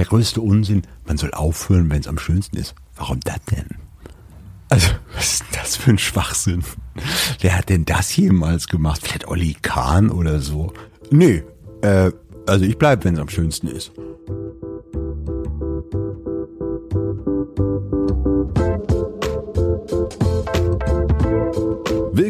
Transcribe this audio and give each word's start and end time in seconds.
der 0.00 0.06
größte 0.06 0.40
Unsinn, 0.40 0.80
man 1.04 1.18
soll 1.18 1.30
aufhören, 1.34 1.90
wenn 1.90 2.00
es 2.00 2.08
am 2.08 2.18
schönsten 2.18 2.56
ist. 2.56 2.74
Warum 2.96 3.20
das 3.20 3.36
denn? 3.50 3.66
Also, 4.70 4.88
was 5.14 5.34
ist 5.34 5.44
das 5.52 5.76
für 5.76 5.90
ein 5.90 5.98
Schwachsinn? 5.98 6.64
Wer 7.40 7.58
hat 7.58 7.68
denn 7.68 7.84
das 7.84 8.16
jemals 8.16 8.66
gemacht? 8.66 9.02
Vielleicht 9.02 9.28
Olli 9.28 9.54
Kahn 9.60 10.08
oder 10.10 10.40
so? 10.40 10.72
Nee, 11.10 11.44
äh, 11.82 12.12
also 12.46 12.64
ich 12.64 12.78
bleib, 12.78 13.04
wenn 13.04 13.16
es 13.16 13.20
am 13.20 13.28
schönsten 13.28 13.66
ist. 13.66 13.92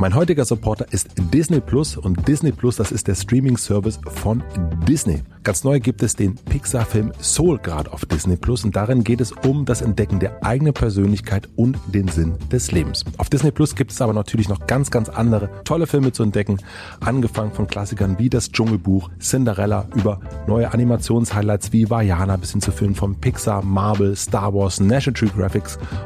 Mein 0.00 0.14
heutiger 0.14 0.46
Supporter 0.46 0.86
ist 0.92 1.10
Disney 1.30 1.60
Plus 1.60 1.98
und 1.98 2.26
Disney 2.26 2.52
Plus, 2.52 2.76
das 2.76 2.90
ist 2.90 3.06
der 3.06 3.14
Streaming-Service 3.14 4.00
von 4.06 4.42
Disney. 4.88 5.22
Ganz 5.42 5.62
neu 5.62 5.78
gibt 5.78 6.02
es 6.02 6.16
den 6.16 6.36
Pixar-Film 6.36 7.12
Soul 7.20 7.58
gerade 7.58 7.92
auf 7.92 8.06
Disney 8.06 8.36
Plus 8.38 8.64
und 8.64 8.74
darin 8.74 9.04
geht 9.04 9.20
es 9.20 9.32
um 9.32 9.66
das 9.66 9.82
Entdecken 9.82 10.18
der 10.18 10.42
eigenen 10.42 10.72
Persönlichkeit 10.72 11.50
und 11.56 11.76
den 11.86 12.08
Sinn 12.08 12.32
des 12.50 12.72
Lebens. 12.72 13.04
Auf 13.18 13.28
Disney 13.28 13.50
Plus 13.50 13.74
gibt 13.74 13.92
es 13.92 14.00
aber 14.00 14.14
natürlich 14.14 14.48
noch 14.48 14.66
ganz, 14.66 14.90
ganz 14.90 15.10
andere 15.10 15.50
tolle 15.64 15.86
Filme 15.86 16.12
zu 16.12 16.22
entdecken, 16.22 16.56
angefangen 17.00 17.52
von 17.52 17.66
Klassikern 17.66 18.18
wie 18.18 18.30
das 18.30 18.50
Dschungelbuch, 18.52 19.10
Cinderella 19.20 19.86
über 19.94 20.20
neue 20.46 20.72
Animationshighlights 20.72 21.74
wie 21.74 21.90
Vajana 21.90 22.38
bis 22.38 22.52
hin 22.52 22.62
zu 22.62 22.72
Filmen 22.72 22.94
von 22.94 23.16
Pixar, 23.16 23.62
Marvel, 23.62 24.16
Star 24.16 24.54
Wars, 24.54 24.80
National 24.80 25.20
Geographic 25.20 25.64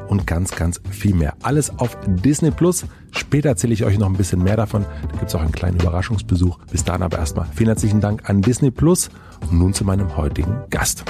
und 0.08 0.26
ganz, 0.26 0.50
ganz 0.50 0.80
viel 0.90 1.14
mehr. 1.14 1.34
Alles 1.42 1.78
auf 1.78 1.96
Disney 2.08 2.50
Plus. 2.50 2.86
Später 3.16 3.50
erzähle 3.50 3.74
ich 3.74 3.83
euch 3.84 3.98
noch 3.98 4.08
ein 4.08 4.16
bisschen 4.16 4.42
mehr 4.42 4.56
davon. 4.56 4.84
Da 5.02 5.18
gibt 5.18 5.28
es 5.28 5.34
auch 5.34 5.40
einen 5.40 5.52
kleinen 5.52 5.78
Überraschungsbesuch. 5.78 6.58
Bis 6.70 6.84
dahin 6.84 7.02
aber 7.02 7.18
erstmal 7.18 7.46
vielen 7.54 7.68
herzlichen 7.68 8.00
Dank 8.00 8.28
an 8.28 8.42
Disney 8.42 8.70
Plus 8.70 9.10
und 9.50 9.58
nun 9.58 9.74
zu 9.74 9.84
meinem 9.84 10.16
heutigen 10.16 10.64
Gast. 10.70 11.04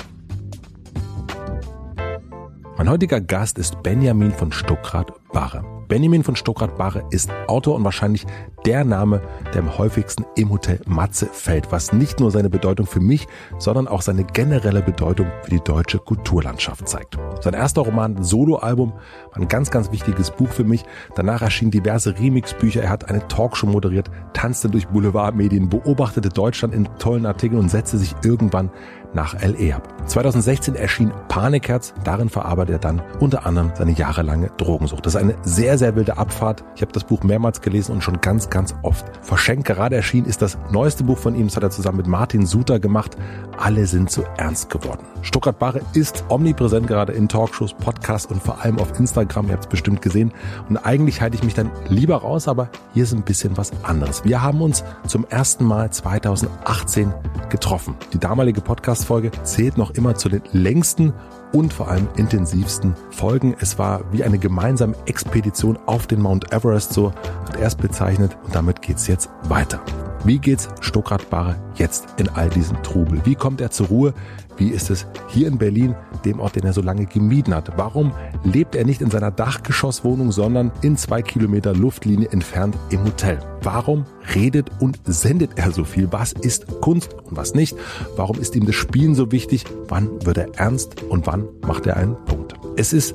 Mein 2.76 2.88
heutiger 2.88 3.20
Gast 3.20 3.58
ist 3.58 3.82
Benjamin 3.82 4.32
von 4.32 4.50
Stuckrad-Barre. 4.50 5.73
Benjamin 5.88 6.24
von 6.24 6.36
Stuckrad-Barre 6.36 7.04
ist 7.10 7.30
Autor 7.46 7.76
und 7.76 7.84
wahrscheinlich 7.84 8.26
der 8.64 8.84
Name, 8.84 9.20
der 9.52 9.62
am 9.62 9.76
häufigsten 9.76 10.24
im 10.36 10.50
Hotel 10.50 10.80
Matze 10.86 11.26
fällt, 11.26 11.70
was 11.70 11.92
nicht 11.92 12.20
nur 12.20 12.30
seine 12.30 12.48
Bedeutung 12.48 12.86
für 12.86 13.00
mich, 13.00 13.26
sondern 13.58 13.88
auch 13.88 14.02
seine 14.02 14.24
generelle 14.24 14.82
Bedeutung 14.82 15.26
für 15.42 15.50
die 15.50 15.60
deutsche 15.60 15.98
Kulturlandschaft 15.98 16.88
zeigt. 16.88 17.18
Sein 17.40 17.54
erster 17.54 17.82
Roman 17.82 18.22
Soloalbum 18.22 18.92
war 18.92 19.36
ein 19.36 19.48
ganz, 19.48 19.70
ganz 19.70 19.92
wichtiges 19.92 20.30
Buch 20.30 20.48
für 20.48 20.64
mich. 20.64 20.84
Danach 21.14 21.42
erschienen 21.42 21.70
diverse 21.70 22.18
Remixbücher. 22.18 22.82
Er 22.82 22.90
hat 22.90 23.08
eine 23.10 23.26
Talkshow 23.28 23.66
moderiert, 23.66 24.10
tanzte 24.32 24.70
durch 24.70 24.88
Boulevardmedien, 24.88 25.68
beobachtete 25.68 26.30
Deutschland 26.30 26.74
in 26.74 26.88
tollen 26.98 27.26
Artikeln 27.26 27.60
und 27.60 27.70
setzte 27.70 27.98
sich 27.98 28.14
irgendwann 28.24 28.70
nach 29.14 29.34
LE 29.40 29.74
ab. 29.74 29.88
2016 30.06 30.74
erschien 30.74 31.12
Panikherz. 31.28 31.94
Darin 32.04 32.28
verarbeitet 32.28 32.74
er 32.74 32.78
dann 32.78 33.02
unter 33.20 33.46
anderem 33.46 33.72
seine 33.74 33.92
jahrelange 33.92 34.50
Drogensucht. 34.56 35.06
Das 35.06 35.14
ist 35.14 35.20
eine 35.20 35.36
sehr, 35.42 35.78
sehr 35.78 35.96
wilde 35.96 36.18
Abfahrt. 36.18 36.64
Ich 36.76 36.82
habe 36.82 36.92
das 36.92 37.04
Buch 37.04 37.22
mehrmals 37.22 37.60
gelesen 37.60 37.92
und 37.92 38.02
schon 38.02 38.20
ganz, 38.20 38.50
ganz 38.50 38.74
oft 38.82 39.04
verschenkt. 39.22 39.66
Gerade 39.66 39.96
erschienen 39.96 40.26
ist 40.26 40.42
das 40.42 40.58
neueste 40.70 41.04
Buch 41.04 41.18
von 41.18 41.34
ihm. 41.34 41.46
Das 41.46 41.56
hat 41.56 41.62
er 41.62 41.70
zusammen 41.70 41.98
mit 41.98 42.06
Martin 42.06 42.46
Suter 42.46 42.78
gemacht. 42.78 43.16
Alle 43.56 43.86
sind 43.86 44.10
so 44.10 44.24
ernst 44.36 44.68
geworden. 44.68 45.04
Stuttgart 45.22 45.58
Barre 45.58 45.80
ist 45.94 46.24
omnipräsent 46.28 46.86
gerade 46.86 47.12
in 47.12 47.28
Talkshows, 47.28 47.72
Podcasts 47.72 48.30
und 48.30 48.42
vor 48.42 48.62
allem 48.62 48.78
auf 48.78 48.98
Instagram. 48.98 49.46
Ihr 49.46 49.52
habt 49.54 49.64
es 49.64 49.70
bestimmt 49.70 50.02
gesehen. 50.02 50.32
Und 50.68 50.76
eigentlich 50.76 51.20
halte 51.20 51.36
ich 51.36 51.42
mich 51.42 51.54
dann 51.54 51.70
lieber 51.88 52.16
raus, 52.16 52.48
aber 52.48 52.68
hier 52.92 53.04
ist 53.04 53.14
ein 53.14 53.22
bisschen 53.22 53.56
was 53.56 53.72
anderes. 53.82 54.24
Wir 54.24 54.42
haben 54.42 54.60
uns 54.60 54.84
zum 55.06 55.26
ersten 55.28 55.64
Mal 55.64 55.90
2018 55.90 57.12
getroffen. 57.48 57.94
Die 58.12 58.18
damalige 58.18 58.60
Podcast-Folge 59.04 59.30
zählt 59.44 59.76
noch 59.76 59.90
immer 59.92 60.14
zu 60.14 60.28
den 60.28 60.42
längsten 60.52 61.12
und 61.52 61.72
vor 61.72 61.88
allem 61.88 62.08
intensivsten 62.16 62.94
Folgen. 63.10 63.54
Es 63.60 63.78
war 63.78 64.00
wie 64.12 64.24
eine 64.24 64.38
gemeinsame 64.38 64.94
Expedition 65.06 65.78
auf 65.86 66.06
den 66.06 66.20
Mount 66.20 66.52
Everest, 66.52 66.92
so 66.92 67.12
hat 67.12 67.56
er 67.56 67.66
es 67.66 67.74
bezeichnet. 67.74 68.36
Und 68.44 68.54
damit 68.54 68.82
geht's 68.82 69.06
jetzt 69.06 69.28
weiter. 69.44 69.80
Wie 70.24 70.38
geht's 70.38 70.68
Stuckrad 70.80 71.28
Barre 71.28 71.56
jetzt 71.74 72.06
in 72.16 72.30
all 72.30 72.48
diesem 72.48 72.82
Trubel? 72.82 73.20
Wie 73.24 73.34
kommt 73.34 73.60
er 73.60 73.70
zur 73.70 73.88
Ruhe? 73.88 74.14
Wie 74.56 74.68
ist 74.68 74.90
es 74.90 75.06
hier 75.28 75.48
in 75.48 75.58
Berlin, 75.58 75.94
dem 76.24 76.40
Ort, 76.40 76.56
den 76.56 76.64
er 76.64 76.72
so 76.72 76.80
lange 76.80 77.06
gemieden 77.06 77.54
hat? 77.54 77.72
Warum 77.76 78.12
lebt 78.44 78.74
er 78.74 78.84
nicht 78.84 79.00
in 79.00 79.10
seiner 79.10 79.30
Dachgeschosswohnung, 79.30 80.32
sondern 80.32 80.70
in 80.82 80.96
zwei 80.96 81.22
Kilometer 81.22 81.74
Luftlinie 81.74 82.28
entfernt 82.30 82.76
im 82.90 83.04
Hotel? 83.04 83.38
Warum 83.62 84.04
redet 84.34 84.70
und 84.80 85.00
sendet 85.04 85.52
er 85.56 85.72
so 85.72 85.84
viel? 85.84 86.12
Was 86.12 86.32
ist 86.32 86.80
Kunst 86.80 87.14
und 87.24 87.36
was 87.36 87.54
nicht? 87.54 87.76
Warum 88.16 88.38
ist 88.38 88.54
ihm 88.54 88.66
das 88.66 88.76
Spielen 88.76 89.14
so 89.14 89.32
wichtig? 89.32 89.64
Wann 89.88 90.24
wird 90.24 90.38
er 90.38 90.54
ernst 90.56 91.02
und 91.02 91.26
wann 91.26 91.48
macht 91.66 91.86
er 91.86 91.96
einen 91.96 92.16
Punkt? 92.24 92.54
Es 92.76 92.92
ist 92.92 93.14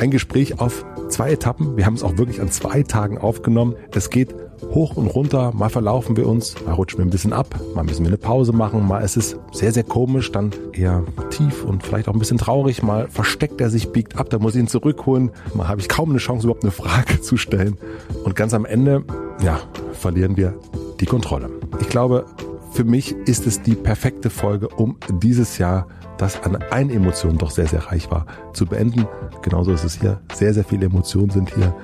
ein 0.00 0.10
Gespräch 0.10 0.60
auf 0.60 0.84
zwei 1.08 1.32
Etappen. 1.32 1.76
Wir 1.76 1.86
haben 1.86 1.94
es 1.94 2.02
auch 2.02 2.16
wirklich 2.16 2.40
an 2.40 2.50
zwei 2.50 2.82
Tagen 2.82 3.18
aufgenommen. 3.18 3.74
Es 3.94 4.10
geht 4.10 4.34
hoch 4.72 4.96
und 4.96 5.08
runter. 5.08 5.52
Mal 5.54 5.68
verlaufen 5.68 6.16
wir 6.16 6.28
uns, 6.28 6.54
mal 6.64 6.74
rutschen 6.74 6.98
wir 6.98 7.04
ein 7.04 7.10
bisschen 7.10 7.32
ab, 7.32 7.58
mal 7.74 7.84
müssen 7.84 8.04
wir 8.04 8.08
eine 8.08 8.18
Pause 8.18 8.52
machen, 8.52 8.86
mal 8.86 9.00
ist 9.00 9.16
es 9.16 9.36
sehr, 9.52 9.72
sehr 9.72 9.84
komisch, 9.84 10.32
dann 10.32 10.50
eher 10.72 11.04
tief 11.30 11.64
und 11.64 11.82
vielleicht 11.82 12.08
auch 12.08 12.12
ein 12.12 12.18
bisschen 12.18 12.38
traurig. 12.38 12.82
Mal 12.82 13.08
versteckt 13.08 13.60
er 13.60 13.70
sich, 13.70 13.92
biegt 13.92 14.16
ab, 14.16 14.30
da 14.30 14.38
muss 14.38 14.54
ich 14.54 14.60
ihn 14.60 14.68
zurückholen. 14.68 15.30
Mal 15.54 15.68
habe 15.68 15.80
ich 15.80 15.88
kaum 15.88 16.10
eine 16.10 16.18
Chance, 16.18 16.46
überhaupt 16.46 16.64
eine 16.64 16.72
Frage 16.72 17.20
zu 17.22 17.36
stellen. 17.36 17.76
Und 18.24 18.36
ganz 18.36 18.54
am 18.54 18.64
Ende, 18.64 19.04
ja, 19.42 19.60
verlieren 19.92 20.36
wir 20.36 20.54
die 21.00 21.06
Kontrolle. 21.06 21.50
Ich 21.80 21.88
glaube, 21.88 22.26
für 22.72 22.84
mich 22.84 23.12
ist 23.26 23.46
es 23.46 23.62
die 23.62 23.74
perfekte 23.74 24.30
Folge, 24.30 24.68
um 24.68 24.96
dieses 25.22 25.58
Jahr 25.58 25.88
das 26.18 26.42
an 26.42 26.56
einen 26.70 26.90
Emotionen 26.90 27.38
doch 27.38 27.50
sehr, 27.50 27.66
sehr 27.66 27.86
reich 27.86 28.10
war, 28.10 28.26
zu 28.52 28.66
beenden. 28.66 29.06
Genauso 29.42 29.72
ist 29.72 29.84
es 29.84 30.00
hier. 30.00 30.20
Sehr, 30.34 30.52
sehr 30.54 30.64
viele 30.64 30.86
Emotionen 30.86 31.30
sind 31.30 31.54
hier. 31.54 31.74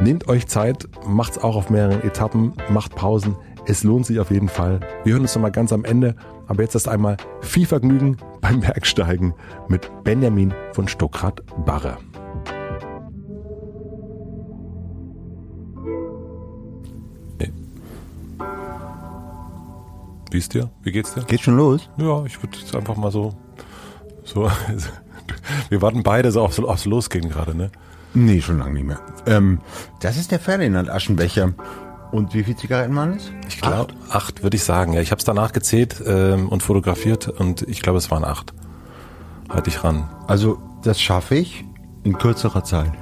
Nehmt 0.00 0.28
euch 0.28 0.46
Zeit, 0.46 0.88
macht's 1.06 1.38
auch 1.38 1.56
auf 1.56 1.70
mehreren 1.70 2.02
Etappen, 2.02 2.52
macht 2.68 2.94
Pausen. 2.94 3.36
Es 3.66 3.82
lohnt 3.82 4.06
sich 4.06 4.20
auf 4.20 4.30
jeden 4.30 4.48
Fall. 4.48 4.80
Wir 5.04 5.14
hören 5.14 5.22
uns 5.22 5.34
nochmal 5.34 5.52
ganz 5.52 5.72
am 5.72 5.84
Ende. 5.84 6.14
Aber 6.46 6.62
jetzt 6.62 6.74
erst 6.74 6.88
einmal 6.88 7.16
viel 7.40 7.66
Vergnügen 7.66 8.16
beim 8.40 8.60
Bergsteigen 8.60 9.34
mit 9.68 9.90
Benjamin 10.04 10.54
von 10.72 10.86
Stuckrad-Barre. 10.86 11.98
Wie 20.30 20.38
ist 20.38 20.52
dir? 20.54 20.70
Wie 20.82 20.92
geht's 20.92 21.14
dir? 21.14 21.22
Geht 21.24 21.40
schon 21.40 21.56
los? 21.56 21.88
Ja, 21.96 22.24
ich 22.24 22.42
würde 22.42 22.58
jetzt 22.58 22.74
einfach 22.74 22.96
mal 22.96 23.10
so, 23.10 23.32
so, 24.24 24.50
wir 25.70 25.80
warten 25.80 26.02
beide 26.02 26.30
so 26.30 26.42
aufs, 26.42 26.58
aufs 26.58 26.84
Losgehen 26.84 27.28
gerade, 27.30 27.54
ne? 27.56 27.70
Nee, 28.16 28.40
schon 28.40 28.58
lange 28.58 28.72
nicht 28.72 28.86
mehr. 28.86 29.00
Ähm, 29.26 29.60
das 30.00 30.16
ist 30.16 30.30
der 30.30 30.40
Ferdinand 30.40 30.88
Aschenbecher. 30.88 31.52
Und 32.12 32.32
wie 32.32 32.44
viele 32.44 32.56
Zigaretten 32.56 32.96
waren 32.96 33.12
es? 33.12 33.30
Ich 33.46 33.60
glaube, 33.60 33.92
acht, 34.08 34.14
acht 34.14 34.42
würde 34.42 34.56
ich 34.56 34.64
sagen. 34.64 34.94
Ja, 34.94 35.02
ich 35.02 35.10
habe 35.10 35.18
es 35.18 35.26
danach 35.26 35.52
gezählt 35.52 36.02
ähm, 36.06 36.48
und 36.48 36.62
fotografiert 36.62 37.28
und 37.28 37.60
ich 37.68 37.82
glaube, 37.82 37.98
es 37.98 38.10
waren 38.10 38.24
acht. 38.24 38.54
Halt 39.50 39.66
dich 39.66 39.84
ran. 39.84 40.08
Also, 40.26 40.58
das 40.82 40.98
schaffe 40.98 41.34
ich 41.34 41.66
in 42.04 42.16
kürzerer 42.16 42.64
Zeit. 42.64 42.92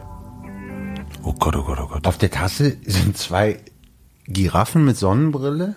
Oh 1.22 1.32
Gott, 1.32 1.54
oh 1.54 1.62
Gott, 1.62 1.78
oh 1.80 1.86
Gott. 1.86 2.06
Auf 2.08 2.18
der 2.18 2.32
Tasse 2.32 2.76
sind 2.84 3.16
zwei 3.16 3.60
Giraffen 4.26 4.84
mit 4.84 4.96
Sonnenbrille. 4.96 5.76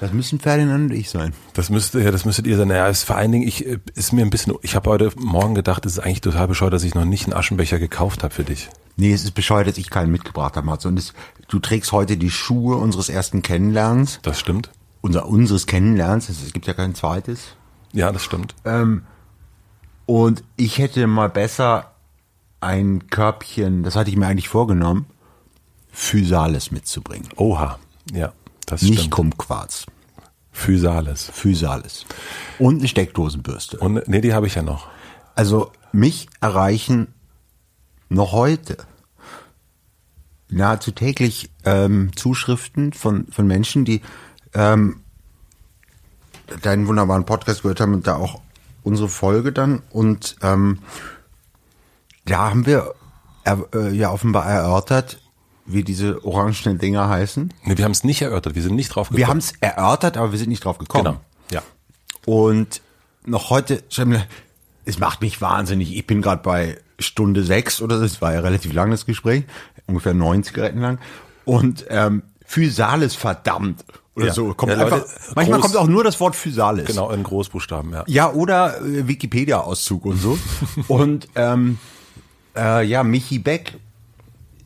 Das 0.00 0.14
müssen 0.14 0.40
Ferdinand 0.40 0.90
und 0.90 0.96
ich 0.96 1.10
sein. 1.10 1.34
Das 1.52 1.68
müsste, 1.68 2.02
ja, 2.02 2.10
das 2.10 2.24
müsstet 2.24 2.46
ihr 2.46 2.56
sein. 2.56 2.68
Naja, 2.68 2.88
ist 2.88 3.04
vor 3.04 3.16
allen 3.16 3.32
Dingen, 3.32 3.46
ich, 3.46 3.66
äh, 3.66 3.78
ist 3.94 4.14
mir 4.14 4.24
ein 4.24 4.30
bisschen, 4.30 4.54
ich 4.62 4.74
habe 4.74 4.88
heute 4.88 5.12
Morgen 5.16 5.54
gedacht, 5.54 5.84
es 5.84 5.92
ist 5.92 5.98
eigentlich 5.98 6.22
total 6.22 6.48
bescheuert, 6.48 6.72
dass 6.72 6.84
ich 6.84 6.94
noch 6.94 7.04
nicht 7.04 7.24
einen 7.24 7.34
Aschenbecher 7.34 7.78
gekauft 7.78 8.22
habe 8.22 8.32
für 8.32 8.44
dich. 8.44 8.70
Nee, 8.96 9.12
es 9.12 9.24
ist 9.24 9.32
bescheuert, 9.32 9.68
dass 9.68 9.76
ich 9.76 9.90
keinen 9.90 10.10
mitgebracht 10.10 10.56
habe, 10.56 10.64
Mats. 10.64 10.86
Und 10.86 10.98
es, 10.98 11.12
du 11.48 11.58
trägst 11.58 11.92
heute 11.92 12.16
die 12.16 12.30
Schuhe 12.30 12.76
unseres 12.76 13.10
ersten 13.10 13.42
Kennenlernens. 13.42 14.20
Das 14.22 14.40
stimmt. 14.40 14.70
Unser, 15.02 15.26
unseres 15.26 15.66
Kennenlernens. 15.66 16.30
Es 16.30 16.50
gibt 16.54 16.66
ja 16.66 16.72
kein 16.72 16.94
zweites. 16.94 17.56
Ja, 17.92 18.10
das 18.10 18.22
stimmt. 18.22 18.54
Ähm, 18.64 19.02
und 20.06 20.42
ich 20.56 20.78
hätte 20.78 21.06
mal 21.08 21.28
besser 21.28 21.90
ein 22.60 23.08
Körbchen, 23.08 23.82
das 23.82 23.96
hatte 23.96 24.08
ich 24.08 24.16
mir 24.16 24.26
eigentlich 24.28 24.48
vorgenommen, 24.48 25.04
Physales 25.92 26.70
mitzubringen. 26.70 27.28
Oha, 27.36 27.78
ja. 28.12 28.32
Das 28.70 28.82
Nicht 28.82 28.98
stimmt. 28.98 29.10
Kumquats. 29.10 29.86
Physalis. 30.52 31.30
Physalis. 31.32 32.06
Und 32.58 32.78
eine 32.78 32.88
Steckdosenbürste. 32.88 33.78
Und 33.78 34.06
nee, 34.08 34.20
die 34.20 34.32
habe 34.32 34.46
ich 34.46 34.54
ja 34.54 34.62
noch. 34.62 34.88
Also 35.34 35.72
mich 35.92 36.28
erreichen 36.40 37.08
noch 38.08 38.32
heute 38.32 38.76
nahezu 40.48 40.90
täglich 40.90 41.50
ähm, 41.64 42.10
Zuschriften 42.16 42.92
von, 42.92 43.26
von 43.30 43.46
Menschen, 43.46 43.84
die 43.84 44.02
ähm, 44.54 45.00
deinen 46.62 46.86
wunderbaren 46.88 47.24
Podcast 47.24 47.62
gehört 47.62 47.80
haben 47.80 47.94
und 47.94 48.06
da 48.06 48.16
auch 48.16 48.40
unsere 48.82 49.08
Folge 49.08 49.52
dann. 49.52 49.82
Und 49.90 50.36
ähm, 50.42 50.80
da 52.24 52.50
haben 52.50 52.66
wir 52.66 52.94
äh, 53.46 53.90
ja 53.90 54.10
offenbar 54.10 54.46
erörtert, 54.46 55.20
wie 55.72 55.84
diese 55.84 56.24
orangenen 56.24 56.78
Dinger 56.78 57.08
heißen. 57.08 57.52
Nee, 57.64 57.76
wir 57.78 57.84
haben 57.84 57.92
es 57.92 58.04
nicht 58.04 58.22
erörtert, 58.22 58.54
wir 58.54 58.62
sind 58.62 58.74
nicht 58.76 58.88
drauf 58.88 59.08
gekommen. 59.08 59.18
Wir 59.18 59.28
haben 59.28 59.38
es 59.38 59.52
erörtert, 59.60 60.16
aber 60.16 60.32
wir 60.32 60.38
sind 60.38 60.48
nicht 60.48 60.64
drauf 60.64 60.78
gekommen. 60.78 61.04
Genau, 61.04 61.20
ja. 61.52 61.62
Und 62.26 62.80
noch 63.24 63.50
heute, 63.50 63.82
es 64.84 64.98
macht 64.98 65.20
mich 65.20 65.40
wahnsinnig. 65.40 65.96
Ich 65.96 66.06
bin 66.06 66.22
gerade 66.22 66.42
bei 66.42 66.78
Stunde 66.98 67.42
sechs 67.44 67.80
oder 67.80 67.98
so, 67.98 68.04
es 68.04 68.20
war 68.20 68.32
ja 68.34 68.40
relativ 68.40 68.72
lang 68.72 68.90
das 68.90 69.06
Gespräch, 69.06 69.44
ungefähr 69.86 70.14
neun 70.14 70.42
Zigaretten 70.44 70.80
lang. 70.80 70.98
Und 71.44 71.86
ähm, 71.88 72.22
Physalis 72.44 73.14
verdammt 73.14 73.84
oder 74.16 74.26
Ja. 74.26 74.32
so. 74.34 74.52
Kommt 74.54 74.72
Ja, 74.72 74.78
Leute, 74.82 74.94
einfach, 74.96 75.08
manchmal 75.34 75.58
groß- 75.58 75.62
kommt 75.62 75.76
auch 75.76 75.86
nur 75.86 76.04
das 76.04 76.18
Wort 76.20 76.36
Physalis. 76.36 76.86
Genau, 76.86 77.10
in 77.10 77.22
Großbuchstaben, 77.22 77.92
ja. 77.92 78.04
Ja, 78.06 78.32
oder 78.32 78.80
äh, 78.82 79.06
Wikipedia-Auszug 79.08 80.04
und 80.04 80.16
so. 80.18 80.38
und 80.88 81.28
ähm, 81.36 81.78
äh, 82.56 82.84
ja, 82.84 83.02
Michi 83.04 83.38
Beck 83.38 83.74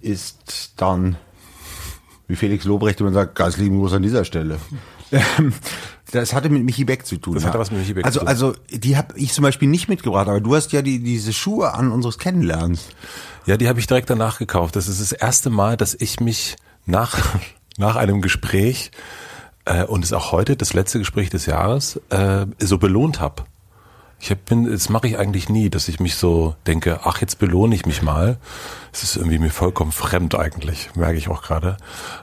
ist 0.04 0.74
dann, 0.76 1.16
wie 2.28 2.36
Felix 2.36 2.64
Lobrecht 2.64 3.00
immer 3.00 3.12
sagt, 3.12 3.34
ganz 3.34 3.56
lieben 3.56 3.78
Gruß 3.78 3.94
an 3.94 4.02
dieser 4.02 4.24
Stelle. 4.24 4.58
Ähm, 5.12 5.52
das 6.10 6.32
hatte 6.32 6.48
mit 6.48 6.64
Michi 6.64 6.84
Beck 6.84 7.06
zu 7.06 7.16
tun. 7.16 7.34
Das 7.34 7.44
hatte 7.44 7.58
was 7.58 7.70
mit 7.70 7.80
Michi 7.80 7.94
Beck 7.94 8.04
also, 8.04 8.20
zu 8.20 8.24
tun. 8.24 8.28
Also, 8.28 8.54
die 8.70 8.96
habe 8.96 9.18
ich 9.18 9.32
zum 9.32 9.42
Beispiel 9.42 9.68
nicht 9.68 9.88
mitgebracht, 9.88 10.28
aber 10.28 10.40
du 10.40 10.54
hast 10.54 10.72
ja 10.72 10.82
die, 10.82 11.02
diese 11.02 11.32
Schuhe 11.32 11.74
an 11.74 11.90
unseres 11.90 12.18
Kennenlernens. 12.18 12.88
Ja, 13.46 13.56
die 13.56 13.68
habe 13.68 13.80
ich 13.80 13.86
direkt 13.86 14.10
danach 14.10 14.38
gekauft. 14.38 14.76
Das 14.76 14.88
ist 14.88 15.00
das 15.00 15.12
erste 15.12 15.50
Mal, 15.50 15.76
dass 15.76 15.94
ich 15.94 16.20
mich 16.20 16.56
nach, 16.86 17.18
nach 17.78 17.96
einem 17.96 18.20
Gespräch 18.20 18.90
äh, 19.64 19.84
und 19.84 20.04
es 20.04 20.10
ist 20.10 20.16
auch 20.16 20.32
heute 20.32 20.56
das 20.56 20.74
letzte 20.74 20.98
Gespräch 20.98 21.30
des 21.30 21.46
Jahres 21.46 22.00
äh, 22.10 22.46
so 22.58 22.78
belohnt 22.78 23.20
habe. 23.20 23.44
Ich 24.24 24.30
hab, 24.30 24.46
bin, 24.46 24.64
das 24.70 24.88
mache 24.88 25.06
ich 25.06 25.18
eigentlich 25.18 25.50
nie, 25.50 25.68
dass 25.68 25.86
ich 25.86 26.00
mich 26.00 26.14
so 26.14 26.54
denke, 26.66 27.00
ach, 27.04 27.20
jetzt 27.20 27.38
belohne 27.38 27.74
ich 27.74 27.84
mich 27.84 28.00
mal. 28.00 28.38
Es 28.90 29.02
ist 29.02 29.16
irgendwie 29.16 29.38
mir 29.38 29.50
vollkommen 29.50 29.92
fremd 29.92 30.34
eigentlich, 30.34 30.88
merke 30.94 31.18
ich 31.18 31.28
auch 31.28 31.42
gerade. 31.42 31.76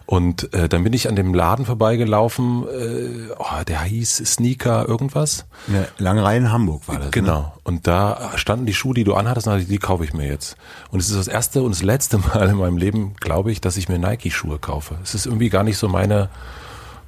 Und 0.07 0.51
äh, 0.51 0.67
dann 0.67 0.83
bin 0.83 0.93
ich 0.93 1.07
an 1.09 1.15
dem 1.15 1.35
Laden 1.35 1.63
vorbeigelaufen, 1.63 2.63
äh, 2.63 3.31
oh, 3.37 3.63
der 3.67 3.83
hieß 3.83 4.17
Sneaker 4.17 4.87
irgendwas. 4.87 5.45
Ja, 5.67 5.85
Langereihe 5.99 6.39
in 6.39 6.51
Hamburg 6.51 6.87
war 6.87 6.95
das. 6.95 7.05
Ne? 7.05 7.11
Genau. 7.11 7.53
Und 7.63 7.85
da 7.85 8.31
standen 8.33 8.65
die 8.65 8.73
Schuhe, 8.73 8.95
die 8.95 9.03
du 9.03 9.13
anhattest, 9.13 9.45
und 9.45 9.53
dachte 9.53 9.61
ich, 9.61 9.69
die 9.69 9.77
kaufe 9.77 10.03
ich 10.03 10.15
mir 10.15 10.25
jetzt. 10.25 10.57
Und 10.89 11.01
es 11.01 11.09
ist 11.11 11.19
das 11.19 11.27
erste 11.27 11.61
und 11.61 11.75
das 11.75 11.83
letzte 11.83 12.17
Mal 12.33 12.49
in 12.49 12.55
meinem 12.55 12.77
Leben, 12.77 13.13
glaube 13.19 13.51
ich, 13.51 13.61
dass 13.61 13.77
ich 13.77 13.89
mir 13.89 13.99
Nike-Schuhe 13.99 14.57
kaufe. 14.57 14.97
Es 15.03 15.13
ist 15.13 15.27
irgendwie 15.27 15.49
gar 15.49 15.63
nicht 15.63 15.77
so 15.77 15.87
meine, 15.87 16.29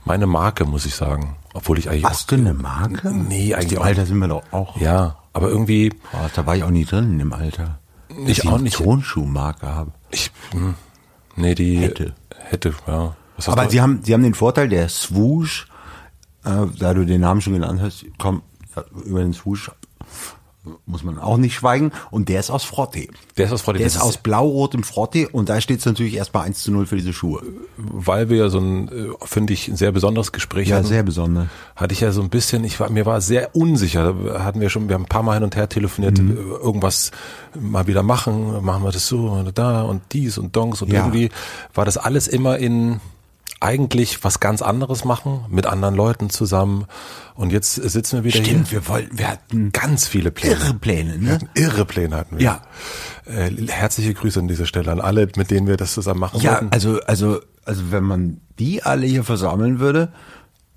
meine 0.05 0.27
Marke, 0.27 0.65
muss 0.65 0.85
ich 0.85 0.95
sagen. 0.95 1.35
Obwohl 1.53 1.77
ich 1.79 1.89
eigentlich 1.89 2.05
Hast 2.05 2.31
du 2.31 2.35
eine 2.35 2.53
Marke? 2.53 3.11
Nee, 3.11 3.53
eigentlich 3.53 3.73
Im 3.73 3.79
auch 3.79 3.85
Alter 3.85 4.05
sind 4.05 4.17
wir 4.19 4.27
doch 4.27 4.44
auch. 4.51 4.79
Ja, 4.79 5.17
aber 5.33 5.50
irgendwie, 5.50 5.89
Boah, 6.11 6.29
da 6.35 6.45
war 6.45 6.55
ich 6.55 6.63
auch 6.63 6.69
nie 6.71 6.85
drin 6.85 7.19
im 7.19 7.31
Alter. 7.33 7.79
Dass 8.09 8.17
Ich 8.27 8.47
auch 8.47 8.53
eine 8.55 8.63
nicht. 8.63 8.77
Tonschuhmarke 8.77 9.67
habe. 9.67 9.91
ich, 10.11 10.31
hm, 10.51 10.75
nee, 11.35 11.55
die 11.55 11.77
Hätte. 11.79 12.13
hätte, 12.50 12.73
ja. 12.88 13.15
Aber 13.47 13.69
sie 13.69 13.81
haben, 13.81 14.01
sie 14.03 14.13
haben 14.13 14.23
den 14.23 14.33
Vorteil, 14.35 14.69
der 14.69 14.89
Swoosh, 14.89 15.67
äh, 16.44 16.65
da 16.79 16.94
du 16.94 17.06
den 17.06 17.21
Namen 17.21 17.41
schon 17.41 17.53
genannt 17.53 17.81
hast, 17.81 18.06
komm, 18.19 18.41
über 19.06 19.21
den 19.21 19.33
Swoosh 19.33 19.71
muss 20.86 21.04
man 21.04 21.19
auch 21.19 21.38
nicht 21.38 21.56
schweigen. 21.56 21.92
Und 22.12 22.30
der 22.30 22.39
ist 22.39 22.50
aus 22.50 22.63
Frotte. 22.63 23.07
Der 23.38 23.45
ist 23.45 23.51
aus 23.51 23.62
Frotte. 23.62 23.80
Der 23.80 23.88
ist 23.88 24.00
aus 24.00 24.18
blau-rotem 24.18 24.83
Frotte 24.83 25.27
und 25.30 25.50
da 25.50 25.60
steht 25.60 25.80
es 25.80 25.86
natürlich 25.86 26.15
erstmal 26.15 26.45
1 26.45 26.63
zu 26.63 26.71
0 26.71 26.86
für 26.86 26.95
diese 26.95 27.13
Schuhe. 27.13 27.42
weil 27.77 28.30
wir 28.30 28.38
ja 28.38 28.50
so 28.50 28.60
ein, 28.60 28.88
äh, 28.88 29.07
finde 29.25 29.51
ich, 29.54 29.68
ein 29.68 29.75
sehr 29.75 29.92
besonderes 29.92 30.31
Gespräch 30.31 30.69
Ja, 30.69 30.77
hatten. 30.77 30.88
sehr 30.88 31.04
besonders. 31.04 31.48
hatte 31.75 31.94
ich 31.94 32.00
ja 32.01 32.12
so 32.12 32.21
ein 32.21 32.30
bisschen, 32.30 32.63
ich 32.63 32.80
war, 32.80 32.89
mir 32.89 33.06
war 33.06 33.19
sehr 33.21 33.56
unsicher, 33.56 34.13
Da 34.13 34.44
hatten 34.44 34.62
wir 34.62 34.69
schon, 34.69 34.88
wir 34.88 34.95
haben 34.95 35.04
ein 35.04 35.07
paar 35.10 35.24
Mal 35.24 35.33
hin 35.36 35.44
und 35.44 35.56
her 35.56 35.68
telefoniert, 35.68 36.19
Mhm. 36.19 36.31
äh, 36.31 36.33
irgendwas 36.63 37.12
mal 37.59 37.88
wieder 37.88 38.04
machen, 38.04 38.63
machen 38.63 38.83
wir 38.83 38.92
das 38.92 39.07
so 39.07 39.27
und 39.30 39.57
da 39.57 39.81
und 39.81 40.01
dies 40.13 40.38
und 40.38 40.56
Donks 40.56 40.81
und 40.81 40.92
Ja. 40.94 41.00
irgendwie 41.01 41.30
war 41.74 41.83
das 41.86 41.98
alles 41.98 42.27
immer 42.27 42.57
in 42.57 43.00
eigentlich 43.63 44.24
was 44.24 44.39
ganz 44.39 44.62
anderes 44.62 45.06
machen, 45.06 45.45
mit 45.50 45.65
anderen 45.65 45.95
Leuten 45.95 46.30
zusammen 46.30 46.86
und 47.36 47.51
jetzt 47.51 47.75
sitzen 47.75 48.18
wir 48.18 48.24
wieder 48.25 48.44
Stimmt, 48.44 48.68
hier. 48.68 48.81
wir 48.83 48.88
wollten, 48.88 49.18
wir 49.18 49.27
hatten 49.30 49.71
Ganz 49.71 50.07
viele 50.07 50.31
Pläne. 50.31 50.56
irre 50.56 50.74
Pläne, 50.75 51.18
ne? 51.18 51.39
irre 51.56 51.86
Pläne 51.86 52.15
hatten 52.18 52.38
wir. 52.38 52.44
Ja. 52.45 52.62
Äh, 53.25 53.50
herzliche 53.68 54.13
Grüße 54.13 54.39
an 54.39 54.48
dieser 54.48 54.65
Stelle 54.65 54.92
an 54.92 55.00
alle, 55.01 55.27
mit 55.38 55.50
denen 55.50 55.65
wir 55.68 55.77
das 55.77 55.94
zusammen 55.94 56.19
machen 56.19 56.42
Ja, 56.42 56.51
wollten. 56.54 56.69
also, 56.71 57.00
also, 57.01 57.39
also 57.65 57.83
wenn 57.92 58.04
man 58.04 58.42
die 58.60 58.83
alle 58.83 59.06
hier 59.07 59.24
versammeln 59.24 59.80
würde 59.80 60.12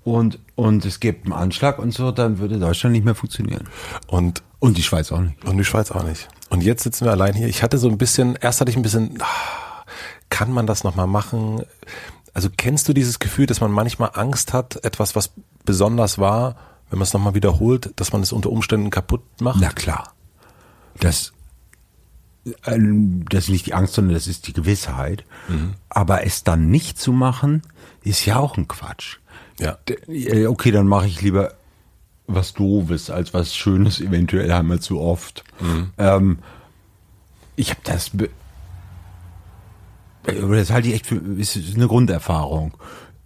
und, 0.03 0.39
und 0.55 0.85
es 0.85 0.99
gibt 0.99 1.25
einen 1.25 1.33
Anschlag 1.33 1.79
und 1.79 1.93
so, 1.93 2.11
dann 2.11 2.39
würde 2.39 2.57
Deutschland 2.57 2.93
nicht 2.93 3.03
mehr 3.05 3.15
funktionieren. 3.15 3.67
Und 4.07 4.41
Und 4.59 4.77
die 4.77 4.83
Schweiz 4.83 5.11
auch 5.11 5.19
nicht. 5.19 5.43
Und 5.45 5.57
die 5.57 5.65
Schweiz 5.65 5.91
auch 5.91 6.03
nicht. 6.03 6.29
Und 6.49 6.63
jetzt 6.63 6.83
sitzen 6.83 7.03
wir 7.05 7.11
allein 7.11 7.33
hier. 7.35 7.47
Ich 7.47 7.61
hatte 7.61 7.77
so 7.77 7.89
ein 7.89 7.97
bisschen, 7.97 8.37
erst 8.39 8.61
hatte 8.61 8.71
ich 8.71 8.77
ein 8.77 8.81
bisschen, 8.83 9.17
ah, 9.19 9.83
kann 10.29 10.51
man 10.51 10.65
das 10.65 10.85
nochmal 10.85 11.07
machen? 11.07 11.63
Also 12.37 12.49
kennst 12.55 12.87
du 12.87 12.93
dieses 12.93 13.17
Gefühl, 13.17 13.47
dass 13.47 13.61
man 13.61 13.71
manchmal 13.71 14.11
Angst 14.13 14.53
hat, 14.53 14.85
etwas, 14.85 15.15
was 15.15 15.31
besonders 15.65 16.19
war, 16.19 16.55
wenn 16.87 16.99
man 16.99 17.07
es 17.07 17.13
nochmal 17.13 17.33
wiederholt, 17.33 17.91
dass 17.95 18.13
man 18.13 18.21
es 18.21 18.31
unter 18.31 18.51
Umständen 18.51 18.91
kaputt 18.91 19.23
macht? 19.41 19.59
Na 19.59 19.69
klar. 19.69 20.13
Das, 20.99 21.33
ähm, 22.67 23.25
das 23.27 23.45
ist 23.45 23.49
nicht 23.49 23.65
die 23.65 23.73
Angst, 23.73 23.95
sondern 23.95 24.13
das 24.13 24.27
ist 24.27 24.45
die 24.45 24.53
Gewissheit. 24.53 25.25
Aber 25.89 26.27
es 26.27 26.43
dann 26.43 26.69
nicht 26.69 26.99
zu 26.99 27.11
machen, 27.11 27.63
ist 28.03 28.23
ja 28.27 28.37
auch 28.37 28.55
ein 28.55 28.67
Quatsch. 28.67 29.17
Ja. 29.59 29.79
Äh, 30.07 30.45
Okay, 30.45 30.69
dann 30.69 30.85
mache 30.85 31.07
ich 31.07 31.19
lieber 31.23 31.55
was 32.27 32.53
Doofes 32.53 33.09
als 33.09 33.33
was 33.33 33.55
Schönes, 33.55 33.99
eventuell 33.99 34.51
einmal 34.51 34.79
zu 34.79 34.99
oft. 34.99 35.43
Ähm, 35.97 36.37
ich 37.55 37.71
habe 37.71 37.81
das, 37.83 38.13
äh, 38.13 38.29
das 40.27 40.71
halte 40.71 40.89
ich 40.89 40.95
echt 40.95 41.07
für, 41.07 41.15
ist 41.15 41.57
eine 41.75 41.87
Grunderfahrung. 41.87 42.73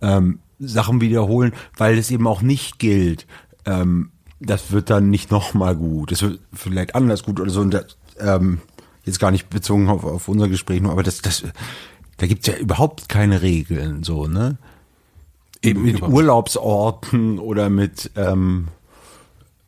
Ähm, 0.01 0.39
Sachen 0.59 1.01
wiederholen, 1.01 1.53
weil 1.77 1.97
es 1.97 2.11
eben 2.11 2.27
auch 2.27 2.41
nicht 2.41 2.79
gilt. 2.79 3.25
Ähm, 3.65 4.11
das 4.39 4.71
wird 4.71 4.89
dann 4.89 5.09
nicht 5.09 5.31
nochmal 5.31 5.75
gut. 5.75 6.11
Das 6.11 6.21
wird 6.21 6.39
vielleicht 6.53 6.95
anders 6.95 7.23
gut 7.23 7.39
oder 7.39 7.49
so. 7.49 7.61
Und 7.61 7.73
das, 7.73 7.97
ähm, 8.19 8.61
jetzt 9.05 9.19
gar 9.19 9.31
nicht 9.31 9.49
bezogen 9.49 9.89
auf, 9.89 10.03
auf 10.03 10.27
unser 10.27 10.47
Gespräch 10.47 10.81
nur, 10.81 10.91
aber 10.91 11.03
das, 11.03 11.21
das, 11.21 11.43
da 12.17 12.27
gibt's 12.27 12.47
ja 12.47 12.55
überhaupt 12.55 13.09
keine 13.09 13.41
Regeln, 13.41 14.03
so, 14.03 14.27
ne? 14.27 14.57
Eben 15.63 15.83
mit 15.83 15.97
überhaupt. 15.97 16.13
Urlaubsorten 16.13 17.39
oder 17.39 17.69
mit, 17.69 18.11
ähm, 18.15 18.67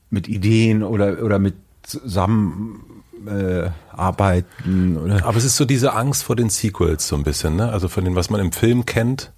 mit 0.09 0.27
Ideen 0.27 0.83
oder, 0.83 1.23
oder 1.23 1.39
mit 1.39 1.55
Zusammenarbeiten 1.83 2.92
äh, 3.27 3.69
arbeiten 3.91 4.97
oder 4.97 5.25
Aber 5.25 5.37
es 5.37 5.45
ist 5.45 5.55
so 5.55 5.65
diese 5.65 5.93
Angst 5.93 6.23
vor 6.23 6.35
den 6.35 6.49
Sequels 6.49 7.07
so 7.07 7.15
ein 7.15 7.23
bisschen, 7.23 7.55
ne? 7.55 7.71
Also 7.71 7.87
von 7.87 8.03
dem, 8.03 8.15
was 8.15 8.29
man 8.29 8.39
im 8.39 8.51
Film 8.51 8.85
kennt. 8.85 9.31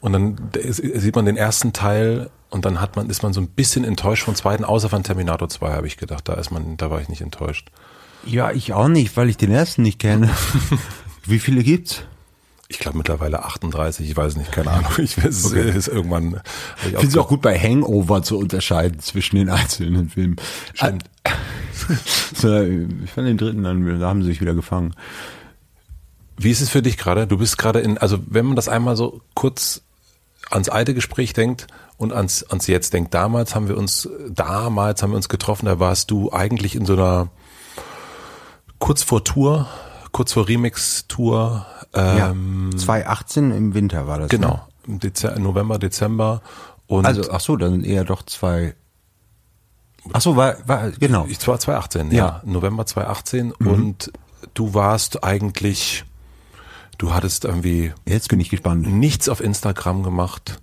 Und 0.00 0.12
dann 0.14 0.36
sieht 0.54 1.14
man 1.14 1.26
den 1.26 1.36
ersten 1.36 1.72
Teil 1.72 2.30
und 2.48 2.64
dann 2.64 2.80
hat 2.80 2.96
man, 2.96 3.10
ist 3.10 3.22
man 3.22 3.32
so 3.32 3.40
ein 3.40 3.48
bisschen 3.48 3.84
enttäuscht 3.84 4.24
vom 4.24 4.34
zweiten, 4.34 4.64
außer 4.64 4.88
von 4.88 5.02
Terminator 5.02 5.48
2, 5.48 5.72
habe 5.72 5.86
ich 5.86 5.98
gedacht. 5.98 6.28
Da 6.28 6.34
ist 6.34 6.50
man, 6.50 6.76
da 6.76 6.90
war 6.90 7.00
ich 7.00 7.08
nicht 7.08 7.20
enttäuscht. 7.20 7.70
Ja, 8.24 8.50
ich 8.50 8.72
auch 8.72 8.88
nicht, 8.88 9.16
weil 9.16 9.28
ich 9.28 9.36
den 9.36 9.50
ersten 9.50 9.82
nicht 9.82 9.98
kenne. 9.98 10.30
Wie 11.24 11.38
viele 11.38 11.62
gibt's? 11.62 12.04
Ich 12.72 12.78
glaube 12.78 12.98
mittlerweile 12.98 13.44
38, 13.44 14.08
ich 14.08 14.16
weiß 14.16 14.36
nicht, 14.36 14.52
keine 14.52 14.70
Ahnung. 14.70 14.92
Ich 14.98 15.18
weiß, 15.18 15.24
es 15.26 15.46
Okay. 15.46 15.70
ist 15.76 15.88
irgendwann. 15.88 16.40
Ich 16.76 16.90
finde 16.90 17.06
es 17.08 17.16
auch 17.16 17.24
auch 17.24 17.28
gut 17.28 17.42
bei 17.42 17.58
Hangover 17.58 18.22
zu 18.22 18.38
unterscheiden 18.38 19.00
zwischen 19.00 19.36
den 19.36 19.50
einzelnen 19.50 20.08
Filmen. 20.08 20.36
Stimmt. 20.74 21.04
So, 22.34 22.60
ich 22.62 23.10
fand 23.10 23.26
den 23.26 23.38
dritten 23.38 23.64
dann, 23.64 23.98
da 24.00 24.06
haben 24.08 24.22
sie 24.22 24.28
sich 24.28 24.40
wieder 24.40 24.54
gefangen. 24.54 24.94
Wie 26.36 26.50
ist 26.50 26.60
es 26.60 26.68
für 26.70 26.82
dich 26.82 26.96
gerade? 26.96 27.26
Du 27.26 27.38
bist 27.38 27.58
gerade 27.58 27.80
in, 27.80 27.98
also 27.98 28.18
wenn 28.26 28.46
man 28.46 28.54
das 28.54 28.68
einmal 28.68 28.96
so 28.96 29.20
kurz 29.34 29.82
ans 30.50 30.68
alte 30.68 30.94
Gespräch 30.94 31.32
denkt 31.32 31.66
und 31.96 32.12
ans, 32.12 32.44
ans 32.44 32.66
jetzt 32.68 32.92
denkt, 32.92 33.12
damals 33.14 33.54
haben 33.56 33.66
wir 33.66 33.76
uns, 33.76 34.08
damals 34.28 35.02
haben 35.02 35.10
wir 35.10 35.16
uns 35.16 35.28
getroffen, 35.28 35.66
da 35.66 35.80
warst 35.80 36.10
du 36.12 36.30
eigentlich 36.32 36.76
in 36.76 36.86
so 36.86 36.92
einer 36.92 37.28
kurz 38.78 39.02
vor 39.02 39.24
Tour, 39.24 39.66
kurz 40.12 40.32
vor 40.32 40.48
Remix-Tour, 40.48 41.66
ähm, 41.94 42.70
ja, 42.72 42.78
2018 42.78 43.50
im 43.50 43.74
Winter 43.74 44.06
war 44.06 44.18
das. 44.18 44.30
Ne? 44.30 44.38
genau, 44.38 44.66
im 44.86 44.98
Dezember, 45.00 45.38
November, 45.38 45.78
Dezember 45.78 46.42
und 46.86 47.06
Also, 47.06 47.30
ach 47.30 47.40
so, 47.40 47.56
dann 47.56 47.84
eher 47.84 48.04
doch 48.04 48.22
zwei. 48.24 48.74
Ach 50.12 50.20
so, 50.20 50.34
war, 50.36 50.56
war 50.66 50.90
genau. 50.90 51.26
Ich 51.28 51.46
war 51.46 51.58
2018, 51.58 52.10
ja. 52.10 52.16
Ja. 52.16 52.42
November 52.44 52.86
2018 52.86 53.52
und 53.52 54.12
du 54.54 54.74
warst 54.74 55.22
eigentlich, 55.22 56.04
Du 57.00 57.14
hattest 57.14 57.46
irgendwie 57.46 57.94
Jetzt 58.06 58.28
bin 58.28 58.40
ich 58.40 58.50
gespannt. 58.50 58.86
nichts 58.86 59.30
auf 59.30 59.40
Instagram 59.40 60.02
gemacht. 60.02 60.60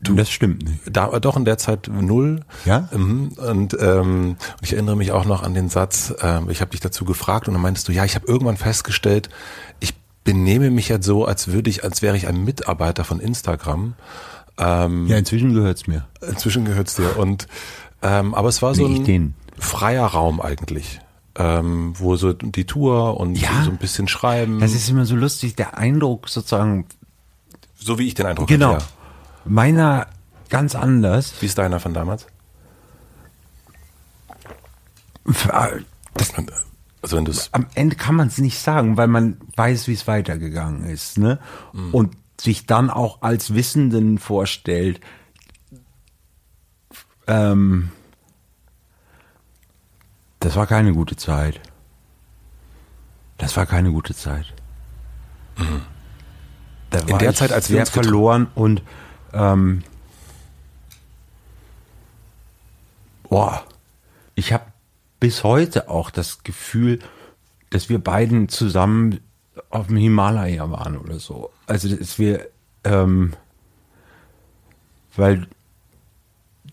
Du, 0.00 0.14
das 0.14 0.30
stimmt 0.30 0.62
nicht. 0.62 0.78
Da, 0.88 1.18
doch 1.18 1.36
in 1.36 1.44
der 1.44 1.58
Zeit 1.58 1.90
null. 1.92 2.44
Ja? 2.64 2.88
Mhm. 2.92 3.30
Und 3.30 3.76
ähm, 3.80 4.36
ich 4.60 4.74
erinnere 4.74 4.94
mich 4.94 5.10
auch 5.10 5.24
noch 5.24 5.42
an 5.42 5.54
den 5.54 5.68
Satz, 5.68 6.14
ähm, 6.22 6.48
ich 6.50 6.60
habe 6.60 6.70
dich 6.70 6.78
dazu 6.78 7.04
gefragt 7.04 7.48
und 7.48 7.54
dann 7.54 7.62
meintest 7.62 7.88
du, 7.88 7.92
ja, 7.92 8.04
ich 8.04 8.14
habe 8.14 8.28
irgendwann 8.28 8.56
festgestellt, 8.56 9.28
ich 9.80 9.92
benehme 10.22 10.70
mich 10.70 10.88
jetzt 10.88 11.04
so, 11.04 11.24
als 11.24 11.48
würde 11.48 11.68
ich, 11.68 11.82
als 11.82 12.00
wäre 12.00 12.16
ich 12.16 12.28
ein 12.28 12.44
Mitarbeiter 12.44 13.02
von 13.02 13.18
Instagram. 13.18 13.94
Ähm, 14.58 15.08
Ja, 15.08 15.16
inzwischen 15.18 15.52
gehört's 15.52 15.88
mir. 15.88 16.06
Inzwischen 16.20 16.64
gehört's 16.64 16.94
dir. 16.94 17.18
Und 17.18 17.48
ähm, 18.02 18.34
aber 18.36 18.48
es 18.50 18.62
war 18.62 18.76
so 18.76 18.86
ein 18.86 19.34
freier 19.58 20.06
Raum 20.06 20.40
eigentlich. 20.40 21.00
Ähm, 21.34 21.94
wo 21.98 22.16
so 22.16 22.34
die 22.34 22.66
Tour 22.66 23.18
und 23.18 23.36
Ja. 23.36 23.62
so 23.64 23.70
ein 23.70 23.78
bisschen 23.78 24.06
schreiben. 24.06 24.60
Das 24.60 24.74
ist 24.74 24.88
immer 24.90 25.06
so 25.06 25.16
lustig, 25.16 25.56
der 25.56 25.78
Eindruck 25.78 26.28
sozusagen, 26.28 26.86
so 27.74 27.98
wie 27.98 28.06
ich 28.06 28.14
den 28.14 28.26
Eindruck 28.26 28.48
genau, 28.48 28.74
hatte. 28.74 28.84
Ja. 28.84 28.90
meiner 29.46 30.06
ganz 30.50 30.74
anders. 30.74 31.32
Wie 31.40 31.46
ist 31.46 31.56
deiner 31.56 31.80
von 31.80 31.94
damals? 31.94 32.26
Das, 35.24 36.32
Also 37.00 37.16
wenn 37.16 37.28
am 37.52 37.66
Ende 37.74 37.96
kann 37.96 38.14
man 38.14 38.28
es 38.28 38.38
nicht 38.38 38.58
sagen, 38.58 38.96
weil 38.96 39.08
man 39.08 39.38
weiß, 39.56 39.88
wie 39.88 39.94
es 39.94 40.06
weitergegangen 40.06 40.84
ist, 40.84 41.18
ne? 41.18 41.38
Und 41.92 42.14
sich 42.40 42.66
dann 42.66 42.90
auch 42.90 43.22
als 43.22 43.54
Wissenden 43.54 44.18
vorstellt, 44.18 45.00
ähm, 47.26 47.90
das 50.42 50.56
war 50.56 50.66
keine 50.66 50.92
gute 50.92 51.16
Zeit. 51.16 51.60
Das 53.38 53.56
war 53.56 53.66
keine 53.66 53.90
gute 53.92 54.14
Zeit. 54.14 54.52
Da 56.90 56.98
In 57.00 57.18
der 57.18 57.34
Zeit, 57.34 57.52
als 57.52 57.70
wir 57.70 57.80
uns 57.80 57.90
verloren 57.90 58.48
und 58.54 58.82
ähm, 59.32 59.82
boah, 63.28 63.64
ich 64.34 64.52
habe 64.52 64.64
bis 65.20 65.44
heute 65.44 65.88
auch 65.88 66.10
das 66.10 66.42
Gefühl, 66.42 66.98
dass 67.70 67.88
wir 67.88 67.98
beiden 67.98 68.48
zusammen 68.48 69.20
auf 69.70 69.86
dem 69.86 69.96
Himalaya 69.96 70.70
waren 70.70 70.98
oder 70.98 71.18
so. 71.18 71.50
Also 71.66 71.94
dass 71.94 72.18
wir, 72.18 72.48
ähm, 72.84 73.32
weil 75.16 75.46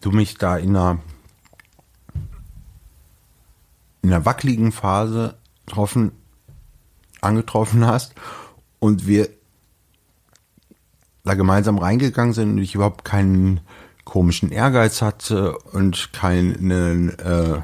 du 0.01 0.11
mich 0.11 0.37
da 0.37 0.57
in 0.57 0.75
einer 0.75 0.99
in 4.01 4.13
einer 4.13 4.25
wackeligen 4.25 4.71
Phase 4.71 5.35
getroffen, 5.65 6.11
angetroffen 7.21 7.85
hast 7.85 8.15
und 8.79 9.07
wir 9.07 9.29
da 11.23 11.33
gemeinsam 11.35 11.77
reingegangen 11.77 12.33
sind 12.33 12.51
und 12.51 12.57
ich 12.59 12.75
überhaupt 12.75 13.05
keinen 13.05 13.61
komischen 14.03 14.51
Ehrgeiz 14.51 15.01
hatte 15.01 15.57
und 15.57 16.11
keinen 16.13 17.09
äh, 17.09 17.61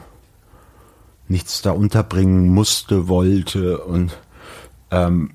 nichts 1.28 1.62
da 1.62 1.72
unterbringen 1.72 2.50
musste, 2.50 3.08
wollte 3.08 3.80
und 3.80 4.16
ähm, 4.92 5.32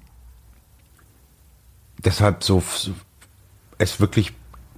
deshalb 1.98 2.44
so 2.44 2.62
es 3.78 3.98
wirklich 3.98 4.32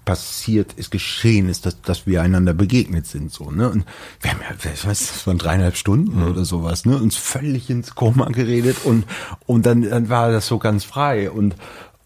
passiert 0.04 0.72
ist, 0.74 0.90
geschehen 0.90 1.48
ist, 1.48 1.66
dass, 1.66 1.80
dass 1.82 2.06
wir 2.06 2.22
einander 2.22 2.54
begegnet 2.54 3.06
sind, 3.06 3.32
so, 3.32 3.50
ne? 3.50 3.68
Und 3.68 3.84
wir 4.20 4.32
haben 4.32 4.40
ja, 4.40 4.72
ich 4.72 4.86
weiß, 4.86 5.12
das 5.12 5.26
waren 5.26 5.38
dreieinhalb 5.38 5.76
Stunden 5.76 6.22
oder 6.22 6.44
sowas, 6.44 6.84
ne? 6.84 6.96
Uns 6.96 7.16
völlig 7.16 7.70
ins 7.70 7.94
Koma 7.94 8.26
geredet 8.26 8.78
und, 8.84 9.04
und 9.46 9.64
dann, 9.66 9.82
dann 9.82 10.08
war 10.08 10.30
das 10.32 10.46
so 10.46 10.58
ganz 10.58 10.84
frei 10.84 11.30
und, 11.30 11.56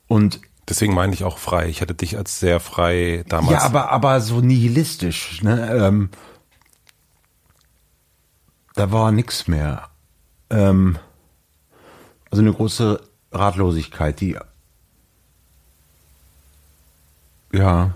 und 0.08 0.40
deswegen 0.68 0.94
meine 0.94 1.14
ich 1.14 1.24
auch 1.24 1.38
frei. 1.38 1.68
Ich 1.68 1.80
hatte 1.80 1.94
dich 1.94 2.16
als 2.16 2.38
sehr 2.38 2.60
frei 2.60 3.24
damals. 3.28 3.52
ja, 3.52 3.60
aber, 3.60 3.90
aber 3.90 4.20
so 4.20 4.40
nihilistisch, 4.40 5.42
ne? 5.42 5.70
Ähm, 5.74 6.10
da 8.74 8.92
war 8.92 9.10
nix 9.10 9.48
mehr. 9.48 9.88
Ähm, 10.50 10.98
also 12.30 12.42
eine 12.42 12.52
große 12.52 13.00
Ratlosigkeit, 13.32 14.20
die 14.20 14.36
ja. 17.52 17.94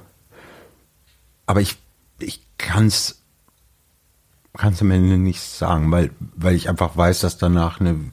Aber 1.47 1.61
ich, 1.61 1.77
ich 2.19 2.41
kann's, 2.59 3.23
kann's 4.57 4.81
am 4.83 4.91
Ende 4.91 5.19
nicht 5.19 5.41
sagen, 5.43 5.91
weil, 5.91 6.11
weil 6.37 6.55
ich 6.55 6.69
einfach 6.69 6.97
weiß, 6.97 7.21
dass 7.21 7.39
danach 7.39 7.81
eine 7.81 8.13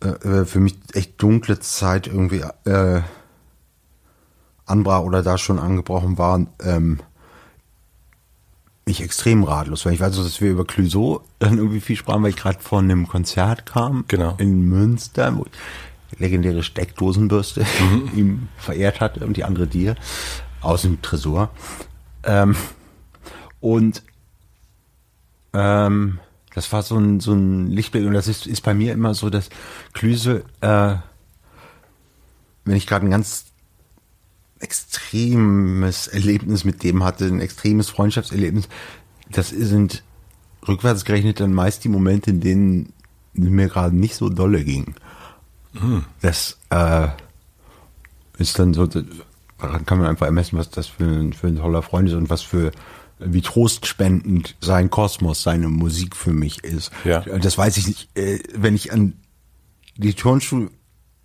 äh, 0.00 0.44
für 0.44 0.60
mich 0.60 0.76
echt 0.92 1.20
dunkle 1.20 1.58
Zeit 1.58 2.06
irgendwie 2.06 2.44
äh, 2.64 3.02
anbrach 4.66 5.00
oder 5.00 5.22
da 5.22 5.38
schon 5.38 5.58
angebrochen 5.58 6.18
war, 6.18 6.46
ähm, 6.62 7.00
ich 8.86 9.02
extrem 9.02 9.44
ratlos, 9.44 9.86
weil 9.86 9.94
ich 9.94 10.00
weiß, 10.00 10.14
dass 10.14 10.40
wir 10.40 10.50
über 10.50 10.66
Clouseau 10.66 11.22
dann 11.38 11.56
irgendwie 11.56 11.80
viel 11.80 11.96
sprachen, 11.96 12.22
weil 12.22 12.30
ich 12.30 12.36
gerade 12.36 12.60
von 12.60 12.84
einem 12.84 13.08
Konzert 13.08 13.64
kam 13.66 14.04
Genau. 14.08 14.34
in 14.38 14.68
Münster, 14.68 15.34
wo 15.36 15.44
ich 15.46 15.52
legendäre 16.18 16.62
Steckdosenbürste 16.62 17.66
ihm 18.16 18.48
verehrt 18.56 19.00
hatte 19.00 19.24
und 19.26 19.36
die 19.36 19.44
andere 19.44 19.66
dir 19.66 19.96
aus 20.60 20.82
dem 20.82 21.02
Tresor. 21.02 21.50
Ähm, 22.24 22.56
und 23.60 24.02
ähm, 25.52 26.18
das 26.54 26.72
war 26.72 26.82
so 26.82 26.96
ein, 26.96 27.20
so 27.20 27.32
ein 27.32 27.68
Lichtblick 27.68 28.06
und 28.06 28.14
das 28.14 28.28
ist, 28.28 28.46
ist 28.46 28.62
bei 28.62 28.74
mir 28.74 28.92
immer 28.92 29.14
so, 29.14 29.30
dass 29.30 29.50
Klüse, 29.92 30.44
äh, 30.60 30.96
wenn 32.64 32.76
ich 32.76 32.86
gerade 32.86 33.06
ein 33.06 33.10
ganz 33.10 33.46
extremes 34.60 36.06
Erlebnis 36.06 36.64
mit 36.64 36.82
dem 36.82 37.04
hatte, 37.04 37.26
ein 37.26 37.40
extremes 37.40 37.90
Freundschaftserlebnis, 37.90 38.68
das 39.30 39.50
sind 39.50 40.02
rückwärts 40.66 41.04
gerechnet 41.04 41.40
dann 41.40 41.52
meist 41.52 41.84
die 41.84 41.88
Momente, 41.88 42.30
in 42.30 42.40
denen 42.40 42.92
mir 43.34 43.68
gerade 43.68 43.94
nicht 43.94 44.14
so 44.14 44.28
dolle 44.28 44.64
ging. 44.64 44.94
Das 46.20 46.58
äh, 46.70 47.08
ist 48.38 48.58
dann 48.58 48.74
so, 48.74 48.86
daran 48.86 49.86
kann 49.86 49.98
man 49.98 50.06
einfach 50.06 50.26
ermessen, 50.26 50.58
was 50.58 50.70
das 50.70 50.86
für 50.86 51.04
ein, 51.04 51.32
für 51.32 51.48
ein 51.48 51.56
toller 51.56 51.82
Freund 51.82 52.08
ist 52.08 52.14
und 52.14 52.30
was 52.30 52.42
für 52.42 52.72
wie 53.18 53.42
trostspendend 53.42 54.56
sein 54.60 54.90
Kosmos, 54.90 55.42
seine 55.42 55.68
Musik 55.68 56.16
für 56.16 56.32
mich 56.32 56.64
ist. 56.64 56.90
Ja. 57.04 57.20
Das 57.20 57.56
weiß 57.56 57.76
ich 57.76 57.86
nicht, 57.86 58.18
äh, 58.18 58.40
wenn 58.54 58.74
ich 58.74 58.92
an 58.92 59.14
die 59.96 60.14
Turnschuhe 60.14 60.70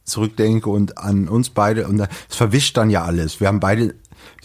zurückdenke 0.04 0.70
und 0.70 0.98
an 0.98 1.28
uns 1.28 1.50
beide 1.50 1.88
und 1.88 2.00
es 2.30 2.36
verwischt 2.36 2.78
dann 2.78 2.90
ja 2.90 3.04
alles. 3.04 3.40
Wir 3.40 3.48
haben 3.48 3.60
beide 3.60 3.96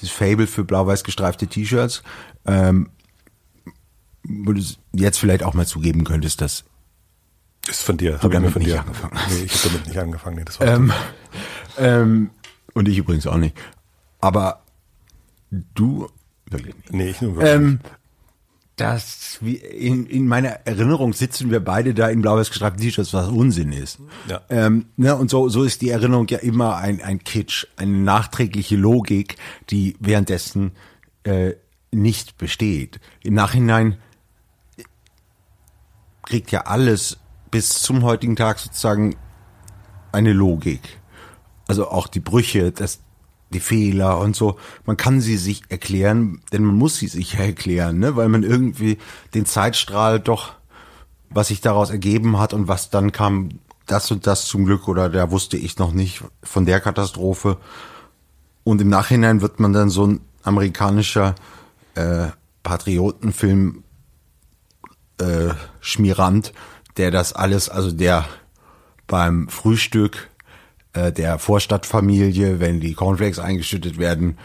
dieses 0.00 0.10
Fable 0.10 0.46
für 0.46 0.64
blau-weiß 0.64 1.04
gestreifte 1.04 1.46
T-Shirts. 1.46 2.02
Ähm, 2.46 2.90
wo 4.26 4.52
du 4.52 4.62
jetzt 4.92 5.18
vielleicht 5.18 5.42
auch 5.42 5.54
mal 5.54 5.66
zugeben 5.66 6.04
könntest, 6.04 6.40
dass 6.40 6.64
ist 7.68 7.82
von 7.82 7.96
dir. 7.96 8.12
Du 8.12 8.16
Hab 8.18 8.24
ich 8.24 8.28
mir 8.30 8.34
damit 8.34 8.52
von 8.52 8.62
nicht 8.62 8.72
dir 8.72 8.80
angefangen 8.80 9.18
Nee, 9.30 9.44
ich 9.44 9.54
habe 9.54 9.68
damit 9.68 9.86
nicht 9.86 9.98
angefangen. 9.98 10.36
Nee, 10.36 10.44
das 10.44 10.60
war 10.60 10.66
Ähm, 10.66 10.92
ähm, 11.78 12.30
und 12.74 12.88
ich 12.88 12.98
übrigens 12.98 13.26
auch 13.26 13.36
nicht. 13.36 13.56
Aber 14.20 14.62
du 15.50 16.08
wirklich 16.50 16.74
nicht. 16.74 16.92
nee, 16.92 17.10
ich 17.10 17.20
nur 17.20 17.42
Ähm, 17.42 17.80
dass 18.76 19.38
wir 19.40 19.72
in, 19.72 20.06
in 20.06 20.26
meiner 20.26 20.66
Erinnerung 20.66 21.12
sitzen 21.12 21.50
wir 21.50 21.60
beide 21.60 21.94
da 21.94 22.08
in 22.08 22.22
blau-weiß 22.22 22.48
gestreiften 22.48 22.82
T-Shirts, 22.82 23.14
was 23.14 23.28
Unsinn 23.28 23.72
ist. 23.72 23.98
Ja. 24.28 24.42
Ähm, 24.48 24.86
ne, 24.96 25.14
und 25.14 25.30
so, 25.30 25.48
so 25.48 25.62
ist 25.62 25.80
die 25.80 25.90
Erinnerung 25.90 26.26
ja 26.28 26.38
immer 26.38 26.76
ein, 26.76 27.00
ein 27.00 27.22
Kitsch, 27.22 27.66
eine 27.76 27.92
nachträgliche 27.92 28.76
Logik, 28.76 29.36
die 29.70 29.96
währenddessen 30.00 30.72
äh, 31.22 31.52
nicht 31.92 32.36
besteht. 32.36 32.98
Im 33.22 33.34
Nachhinein 33.34 33.98
kriegt 36.24 36.50
ja 36.50 36.62
alles 36.62 37.18
bis 37.54 37.68
zum 37.68 38.02
heutigen 38.02 38.34
Tag 38.34 38.58
sozusagen 38.58 39.14
eine 40.10 40.32
Logik. 40.32 40.80
Also 41.68 41.86
auch 41.86 42.08
die 42.08 42.18
Brüche, 42.18 42.72
das, 42.72 42.98
die 43.50 43.60
Fehler 43.60 44.18
und 44.18 44.34
so. 44.34 44.56
Man 44.86 44.96
kann 44.96 45.20
sie 45.20 45.36
sich 45.36 45.62
erklären, 45.68 46.42
denn 46.52 46.64
man 46.64 46.74
muss 46.74 46.96
sie 46.96 47.06
sich 47.06 47.34
erklären, 47.38 48.00
ne? 48.00 48.16
weil 48.16 48.28
man 48.28 48.42
irgendwie 48.42 48.98
den 49.34 49.46
Zeitstrahl 49.46 50.18
doch, 50.18 50.54
was 51.30 51.46
sich 51.46 51.60
daraus 51.60 51.90
ergeben 51.90 52.40
hat 52.40 52.54
und 52.54 52.66
was 52.66 52.90
dann 52.90 53.12
kam, 53.12 53.60
das 53.86 54.10
und 54.10 54.26
das 54.26 54.46
zum 54.46 54.64
Glück 54.64 54.88
oder 54.88 55.08
da 55.08 55.30
wusste 55.30 55.56
ich 55.56 55.78
noch 55.78 55.92
nicht 55.92 56.24
von 56.42 56.66
der 56.66 56.80
Katastrophe. 56.80 57.58
Und 58.64 58.80
im 58.80 58.88
Nachhinein 58.88 59.42
wird 59.42 59.60
man 59.60 59.72
dann 59.72 59.90
so 59.90 60.08
ein 60.08 60.20
amerikanischer 60.42 61.36
äh, 61.94 62.30
Patriotenfilm 62.64 63.84
äh, 65.20 65.50
Schmierant, 65.78 66.52
der 66.96 67.10
das 67.10 67.32
alles, 67.32 67.68
also 67.68 67.90
der 67.90 68.24
beim 69.06 69.48
Frühstück 69.48 70.30
äh, 70.92 71.12
der 71.12 71.38
Vorstadtfamilie, 71.38 72.60
wenn 72.60 72.80
die 72.80 72.94
Cornflakes 72.94 73.38
eingeschüttet 73.38 73.98
werden, 73.98 74.38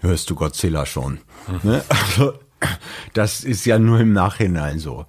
hörst 0.00 0.30
du 0.30 0.34
Godzilla 0.34 0.86
schon. 0.86 1.18
Ne? 1.62 1.82
Also, 1.90 2.34
das 3.12 3.44
ist 3.44 3.66
ja 3.66 3.78
nur 3.78 4.00
im 4.00 4.14
Nachhinein 4.14 4.78
so. 4.78 5.04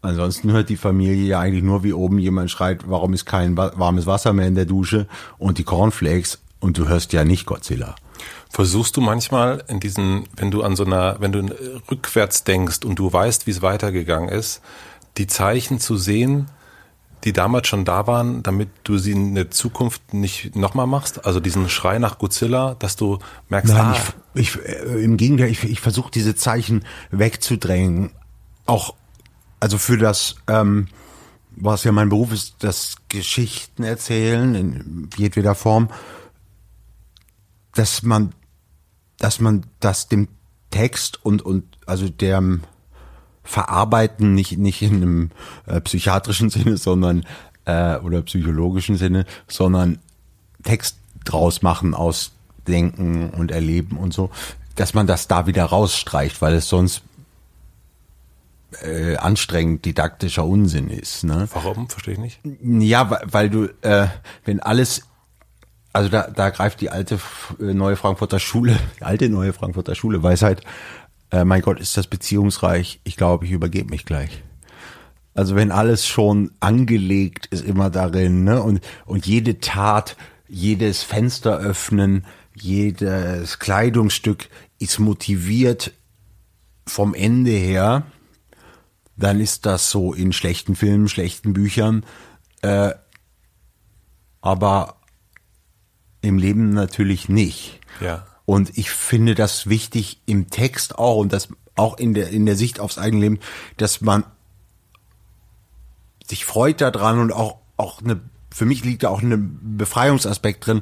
Ansonsten 0.00 0.52
hört 0.52 0.70
die 0.70 0.76
Familie 0.76 1.26
ja 1.26 1.40
eigentlich 1.40 1.62
nur, 1.62 1.84
wie 1.84 1.92
oben 1.92 2.18
jemand 2.18 2.50
schreit, 2.50 2.80
warum 2.86 3.12
ist 3.12 3.26
kein 3.26 3.56
warmes 3.56 4.06
Wasser 4.06 4.32
mehr 4.32 4.46
in 4.46 4.54
der 4.54 4.64
Dusche 4.64 5.06
und 5.36 5.58
die 5.58 5.64
Cornflakes 5.64 6.38
und 6.60 6.78
du 6.78 6.88
hörst 6.88 7.12
ja 7.12 7.24
nicht 7.24 7.46
Godzilla. 7.46 7.94
Versuchst 8.48 8.96
du 8.96 9.00
manchmal 9.00 9.62
in 9.68 9.80
diesen, 9.80 10.24
wenn 10.36 10.50
du 10.50 10.62
an 10.62 10.76
so 10.76 10.84
einer, 10.84 11.16
wenn 11.20 11.32
du 11.32 11.44
rückwärts 11.90 12.44
denkst 12.44 12.84
und 12.84 12.98
du 12.98 13.12
weißt, 13.12 13.46
wie 13.46 13.50
es 13.50 13.60
weitergegangen 13.60 14.28
ist, 14.28 14.62
die 15.16 15.26
Zeichen 15.26 15.80
zu 15.80 15.96
sehen, 15.96 16.48
die 17.24 17.32
damals 17.32 17.66
schon 17.66 17.84
da 17.84 18.06
waren, 18.06 18.42
damit 18.42 18.68
du 18.84 18.98
sie 18.98 19.12
in 19.12 19.34
der 19.34 19.50
Zukunft 19.50 20.14
nicht 20.14 20.54
nochmal 20.54 20.86
machst? 20.86 21.24
Also 21.24 21.40
diesen 21.40 21.68
Schrei 21.68 21.98
nach 21.98 22.18
Godzilla, 22.18 22.76
dass 22.78 22.96
du 22.96 23.18
merkst, 23.48 23.72
Nein, 23.72 23.86
ah, 23.86 23.96
ich, 24.34 24.56
ich, 24.56 24.64
äh, 24.64 25.02
im 25.02 25.16
Gegenteil, 25.16 25.48
ich, 25.48 25.64
ich 25.64 25.80
versuche 25.80 26.10
diese 26.10 26.36
Zeichen 26.36 26.84
wegzudrängen. 27.10 28.12
Auch, 28.66 28.94
also 29.58 29.78
für 29.78 29.98
das, 29.98 30.36
ähm, 30.46 30.88
was 31.56 31.82
ja 31.82 31.90
mein 31.90 32.08
Beruf 32.08 32.32
ist, 32.32 32.56
das 32.60 32.96
Geschichten 33.08 33.82
erzählen 33.82 34.54
in 34.54 35.10
jedweder 35.16 35.54
Form, 35.54 35.88
dass 37.74 38.02
man, 38.02 38.32
dass 39.18 39.40
man 39.40 39.66
das 39.80 40.08
dem 40.08 40.28
Text 40.70 41.24
und, 41.24 41.42
und 41.42 41.64
also 41.86 42.08
dem, 42.08 42.62
verarbeiten, 43.48 44.34
nicht, 44.34 44.58
nicht 44.58 44.82
in 44.82 44.96
einem 44.96 45.30
äh, 45.66 45.80
psychiatrischen 45.80 46.50
Sinne, 46.50 46.76
sondern 46.76 47.24
äh, 47.64 47.96
oder 47.96 48.22
psychologischen 48.22 48.96
Sinne, 48.96 49.24
sondern 49.46 49.98
Text 50.62 50.98
draus 51.24 51.62
machen 51.62 51.94
aus 51.94 52.32
Denken 52.66 53.30
und 53.30 53.50
Erleben 53.50 53.96
und 53.96 54.12
so, 54.12 54.30
dass 54.74 54.92
man 54.92 55.06
das 55.06 55.28
da 55.28 55.46
wieder 55.46 55.64
rausstreicht, 55.64 56.42
weil 56.42 56.54
es 56.54 56.68
sonst 56.68 57.02
äh, 58.82 59.16
anstrengend 59.16 59.86
didaktischer 59.86 60.44
Unsinn 60.44 60.90
ist. 60.90 61.24
Ne? 61.24 61.48
Warum? 61.54 61.88
Verstehe 61.88 62.14
ich 62.14 62.20
nicht. 62.20 62.40
Ja, 62.62 63.08
weil, 63.08 63.20
weil 63.24 63.50
du, 63.50 63.64
äh, 63.80 64.08
wenn 64.44 64.60
alles 64.60 65.04
also 65.92 66.10
da, 66.10 66.28
da 66.28 66.50
greift 66.50 66.80
die 66.80 66.90
alte 66.90 67.18
äh, 67.60 67.74
neue 67.74 67.96
Frankfurter 67.96 68.38
Schule, 68.38 68.78
die 69.00 69.04
alte 69.04 69.28
neue 69.28 69.52
Frankfurter 69.52 69.94
Schule 69.94 70.22
Weisheit 70.22 70.62
äh, 71.30 71.44
mein 71.44 71.62
Gott, 71.62 71.80
ist 71.80 71.96
das 71.96 72.06
beziehungsreich? 72.06 73.00
Ich 73.04 73.16
glaube, 73.16 73.44
ich 73.44 73.50
übergebe 73.50 73.90
mich 73.90 74.04
gleich. 74.04 74.42
Also 75.34 75.54
wenn 75.54 75.70
alles 75.70 76.06
schon 76.06 76.50
angelegt 76.58 77.46
ist 77.46 77.64
immer 77.64 77.90
darin, 77.90 78.44
ne? 78.44 78.62
Und, 78.62 78.80
und 79.06 79.26
jede 79.26 79.60
Tat, 79.60 80.16
jedes 80.48 81.02
Fenster 81.02 81.58
öffnen, 81.58 82.24
jedes 82.54 83.58
Kleidungsstück 83.58 84.48
ist 84.78 84.98
motiviert 84.98 85.92
vom 86.86 87.14
Ende 87.14 87.50
her, 87.50 88.04
dann 89.16 89.40
ist 89.40 89.66
das 89.66 89.90
so 89.90 90.12
in 90.12 90.32
schlechten 90.32 90.74
Filmen, 90.74 91.08
schlechten 91.08 91.52
Büchern, 91.52 92.04
äh, 92.62 92.94
aber 94.40 94.96
im 96.20 96.38
Leben 96.38 96.70
natürlich 96.70 97.28
nicht. 97.28 97.80
Ja. 98.00 98.26
Und 98.48 98.78
ich 98.78 98.88
finde 98.88 99.34
das 99.34 99.68
wichtig 99.68 100.22
im 100.24 100.48
Text 100.48 100.98
auch 100.98 101.18
und 101.18 101.34
das 101.34 101.48
auch 101.76 101.98
in 101.98 102.14
der, 102.14 102.30
in 102.30 102.46
der 102.46 102.56
Sicht 102.56 102.80
aufs 102.80 102.96
eigene 102.96 103.20
Leben, 103.20 103.40
dass 103.76 104.00
man 104.00 104.24
sich 106.26 106.46
freut 106.46 106.80
daran 106.80 107.18
und 107.18 107.30
auch, 107.30 107.58
auch 107.76 108.00
eine, 108.00 108.22
für 108.50 108.64
mich 108.64 108.86
liegt 108.86 109.02
da 109.02 109.10
auch 109.10 109.20
ein 109.20 109.76
Befreiungsaspekt 109.76 110.66
drin 110.66 110.80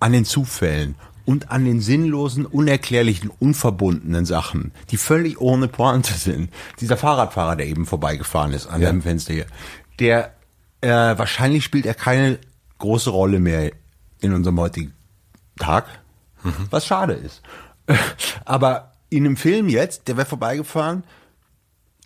an 0.00 0.12
den 0.12 0.26
Zufällen 0.26 0.96
und 1.24 1.50
an 1.50 1.64
den 1.64 1.80
sinnlosen, 1.80 2.44
unerklärlichen, 2.44 3.30
unverbundenen 3.30 4.26
Sachen, 4.26 4.72
die 4.90 4.98
völlig 4.98 5.40
ohne 5.40 5.66
Pointe 5.66 6.12
sind. 6.12 6.50
Dieser 6.78 6.98
Fahrradfahrer, 6.98 7.56
der 7.56 7.68
eben 7.68 7.86
vorbeigefahren 7.86 8.52
ist 8.52 8.66
an 8.66 8.82
ja. 8.82 8.90
dem 8.90 9.00
Fenster 9.00 9.32
hier, 9.32 9.46
der 9.98 10.34
äh, 10.82 10.90
wahrscheinlich 10.90 11.64
spielt 11.64 11.86
er 11.86 11.94
keine 11.94 12.38
große 12.76 13.08
Rolle 13.08 13.40
mehr 13.40 13.72
in 14.20 14.34
unserem 14.34 14.60
heutigen 14.60 14.92
Tag, 15.58 15.99
mhm. 16.42 16.66
was 16.70 16.86
schade 16.86 17.14
ist. 17.14 17.42
Aber 18.44 18.92
in 19.08 19.24
einem 19.24 19.36
Film 19.36 19.68
jetzt, 19.68 20.08
der 20.08 20.16
wäre 20.16 20.26
vorbeigefahren, 20.26 21.04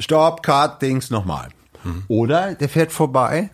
Stopp, 0.00 0.42
Cut, 0.42 0.82
Dings, 0.82 1.10
nochmal. 1.10 1.50
Mhm. 1.84 2.04
Oder 2.08 2.54
der 2.54 2.68
fährt 2.68 2.92
vorbei, 2.92 3.50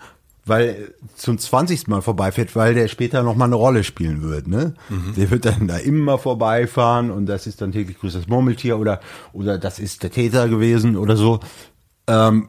weil 0.46 0.94
zum 1.16 1.38
20. 1.38 1.88
Mal 1.88 2.02
vorbeifährt, 2.02 2.56
weil 2.56 2.74
der 2.74 2.88
später 2.88 3.22
nochmal 3.22 3.48
eine 3.48 3.56
Rolle 3.56 3.84
spielen 3.84 4.22
wird. 4.22 4.48
Ne? 4.48 4.74
Mhm. 4.88 5.14
Der 5.16 5.30
wird 5.30 5.44
dann 5.44 5.68
da 5.68 5.76
immer 5.76 6.18
vorbeifahren 6.18 7.10
und 7.10 7.26
das 7.26 7.46
ist 7.46 7.60
dann 7.60 7.72
täglich 7.72 7.98
grüßt 7.98 8.16
das 8.16 8.28
Murmeltier 8.28 8.78
oder, 8.78 9.00
oder 9.32 9.58
das 9.58 9.78
ist 9.78 10.02
der 10.02 10.10
Täter 10.10 10.48
gewesen 10.48 10.96
oder 10.96 11.16
so. 11.16 11.40
Ähm, 12.06 12.48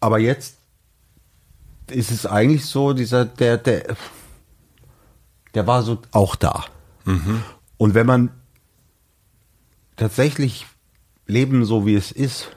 aber 0.00 0.18
jetzt 0.18 0.58
ist 1.90 2.10
es 2.10 2.26
eigentlich 2.26 2.66
so, 2.66 2.92
dieser, 2.92 3.24
der, 3.24 3.58
der, 3.58 3.96
der 5.54 5.66
war 5.66 5.82
so 5.82 5.98
auch 6.10 6.36
da. 6.36 6.64
Mhm. 7.04 7.42
Und 7.76 7.94
wenn 7.94 8.06
man 8.06 8.30
tatsächlich 9.96 10.66
Leben 11.26 11.64
so 11.64 11.86
wie 11.86 11.94
es 11.94 12.12
ist 12.12 12.56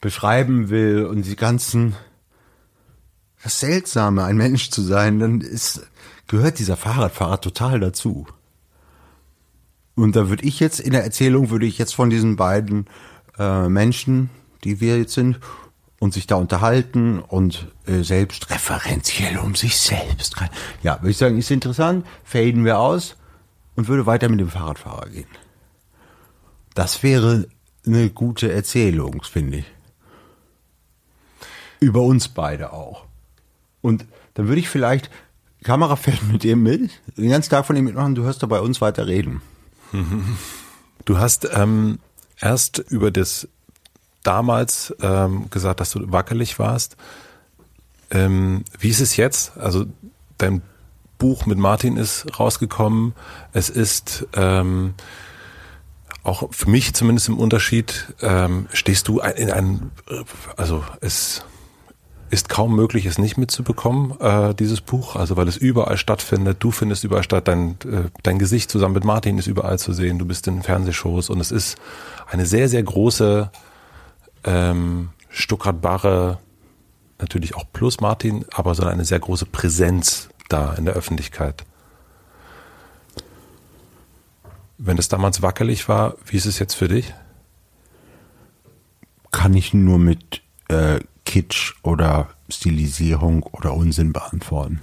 beschreiben 0.00 0.68
will 0.68 1.04
und 1.06 1.22
die 1.22 1.36
ganzen 1.36 1.96
das 3.42 3.60
Seltsame, 3.60 4.24
ein 4.24 4.36
Mensch 4.36 4.70
zu 4.70 4.82
sein, 4.82 5.20
dann 5.20 5.40
ist, 5.40 5.86
gehört 6.26 6.58
dieser 6.58 6.76
Fahrradfahrer 6.76 7.40
total 7.40 7.80
dazu. 7.80 8.26
Und 9.94 10.16
da 10.16 10.28
würde 10.28 10.44
ich 10.44 10.60
jetzt 10.60 10.80
in 10.80 10.92
der 10.92 11.04
Erzählung 11.04 11.50
würde 11.50 11.66
ich 11.66 11.78
jetzt 11.78 11.94
von 11.94 12.10
diesen 12.10 12.36
beiden 12.36 12.86
äh, 13.38 13.68
Menschen, 13.68 14.30
die 14.64 14.80
wir 14.80 14.98
jetzt 14.98 15.14
sind, 15.14 15.38
und 16.00 16.14
sich 16.14 16.26
da 16.26 16.36
unterhalten 16.36 17.18
und 17.18 17.66
äh, 17.86 18.02
selbst 18.02 18.50
referenziell 18.50 19.38
um 19.38 19.54
sich 19.54 19.76
selbst. 19.76 20.36
Ja, 20.82 21.00
würde 21.00 21.10
ich 21.10 21.16
sagen, 21.16 21.38
ist 21.38 21.50
interessant, 21.50 22.06
faden 22.24 22.64
wir 22.64 22.78
aus 22.78 23.16
und 23.78 23.86
würde 23.86 24.06
weiter 24.06 24.28
mit 24.28 24.40
dem 24.40 24.48
Fahrradfahrer 24.48 25.08
gehen. 25.08 25.28
Das 26.74 27.04
wäre 27.04 27.46
eine 27.86 28.10
gute 28.10 28.50
Erzählung, 28.52 29.22
finde 29.22 29.58
ich. 29.58 29.66
Über 31.78 32.02
uns 32.02 32.26
beide 32.26 32.72
auch. 32.72 33.04
Und 33.80 34.04
dann 34.34 34.48
würde 34.48 34.58
ich 34.58 34.68
vielleicht 34.68 35.10
Kamera 35.62 35.94
fährt 35.94 36.24
mit 36.24 36.44
ihm 36.44 36.64
mit, 36.64 36.90
den 37.16 37.30
ganzen 37.30 37.50
Tag 37.50 37.66
von 37.66 37.76
ihm 37.76 37.84
mitmachen, 37.84 38.16
du 38.16 38.24
hörst 38.24 38.42
da 38.42 38.48
bei 38.48 38.58
uns 38.60 38.80
weiter 38.80 39.06
reden. 39.06 39.42
Du 41.04 41.16
hast 41.16 41.48
ähm, 41.54 42.00
erst 42.38 42.80
über 42.80 43.10
das 43.10 43.48
damals 44.24 44.94
ähm, 45.00 45.48
gesagt, 45.48 45.80
dass 45.80 45.90
du 45.90 46.12
wackelig 46.12 46.58
warst. 46.58 46.98
Ähm, 48.10 48.64
wie 48.78 48.90
ist 48.90 49.00
es 49.00 49.16
jetzt? 49.16 49.56
Also 49.56 49.86
dein 50.36 50.60
Buch 51.18 51.46
mit 51.46 51.58
Martin 51.58 51.96
ist 51.96 52.38
rausgekommen. 52.38 53.14
Es 53.52 53.68
ist 53.68 54.26
ähm, 54.34 54.94
auch 56.22 56.52
für 56.52 56.70
mich 56.70 56.94
zumindest 56.94 57.28
im 57.28 57.38
Unterschied, 57.38 58.12
ähm, 58.22 58.68
stehst 58.72 59.08
du 59.08 59.20
in 59.20 59.50
einem, 59.50 59.90
also 60.56 60.84
es 61.00 61.44
ist 62.30 62.48
kaum 62.48 62.76
möglich, 62.76 63.06
es 63.06 63.18
nicht 63.18 63.38
mitzubekommen, 63.38 64.20
äh, 64.20 64.54
dieses 64.54 64.80
Buch, 64.80 65.16
also 65.16 65.36
weil 65.36 65.48
es 65.48 65.56
überall 65.56 65.96
stattfindet, 65.96 66.58
du 66.60 66.70
findest 66.70 67.04
überall 67.04 67.22
statt, 67.22 67.48
dein, 67.48 67.78
äh, 67.84 68.10
dein 68.22 68.38
Gesicht 68.38 68.70
zusammen 68.70 68.94
mit 68.94 69.04
Martin 69.04 69.38
ist 69.38 69.46
überall 69.46 69.78
zu 69.78 69.92
sehen, 69.92 70.18
du 70.18 70.26
bist 70.26 70.46
in 70.46 70.62
Fernsehshows. 70.62 71.30
Und 71.30 71.40
es 71.40 71.50
ist 71.50 71.78
eine 72.30 72.44
sehr, 72.44 72.68
sehr 72.68 72.82
große 72.82 73.50
ähm, 74.44 75.08
Stuttgart-Barre 75.30 76.38
natürlich 77.18 77.56
auch 77.56 77.64
plus 77.72 78.00
Martin, 78.00 78.44
aber 78.52 78.74
so 78.74 78.84
eine 78.84 79.04
sehr 79.04 79.18
große 79.18 79.46
Präsenz 79.46 80.28
da 80.48 80.74
in 80.74 80.84
der 80.84 80.94
Öffentlichkeit. 80.94 81.64
Wenn 84.78 84.96
das 84.96 85.08
damals 85.08 85.42
wackelig 85.42 85.88
war, 85.88 86.14
wie 86.24 86.36
ist 86.36 86.46
es 86.46 86.58
jetzt 86.58 86.74
für 86.74 86.88
dich? 86.88 87.12
Kann 89.30 89.54
ich 89.54 89.74
nur 89.74 89.98
mit 89.98 90.42
äh, 90.68 91.00
Kitsch 91.24 91.74
oder 91.82 92.28
Stilisierung 92.48 93.42
oder 93.42 93.74
Unsinn 93.74 94.12
beantworten. 94.12 94.80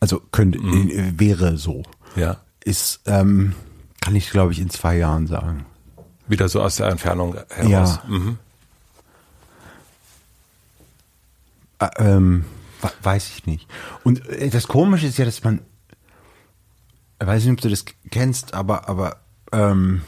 Also 0.00 0.20
könnte, 0.30 0.60
mhm. 0.60 0.90
Äh, 0.90 1.18
wäre 1.18 1.56
so. 1.56 1.82
Ja. 2.14 2.36
Ist, 2.64 3.00
ähm, 3.06 3.54
kann 4.00 4.14
ich 4.14 4.30
glaube 4.30 4.52
ich 4.52 4.60
in 4.60 4.70
zwei 4.70 4.96
Jahren 4.96 5.26
sagen. 5.26 5.66
Wieder 6.28 6.48
so 6.48 6.62
aus 6.62 6.76
der 6.76 6.88
Entfernung 6.88 7.36
heraus. 7.48 7.70
Ja. 7.70 8.02
Mhm. 8.06 8.38
Äh, 11.78 11.88
ähm, 11.98 12.44
weiß 13.02 13.30
ich 13.30 13.46
nicht. 13.46 13.68
Und 14.04 14.26
äh, 14.28 14.48
das 14.48 14.68
Komische 14.68 15.06
ist 15.06 15.18
ja, 15.18 15.24
dass 15.24 15.42
man, 15.44 15.60
ich 17.20 17.26
weiß 17.26 17.44
nicht, 17.44 17.52
ob 17.52 17.60
du 17.60 17.68
das 17.68 17.84
kennst, 18.10 18.54
aber, 18.54 18.88
aber 18.88 19.20
ähm, 19.52 20.02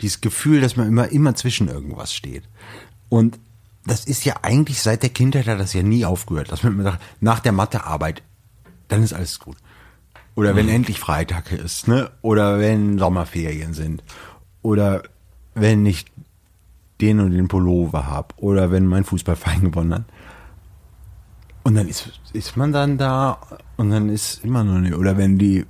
dieses 0.00 0.20
Gefühl, 0.20 0.60
dass 0.60 0.76
man 0.76 0.88
immer, 0.88 1.08
immer 1.08 1.34
zwischen 1.34 1.68
irgendwas 1.68 2.14
steht. 2.14 2.44
Und 3.08 3.38
das 3.86 4.06
ist 4.06 4.24
ja 4.24 4.36
eigentlich 4.42 4.80
seit 4.80 5.02
der 5.02 5.10
Kindheit 5.10 5.46
hat 5.46 5.60
das 5.60 5.74
ja 5.74 5.82
nie 5.82 6.04
aufgehört, 6.04 6.50
dass 6.50 6.62
man 6.62 6.72
immer 6.72 6.84
sagt, 6.84 7.02
nach 7.20 7.40
der 7.40 7.52
Mathearbeit, 7.52 8.22
dann 8.88 9.02
ist 9.02 9.12
alles 9.12 9.38
gut. 9.38 9.56
Oder 10.34 10.56
wenn 10.56 10.66
mhm. 10.66 10.72
endlich 10.72 10.98
Freitag 10.98 11.52
ist, 11.52 11.86
ne? 11.86 12.10
Oder 12.22 12.58
wenn 12.58 12.98
Sommerferien 12.98 13.74
sind. 13.74 14.02
Oder 14.62 15.02
wenn 15.54 15.82
nicht 15.82 16.10
den 17.00 17.20
und 17.20 17.32
den 17.32 17.48
Pullover 17.48 18.06
habe 18.06 18.34
oder 18.38 18.70
wenn 18.70 18.86
mein 18.86 19.04
Fußballverein 19.04 19.60
gewonnen 19.70 19.94
hat. 19.94 20.04
Und 21.64 21.74
dann 21.74 21.88
ist, 21.88 22.20
ist 22.34 22.56
man 22.56 22.72
dann 22.72 22.98
da 22.98 23.38
und 23.76 23.90
dann 23.90 24.10
ist 24.10 24.44
immer 24.44 24.62
noch 24.64 24.78
nicht, 24.78 24.94
oder 24.94 25.16
wenn 25.16 25.38
die 25.38 25.64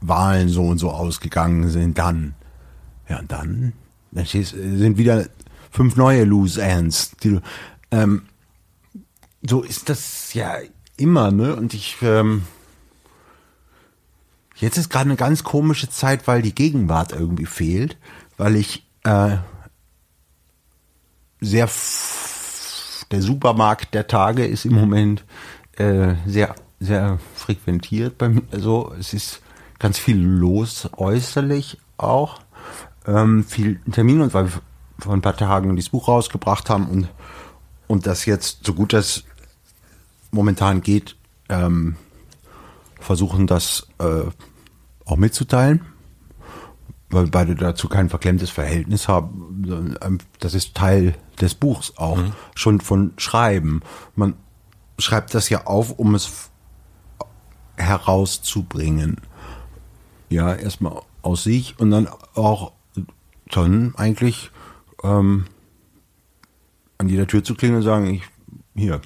Wahlen 0.00 0.48
so 0.48 0.64
und 0.64 0.78
so 0.78 0.90
ausgegangen 0.92 1.68
sind, 1.68 1.98
dann, 1.98 2.34
ja, 3.08 3.18
und 3.18 3.30
dann, 3.32 3.72
dann 4.12 4.24
sind 4.24 4.96
wieder 4.96 5.26
fünf 5.72 5.96
neue 5.96 6.24
Loose 6.24 6.62
Ends. 6.62 7.10
Die, 7.22 7.40
ähm, 7.90 8.22
so 9.42 9.62
ist 9.62 9.88
das 9.88 10.34
ja 10.34 10.54
immer, 10.96 11.32
ne? 11.32 11.56
Und 11.56 11.74
ich, 11.74 11.96
ähm, 12.02 12.42
jetzt 14.54 14.78
ist 14.78 14.88
gerade 14.88 15.06
eine 15.10 15.16
ganz 15.16 15.42
komische 15.42 15.90
Zeit, 15.90 16.28
weil 16.28 16.42
die 16.42 16.54
Gegenwart 16.54 17.12
irgendwie 17.12 17.46
fehlt, 17.46 17.98
weil 18.36 18.54
ich 18.54 18.88
äh, 19.02 19.36
sehr 21.40 21.68
der 23.10 23.22
Supermarkt 23.22 23.94
der 23.94 24.06
Tage 24.06 24.46
ist 24.46 24.64
im 24.64 24.74
Moment 24.74 25.24
äh, 25.76 26.14
sehr 26.26 26.54
sehr 26.78 27.18
frequentiert 27.34 28.18
bei 28.18 28.28
mir. 28.28 28.42
Also 28.50 28.92
es 28.98 29.14
ist 29.14 29.40
ganz 29.78 29.98
viel 29.98 30.18
los 30.18 30.88
äußerlich 30.96 31.78
auch. 31.96 32.40
Ähm, 33.06 33.44
viel 33.44 33.80
Termin 33.90 34.20
und 34.20 34.34
weil 34.34 34.46
wir 34.46 34.60
vor 34.98 35.14
ein 35.14 35.22
paar 35.22 35.36
Tagen 35.36 35.76
dieses 35.76 35.90
Buch 35.90 36.08
rausgebracht 36.08 36.70
haben 36.70 36.86
und 36.88 37.08
und 37.88 38.06
das 38.06 38.24
jetzt 38.26 38.66
so 38.66 38.74
gut 38.74 38.92
das 38.92 39.22
momentan 40.32 40.80
geht 40.80 41.14
ähm, 41.48 41.96
versuchen 42.98 43.46
das 43.46 43.86
äh, 43.98 44.22
auch 45.04 45.16
mitzuteilen 45.16 45.82
weil 47.10 47.26
beide 47.26 47.54
dazu 47.54 47.88
kein 47.88 48.08
verklemmtes 48.08 48.50
Verhältnis 48.50 49.08
haben. 49.08 49.96
ähm, 50.02 50.18
Das 50.40 50.54
ist 50.54 50.74
Teil 50.74 51.14
des 51.40 51.54
Buchs 51.54 51.92
auch, 51.96 52.18
schon 52.54 52.80
von 52.80 53.12
Schreiben. 53.16 53.80
Man 54.14 54.34
schreibt 54.98 55.34
das 55.34 55.48
ja 55.48 55.66
auf, 55.66 55.92
um 55.92 56.14
es 56.14 56.50
herauszubringen. 57.76 59.18
Ja, 60.28 60.54
erstmal 60.54 61.02
aus 61.22 61.44
sich 61.44 61.78
und 61.78 61.90
dann 61.90 62.08
auch 62.34 62.72
dann 63.50 63.94
eigentlich 63.96 64.50
ähm, 65.04 65.44
an 66.98 67.08
jeder 67.08 67.26
Tür 67.26 67.44
zu 67.44 67.54
klingeln 67.54 67.78
und 67.80 67.84
sagen, 67.84 68.06
ich, 68.06 68.22
hier, 68.74 69.00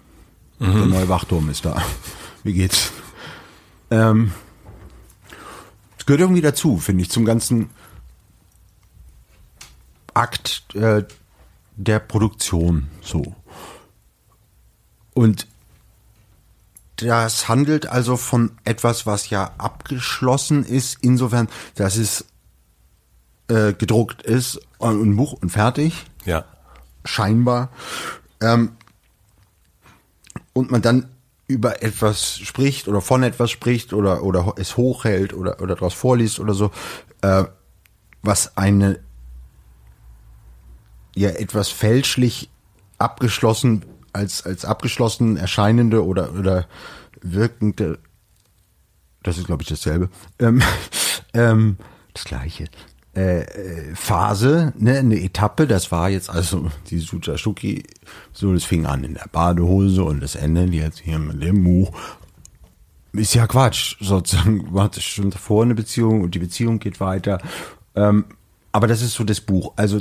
der 0.59 0.69
neue 0.87 1.09
Wachturm 1.09 1.51
ist 1.51 1.65
da. 1.65 1.83
Wie 2.45 2.53
geht's? 2.55 2.93
Ähm, 3.91 4.33
es 5.99 6.07
gehört 6.07 6.21
irgendwie 6.21 6.41
dazu, 6.41 6.79
finde 6.79 7.03
ich, 7.03 7.11
zum 7.11 7.25
ganzen 7.25 7.71
Akt 10.15 10.75
äh, 10.75 11.05
der 11.77 11.99
Produktion 11.99 12.89
so. 13.03 13.35
Und 15.15 15.47
das 16.97 17.49
handelt 17.49 17.87
also 17.87 18.17
von 18.17 18.53
etwas, 18.65 19.07
was 19.07 19.31
ja 19.31 19.53
abgeschlossen 19.59 20.65
ist, 20.65 20.99
insofern, 21.01 21.49
dass 21.75 21.97
es 21.97 22.27
äh, 23.49 23.73
gedruckt 23.73 24.23
ist 24.23 24.61
und 24.79 25.03
ein 25.03 25.17
Buch 25.17 25.33
und 25.33 25.51
fertig 25.51 26.05
Ja. 26.25 26.45
scheinbar. 27.05 27.71
Ähm, 28.41 28.73
und 30.53 30.71
man 30.71 30.83
dann 30.83 31.09
über 31.47 31.83
etwas 31.83 32.39
spricht 32.39 32.87
oder 32.87 33.01
von 33.01 33.23
etwas 33.23 33.51
spricht 33.51 33.93
oder, 33.93 34.23
oder 34.23 34.55
es 34.57 34.77
hochhält 34.77 35.33
oder, 35.33 35.61
oder 35.61 35.75
daraus 35.75 35.95
vorliest 35.95 36.39
oder 36.39 36.55
so, 36.55 36.71
äh, 37.23 37.45
was 38.23 38.57
eine 38.57 39.01
ja 41.15 41.31
etwas 41.31 41.69
fälschlich 41.69 42.51
abgeschlossen 42.99 43.85
als, 44.13 44.45
als 44.45 44.65
abgeschlossen 44.65 45.37
erscheinende 45.37 46.05
oder, 46.05 46.35
oder 46.35 46.67
wirkende, 47.23 47.99
das 49.23 49.39
ist 49.39 49.47
glaube 49.47 49.63
ich 49.63 49.69
dasselbe, 49.69 50.09
ähm, 50.39 50.63
ähm, 51.35 51.77
das 52.13 52.25
gleiche, 52.25 52.67
äh, 53.15 53.41
äh, 53.41 53.95
Phase, 53.95 54.73
ne, 54.79 54.99
eine 54.99 55.21
Etappe, 55.21 55.67
das 55.67 55.91
war 55.91 56.09
jetzt 56.11 56.31
also 56.31 56.71
die 56.91 56.99
Sucha 56.99 57.37
Shuki, 57.37 57.83
so 58.33 58.53
das 58.53 58.65
fing 58.65 58.87
an 58.87 59.05
in 59.05 59.15
der 59.15 59.29
Badehose 59.31 60.05
und 60.05 60.21
das 60.21 60.37
Ende 60.37 60.65
jetzt 60.65 61.01
hier 61.01 61.19
mit 61.19 61.43
dem 61.43 61.65
Buch. 61.65 61.91
Ist 63.13 63.35
ja 63.35 63.49
Quatsch, 63.49 63.97
sozusagen 64.01 64.73
war 64.73 64.89
das 64.89 65.03
schon 65.03 65.31
davor 65.31 65.65
eine 65.65 65.75
Beziehung 65.75 66.23
und 66.23 66.35
die 66.35 66.39
Beziehung 66.39 66.79
geht 66.79 67.01
weiter. 67.01 67.41
Ähm, 67.97 68.27
aber 68.71 68.87
das 68.87 69.03
ist 69.03 69.15
so 69.15 69.25
das 69.25 69.41
Buch. 69.41 69.73
Also 69.75 70.01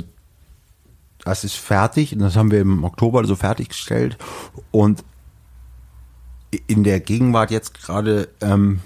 das 1.24 1.44
ist 1.44 1.56
fertig 1.56 2.12
und 2.12 2.20
das 2.20 2.36
haben 2.36 2.50
wir 2.50 2.60
im 2.60 2.84
Oktober 2.84 3.24
so 3.24 3.36
fertiggestellt 3.36 4.16
und 4.70 5.04
in 6.66 6.82
der 6.84 7.00
Gegenwart 7.00 7.50
jetzt 7.50 7.74
gerade 7.74 8.28
ähm, 8.40 8.80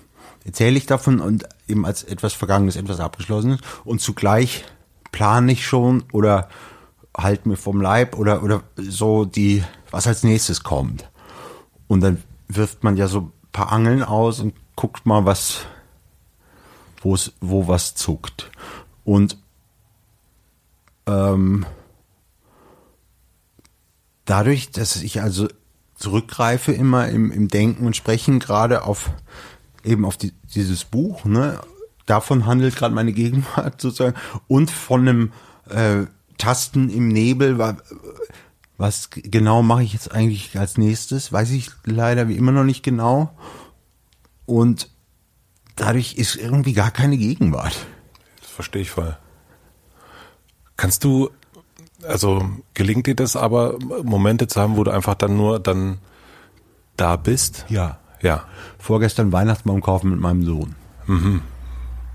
erzähle 0.45 0.77
ich 0.77 0.87
davon 0.87 1.21
und 1.21 1.49
eben 1.67 1.87
als 1.87 2.03
etwas 2.03 2.35
Vergangenes, 2.35 2.77
etwas 2.77 3.01
Abgeschlossenes 3.01 3.61
und 3.85 4.01
zugleich 4.01 4.65
plane 5.13 5.53
ich 5.53 5.67
schon 5.67 6.05
oder 6.13 6.49
halt 7.17 7.47
mir 7.47 7.57
vom 7.57 7.81
Leib 7.81 8.19
oder 8.19 8.43
oder 8.43 8.63
so 8.77 9.25
die, 9.25 9.63
was 9.91 10.07
als 10.07 10.25
nächstes 10.25 10.63
kommt. 10.63 11.09
Und 11.87 12.01
dann 12.01 12.23
wirft 12.49 12.83
man 12.83 12.97
ja 12.97 13.07
so 13.07 13.21
ein 13.21 13.33
paar 13.53 13.73
Angeln 13.73 14.03
aus 14.03 14.41
und 14.41 14.55
guckt 14.77 15.07
mal, 15.07 15.25
was, 15.25 15.61
wo 17.01 17.15
es, 17.15 17.33
wo 17.41 17.69
was 17.69 17.95
zuckt. 17.95 18.51
Und 19.05 19.39
ähm, 21.07 21.67
dadurch, 24.25 24.71
dass 24.71 24.97
ich 25.03 25.21
also 25.21 25.49
zurückgreife 25.95 26.73
immer 26.73 27.09
im, 27.09 27.31
im 27.31 27.49
Denken 27.49 27.87
und 27.87 27.97
Sprechen 27.97 28.39
gerade 28.41 28.83
auf 28.85 29.11
eben 29.85 30.05
auf 30.05 30.17
die, 30.17 30.33
dieses 30.55 30.85
Buch, 30.85 31.25
ne? 31.25 31.61
Davon 32.07 32.45
handelt 32.45 32.77
gerade 32.77 32.95
meine 32.95 33.13
Gegenwart 33.13 33.81
sozusagen 33.81 34.17
und 34.49 34.71
von 34.71 35.01
einem 35.09 35.33
äh, 35.71 36.05
Tasten 36.37 36.91
im 36.91 37.09
Nebel, 37.09 37.59
wa- 37.59 37.77
was 38.77 39.09
genau 39.11 39.63
mache 39.63 39.85
ich 39.85 39.93
jetzt 39.93 40.13
eigentlich 40.13 40.59
als 40.59 40.77
nächstes, 40.79 41.33
weiß 41.33 41.51
ich 41.53 41.71
leider 41.85 42.29
wie 42.29 42.37
immer 42.37 42.53
noch 42.53 42.65
nicht 42.65 42.83
genau. 42.83 43.31
Und 44.47 44.91
dadurch 45.77 46.15
ist 46.17 46.37
irgendwie 46.37 46.73
gar 46.73 46.91
keine 46.91 47.17
Gegenwart. 47.17 47.87
Das 48.41 48.51
verstehe 48.51 48.83
ich 48.83 48.91
voll. 48.91 49.17
Kannst 50.77 51.05
du, 51.05 51.31
also 52.09 52.49
gelingt 52.75 53.07
dir 53.07 53.15
das 53.15 53.37
aber, 53.37 53.79
Momente 54.03 54.47
zu 54.49 54.61
haben, 54.61 54.77
wo 54.77 54.85
du 54.85 54.91
einfach 54.91 55.15
dann 55.15 55.37
nur 55.37 55.59
dann 55.61 55.99
da 56.97 57.17
bist? 57.17 57.67
Ja. 57.69 57.99
Ja, 58.23 58.45
Vorgestern 58.79 59.33
Weihnachtsbaum 59.33 59.83
kaufen 59.83 60.11
mit 60.11 60.21
meinem 60.21 60.45
Sohn. 60.45 60.75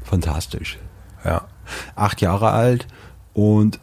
Fantastisch. 0.03 0.79
ja. 1.23 1.47
Acht 1.95 2.21
Jahre 2.21 2.49
alt 2.49 2.87
und 3.33 3.79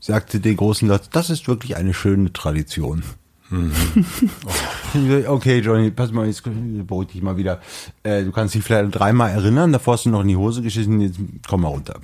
sagte 0.00 0.40
den 0.40 0.56
großen 0.56 0.86
Satz, 0.86 1.08
das 1.08 1.30
ist 1.30 1.48
wirklich 1.48 1.76
eine 1.76 1.94
schöne 1.94 2.32
Tradition. 2.32 3.02
okay, 5.26 5.60
Johnny, 5.60 5.90
pass 5.90 6.12
mal, 6.12 6.26
jetzt 6.26 6.42
beruhig 6.44 7.08
dich 7.08 7.22
mal 7.22 7.38
wieder. 7.38 7.60
Äh, 8.02 8.24
du 8.24 8.32
kannst 8.32 8.54
dich 8.54 8.62
vielleicht 8.62 8.94
dreimal 8.94 9.30
erinnern, 9.30 9.72
davor 9.72 9.94
hast 9.94 10.04
du 10.04 10.10
noch 10.10 10.20
in 10.20 10.28
die 10.28 10.36
Hose 10.36 10.60
geschissen, 10.60 11.00
jetzt 11.00 11.18
komm 11.48 11.62
mal 11.62 11.68
runter. 11.68 11.98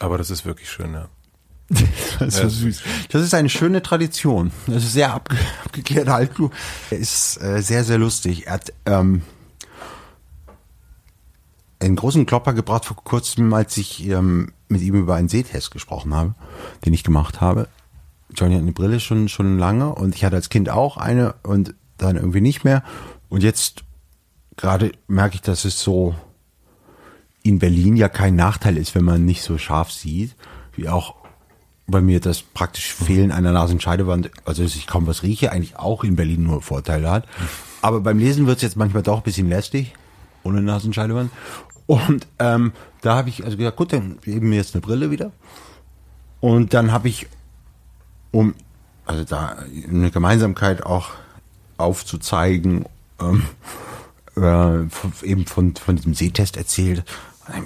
Aber 0.00 0.18
das 0.18 0.30
ist 0.30 0.44
wirklich 0.44 0.70
schön, 0.70 0.92
ja. 0.92 1.08
Das 2.18 2.34
ist 2.34 2.40
so 2.40 2.48
süß. 2.48 2.82
Das 3.10 3.22
ist 3.22 3.32
eine 3.32 3.48
schöne 3.48 3.82
Tradition. 3.82 4.50
Das 4.66 4.84
ist 4.84 4.92
sehr 4.92 5.14
abge 5.14 5.36
abgeklärt. 5.64 6.08
Halt, 6.08 6.32
du. 6.36 6.50
Er 6.90 6.98
ist 6.98 7.40
äh, 7.42 7.62
sehr, 7.62 7.84
sehr 7.84 7.98
lustig. 7.98 8.46
Er 8.46 8.54
hat 8.54 8.72
ähm, 8.86 9.22
einen 11.80 11.96
großen 11.96 12.26
Klopper 12.26 12.52
gebracht 12.52 12.84
vor 12.84 12.96
kurzem, 12.96 13.52
als 13.54 13.76
ich 13.76 14.06
ähm, 14.08 14.52
mit 14.68 14.82
ihm 14.82 14.94
über 14.94 15.14
einen 15.14 15.28
Sehtest 15.28 15.70
gesprochen 15.70 16.14
habe, 16.14 16.34
den 16.84 16.92
ich 16.92 17.04
gemacht 17.04 17.40
habe. 17.40 17.68
Johnny 18.34 18.54
hat 18.54 18.62
eine 18.62 18.72
Brille 18.72 19.00
schon, 19.00 19.28
schon 19.28 19.58
lange 19.58 19.94
und 19.94 20.14
ich 20.14 20.24
hatte 20.24 20.36
als 20.36 20.50
Kind 20.50 20.68
auch 20.68 20.96
eine 20.96 21.34
und 21.42 21.74
dann 21.96 22.16
irgendwie 22.16 22.40
nicht 22.40 22.64
mehr. 22.64 22.82
Und 23.28 23.42
jetzt 23.42 23.84
gerade 24.56 24.92
merke 25.08 25.36
ich, 25.36 25.42
dass 25.42 25.64
es 25.64 25.80
so 25.80 26.14
in 27.42 27.58
Berlin 27.58 27.96
ja 27.96 28.08
kein 28.08 28.36
Nachteil 28.36 28.76
ist, 28.76 28.94
wenn 28.94 29.04
man 29.04 29.24
nicht 29.24 29.42
so 29.42 29.56
scharf 29.56 29.90
sieht, 29.90 30.36
wie 30.76 30.88
auch 30.88 31.19
bei 31.90 32.00
mir 32.00 32.20
das 32.20 32.42
praktisch 32.42 32.92
Fehlen 32.92 33.32
einer 33.32 33.52
Nasenscheidewand, 33.52 34.30
also 34.44 34.62
dass 34.62 34.76
ich 34.76 34.86
kaum 34.86 35.06
was 35.06 35.22
rieche, 35.22 35.52
eigentlich 35.52 35.76
auch 35.76 36.04
in 36.04 36.16
Berlin 36.16 36.44
nur 36.44 36.62
Vorteile 36.62 37.10
hat. 37.10 37.26
Aber 37.82 38.00
beim 38.00 38.18
Lesen 38.18 38.46
wird 38.46 38.56
es 38.56 38.62
jetzt 38.62 38.76
manchmal 38.76 39.02
doch 39.02 39.18
ein 39.18 39.22
bisschen 39.22 39.48
lästig, 39.48 39.94
ohne 40.42 40.62
Nasenscheidewand. 40.62 41.30
Und 41.86 42.26
ähm, 42.38 42.72
da 43.00 43.16
habe 43.16 43.28
ich 43.28 43.44
also 43.44 43.56
gesagt, 43.56 43.76
gut, 43.76 43.92
dann 43.92 44.18
geben 44.22 44.50
wir 44.50 44.58
jetzt 44.58 44.74
eine 44.74 44.82
Brille 44.82 45.10
wieder. 45.10 45.32
Und 46.40 46.72
dann 46.72 46.92
habe 46.92 47.08
ich, 47.08 47.26
um 48.30 48.54
also 49.06 49.24
da 49.24 49.56
eine 49.88 50.10
Gemeinsamkeit 50.10 50.84
auch 50.84 51.10
aufzuzeigen, 51.78 52.84
ähm, 53.20 53.42
äh, 54.36 54.88
von, 54.88 55.12
eben 55.22 55.46
von, 55.46 55.74
von 55.74 55.96
diesem 55.96 56.14
Sehtest 56.14 56.56
erzählt. 56.56 57.04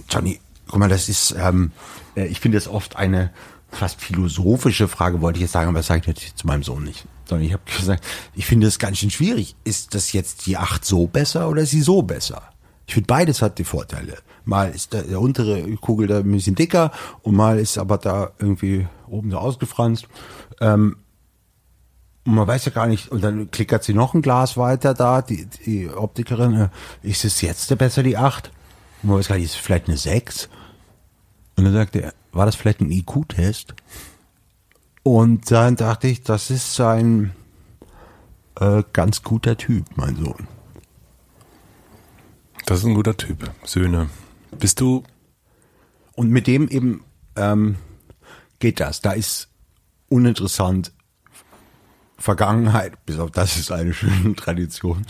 Johnny, 0.09 0.41
guck 0.69 0.79
mal, 0.79 0.89
das 0.89 1.09
ist, 1.09 1.35
ähm, 1.39 1.73
äh, 2.17 2.27
ich 2.27 2.41
finde 2.41 2.57
das 2.57 2.69
oft 2.69 2.97
eine, 2.97 3.31
fast 3.75 4.01
philosophische 4.01 4.89
Frage 4.89 5.21
wollte 5.21 5.39
ich 5.39 5.43
jetzt 5.43 5.53
sagen, 5.53 5.69
aber 5.69 5.79
das 5.79 5.87
sage 5.87 6.01
ich 6.01 6.07
natürlich 6.07 6.35
zu 6.35 6.47
meinem 6.47 6.63
Sohn 6.63 6.85
nicht. 6.85 7.07
Sondern 7.27 7.47
ich 7.47 7.53
habe 7.53 7.63
gesagt, 7.65 8.05
ich 8.35 8.47
finde 8.47 8.67
es 8.67 8.79
ganz 8.79 8.99
schön 8.99 9.11
schwierig. 9.11 9.57
Ist 9.65 9.95
das 9.95 10.13
jetzt 10.13 10.47
die 10.47 10.57
8 10.57 10.85
so 10.85 11.07
besser 11.07 11.49
oder 11.49 11.63
ist 11.63 11.71
sie 11.71 11.83
so 11.83 12.03
besser? 12.03 12.43
Ich 12.87 12.95
finde 12.95 13.07
beides 13.07 13.43
hat 13.43 13.59
die 13.59 13.65
Vorteile. 13.65 14.19
Mal 14.45 14.71
ist 14.71 14.93
der, 14.93 15.05
der 15.05 15.21
untere 15.21 15.63
Kugel 15.77 16.07
da 16.07 16.19
ein 16.19 16.31
bisschen 16.31 16.55
dicker 16.55 16.93
und 17.23 17.35
mal 17.35 17.59
ist 17.59 17.79
aber 17.79 17.99
da 17.99 18.33
irgendwie 18.39 18.87
oben 19.09 19.31
so 19.31 19.39
ausgefranst. 19.39 20.07
Ähm, 20.61 20.97
und 22.27 22.35
man 22.35 22.47
weiß 22.47 22.65
ja 22.67 22.73
gar 22.73 22.87
nicht, 22.87 23.11
und 23.11 23.23
dann 23.23 23.51
klickert 23.51 23.85
sie 23.85 23.93
noch 23.93 24.15
ein 24.15 24.23
Glas 24.23 24.57
weiter 24.57 24.95
da, 24.95 25.21
die, 25.21 25.47
die 25.47 25.91
Optikerin, 25.91 26.55
äh, 26.55 26.69
ist 27.03 27.25
es 27.25 27.41
jetzt 27.43 27.77
besser 27.77 28.03
die 28.03 28.17
8? 28.17 28.51
Und 29.03 29.11
man 29.11 29.19
weiß 29.19 29.29
gar 29.29 29.37
nicht, 29.37 29.45
ist 29.45 29.55
es 29.55 29.57
vielleicht 29.59 29.89
eine 29.89 29.99
6? 29.99 30.49
Und 31.57 31.65
dann 31.65 31.73
sagte 31.75 32.03
er, 32.03 32.15
war 32.35 32.47
das 32.47 32.57
vielleicht 32.57 32.81
ein 32.81 32.91
IQ-Test? 32.91 33.75
Und 35.03 35.51
dann 35.51 35.77
dachte 35.77 36.09
ich, 36.09 36.23
das 36.23 36.51
ist 36.51 36.81
ein 36.81 37.33
äh, 38.59 38.83
ganz 38.93 39.23
guter 39.23 39.57
Typ, 39.57 39.85
mein 39.97 40.17
Sohn. 40.17 40.49
Das 42.67 42.79
ist 42.79 42.87
ein 42.87 42.95
guter 42.95 43.17
Typ. 43.17 43.51
Söhne. 43.65 44.09
Bist 44.59 44.81
du. 44.81 45.05
Und 46.15 46.31
mit 46.31 46.47
dem 46.47 46.69
eben 46.69 47.05
ähm, 47.37 47.77
geht 48.59 48.81
das. 48.81 49.03
Da 49.03 49.13
ist 49.13 49.49
uninteressant 50.09 50.93
Vergangenheit, 52.17 53.05
bis 53.05 53.19
auf 53.19 53.31
das 53.31 53.57
ist 53.57 53.71
eine 53.71 53.93
schöne 53.93 54.35
Tradition. 54.35 55.05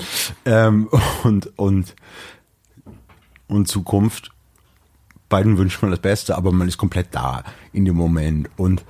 Ähm, 0.45 0.89
und, 1.23 1.57
und, 1.59 1.95
und 3.47 3.69
Zukunft. 3.69 4.34
Beiden 5.35 5.59
wünscht 5.59 5.83
man 5.83 5.91
das 5.91 5.99
Beste, 5.99 6.37
aber 6.37 6.53
man 6.53 6.69
ist 6.69 6.79
komplett 6.79 7.09
da 7.11 7.43
in 7.73 7.85
dem 7.85 7.97
Moment. 7.97 8.49
Und 8.57 8.85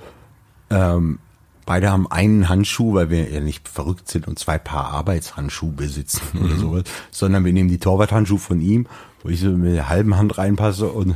ähm, 0.69 1.17
beide 1.65 1.91
haben 1.91 2.05
einen 2.11 2.49
Handschuh, 2.49 2.93
weil 2.93 3.09
wir 3.09 3.31
ja 3.31 3.39
nicht 3.39 3.67
verrückt 3.67 4.07
sind 4.07 4.27
und 4.27 4.37
zwei 4.37 4.59
Paar 4.59 4.91
Arbeitshandschuhe 4.91 5.71
besitzen 5.71 6.21
mhm. 6.33 6.45
oder 6.45 6.55
sowas, 6.57 6.83
sondern 7.09 7.45
wir 7.45 7.51
nehmen 7.51 7.69
die 7.69 7.79
Torwarthandschuhe 7.79 8.37
von 8.37 8.61
ihm, 8.61 8.85
wo 9.23 9.29
ich 9.29 9.39
so 9.39 9.49
mit 9.49 9.73
der 9.73 9.89
halben 9.89 10.17
Hand 10.17 10.37
reinpasse 10.37 10.87
und 10.87 11.15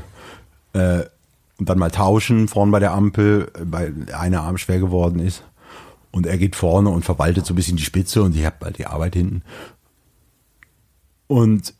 äh, 0.73 1.03
und 1.59 1.69
dann 1.69 1.77
mal 1.77 1.91
tauschen 1.91 2.47
vorn 2.47 2.71
bei 2.71 2.79
der 2.79 2.93
Ampel, 2.93 3.51
weil 3.59 4.07
einer 4.11 4.41
Arm 4.41 4.57
schwer 4.57 4.79
geworden 4.79 5.19
ist. 5.19 5.43
Und 6.09 6.25
er 6.25 6.39
geht 6.39 6.55
vorne 6.55 6.89
und 6.89 7.05
verwaltet 7.05 7.45
so 7.45 7.53
ein 7.53 7.55
bisschen 7.55 7.77
die 7.77 7.83
Spitze 7.83 8.23
und 8.23 8.35
ich 8.35 8.45
habe 8.45 8.65
halt 8.65 8.79
die 8.79 8.87
Arbeit 8.87 9.13
hinten. 9.13 9.43
Und 11.27 11.75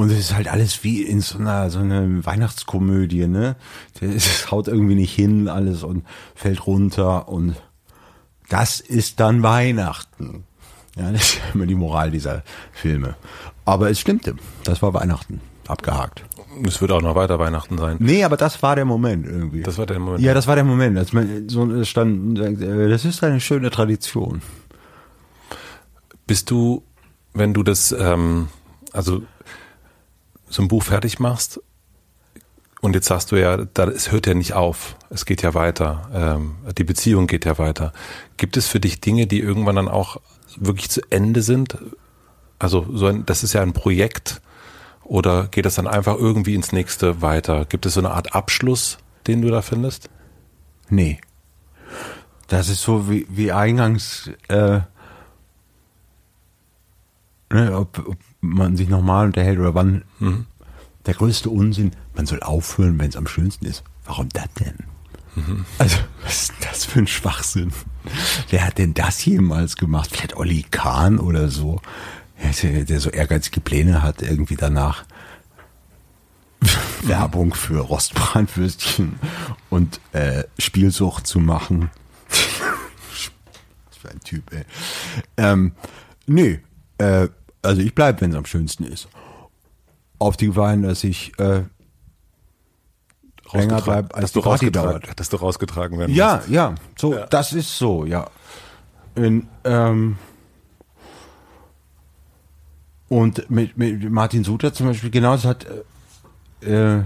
und 0.00 0.10
es 0.10 0.18
ist 0.18 0.34
halt 0.34 0.48
alles 0.48 0.82
wie 0.82 1.02
in 1.02 1.20
so 1.20 1.38
einer, 1.38 1.68
so 1.68 1.80
einer 1.80 2.24
Weihnachtskomödie, 2.24 3.26
ne? 3.26 3.56
Es 4.00 4.50
haut 4.50 4.66
irgendwie 4.66 4.94
nicht 4.94 5.14
hin, 5.14 5.48
alles 5.48 5.82
und 5.82 6.06
fällt 6.34 6.66
runter 6.66 7.28
und 7.28 7.56
das 8.48 8.80
ist 8.80 9.20
dann 9.20 9.42
Weihnachten. 9.42 10.44
Ja, 10.96 11.12
das 11.12 11.34
ist 11.34 11.40
immer 11.54 11.66
die 11.66 11.74
Moral 11.74 12.10
dieser 12.10 12.42
Filme. 12.72 13.14
Aber 13.64 13.90
es 13.90 14.00
stimmte. 14.00 14.36
Das 14.64 14.80
war 14.80 14.94
Weihnachten. 14.94 15.40
Abgehakt. 15.68 16.24
Es 16.66 16.80
wird 16.80 16.90
auch 16.92 17.02
noch 17.02 17.14
weiter 17.14 17.38
Weihnachten 17.38 17.76
sein. 17.76 17.96
Nee, 18.00 18.24
aber 18.24 18.36
das 18.36 18.62
war 18.62 18.74
der 18.74 18.86
Moment 18.86 19.26
irgendwie. 19.26 19.62
Das 19.62 19.76
war 19.76 19.86
der 19.86 20.00
Moment. 20.00 20.24
Ja, 20.24 20.34
das 20.34 20.46
war 20.46 20.56
der 20.56 20.64
Moment. 20.64 20.98
Als 20.98 21.12
man 21.12 21.48
so 21.48 21.84
stand, 21.84 22.38
äh, 22.38 22.88
das 22.88 23.04
ist 23.04 23.22
eine 23.22 23.38
schöne 23.38 23.70
Tradition. 23.70 24.40
Bist 26.26 26.50
du, 26.50 26.82
wenn 27.34 27.54
du 27.54 27.62
das, 27.62 27.92
ähm, 27.92 28.48
also 28.92 29.22
so 30.50 30.62
ein 30.62 30.68
Buch 30.68 30.82
fertig 30.82 31.18
machst 31.18 31.60
und 32.80 32.94
jetzt 32.94 33.06
sagst 33.06 33.30
du 33.30 33.36
ja, 33.36 33.56
da, 33.56 33.84
es 33.84 34.10
hört 34.10 34.26
ja 34.26 34.34
nicht 34.34 34.54
auf, 34.54 34.96
es 35.10 35.24
geht 35.24 35.42
ja 35.42 35.54
weiter, 35.54 36.10
ähm, 36.12 36.56
die 36.76 36.84
Beziehung 36.84 37.26
geht 37.26 37.44
ja 37.44 37.58
weiter. 37.58 37.92
Gibt 38.36 38.56
es 38.56 38.66
für 38.66 38.80
dich 38.80 39.00
Dinge, 39.00 39.26
die 39.26 39.40
irgendwann 39.40 39.76
dann 39.76 39.88
auch 39.88 40.18
wirklich 40.56 40.90
zu 40.90 41.02
Ende 41.10 41.42
sind? 41.42 41.78
Also 42.58 42.86
so 42.92 43.06
ein, 43.06 43.26
das 43.26 43.42
ist 43.42 43.52
ja 43.52 43.62
ein 43.62 43.72
Projekt 43.72 44.40
oder 45.04 45.48
geht 45.48 45.66
das 45.66 45.74
dann 45.74 45.86
einfach 45.86 46.16
irgendwie 46.16 46.54
ins 46.54 46.72
nächste 46.72 47.20
weiter? 47.20 47.64
Gibt 47.66 47.84
es 47.84 47.94
so 47.94 48.00
eine 48.00 48.12
Art 48.12 48.34
Abschluss, 48.34 48.98
den 49.26 49.42
du 49.42 49.48
da 49.48 49.62
findest? 49.62 50.08
Nee. 50.88 51.20
Das 52.48 52.68
ist 52.68 52.82
so 52.82 53.10
wie, 53.10 53.26
wie 53.28 53.52
eingangs, 53.52 54.30
äh, 54.48 54.80
ne, 57.50 57.76
ob, 57.76 57.98
ob 58.06 58.16
man 58.40 58.76
sich 58.76 58.88
nochmal 58.88 59.26
unterhält 59.26 59.58
oder 59.58 59.74
wann. 59.74 60.02
Mhm. 60.18 60.46
Der 61.06 61.14
größte 61.14 61.50
Unsinn, 61.50 61.92
man 62.14 62.26
soll 62.26 62.42
aufhören, 62.42 62.98
wenn 62.98 63.08
es 63.08 63.16
am 63.16 63.26
schönsten 63.26 63.64
ist. 63.66 63.84
Warum 64.04 64.28
das 64.30 64.48
denn? 64.58 64.74
Mhm. 65.34 65.64
Also, 65.78 65.96
was 66.22 66.42
ist 66.42 66.52
das 66.60 66.84
für 66.84 67.00
ein 67.00 67.06
Schwachsinn? 67.06 67.72
Wer 68.48 68.66
hat 68.66 68.78
denn 68.78 68.94
das 68.94 69.24
jemals 69.24 69.76
gemacht? 69.76 70.10
Vielleicht 70.12 70.36
Olli 70.36 70.64
Kahn 70.70 71.18
oder 71.18 71.48
so, 71.48 71.80
der, 72.62 73.00
so 73.00 73.10
ehrgeizige 73.10 73.60
Pläne 73.60 74.02
hat, 74.02 74.22
irgendwie 74.22 74.56
danach 74.56 75.04
Werbung 77.02 77.54
für 77.54 77.80
Rostbratwürstchen 77.80 79.18
und 79.70 80.00
äh, 80.12 80.44
Spielsucht 80.58 81.26
zu 81.26 81.38
machen. 81.38 81.90
Was 83.88 83.96
für 83.96 84.10
ein 84.10 84.20
Typ, 84.20 84.52
ey. 84.52 84.64
Ähm, 85.36 85.72
nee, 86.26 86.60
äh, 86.98 87.28
also 87.62 87.82
ich 87.82 87.94
bleibe, 87.94 88.20
wenn 88.20 88.30
es 88.30 88.36
am 88.36 88.46
schönsten 88.46 88.84
ist. 88.84 89.08
Auf 90.18 90.36
die 90.36 90.46
Gefahr 90.46 90.76
dass 90.76 91.04
ich 91.04 91.32
äh, 91.38 91.62
länger 93.52 93.80
bleibe, 93.80 94.14
als 94.14 94.22
dass 94.24 94.32
die 94.32 94.40
Party 94.40 94.70
dauert. 94.70 95.18
Dass 95.18 95.28
du 95.28 95.36
rausgetragen 95.36 95.98
werden 95.98 96.14
Ja, 96.14 96.36
musst. 96.36 96.48
ja, 96.50 96.74
so, 96.96 97.14
ja. 97.14 97.26
das 97.26 97.52
ist 97.52 97.76
so, 97.76 98.04
ja. 98.04 98.26
In, 99.14 99.48
ähm, 99.64 100.16
und 103.08 103.50
mit, 103.50 103.76
mit 103.76 104.08
Martin 104.10 104.44
Suter 104.44 104.72
zum 104.72 104.86
Beispiel, 104.86 105.10
genau, 105.10 105.32
das 105.32 105.44
hat, 105.44 105.66
äh, 106.62 107.00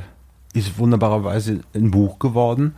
ist 0.53 0.79
wunderbarerweise 0.79 1.61
ein 1.75 1.91
Buch 1.91 2.19
geworden 2.19 2.75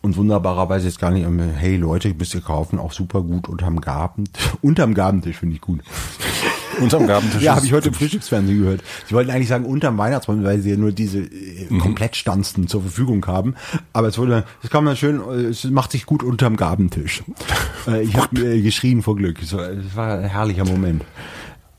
und 0.00 0.16
wunderbarerweise 0.16 0.86
jetzt 0.86 0.98
gar 0.98 1.10
nicht, 1.10 1.26
hey 1.58 1.76
Leute, 1.76 2.12
bist 2.14 2.34
ihr 2.34 2.40
kaufen, 2.40 2.78
auch 2.78 2.92
super 2.92 3.22
gut 3.22 3.48
unterm 3.48 3.80
Garten, 3.80 4.24
unterm 4.62 4.94
Gabentisch 4.94 5.36
finde 5.38 5.56
ich 5.56 5.60
gut. 5.60 5.82
Unterm 6.80 7.06
Gabentisch. 7.06 7.42
ja, 7.42 7.56
habe 7.56 7.66
ich 7.66 7.72
heute 7.72 7.88
im 7.88 7.94
Frühstücksfernsehen 7.94 8.58
gehört. 8.58 8.82
Sie 9.06 9.14
wollten 9.14 9.30
eigentlich 9.30 9.48
sagen 9.48 9.64
unterm 9.64 9.98
Weihnachtsbaum, 9.98 10.44
weil 10.44 10.60
sie 10.60 10.70
ja 10.70 10.76
nur 10.76 10.92
diese 10.92 11.20
äh, 11.20 11.66
mhm. 11.68 11.78
Komplettstanzen 11.78 12.68
zur 12.68 12.82
Verfügung 12.82 13.24
haben. 13.26 13.54
Aber 13.92 14.08
es 14.08 14.18
wurde, 14.18 14.44
das 14.62 14.70
kann 14.70 14.84
man 14.84 14.96
schön, 14.96 15.20
es 15.20 15.64
macht 15.64 15.92
sich 15.92 16.06
gut 16.06 16.22
unterm 16.22 16.56
Gabentisch. 16.56 17.22
äh, 17.86 18.02
ich 18.02 18.16
habe 18.16 18.40
äh, 18.40 18.62
geschrien 18.62 19.02
vor 19.02 19.16
Glück. 19.16 19.42
Es 19.42 19.52
war, 19.52 19.70
es 19.70 19.96
war 19.96 20.18
ein 20.18 20.24
herrlicher 20.24 20.64
Moment. 20.64 21.04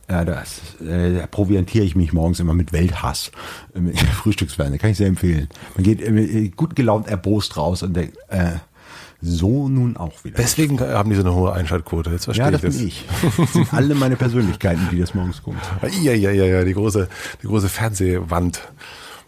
Ja, 0.09 0.23
das 0.23 0.61
äh, 0.81 1.15
da 1.15 1.25
proviantiere 1.25 1.83
ich 1.83 1.95
mich 1.95 2.13
morgens 2.13 2.39
immer 2.39 2.53
mit 2.53 2.71
Welthass. 2.71 3.31
Äh, 3.73 3.95
Frühstücksfernsehen, 4.13 4.79
kann 4.79 4.91
ich 4.91 4.97
sehr 4.97 5.07
empfehlen. 5.07 5.49
Man 5.75 5.83
geht 5.83 6.01
äh, 6.01 6.49
gut 6.49 6.75
gelaunt 6.75 7.07
erbost 7.07 7.57
raus 7.57 7.81
und 7.81 7.95
denkt, 7.95 8.17
äh, 8.29 8.51
so 9.21 9.67
nun 9.69 9.97
auch 9.97 10.23
wieder. 10.23 10.37
Deswegen 10.37 10.79
haben 10.79 11.09
die 11.09 11.15
so 11.15 11.21
eine 11.21 11.33
hohe 11.33 11.53
Einschaltquote. 11.53 12.11
Jetzt 12.11 12.25
verstehe 12.25 12.45
ja, 12.45 12.51
das 12.51 12.63
ich 12.63 12.67
das. 12.67 12.77
bin 12.77 12.87
ich. 12.87 13.05
Das 13.37 13.53
sind 13.53 13.73
alle 13.73 13.95
meine 13.95 14.15
Persönlichkeiten, 14.15 14.87
die 14.91 14.99
das 14.99 15.13
morgens 15.13 15.41
gucken. 15.41 15.59
Ja, 16.01 16.13
ja, 16.13 16.31
ja, 16.31 16.45
ja, 16.45 16.63
die 16.63 16.73
große, 16.73 17.07
die 17.41 17.47
große 17.47 17.69
Fernsehwand 17.69 18.61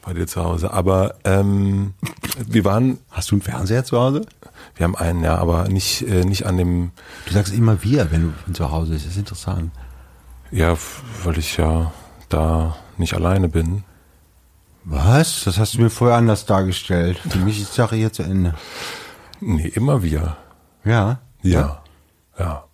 bei 0.08 0.14
dir 0.14 0.28
zu 0.28 0.44
Hause. 0.44 0.72
Aber 0.72 1.16
ähm, 1.24 1.94
wir 2.48 2.66
waren. 2.66 3.00
Hast 3.12 3.32
du 3.32 3.36
einen 3.36 3.42
Fernseher 3.42 3.84
zu 3.84 4.00
Hause? 4.00 4.22
Wir 4.76 4.84
haben 4.84 4.96
einen, 4.96 5.24
ja, 5.24 5.38
aber 5.38 5.68
nicht, 5.68 6.04
äh, 6.08 6.24
nicht 6.24 6.46
an 6.46 6.58
dem. 6.58 6.92
Du 7.26 7.34
sagst 7.34 7.54
immer 7.54 7.84
wir, 7.84 8.12
wenn 8.12 8.22
du 8.24 8.34
von 8.46 8.54
zu 8.54 8.72
Hause 8.72 8.94
bist. 8.94 9.06
Das 9.06 9.14
ist 9.14 9.20
interessant. 9.20 9.72
Ja, 10.52 10.78
weil 11.24 11.38
ich 11.38 11.58
ja 11.58 11.92
da 12.30 12.78
nicht 12.98 13.14
alleine 13.14 13.50
bin. 13.50 13.84
Was? 14.86 15.44
Das 15.44 15.60
hast 15.60 15.74
du 15.74 15.82
mir 15.82 15.90
vorher 15.90 16.18
anders 16.18 16.46
dargestellt. 16.46 17.20
Für 17.30 17.40
mich 17.40 17.62
ist 17.62 17.74
die 17.74 17.76
Sache 17.76 17.98
hier 17.98 18.14
zu 18.14 18.24
Ende. 18.24 18.54
Nee, 19.40 19.68
immer 19.68 20.04
wir. 20.04 20.38
Ja. 20.84 21.20
Ja. 21.42 21.84
Ja. 22.40 22.66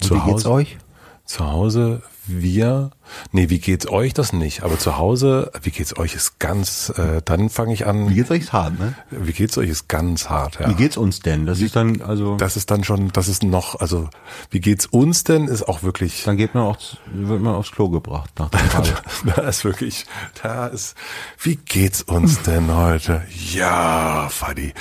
Zu 0.00 0.14
wie 0.14 0.20
Hause, 0.20 0.32
geht's 0.32 0.46
euch? 0.46 0.78
Zu 1.24 1.50
Hause, 1.50 2.02
wir. 2.26 2.90
Nee, 3.32 3.50
wie 3.50 3.58
geht's 3.58 3.88
euch 3.88 4.14
das 4.14 4.32
nicht? 4.32 4.62
Aber 4.62 4.78
zu 4.78 4.98
Hause, 4.98 5.50
wie 5.62 5.70
geht's 5.70 5.96
euch 5.96 6.14
ist 6.14 6.38
ganz, 6.38 6.92
äh, 6.96 7.22
dann 7.24 7.50
fange 7.50 7.72
ich 7.72 7.86
an. 7.86 8.10
Wie 8.10 8.14
geht's 8.14 8.30
euch 8.30 8.42
ist 8.42 8.52
hart, 8.52 8.78
ne? 8.78 8.94
Wie 9.10 9.32
geht's 9.32 9.56
euch 9.58 9.68
ist 9.68 9.88
ganz 9.88 10.28
hart, 10.28 10.58
ja. 10.60 10.68
Wie 10.68 10.74
geht's 10.74 10.96
uns 10.96 11.20
denn? 11.20 11.46
Das 11.46 11.60
wie, 11.60 11.66
ist 11.66 11.76
dann, 11.76 12.02
also. 12.02 12.36
Das 12.36 12.56
ist 12.56 12.70
dann 12.70 12.84
schon, 12.84 13.12
das 13.12 13.28
ist 13.28 13.42
noch, 13.42 13.80
also, 13.80 14.08
wie 14.50 14.60
geht's 14.60 14.86
uns 14.86 15.24
denn 15.24 15.48
ist 15.48 15.68
auch 15.68 15.82
wirklich. 15.82 16.24
Dann 16.24 16.36
geht 16.36 16.54
man 16.54 16.64
auch, 16.64 16.78
wird 17.12 17.40
man 17.40 17.54
aufs 17.54 17.72
Klo 17.72 17.88
gebracht 17.88 18.30
nach 18.38 18.50
dem 18.50 18.60
Fall. 18.60 18.94
da 19.36 19.42
ist 19.42 19.64
wirklich, 19.64 20.06
da 20.42 20.66
ist, 20.66 20.96
wie 21.40 21.56
geht's 21.56 22.02
uns 22.02 22.42
denn 22.42 22.74
heute? 22.74 23.22
Ja, 23.52 24.28
Fadi. 24.30 24.72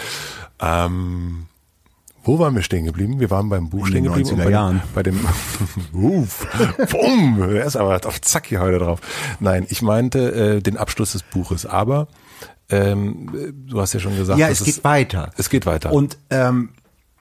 Ähm, 0.60 1.48
Wo 2.24 2.39
waren 2.39 2.56
wir 2.56 2.63
stehen 2.63 2.86
geblieben? 2.86 3.20
Wir 3.20 3.30
waren 3.30 3.50
beim 3.50 3.70
Buch 3.70 3.88
stehen 3.88 4.06
geblieben. 4.06 4.30
90er 4.30 4.44
bei, 4.44 4.50
Jahren. 4.50 4.82
Bei 4.94 5.04
dem, 5.04 5.20
Uff, 5.94 6.48
bumm, 6.89 7.41
er 7.41 7.65
ist 7.65 7.76
aber 7.76 8.00
auf 8.06 8.22
Zack 8.22 8.48
hier 8.48 8.62
heute 8.62 8.80
drauf. 8.80 9.02
Nein, 9.39 9.65
ich 9.70 9.82
meinte 9.82 10.34
äh, 10.34 10.62
den 10.62 10.78
Abschluss 10.78 11.12
des 11.12 11.24
Buches, 11.24 11.65
aber 11.65 12.08
ähm, 12.70 13.30
äh, 13.36 13.52
du 13.54 13.80
hast 13.80 13.94
ja 13.94 14.00
schon 14.00 14.15
gesagt, 14.18 14.39
Ja, 14.39 14.50
es 14.50 14.63
geht 14.63 14.84
weiter. 14.84 15.32
Es 15.38 15.50
geht 15.50 15.65
weiter. 15.65 15.91
Und 15.91 16.18
ähm, 16.30 16.70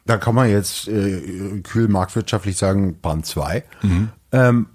da 0.07 0.17
kann 0.17 0.35
man 0.35 0.51
jetzt 0.51 0.89
äh, 0.89 1.61
kühl 1.63 1.89
marktwirtschaftlich 1.89 2.57
sagen, 2.57 2.99
Band 3.01 3.27
2. 3.27 3.65
Ähm, 4.33 4.67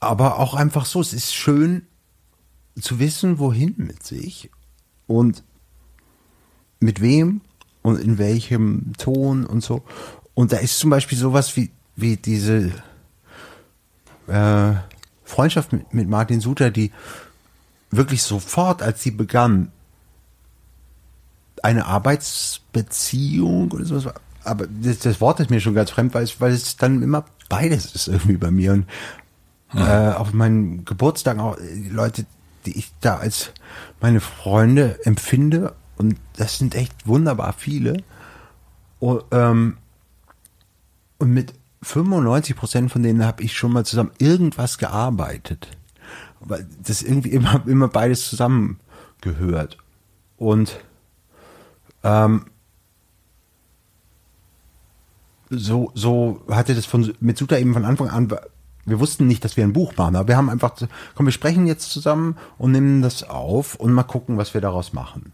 aber 0.00 0.38
auch 0.38 0.54
einfach 0.54 0.84
so, 0.86 1.00
es 1.00 1.12
ist 1.12 1.34
schön 1.34 1.86
zu 2.80 2.98
wissen, 2.98 3.38
wohin 3.38 3.74
mit 3.76 4.02
sich 4.02 4.50
und 5.06 5.44
mit 6.80 7.00
wem 7.00 7.42
und 7.82 8.00
in 8.00 8.18
welchem 8.18 8.92
Ton 8.98 9.44
und 9.44 9.62
so. 9.62 9.82
Und 10.34 10.52
da 10.52 10.58
ist 10.58 10.78
zum 10.78 10.90
Beispiel 10.90 11.18
sowas 11.18 11.56
wie, 11.56 11.70
wie 11.96 12.16
diese 12.16 12.70
äh, 14.28 14.72
Freundschaft 15.24 15.72
mit, 15.72 15.92
mit 15.92 16.08
Martin 16.08 16.40
Suter, 16.40 16.70
die 16.70 16.92
wirklich 17.90 18.22
sofort, 18.22 18.82
als 18.82 19.02
sie 19.02 19.10
begann, 19.10 19.70
eine 21.62 21.86
Arbeitsbeziehung 21.86 23.70
oder 23.72 23.84
sowas. 23.84 24.06
war. 24.06 24.14
Aber 24.44 24.66
das, 24.66 24.98
das 25.00 25.20
Wort 25.20 25.40
ist 25.40 25.50
mir 25.50 25.60
schon 25.60 25.74
ganz 25.74 25.90
fremd, 25.90 26.14
weil 26.14 26.24
es, 26.24 26.40
weil 26.40 26.52
es 26.52 26.76
dann 26.76 27.02
immer 27.02 27.24
beides 27.48 27.94
ist 27.94 28.08
irgendwie 28.08 28.36
bei 28.36 28.50
mir. 28.50 28.72
Und 28.72 28.86
äh, 29.74 30.12
auf 30.12 30.32
meinen 30.32 30.84
Geburtstag 30.84 31.38
auch 31.38 31.56
äh, 31.58 31.88
Leute, 31.88 32.26
die 32.66 32.76
ich 32.76 32.92
da 33.00 33.18
als 33.18 33.52
meine 34.00 34.20
Freunde 34.20 34.98
empfinde. 35.04 35.74
Das 36.36 36.58
sind 36.58 36.74
echt 36.74 37.06
wunderbar 37.06 37.52
viele. 37.52 38.02
Und, 38.98 39.24
ähm, 39.30 39.76
und 41.18 41.30
mit 41.32 41.54
95 41.82 42.56
Prozent 42.56 42.92
von 42.92 43.02
denen 43.02 43.24
habe 43.24 43.42
ich 43.42 43.56
schon 43.56 43.72
mal 43.72 43.84
zusammen 43.84 44.12
irgendwas 44.18 44.78
gearbeitet. 44.78 45.68
Weil 46.40 46.66
das 46.84 47.02
irgendwie 47.02 47.30
immer, 47.30 47.62
immer 47.66 47.88
beides 47.88 48.28
zusammengehört. 48.28 49.78
Und 50.36 50.80
ähm, 52.02 52.46
so, 55.50 55.92
so 55.94 56.42
hatte 56.48 56.74
das 56.74 56.86
von, 56.86 57.12
mit 57.20 57.36
Suta 57.36 57.58
eben 57.58 57.74
von 57.74 57.84
Anfang 57.84 58.08
an, 58.08 58.28
wir 58.84 58.98
wussten 58.98 59.26
nicht, 59.26 59.44
dass 59.44 59.56
wir 59.56 59.64
ein 59.64 59.72
Buch 59.72 59.96
machen, 59.96 60.16
aber 60.16 60.28
wir 60.28 60.36
haben 60.36 60.50
einfach, 60.50 60.72
komm, 61.14 61.26
wir 61.26 61.32
sprechen 61.32 61.66
jetzt 61.66 61.90
zusammen 61.90 62.36
und 62.58 62.72
nehmen 62.72 63.02
das 63.02 63.22
auf 63.22 63.76
und 63.76 63.92
mal 63.92 64.02
gucken, 64.02 64.38
was 64.38 64.54
wir 64.54 64.60
daraus 64.60 64.92
machen. 64.92 65.32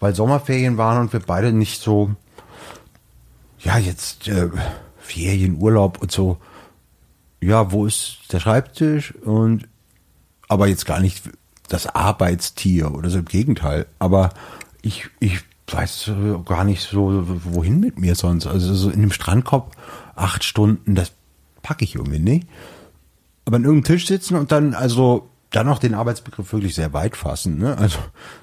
Weil 0.00 0.14
Sommerferien 0.14 0.78
waren 0.78 0.98
und 0.98 1.12
wir 1.12 1.20
beide 1.20 1.52
nicht 1.52 1.80
so, 1.80 2.10
ja, 3.58 3.78
jetzt 3.78 4.28
äh, 4.28 4.48
Ferienurlaub 4.98 6.00
und 6.00 6.10
so, 6.10 6.38
ja, 7.40 7.70
wo 7.72 7.86
ist 7.86 8.18
der 8.32 8.40
Schreibtisch 8.40 9.14
und 9.14 9.68
aber 10.48 10.66
jetzt 10.66 10.86
gar 10.86 11.00
nicht 11.00 11.30
das 11.68 11.86
Arbeitstier 11.86 12.92
oder 12.92 13.08
so 13.10 13.18
im 13.18 13.24
Gegenteil. 13.26 13.86
Aber 13.98 14.30
ich, 14.82 15.08
ich 15.20 15.40
weiß 15.68 16.10
gar 16.44 16.64
nicht 16.64 16.82
so, 16.82 17.24
wohin 17.44 17.80
mit 17.80 17.98
mir 17.98 18.14
sonst. 18.14 18.46
Also 18.46 18.74
so 18.74 18.90
in 18.90 19.00
einem 19.00 19.12
Strandkorb 19.12 19.76
acht 20.16 20.44
Stunden, 20.44 20.94
das 20.94 21.12
packe 21.62 21.84
ich 21.84 21.94
irgendwie 21.94 22.18
nicht. 22.18 22.48
Aber 23.44 23.56
an 23.56 23.64
irgendeinem 23.64 23.96
Tisch 23.96 24.06
sitzen 24.06 24.36
und 24.36 24.52
dann, 24.52 24.74
also 24.74 25.28
dann 25.50 25.66
noch 25.66 25.78
den 25.78 25.94
Arbeitsbegriff 25.94 26.52
wirklich 26.52 26.74
sehr 26.74 26.92
weit 26.92 27.16
fassen. 27.16 27.58
Ne? 27.58 27.76
Also 27.76 27.98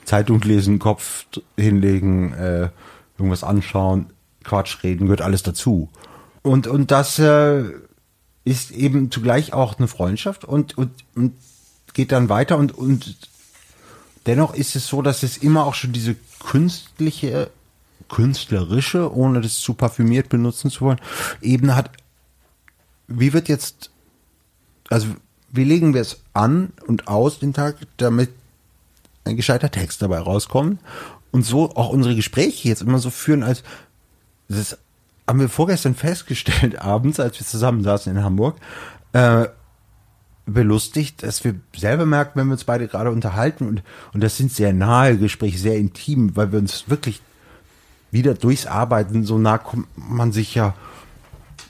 Zeitung 0.05 0.41
lesen, 0.41 0.79
Kopf 0.79 1.25
hinlegen, 1.55 2.33
äh, 2.33 2.69
irgendwas 3.17 3.43
anschauen, 3.43 4.07
Quatsch 4.43 4.83
reden, 4.83 5.05
gehört 5.05 5.21
alles 5.21 5.43
dazu. 5.43 5.89
Und, 6.41 6.67
und 6.67 6.91
das 6.91 7.17
äh, 7.19 7.63
ist 8.43 8.71
eben 8.71 9.11
zugleich 9.11 9.53
auch 9.53 9.77
eine 9.77 9.87
Freundschaft 9.87 10.45
und, 10.45 10.77
und, 10.77 10.91
und 11.15 11.33
geht 11.93 12.11
dann 12.11 12.29
weiter 12.29 12.57
und, 12.57 12.77
und 12.77 13.17
dennoch 14.25 14.53
ist 14.53 14.75
es 14.75 14.87
so, 14.87 15.01
dass 15.01 15.23
es 15.23 15.37
immer 15.37 15.65
auch 15.65 15.73
schon 15.73 15.93
diese 15.93 16.15
künstliche, 16.39 17.49
künstlerische, 18.09 19.13
ohne 19.13 19.41
das 19.41 19.59
zu 19.59 19.73
parfümiert 19.73 20.29
benutzen 20.29 20.71
zu 20.71 20.81
wollen, 20.81 21.01
Ebene 21.41 21.75
hat. 21.75 21.91
Wie 23.07 23.33
wird 23.33 23.49
jetzt, 23.49 23.91
also 24.89 25.07
wie 25.51 25.63
legen 25.63 25.93
wir 25.93 26.01
es 26.01 26.21
an 26.33 26.71
und 26.87 27.07
aus 27.07 27.39
den 27.39 27.53
Tag, 27.53 27.77
damit 27.97 28.29
ein 29.25 29.37
gescheiter 29.37 29.71
Text 29.71 30.01
dabei 30.01 30.19
rauskommt 30.19 30.79
und 31.31 31.43
so 31.43 31.75
auch 31.75 31.89
unsere 31.89 32.15
Gespräche 32.15 32.69
jetzt 32.69 32.81
immer 32.81 32.99
so 32.99 33.09
führen, 33.09 33.43
als 33.43 33.63
das 34.49 34.77
haben 35.27 35.39
wir 35.39 35.49
vorgestern 35.49 35.95
festgestellt, 35.95 36.81
abends, 36.81 37.19
als 37.19 37.39
wir 37.39 37.45
zusammen 37.45 37.83
saßen 37.83 38.15
in 38.15 38.23
Hamburg, 38.23 38.57
äh, 39.13 39.47
belustigt, 40.45 41.23
dass 41.23 41.43
wir 41.43 41.55
selber 41.75 42.05
merken, 42.05 42.39
wenn 42.39 42.47
wir 42.47 42.53
uns 42.53 42.63
beide 42.63 42.87
gerade 42.87 43.11
unterhalten 43.11 43.67
und, 43.67 43.83
und 44.13 44.23
das 44.23 44.37
sind 44.37 44.51
sehr 44.51 44.71
nahe 44.71 45.17
Gespräche, 45.17 45.57
sehr 45.57 45.77
intim, 45.77 46.35
weil 46.35 46.53
wir 46.53 46.59
uns 46.59 46.89
wirklich 46.89 47.21
wieder 48.11 48.33
durchs 48.33 48.65
Arbeiten 48.65 49.25
so 49.25 49.37
nah 49.37 49.57
kommt 49.57 49.87
man 49.95 50.31
sich 50.31 50.55
ja 50.55 50.73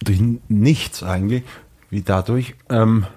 durch 0.04 0.22
nichts 0.48 1.02
eigentlich, 1.02 1.44
wie 1.90 2.04
dadurch. 2.04 2.54
Ähm, 2.70 3.08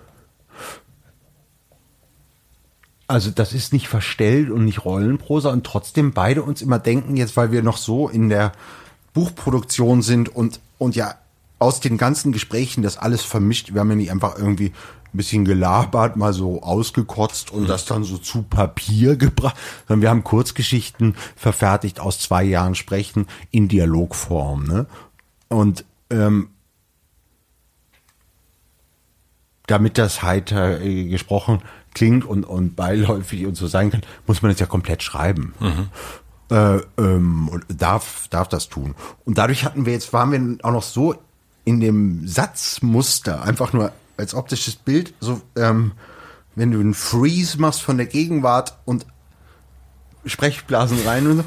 also 3.10 3.32
das 3.32 3.52
ist 3.52 3.72
nicht 3.72 3.88
verstellt 3.88 4.50
und 4.50 4.64
nicht 4.64 4.84
Rollenprosa 4.84 5.50
und 5.50 5.66
trotzdem 5.66 6.12
beide 6.12 6.44
uns 6.44 6.62
immer 6.62 6.78
denken, 6.78 7.16
jetzt 7.16 7.36
weil 7.36 7.50
wir 7.50 7.60
noch 7.60 7.76
so 7.76 8.08
in 8.08 8.28
der 8.28 8.52
Buchproduktion 9.14 10.00
sind 10.02 10.28
und, 10.28 10.60
und 10.78 10.94
ja 10.94 11.16
aus 11.58 11.80
den 11.80 11.98
ganzen 11.98 12.30
Gesprächen 12.30 12.82
das 12.82 12.96
alles 12.96 13.22
vermischt. 13.22 13.74
Wir 13.74 13.80
haben 13.80 13.90
ja 13.90 13.96
nicht 13.96 14.12
einfach 14.12 14.38
irgendwie 14.38 14.68
ein 14.68 15.16
bisschen 15.16 15.44
gelabert, 15.44 16.14
mal 16.14 16.32
so 16.32 16.62
ausgekotzt 16.62 17.50
und 17.50 17.68
das 17.68 17.84
dann 17.84 18.04
so 18.04 18.16
zu 18.16 18.42
Papier 18.42 19.16
gebracht, 19.16 19.56
sondern 19.88 20.02
wir 20.02 20.10
haben 20.10 20.22
Kurzgeschichten 20.22 21.16
verfertigt 21.34 21.98
aus 21.98 22.20
zwei 22.20 22.44
Jahren 22.44 22.76
Sprechen 22.76 23.26
in 23.50 23.66
Dialogform. 23.66 24.62
Ne? 24.62 24.86
Und 25.48 25.84
ähm, 26.10 26.50
damit 29.66 29.98
das 29.98 30.22
heiter 30.22 30.80
äh, 30.80 31.08
gesprochen 31.08 31.60
klingt 31.94 32.24
und, 32.24 32.44
und 32.44 32.76
beiläufig 32.76 33.46
und 33.46 33.56
so 33.56 33.66
sein 33.66 33.90
kann, 33.90 34.02
muss 34.26 34.42
man 34.42 34.50
es 34.50 34.60
ja 34.60 34.66
komplett 34.66 35.02
schreiben. 35.02 35.54
Äh, 36.50 36.80
ähm, 36.98 37.48
und 37.48 37.64
darf, 37.68 38.26
darf 38.28 38.48
das 38.48 38.68
tun. 38.68 38.94
Und 39.24 39.38
dadurch 39.38 39.64
hatten 39.64 39.86
wir 39.86 39.92
jetzt, 39.92 40.12
waren 40.12 40.32
wir 40.32 40.64
auch 40.64 40.72
noch 40.72 40.82
so 40.82 41.14
in 41.64 41.80
dem 41.80 42.26
Satzmuster, 42.26 43.42
einfach 43.44 43.72
nur 43.72 43.92
als 44.16 44.34
optisches 44.34 44.76
Bild, 44.76 45.14
so, 45.20 45.40
ähm, 45.56 45.92
wenn 46.56 46.72
du 46.72 46.80
einen 46.80 46.94
Freeze 46.94 47.60
machst 47.60 47.82
von 47.82 47.96
der 47.96 48.06
Gegenwart 48.06 48.76
und 48.84 49.06
Sprechblasen 50.26 50.98
rein 51.06 51.26
und 51.26 51.44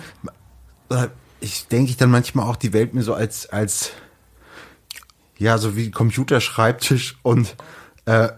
so, 0.89 0.95
äh, 0.95 1.09
ich 1.39 1.67
denke 1.67 1.91
ich 1.91 1.97
dann 1.97 2.09
manchmal 2.09 2.47
auch 2.47 2.55
die 2.55 2.71
Welt 2.71 2.93
mir 2.93 3.03
so 3.03 3.13
als, 3.13 3.49
als, 3.49 3.91
ja, 5.37 5.57
so 5.57 5.75
wie 5.75 5.91
Computerschreibtisch 5.91 7.17
und 7.21 7.55
äh, 8.05 8.29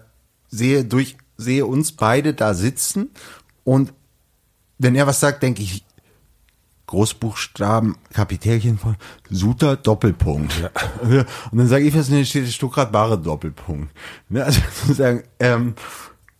sehe 0.48 0.84
durch, 0.84 1.16
sehe 1.36 1.66
uns 1.66 1.92
beide 1.92 2.34
da 2.34 2.54
sitzen 2.54 3.10
und 3.64 3.92
wenn 4.78 4.94
er 4.94 5.06
was 5.06 5.20
sagt, 5.20 5.42
denke 5.42 5.62
ich, 5.62 5.84
Großbuchstaben, 6.86 7.96
Kapitelchen 8.12 8.78
von 8.78 8.96
Suter 9.28 9.76
Doppelpunkt. 9.76 10.70
Und 11.02 11.58
dann 11.58 11.66
sage 11.66 11.84
ich, 11.84 11.96
was 11.96 12.08
denn 12.08 12.24
steht 12.24 12.46
Stuttgart 12.48 12.92
Bare 12.92 13.18
Doppelpunkt. 13.18 13.92
Ne, 14.28 14.44
Also 14.44 14.60
sozusagen, 14.82 15.24
ähm, 15.40 15.74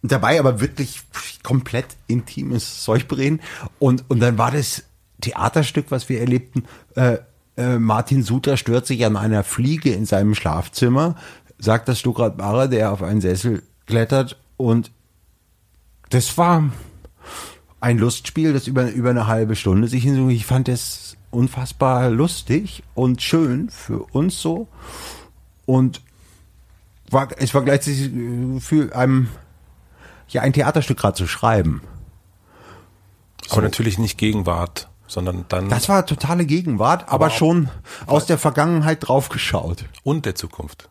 dabei 0.02 0.38
aber 0.38 0.60
wirklich 0.60 1.02
komplett 1.42 1.96
intimes 2.06 2.84
Zeug 2.84 3.08
bereden. 3.08 3.40
Und, 3.80 4.04
und 4.08 4.20
dann 4.20 4.38
war 4.38 4.52
das 4.52 4.84
Theaterstück, 5.20 5.86
was 5.88 6.08
wir 6.08 6.20
erlebten, 6.20 6.64
äh, 6.94 7.18
äh, 7.56 7.78
Martin 7.78 8.22
Suter 8.22 8.56
stört 8.56 8.86
sich 8.86 9.04
an 9.04 9.16
einer 9.16 9.42
Fliege 9.42 9.92
in 9.92 10.04
seinem 10.04 10.34
Schlafzimmer, 10.34 11.16
sagt 11.58 11.88
das 11.88 11.98
Stuttgart 11.98 12.36
Bare, 12.36 12.68
der 12.68 12.92
auf 12.92 13.02
einen 13.02 13.20
Sessel 13.20 13.62
klettert 13.86 14.38
und 14.56 14.90
das 16.10 16.38
war 16.38 16.70
ein 17.80 17.98
Lustspiel, 17.98 18.52
das 18.52 18.66
über, 18.66 18.90
über 18.90 19.10
eine 19.10 19.26
halbe 19.26 19.56
Stunde 19.56 19.88
sich 19.88 20.02
hinzog. 20.02 20.30
Ich 20.30 20.46
fand 20.46 20.68
es 20.68 21.16
unfassbar 21.30 22.10
lustig 22.10 22.82
und 22.94 23.22
schön 23.22 23.68
für 23.70 24.02
uns 24.12 24.40
so. 24.40 24.68
Und 25.66 26.00
war, 27.10 27.28
es 27.36 27.54
war 27.54 27.62
gleichzeitig 27.62 28.12
äh, 28.12 28.60
für 28.60 28.94
einem, 28.96 29.28
ja, 30.28 30.42
ein 30.42 30.52
Theaterstück 30.52 30.98
gerade 30.98 31.16
zu 31.16 31.26
schreiben. 31.26 31.82
Aber 33.50 33.62
natürlich 33.62 33.98
nicht 33.98 34.18
Gegenwart, 34.18 34.88
sondern 35.06 35.44
dann 35.48 35.68
Das 35.68 35.88
war 35.88 36.04
totale 36.06 36.46
Gegenwart, 36.46 37.02
aber, 37.04 37.26
Aber 37.26 37.30
schon 37.30 37.68
aus 38.06 38.26
der 38.26 38.38
Vergangenheit 38.38 39.06
draufgeschaut. 39.06 39.84
und 40.02 40.26
der 40.26 40.34
Zukunft. 40.34 40.88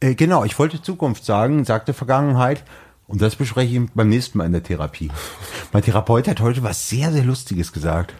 Äh, 0.00 0.14
genau, 0.14 0.44
ich 0.44 0.58
wollte 0.58 0.80
Zukunft 0.82 1.24
sagen, 1.24 1.64
sagte 1.64 1.92
Vergangenheit. 1.92 2.64
Und 3.06 3.22
das 3.22 3.36
bespreche 3.36 3.74
ich 3.74 3.90
beim 3.94 4.08
nächsten 4.10 4.38
Mal 4.38 4.44
in 4.44 4.52
der 4.52 4.62
Therapie. 4.62 5.10
mein 5.72 5.82
Therapeut 5.82 6.28
hat 6.28 6.40
heute 6.40 6.62
was 6.62 6.88
sehr, 6.88 7.10
sehr 7.10 7.24
Lustiges 7.24 7.72
gesagt. 7.72 8.12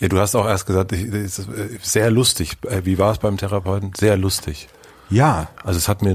Ja, 0.00 0.06
du 0.08 0.18
hast 0.20 0.36
auch 0.36 0.46
erst 0.46 0.66
gesagt, 0.66 0.92
ich, 0.92 1.06
ist 1.06 1.40
äh, 1.40 1.78
sehr 1.82 2.10
lustig. 2.10 2.56
Äh, 2.68 2.84
Wie 2.84 2.98
war 2.98 3.10
es 3.10 3.18
beim 3.18 3.36
Therapeuten? 3.36 3.92
Sehr 3.96 4.16
lustig. 4.16 4.68
Ja, 5.10 5.48
Also 5.64 5.78
es 5.78 5.88
hat 5.88 6.02
mir 6.02 6.14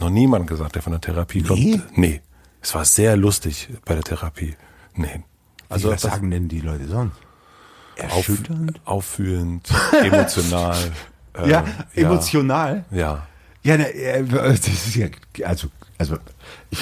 noch 0.00 0.10
niemand 0.10 0.46
gesagt, 0.46 0.76
der 0.76 0.82
von 0.82 0.92
der 0.92 1.00
Therapie 1.00 1.42
kommt. 1.42 1.60
Nee? 1.60 1.80
Nee. 1.94 2.20
Es 2.62 2.74
war 2.74 2.84
sehr 2.84 3.16
lustig 3.16 3.68
bei 3.84 3.94
der 3.94 4.04
Therapie. 4.04 4.56
Nee. 4.94 5.24
also 5.68 5.90
Also 5.90 6.06
was 6.06 6.12
sagen 6.12 6.30
denn 6.30 6.48
die 6.48 6.60
Leute 6.60 6.86
sonst? 6.88 7.16
auf, 8.00 8.28
Erschütternd? 8.28 8.80
auffühlend, 8.84 9.68
emotional. 10.02 10.76
äh, 11.34 11.50
ja, 11.50 11.64
emotional. 11.94 12.84
Ja. 12.90 13.26
Ja, 13.62 13.76
das 13.76 14.68
ist 14.68 14.94
ja, 14.94 15.08
also, 15.44 15.68
also, 15.98 16.16
ich, 16.70 16.78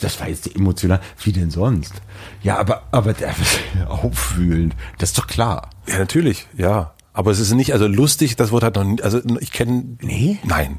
das 0.00 0.20
war 0.20 0.28
jetzt 0.28 0.54
emotional. 0.54 1.00
Wie 1.22 1.32
denn 1.32 1.50
sonst? 1.50 1.94
Ja, 2.42 2.58
aber, 2.58 2.84
aber 2.92 3.12
der, 3.12 3.34
auffühlend, 3.88 4.74
das 4.98 5.10
ist 5.10 5.18
doch 5.18 5.26
klar. 5.26 5.70
Ja, 5.86 5.98
natürlich, 5.98 6.46
ja. 6.56 6.94
Aber 7.12 7.30
es 7.30 7.40
ist 7.40 7.52
nicht, 7.52 7.72
also 7.72 7.86
lustig, 7.86 8.36
das 8.36 8.52
Wort 8.52 8.62
hat 8.62 8.76
noch 8.76 8.84
nie, 8.84 9.02
also 9.02 9.20
ich 9.40 9.52
kenne. 9.52 9.96
Nee? 10.00 10.38
Nein. 10.44 10.78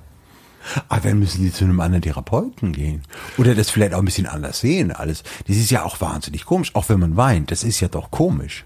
Aber 0.87 1.09
dann 1.09 1.19
müssen 1.19 1.43
die 1.43 1.51
zu 1.51 1.65
einem 1.65 1.79
anderen 1.81 2.01
Therapeuten 2.01 2.71
gehen. 2.71 3.03
Oder 3.37 3.53
das 3.53 3.69
vielleicht 3.69 3.93
auch 3.93 3.99
ein 3.99 4.05
bisschen 4.05 4.27
anders 4.27 4.61
sehen, 4.61 4.91
alles. 4.91 5.23
Das 5.47 5.57
ist 5.57 5.69
ja 5.69 5.83
auch 5.83 5.99
wahnsinnig 6.01 6.45
komisch, 6.45 6.73
auch 6.73 6.89
wenn 6.89 6.99
man 6.99 7.17
weint. 7.17 7.51
Das 7.51 7.63
ist 7.63 7.81
ja 7.81 7.89
doch 7.89 8.11
komisch. 8.11 8.63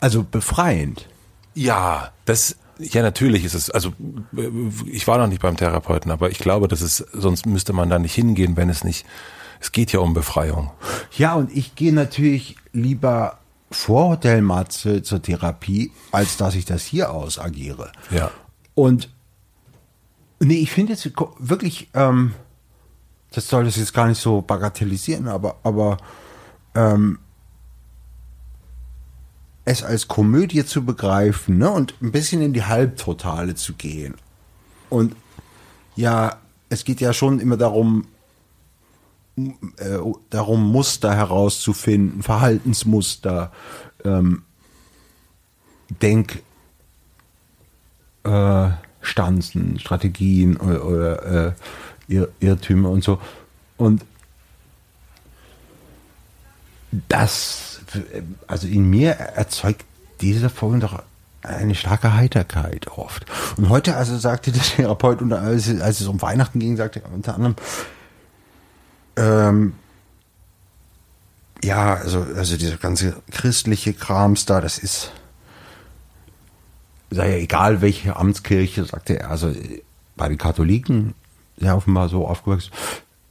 Also 0.00 0.22
befreiend. 0.22 1.08
Ja, 1.54 2.12
das, 2.24 2.56
ja, 2.78 3.02
natürlich 3.02 3.44
ist 3.44 3.54
es, 3.54 3.70
also 3.70 3.92
ich 4.86 5.06
war 5.06 5.18
noch 5.18 5.26
nicht 5.26 5.42
beim 5.42 5.56
Therapeuten, 5.56 6.10
aber 6.10 6.30
ich 6.30 6.38
glaube, 6.38 6.68
dass 6.68 6.80
es, 6.80 6.98
sonst 7.12 7.46
müsste 7.46 7.72
man 7.72 7.90
da 7.90 7.98
nicht 7.98 8.14
hingehen, 8.14 8.56
wenn 8.56 8.68
es 8.68 8.84
nicht, 8.84 9.06
es 9.60 9.72
geht 9.72 9.92
ja 9.92 10.00
um 10.00 10.14
Befreiung. 10.14 10.70
Ja, 11.16 11.34
und 11.34 11.54
ich 11.54 11.74
gehe 11.74 11.92
natürlich 11.92 12.56
lieber 12.72 13.38
vor 13.70 14.10
Hotel 14.10 14.42
Matze 14.42 15.02
zur 15.02 15.22
Therapie, 15.22 15.92
als 16.10 16.36
dass 16.36 16.54
ich 16.54 16.64
das 16.64 16.84
hier 16.84 17.12
ausagiere. 17.12 17.92
Ja. 18.10 18.30
Und 18.74 19.08
nee, 20.40 20.56
ich 20.56 20.70
finde 20.70 20.92
jetzt 20.92 21.08
wirklich, 21.38 21.88
ähm, 21.94 22.34
das 23.32 23.48
soll 23.48 23.64
das 23.64 23.76
jetzt 23.76 23.94
gar 23.94 24.08
nicht 24.08 24.20
so 24.20 24.42
bagatellisieren, 24.42 25.28
aber, 25.28 25.56
aber 25.62 25.96
ähm, 26.74 27.18
es 29.64 29.82
als 29.82 30.08
Komödie 30.08 30.64
zu 30.64 30.84
begreifen 30.84 31.58
ne, 31.58 31.70
und 31.70 31.94
ein 32.02 32.12
bisschen 32.12 32.42
in 32.42 32.52
die 32.52 32.64
Halbtotale 32.64 33.54
zu 33.54 33.74
gehen. 33.74 34.14
Und 34.90 35.14
ja, 35.94 36.36
es 36.68 36.84
geht 36.84 37.00
ja 37.00 37.12
schon 37.12 37.38
immer 37.38 37.56
darum, 37.56 38.06
äh, 39.36 39.98
darum 40.30 40.70
Muster 40.70 41.14
herauszufinden, 41.14 42.22
Verhaltensmuster, 42.22 43.52
ähm, 44.04 44.42
Denk, 46.00 46.42
äh, 48.24 48.70
Strategien 49.02 50.56
oder, 50.56 50.84
oder 50.86 51.46
äh, 51.48 51.52
Irr 52.08 52.28
Irrtümer 52.40 52.90
und 52.90 53.04
so. 53.04 53.20
Und 53.76 54.04
das, 57.08 57.71
also 58.46 58.66
in 58.66 58.88
mir 58.88 59.12
erzeugt 59.12 59.84
diese 60.20 60.50
Folge 60.50 60.78
doch 60.80 61.02
eine 61.42 61.74
starke 61.74 62.14
Heiterkeit 62.14 62.86
oft. 62.88 63.26
Und 63.56 63.68
heute 63.68 63.96
also 63.96 64.16
sagte 64.16 64.52
der 64.52 64.62
Therapeut, 64.62 65.20
unter, 65.22 65.40
als, 65.40 65.66
es- 65.66 65.80
als 65.80 66.00
es 66.00 66.06
um 66.06 66.22
Weihnachten 66.22 66.60
ging, 66.60 66.76
sagte 66.76 67.02
er 67.02 67.12
unter 67.12 67.34
anderem, 67.34 67.56
ähm, 69.16 69.74
ja, 71.64 71.94
also, 71.94 72.26
also 72.36 72.56
dieser 72.56 72.76
ganze 72.76 73.16
christliche 73.30 73.92
Krams 73.92 74.46
da, 74.46 74.60
das 74.60 74.78
ist, 74.78 75.12
sei 77.10 77.30
ja 77.30 77.36
egal 77.36 77.80
welche 77.82 78.16
Amtskirche, 78.16 78.84
sagte 78.84 79.20
er, 79.20 79.30
also 79.30 79.52
bei 80.16 80.28
den 80.28 80.38
Katholiken, 80.38 81.14
ja 81.56 81.74
offenbar 81.74 82.08
so 82.08 82.26
aufgewachsen, 82.26 82.70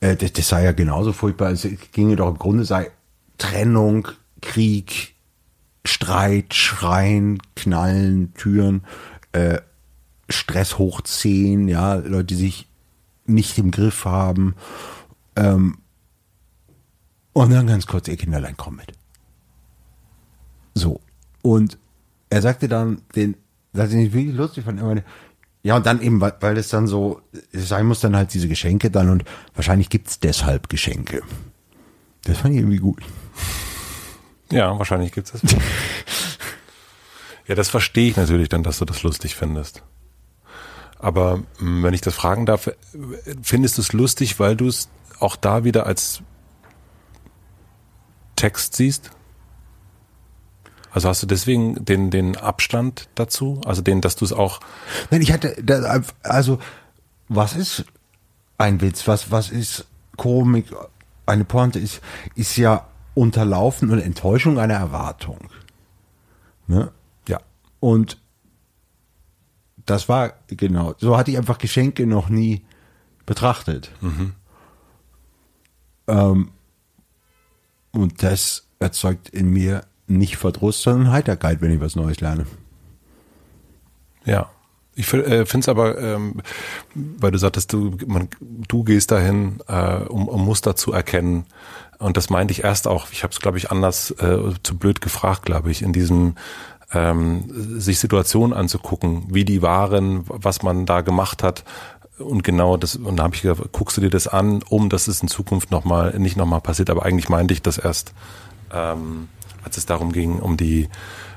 äh, 0.02 0.16
das, 0.16 0.34
das 0.34 0.48
sei 0.48 0.64
ja 0.64 0.72
genauso 0.72 1.14
furchtbar. 1.14 1.52
Es 1.52 1.68
ginge 1.92 2.16
doch 2.16 2.30
im 2.30 2.38
Grunde 2.38 2.64
sei 2.66 2.92
Trennung, 3.38 4.08
Krieg, 4.42 5.16
Streit, 5.86 6.54
Schreien, 6.54 7.40
Knallen, 7.56 8.34
Türen, 8.34 8.84
äh, 9.32 9.60
Stress 10.30 10.78
hoch 10.78 11.02
10, 11.02 11.68
ja, 11.68 11.96
Leute, 11.96 12.26
die 12.26 12.36
sich 12.36 12.68
nicht 13.26 13.58
im 13.58 13.72
Griff 13.72 14.06
haben. 14.06 14.56
Ähm, 15.36 15.78
und 17.34 17.52
dann 17.52 17.68
ganz 17.68 17.88
kurz, 17.88 18.08
ihr 18.08 18.18
Kinderlein 18.18 18.58
kommt 18.58 18.78
mit. 18.78 18.92
So. 20.74 21.00
Und 21.42 21.78
er 22.30 22.42
sagte 22.42 22.68
dann, 22.68 23.02
den, 23.16 23.36
das 23.74 23.90
ich 23.90 23.96
nicht 23.96 24.14
wirklich 24.14 24.36
lustig 24.36 24.66
fand, 24.66 24.82
meinte, 24.82 25.04
ja, 25.64 25.76
und 25.76 25.86
dann 25.86 26.02
eben, 26.02 26.20
weil, 26.22 26.34
weil 26.40 26.58
es 26.58 26.70
dann 26.70 26.88
so 26.88 27.22
sein 27.54 27.86
muss, 27.86 28.00
dann 28.00 28.16
halt 28.16 28.34
diese 28.34 28.48
Geschenke 28.48 28.90
dann 28.90 29.10
und 29.10 29.24
wahrscheinlich 29.54 29.90
gibt's 29.90 30.20
deshalb 30.20 30.70
Geschenke. 30.70 31.22
Das 32.24 32.40
fand 32.40 32.54
ich 32.54 32.62
irgendwie 32.62 32.78
gut. 32.78 33.02
Ja, 34.52 34.78
wahrscheinlich 34.78 35.12
gibt's 35.12 35.32
das. 35.32 35.42
ja, 37.48 37.56
das 37.56 37.70
verstehe 37.70 38.10
ich 38.10 38.18
natürlich 38.18 38.50
dann, 38.50 38.64
dass 38.64 38.80
du 38.80 38.86
das 38.86 39.04
lustig 39.04 39.36
findest. 39.36 39.84
Aber 41.00 41.38
mh, 41.60 41.84
wenn 41.84 41.94
ich 41.94 42.02
das 42.02 42.14
fragen 42.14 42.46
darf, 42.46 42.70
findest 43.42 43.78
du 43.78 43.82
es 43.82 43.94
lustig, 43.94 44.40
weil 44.40 44.56
du 44.56 44.68
es 44.68 44.90
auch 45.20 45.36
da 45.36 45.64
wieder 45.64 45.86
als 45.86 46.22
Text 48.36 48.76
siehst? 48.76 49.12
Also 50.92 51.08
hast 51.08 51.24
du 51.24 51.28
deswegen 51.28 51.86
den, 51.86 52.12
den 52.12 52.36
Abstand 52.36 53.08
dazu? 53.16 53.62
Also 53.66 53.82
den, 53.82 54.02
dass 54.02 54.16
du 54.16 54.26
es 54.26 54.34
auch, 54.34 54.60
Nein, 55.10 55.22
ich 55.22 55.32
hatte, 55.32 55.56
also, 56.22 56.60
was 57.30 57.56
ist 57.56 57.86
ein 58.58 58.82
Witz? 58.82 59.08
Was, 59.08 59.32
was 59.32 59.50
ist 59.50 59.86
Komik? 60.18 60.66
Eine 61.26 61.46
Pointe 61.46 61.80
ist, 61.80 62.02
ist 62.36 62.58
ja 62.58 62.88
Unterlaufen 63.14 63.92
und 63.92 64.00
Enttäuschung 64.00 64.60
einer 64.60 64.76
Erwartung. 64.76 65.50
Ne? 66.68 66.92
ja, 67.28 67.40
Und 67.80 68.18
das 69.86 70.08
war, 70.08 70.34
genau, 70.48 70.94
so 70.98 71.18
hatte 71.18 71.32
ich 71.32 71.38
einfach 71.38 71.58
Geschenke 71.58 72.06
noch 72.06 72.30
nie 72.30 72.64
betrachtet. 73.26 73.92
Ähm, 76.08 76.52
und 77.92 78.24
das 78.24 78.68
erzeugt 78.80 79.30
in 79.30 79.50
mir 79.52 79.86
nicht 80.08 80.38
Verdruss, 80.38 80.82
sondern 80.82 81.12
Heiterkeit, 81.12 81.62
wenn 81.62 81.72
ich 81.72 81.80
was 81.80 81.96
Neues 81.96 82.22
lerne. 82.22 82.46
Ja. 84.26 84.50
Ich 84.94 85.06
finde 85.06 85.46
es 85.46 85.70
aber, 85.70 85.98
ähm, 86.00 86.42
weil 86.94 87.32
du 87.32 87.38
sagtest, 87.38 87.72
du, 87.72 87.98
man, 88.08 88.28
du 88.42 88.84
gehst 88.84 89.12
dahin, 89.12 89.60
äh, 89.68 90.02
um, 90.04 90.28
um 90.28 90.44
Muster 90.44 90.76
zu 90.76 90.92
erkennen. 90.92 91.46
Und 92.02 92.18
das 92.18 92.32
meinte 92.32 92.52
ich 92.52 92.64
erst 92.64 92.88
auch, 92.88 93.08
ich 93.12 93.24
habe 93.24 93.32
es, 93.32 93.40
glaube 93.40 93.60
ich, 93.60 93.70
anders 93.70 94.12
äh, 94.12 94.38
zu 94.64 94.76
blöd 94.78 95.02
gefragt, 95.02 95.44
glaube 95.44 95.70
ich, 95.70 95.84
in 95.84 95.94
diesem 95.94 96.36
ähm, 96.94 97.46
sich 97.80 98.00
Situationen 98.00 98.58
anzugucken, 98.58 99.26
wie 99.30 99.46
die 99.46 99.62
waren, 99.62 100.24
was 100.28 100.64
man 100.64 100.88
da 100.88 101.02
gemacht 101.02 101.44
hat. 101.44 101.64
Und 102.18 102.44
genau 102.44 102.76
das, 102.76 102.96
und 102.96 103.18
da 103.18 103.24
habe 103.24 103.36
ich 103.36 103.44
gesagt, 103.44 103.72
guckst 103.72 103.98
du 103.98 104.02
dir 104.02 104.10
das 104.10 104.28
an, 104.28 104.64
um 104.68 104.90
dass 104.90 105.08
es 105.08 105.22
in 105.22 105.28
Zukunft 105.28 105.70
noch 105.70 105.86
mal, 105.86 106.18
nicht 106.18 106.38
nochmal 106.38 106.62
passiert. 106.62 106.90
Aber 106.90 107.06
eigentlich 107.06 107.30
meinte 107.30 107.54
ich 107.54 107.62
das 107.62 107.78
erst, 107.78 108.14
ähm, 108.74 109.30
als 109.64 109.78
es 109.78 109.86
darum 109.86 110.12
ging, 110.12 110.40
um 110.40 110.58
die, 110.58 110.90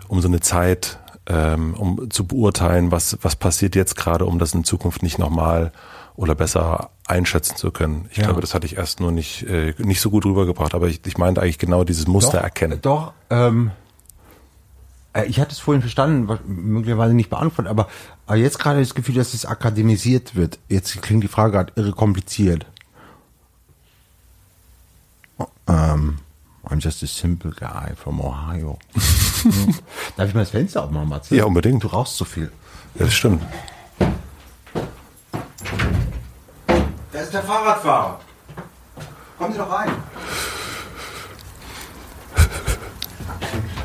um 0.08 0.22
so 0.22 0.28
eine 0.28 0.40
Zeit, 0.40 0.98
ähm, 1.26 1.74
um 1.74 2.10
zu 2.10 2.26
beurteilen, 2.26 2.90
was, 2.90 3.18
was 3.20 3.36
passiert 3.36 3.76
jetzt 3.76 3.96
gerade, 3.96 4.24
um 4.24 4.38
das 4.38 4.54
in 4.54 4.64
Zukunft 4.64 5.02
nicht 5.02 5.18
nochmal 5.18 5.72
oder 6.16 6.34
besser 6.34 6.90
einschätzen 7.06 7.56
zu 7.56 7.70
können. 7.70 8.06
Ich 8.10 8.18
Ja. 8.18 8.24
glaube, 8.26 8.40
das 8.40 8.54
hatte 8.54 8.66
ich 8.66 8.76
erst 8.76 9.00
nur 9.00 9.10
nicht, 9.12 9.42
äh, 9.44 9.74
nicht 9.78 10.00
so 10.00 10.10
gut 10.10 10.24
rübergebracht, 10.24 10.74
aber 10.74 10.86
ich, 10.88 11.04
ich 11.06 11.18
meinte 11.18 11.42
eigentlich 11.42 11.58
genau 11.58 11.84
dieses 11.84 12.06
Muster 12.06 12.38
erkennen. 12.38 12.78
Doch, 12.82 13.12
ähm, 13.30 13.72
äh, 15.12 15.24
ich 15.26 15.40
hatte 15.40 15.52
es 15.52 15.58
vorhin 15.58 15.80
verstanden, 15.82 16.38
möglicherweise 16.46 17.14
nicht 17.14 17.30
beantwortet, 17.30 17.68
aber, 17.70 17.88
aber 18.26 18.36
jetzt 18.36 18.58
gerade 18.58 18.80
das 18.80 18.94
Gefühl, 18.94 19.16
dass 19.16 19.34
es 19.34 19.44
akademisiert 19.44 20.34
wird. 20.36 20.58
Jetzt 20.68 21.02
klingt 21.02 21.24
die 21.24 21.28
Frage 21.28 21.52
gerade 21.52 21.72
irre 21.76 21.92
kompliziert. 21.92 22.64
Oh, 25.38 25.46
ähm, 25.68 26.18
I'm 26.64 26.80
just 26.80 27.02
a 27.02 27.06
simple 27.06 27.50
guy 27.50 27.94
from 27.96 28.20
Ohio. 28.20 28.78
Darf 30.16 30.28
ich 30.28 30.34
mal 30.34 30.40
das 30.40 30.50
Fenster 30.50 30.84
aufmachen, 30.84 31.08
Matze? 31.08 31.34
Ja, 31.36 31.44
unbedingt. 31.44 31.82
Du 31.82 31.88
rauchst 31.88 32.16
so 32.16 32.24
viel. 32.24 32.50
Ja, 32.94 33.04
das 33.04 33.14
stimmt. 33.14 33.42
Da 37.12 37.20
ist 37.20 37.32
der 37.32 37.42
Fahrradfahrer. 37.42 38.20
Kommen 39.38 39.52
Sie 39.52 39.58
doch 39.58 39.70
rein. 39.70 39.90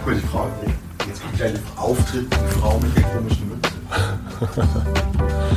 Gut, 0.04 0.16
die 0.16 0.28
Frau. 0.28 0.48
Jetzt 1.08 1.22
kommt 1.22 1.36
gleich 1.38 1.54
der 1.54 1.62
Auftritt, 1.84 2.34
die 2.34 2.60
Frau 2.60 2.80
mit 2.80 2.96
der 2.96 3.04
komischen 3.04 3.50
Mütze. 3.50 3.70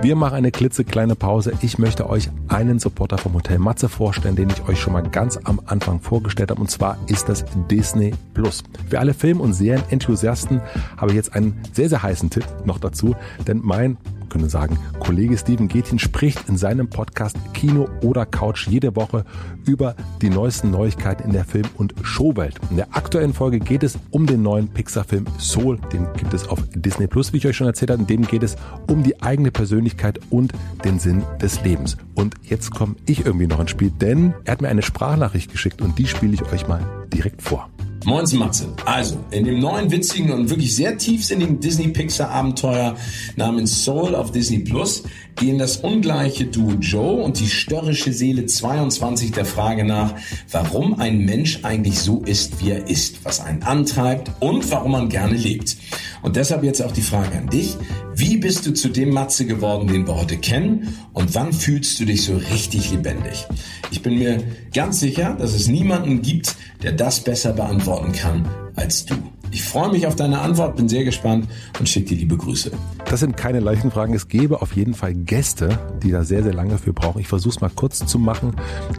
Wir 0.00 0.14
machen 0.14 0.34
eine 0.34 0.52
klitzekleine 0.52 1.16
Pause. 1.16 1.52
Ich 1.60 1.78
möchte 1.78 2.08
euch 2.08 2.30
einen 2.46 2.78
Supporter 2.78 3.18
vom 3.18 3.34
Hotel 3.34 3.58
Matze 3.58 3.88
vorstellen, 3.88 4.36
den 4.36 4.48
ich 4.48 4.68
euch 4.68 4.80
schon 4.80 4.92
mal 4.92 5.02
ganz 5.02 5.38
am 5.42 5.60
Anfang 5.66 6.00
vorgestellt 6.00 6.52
habe. 6.52 6.60
Und 6.60 6.70
zwar 6.70 6.98
ist 7.08 7.28
das 7.28 7.44
Disney 7.68 8.14
Plus. 8.32 8.62
Für 8.88 9.00
alle 9.00 9.12
Film- 9.12 9.40
und 9.40 9.54
Serienenthusiasten 9.54 10.62
habe 10.96 11.10
ich 11.10 11.16
jetzt 11.16 11.34
einen 11.34 11.60
sehr, 11.72 11.88
sehr 11.88 12.02
heißen 12.02 12.30
Tipp 12.30 12.44
noch 12.64 12.78
dazu. 12.78 13.16
Denn 13.48 13.60
mein 13.62 13.96
können 14.28 14.48
sagen, 14.48 14.78
Kollege 15.00 15.36
Steven 15.36 15.68
Gethin 15.68 15.98
spricht 15.98 16.48
in 16.48 16.56
seinem 16.56 16.88
Podcast 16.88 17.36
Kino 17.54 17.88
oder 18.02 18.26
Couch 18.26 18.66
jede 18.68 18.94
Woche 18.96 19.24
über 19.66 19.94
die 20.22 20.30
neuesten 20.30 20.70
Neuigkeiten 20.70 21.24
in 21.24 21.32
der 21.32 21.44
Film- 21.44 21.68
und 21.76 21.94
Showwelt. 22.02 22.56
In 22.70 22.76
der 22.76 22.96
aktuellen 22.96 23.34
Folge 23.34 23.58
geht 23.58 23.82
es 23.82 23.98
um 24.10 24.26
den 24.26 24.42
neuen 24.42 24.68
Pixar-Film 24.68 25.26
Soul. 25.38 25.78
Den 25.92 26.06
gibt 26.16 26.34
es 26.34 26.48
auf 26.48 26.60
Disney 26.74 27.06
Plus, 27.06 27.32
wie 27.32 27.38
ich 27.38 27.46
euch 27.46 27.56
schon 27.56 27.66
erzählt 27.66 27.90
habe. 27.90 28.00
In 28.00 28.06
dem 28.06 28.22
geht 28.22 28.42
es 28.42 28.56
um 28.86 29.02
die 29.02 29.20
eigene 29.22 29.50
Persönlichkeit 29.50 30.20
und 30.30 30.52
den 30.84 30.98
Sinn 30.98 31.22
des 31.40 31.62
Lebens. 31.64 31.96
Und 32.14 32.34
jetzt 32.42 32.70
komme 32.70 32.96
ich 33.06 33.26
irgendwie 33.26 33.46
noch 33.46 33.60
ins 33.60 33.70
Spiel, 33.70 33.90
denn 33.90 34.34
er 34.44 34.52
hat 34.52 34.62
mir 34.62 34.68
eine 34.68 34.82
Sprachnachricht 34.82 35.50
geschickt 35.50 35.82
und 35.82 35.98
die 35.98 36.06
spiele 36.06 36.34
ich 36.34 36.42
euch 36.52 36.66
mal 36.68 36.80
direkt 37.12 37.42
vor. 37.42 37.68
Moin 38.04 38.24
Matze. 38.34 38.72
Also, 38.84 39.18
in 39.30 39.44
dem 39.44 39.58
neuen, 39.58 39.90
witzigen 39.90 40.30
und 40.30 40.48
wirklich 40.50 40.74
sehr 40.74 40.96
tiefsinnigen 40.96 41.60
Disney-Pixar-Abenteuer 41.60 42.96
namens 43.36 43.84
Soul 43.84 44.14
auf 44.14 44.30
Disney 44.30 44.60
Plus 44.60 45.02
gehen 45.36 45.58
das 45.58 45.78
ungleiche 45.78 46.46
Duo 46.46 46.74
Joe 46.80 47.22
und 47.22 47.38
die 47.40 47.48
störrische 47.48 48.12
Seele 48.12 48.46
22 48.46 49.32
der 49.32 49.44
Frage 49.44 49.84
nach, 49.84 50.14
warum 50.50 50.98
ein 50.98 51.24
Mensch 51.24 51.60
eigentlich 51.64 51.98
so 51.98 52.22
ist, 52.24 52.64
wie 52.64 52.70
er 52.70 52.88
ist, 52.88 53.24
was 53.24 53.40
einen 53.40 53.62
antreibt 53.62 54.30
und 54.40 54.70
warum 54.70 54.92
man 54.92 55.08
gerne 55.08 55.36
lebt. 55.36 55.76
Und 56.22 56.36
deshalb 56.36 56.64
jetzt 56.64 56.82
auch 56.82 56.92
die 56.92 57.02
Frage 57.02 57.36
an 57.36 57.48
dich. 57.48 57.76
Wie 58.18 58.36
bist 58.36 58.66
du 58.66 58.72
zu 58.74 58.88
dem 58.88 59.10
Matze 59.10 59.46
geworden, 59.46 59.86
den 59.86 60.04
wir 60.04 60.16
heute 60.16 60.38
kennen? 60.38 60.92
Und 61.12 61.36
wann 61.36 61.52
fühlst 61.52 62.00
du 62.00 62.04
dich 62.04 62.24
so 62.24 62.36
richtig 62.36 62.90
lebendig? 62.90 63.46
Ich 63.92 64.02
bin 64.02 64.18
mir 64.18 64.42
ganz 64.74 64.98
sicher, 64.98 65.36
dass 65.38 65.54
es 65.54 65.68
niemanden 65.68 66.20
gibt, 66.20 66.56
der 66.82 66.90
das 66.90 67.20
besser 67.20 67.52
beantworten 67.52 68.10
kann 68.10 68.44
als 68.74 69.06
du. 69.06 69.14
Ich 69.50 69.64
freue 69.64 69.90
mich 69.90 70.06
auf 70.06 70.14
deine 70.14 70.40
Antwort, 70.40 70.76
bin 70.76 70.88
sehr 70.88 71.04
gespannt 71.04 71.48
und 71.78 71.88
schicke 71.88 72.10
dir 72.10 72.18
liebe 72.18 72.36
Grüße. 72.36 72.70
Das 73.06 73.20
sind 73.20 73.36
keine 73.36 73.60
leichten 73.60 73.90
Fragen. 73.90 74.12
Es 74.12 74.28
gäbe 74.28 74.60
auf 74.60 74.76
jeden 74.76 74.94
Fall 74.94 75.14
Gäste, 75.14 75.78
die 76.02 76.10
da 76.10 76.24
sehr, 76.24 76.42
sehr 76.42 76.52
lange 76.52 76.76
für 76.76 76.92
brauchen. 76.92 77.20
Ich 77.20 77.28
versuche 77.28 77.54
es 77.54 77.60
mal 77.60 77.70
kurz 77.74 78.04
zu 78.04 78.18
machen. 78.18 78.54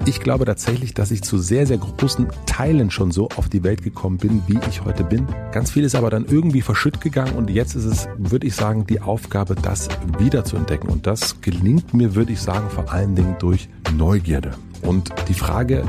Ich 0.05 0.19
glaube 0.19 0.45
tatsächlich, 0.45 0.93
dass 0.93 1.11
ich 1.11 1.21
zu 1.21 1.37
sehr, 1.37 1.67
sehr 1.67 1.77
großen 1.77 2.27
Teilen 2.45 2.89
schon 2.89 3.11
so 3.11 3.29
auf 3.35 3.49
die 3.49 3.63
Welt 3.63 3.83
gekommen 3.83 4.17
bin, 4.17 4.41
wie 4.47 4.59
ich 4.69 4.83
heute 4.83 5.03
bin. 5.03 5.27
Ganz 5.51 5.71
viel 5.71 5.83
ist 5.83 5.95
aber 5.95 6.09
dann 6.09 6.25
irgendwie 6.25 6.61
verschütt 6.61 7.01
gegangen 7.01 7.35
und 7.35 7.49
jetzt 7.49 7.75
ist 7.75 7.85
es, 7.85 8.07
würde 8.17 8.47
ich 8.47 8.55
sagen, 8.55 8.87
die 8.87 9.01
Aufgabe, 9.01 9.55
das 9.55 9.87
wieder 10.17 10.43
zu 10.45 10.55
entdecken. 10.55 10.89
Und 10.89 11.05
das 11.05 11.41
gelingt 11.41 11.93
mir, 11.93 12.15
würde 12.15 12.33
ich 12.33 12.41
sagen, 12.41 12.69
vor 12.69 12.91
allen 12.91 13.15
Dingen 13.15 13.35
durch 13.39 13.69
Neugierde. 13.95 14.51
Und 14.81 15.13
die 15.27 15.33
Frage, 15.33 15.83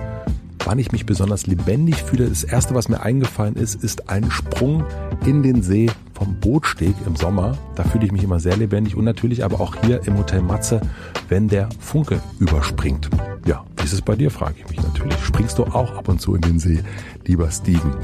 wann 0.65 0.79
ich 0.79 0.93
mich 0.93 1.07
besonders 1.07 1.47
lebendig 1.47 2.03
fühle, 2.03 2.29
das 2.29 2.45
erste, 2.45 2.75
was 2.75 2.89
mir 2.89 3.01
eingefallen 3.01 3.57
ist, 3.57 3.83
ist 3.83 4.09
ein 4.09 4.31
Sprung 4.31 4.85
in 5.27 5.43
den 5.43 5.63
See 5.63 5.91
vom 6.15 6.37
Bootsteg 6.41 6.95
im 7.07 7.17
Sommer. 7.17 7.57
Da 7.77 7.85
fühle 7.85 8.07
ich 8.07 8.13
mich 8.13 8.25
immer 8.25 8.41
sehr 8.41 8.57
lebendig 8.57 8.97
und 8.97 9.05
natürlich 9.05 9.45
aber 9.45 9.61
auch 9.61 9.77
hier 9.85 10.07
im 10.07 10.19
Hotel 10.19 10.43
Matze, 10.43 10.81
wenn 11.29 11.49
der 11.49 11.69
Funke 11.79 12.21
überspringt. 12.39 13.09
Ja, 13.47 13.65
wie 13.77 13.85
ist 13.85 13.93
es 13.93 14.03
bei 14.03 14.17
dir, 14.17 14.31
frage 14.31 14.57
ich 14.59 14.69
mich 14.69 14.83
natürlich. 14.83 15.17
Springst 15.25 15.59
du 15.59 15.65
auch 15.65 15.97
ab 15.97 16.09
und 16.09 16.21
zu 16.21 16.35
in 16.35 16.43
den 16.43 16.59
See, 16.59 16.81
lieber 17.27 17.51
Steven? 17.51 17.95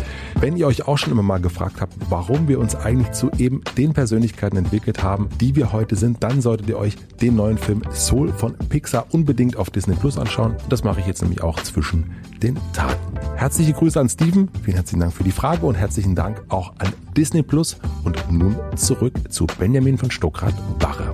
Wenn 0.41 0.57
ihr 0.57 0.67
euch 0.67 0.89
auch 0.89 0.97
schon 0.97 1.13
immer 1.13 1.23
mal 1.23 1.41
gefragt 1.41 1.81
habt, 1.81 1.95
warum 2.09 2.49
wir 2.49 2.59
uns 2.59 2.75
eigentlich 2.75 3.13
zu 3.13 3.31
eben 3.39 3.61
den 3.77 3.93
Persönlichkeiten 3.93 4.57
entwickelt 4.57 5.03
haben, 5.03 5.29
die 5.41 5.55
wir 5.55 5.73
heute 5.73 5.97
sind, 5.97 6.23
dann 6.23 6.41
solltet 6.41 6.69
ihr 6.69 6.79
euch 6.79 6.97
den 7.21 7.37
neuen 7.37 7.59
Film 7.59 7.83
Soul 7.93 8.33
von 8.33 8.57
Pixar 8.57 9.07
unbedingt 9.11 9.57
auf 9.57 9.71
Disney 9.71 9.95
Plus 9.95 10.17
anschauen. 10.17 10.57
Das 10.69 10.85
mache 10.85 11.01
ich 11.01 11.07
jetzt 11.07 11.21
nämlich 11.21 11.43
auch 11.43 11.61
zwischen 11.63 12.13
den 12.43 12.57
Tagen. 12.73 12.95
Herzliche 13.37 13.73
Grüße 13.75 14.01
an 14.01 14.09
Steven, 14.09 14.49
vielen 14.63 14.77
herzlichen 14.77 15.01
Dank 15.01 15.13
für 15.13 15.25
die 15.25 15.33
Frage 15.33 15.67
und 15.67 15.75
herzlichen 15.75 16.15
Dank 16.15 16.43
auch 16.49 16.73
an 16.79 16.93
Disney 17.17 17.43
Plus. 17.43 17.77
Und 18.05 18.31
nun 18.31 18.57
zurück 18.77 19.15
zu 19.29 19.47
Benjamin 19.59 19.99
von 19.99 20.11
Stuckrad-Barre. 20.11 21.13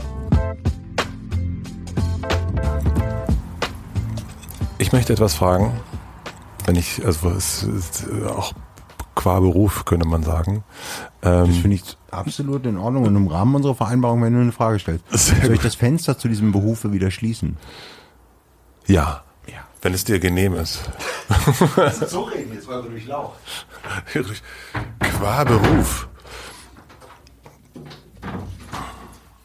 Ich 4.82 4.90
möchte 4.90 5.12
etwas 5.12 5.34
fragen, 5.34 5.80
wenn 6.66 6.74
ich, 6.74 7.06
also 7.06 7.30
es 7.30 7.62
ist 7.62 8.04
auch 8.26 8.52
qua 9.14 9.38
Beruf, 9.38 9.84
könnte 9.84 10.08
man 10.08 10.24
sagen. 10.24 10.64
Ähm, 11.22 11.46
das 11.46 11.56
finde 11.58 11.76
ich 11.76 11.96
absolut 12.10 12.66
in 12.66 12.76
Ordnung 12.76 13.04
und 13.04 13.14
im 13.14 13.28
Rahmen 13.28 13.54
unserer 13.54 13.76
Vereinbarung, 13.76 14.24
wenn 14.24 14.34
du 14.34 14.40
eine 14.40 14.50
Frage 14.50 14.80
stellst. 14.80 15.04
Soll 15.12 15.52
ich 15.52 15.60
das 15.60 15.76
Fenster 15.76 16.18
zu 16.18 16.26
diesem 16.26 16.50
Berufe 16.50 16.92
wieder 16.92 17.12
schließen? 17.12 17.58
Ja. 18.88 19.22
Ja. 19.46 19.60
Wenn 19.82 19.94
es 19.94 20.02
dir 20.02 20.18
genehm 20.18 20.54
ist. 20.56 20.80
So 22.08 22.22
reden, 22.22 22.52
jetzt 22.52 22.66
weil 22.66 22.82
du 22.82 22.88
durch 22.88 23.06
Lauch. 23.06 23.34
Qua 24.98 25.44
Beruf. 25.44 26.08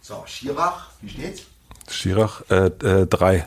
So, 0.02 0.24
Schirach, 0.26 0.88
wie 1.02 1.10
steht's? 1.10 1.44
Schirach, 1.88 2.42
äh, 2.50 2.72
äh, 2.84 3.06
drei. 3.06 3.46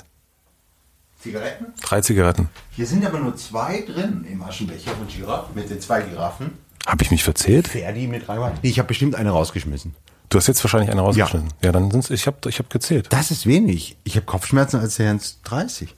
Zigaretten? 1.23 1.67
Drei 1.83 2.01
Zigaretten. 2.01 2.49
Hier 2.71 2.87
sind 2.87 3.05
aber 3.05 3.21
nur 3.21 3.37
zwei 3.37 3.83
drin 3.83 4.27
im 4.31 4.43
Aschenbecher 4.43 4.93
von 4.93 5.07
Giraffe 5.07 5.51
mit 5.55 5.69
den 5.69 5.81
zwei 5.81 6.03
Giraffen. 6.03 6.53
Habe 6.87 7.03
ich 7.03 7.11
mich 7.11 7.23
verzählt? 7.23 7.69
Ferdi 7.69 8.07
mit 8.07 8.27
drei 8.27 8.39
Nee, 8.63 8.71
ich 8.71 8.79
habe 8.79 8.89
bestimmt 8.89 9.15
eine 9.15 9.31
rausgeschmissen. 9.31 9.95
Du 10.31 10.39
hast 10.39 10.47
jetzt 10.47 10.65
wahrscheinlich 10.65 10.91
eine 10.91 11.03
rausgeschmissen. 11.03 11.49
Ja, 11.61 11.67
ja 11.67 11.73
dann 11.73 11.91
sind's, 11.91 12.09
ich 12.11 12.27
habe 12.27 12.49
ich 12.49 12.59
hab 12.59 12.71
gezählt. 12.71 13.09
Das 13.11 13.31
ist 13.31 13.47
wenig. 13.47 13.97
Ich 14.05 14.17
habe 14.17 14.25
Kopfschmerzen 14.25 14.81
als 14.81 14.97
der 14.97 15.19
30. 15.45 15.95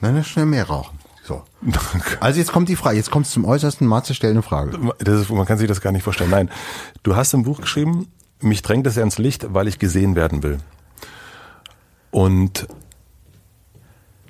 Nein, 0.00 0.16
das 0.16 0.26
schnell 0.26 0.46
mehr 0.46 0.64
rauchen. 0.64 0.98
So. 1.24 1.44
Also 2.20 2.38
jetzt 2.38 2.52
kommt 2.52 2.68
die 2.68 2.76
Frage, 2.76 2.96
jetzt 2.96 3.10
kommt 3.10 3.26
es 3.26 3.32
zum 3.32 3.44
äußersten 3.44 3.86
Matze, 3.86 4.14
eine 4.26 4.42
Frage. 4.42 4.78
Das 4.98 5.20
ist, 5.20 5.30
man 5.30 5.46
kann 5.46 5.58
sich 5.58 5.68
das 5.68 5.80
gar 5.80 5.92
nicht 5.92 6.02
vorstellen. 6.02 6.30
Nein, 6.30 6.50
du 7.02 7.14
hast 7.14 7.34
im 7.34 7.42
Buch 7.42 7.60
geschrieben, 7.60 8.08
mich 8.40 8.62
drängt 8.62 8.86
es 8.86 8.96
ins 8.96 9.18
Licht, 9.18 9.52
weil 9.52 9.68
ich 9.68 9.78
gesehen 9.78 10.14
werden 10.14 10.42
will. 10.42 10.58
Und 12.10 12.66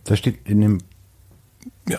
da 0.05 0.17
steht 0.17 0.49
in 0.49 0.61
dem 0.61 0.79
ja. 1.89 1.99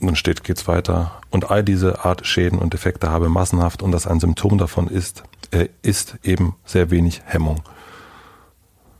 Dann 0.00 0.16
steht, 0.16 0.42
geht's 0.42 0.66
weiter. 0.66 1.20
Und 1.30 1.50
all 1.50 1.62
diese 1.62 2.04
Art 2.04 2.26
Schäden 2.26 2.58
und 2.58 2.72
Defekte 2.72 3.10
habe 3.10 3.28
massenhaft 3.28 3.82
und 3.82 3.92
dass 3.92 4.06
ein 4.06 4.18
Symptom 4.18 4.58
davon 4.58 4.88
ist, 4.88 5.22
äh, 5.52 5.68
ist 5.82 6.18
eben 6.24 6.56
sehr 6.64 6.90
wenig 6.90 7.22
Hemmung. 7.24 7.62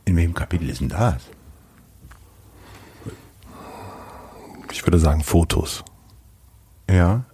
In 0.05 0.15
welchem 0.15 0.33
Kapitel 0.33 0.69
ist 0.69 0.81
denn 0.81 0.89
das? 0.89 1.21
Ich 4.71 4.85
würde 4.85 4.99
sagen 4.99 5.23
Fotos. 5.23 5.83
Ja. 6.89 7.25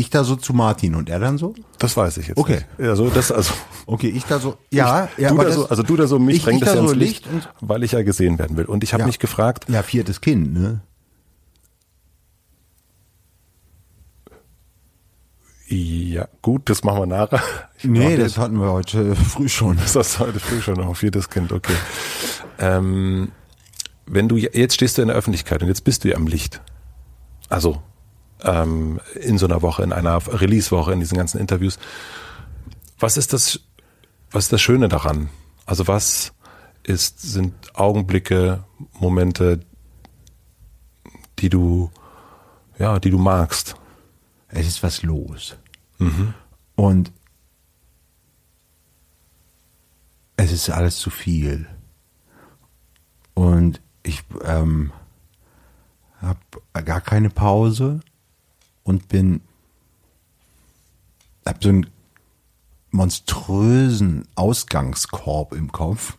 Ich 0.00 0.08
da 0.08 0.24
so 0.24 0.34
zu 0.34 0.54
Martin 0.54 0.94
und 0.94 1.10
er 1.10 1.18
dann 1.18 1.36
so? 1.36 1.52
Das 1.78 1.94
weiß 1.94 2.16
ich 2.16 2.28
jetzt 2.28 2.38
okay. 2.38 2.64
nicht. 2.78 2.88
Also 2.88 3.10
das 3.10 3.30
also. 3.30 3.52
Okay, 3.84 4.08
ich 4.08 4.24
da 4.24 4.38
so. 4.38 4.56
Ja, 4.70 5.10
ich, 5.18 5.24
ja 5.24 5.28
du 5.28 5.36
da 5.36 5.52
so, 5.52 5.68
also 5.68 5.82
du 5.82 5.94
da 5.94 6.06
so 6.06 6.18
mich 6.18 6.42
drängt 6.42 6.62
ich 6.62 6.64
das 6.64 6.74
da 6.74 6.80
ja 6.80 6.86
so 6.86 6.92
ins 6.94 6.98
Licht, 6.98 7.30
Licht 7.30 7.48
weil 7.60 7.82
ich 7.82 7.92
ja 7.92 8.02
gesehen 8.02 8.38
werden 8.38 8.56
will. 8.56 8.64
Und 8.64 8.82
ich 8.82 8.94
habe 8.94 9.02
ja. 9.02 9.06
mich 9.06 9.18
gefragt. 9.18 9.66
Ja, 9.68 9.82
viertes 9.82 10.22
Kind, 10.22 10.54
ne? 10.54 10.80
Ja, 15.66 16.28
gut, 16.40 16.70
das 16.70 16.82
machen 16.82 17.00
wir 17.00 17.06
nachher. 17.06 17.42
Ich 17.76 17.84
nee, 17.84 18.16
das 18.16 18.38
hatten 18.38 18.58
wir 18.58 18.72
heute 18.72 19.14
früh 19.14 19.50
schon. 19.50 19.76
Das 19.76 19.96
hast 19.96 20.14
du 20.14 20.20
heute 20.20 20.40
früh 20.40 20.62
schon 20.62 20.76
noch, 20.76 20.96
viertes 20.96 21.28
Kind, 21.28 21.52
okay. 21.52 21.76
Ähm, 22.58 23.32
wenn 24.06 24.30
du, 24.30 24.38
jetzt 24.38 24.76
stehst 24.76 24.96
du 24.96 25.02
in 25.02 25.08
der 25.08 25.16
Öffentlichkeit 25.18 25.60
und 25.60 25.68
jetzt 25.68 25.84
bist 25.84 26.04
du 26.04 26.08
ja 26.08 26.16
am 26.16 26.26
Licht. 26.26 26.62
Also, 27.50 27.82
ähm, 28.44 29.00
in 29.14 29.38
so 29.38 29.46
einer 29.46 29.62
Woche, 29.62 29.82
in 29.82 29.92
einer 29.92 30.20
Release-Woche, 30.26 30.92
in 30.92 31.00
diesen 31.00 31.16
ganzen 31.16 31.40
Interviews. 31.40 31.78
Was 32.98 33.16
ist 33.16 33.32
das, 33.32 33.60
was 34.30 34.44
ist 34.44 34.52
das 34.52 34.60
Schöne 34.60 34.88
daran? 34.88 35.30
Also 35.66 35.86
was 35.88 36.32
ist, 36.82 37.20
sind 37.20 37.54
Augenblicke, 37.74 38.64
Momente, 38.98 39.60
die 41.38 41.48
du, 41.48 41.90
ja, 42.78 42.98
die 42.98 43.10
du 43.10 43.18
magst? 43.18 43.76
Es 44.48 44.66
ist 44.66 44.82
was 44.82 45.02
los. 45.02 45.56
Mhm. 45.98 46.34
Und 46.74 47.12
es 50.36 50.52
ist 50.52 50.70
alles 50.70 50.98
zu 50.98 51.10
viel. 51.10 51.66
Und 53.34 53.80
ich 54.02 54.22
ähm, 54.44 54.92
habe 56.20 56.38
gar 56.84 57.00
keine 57.00 57.30
Pause 57.30 58.00
und 58.84 59.08
bin 59.08 59.40
habe 61.46 61.58
so 61.60 61.68
einen 61.68 61.86
monströsen 62.90 64.26
Ausgangskorb 64.34 65.52
im 65.52 65.70
Kopf, 65.70 66.16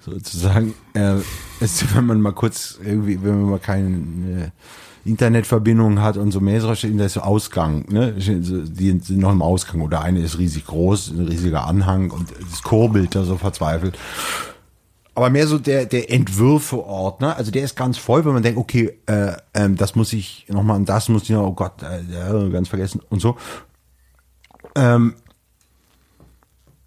sozusagen. 0.00 0.74
Äh, 0.94 1.16
ist, 1.60 1.94
wenn 1.94 2.06
man 2.06 2.20
mal 2.20 2.32
kurz 2.32 2.78
irgendwie, 2.82 3.22
wenn 3.22 3.40
man 3.40 3.50
mal 3.50 3.58
keine 3.58 4.52
Internetverbindung 5.04 6.00
hat 6.00 6.16
und 6.16 6.32
so 6.32 6.40
Mähsrösche, 6.40 6.90
da 6.92 7.04
ist 7.04 7.14
so 7.14 7.20
Ausgang, 7.20 7.84
ne? 7.88 8.12
Die 8.12 9.00
sind 9.00 9.18
noch 9.18 9.32
im 9.32 9.42
Ausgang 9.42 9.80
oder 9.80 10.02
eine 10.02 10.20
ist 10.20 10.38
riesig 10.38 10.66
groß, 10.66 11.10
ein 11.10 11.28
riesiger 11.28 11.66
Anhang 11.66 12.10
und 12.10 12.28
es 12.52 12.62
kurbelt 12.62 13.14
da 13.14 13.24
so 13.24 13.36
verzweifelt. 13.36 13.98
Aber 15.18 15.30
mehr 15.30 15.48
so 15.48 15.58
der, 15.58 15.84
der 15.84 16.12
Entwürfeort, 16.12 17.20
ne? 17.20 17.34
Also 17.34 17.50
der 17.50 17.64
ist 17.64 17.74
ganz 17.74 17.98
voll, 17.98 18.24
wenn 18.24 18.34
man 18.34 18.44
denkt, 18.44 18.56
okay, 18.56 19.00
äh, 19.06 19.32
ähm, 19.52 19.74
das 19.74 19.96
muss 19.96 20.12
ich 20.12 20.46
nochmal, 20.48 20.80
das 20.84 21.08
muss 21.08 21.24
ich 21.24 21.30
noch, 21.30 21.44
oh 21.44 21.54
Gott, 21.54 21.82
äh, 21.82 22.50
ganz 22.50 22.68
vergessen 22.68 23.00
und 23.10 23.18
so. 23.18 23.36
Ähm, 24.76 25.16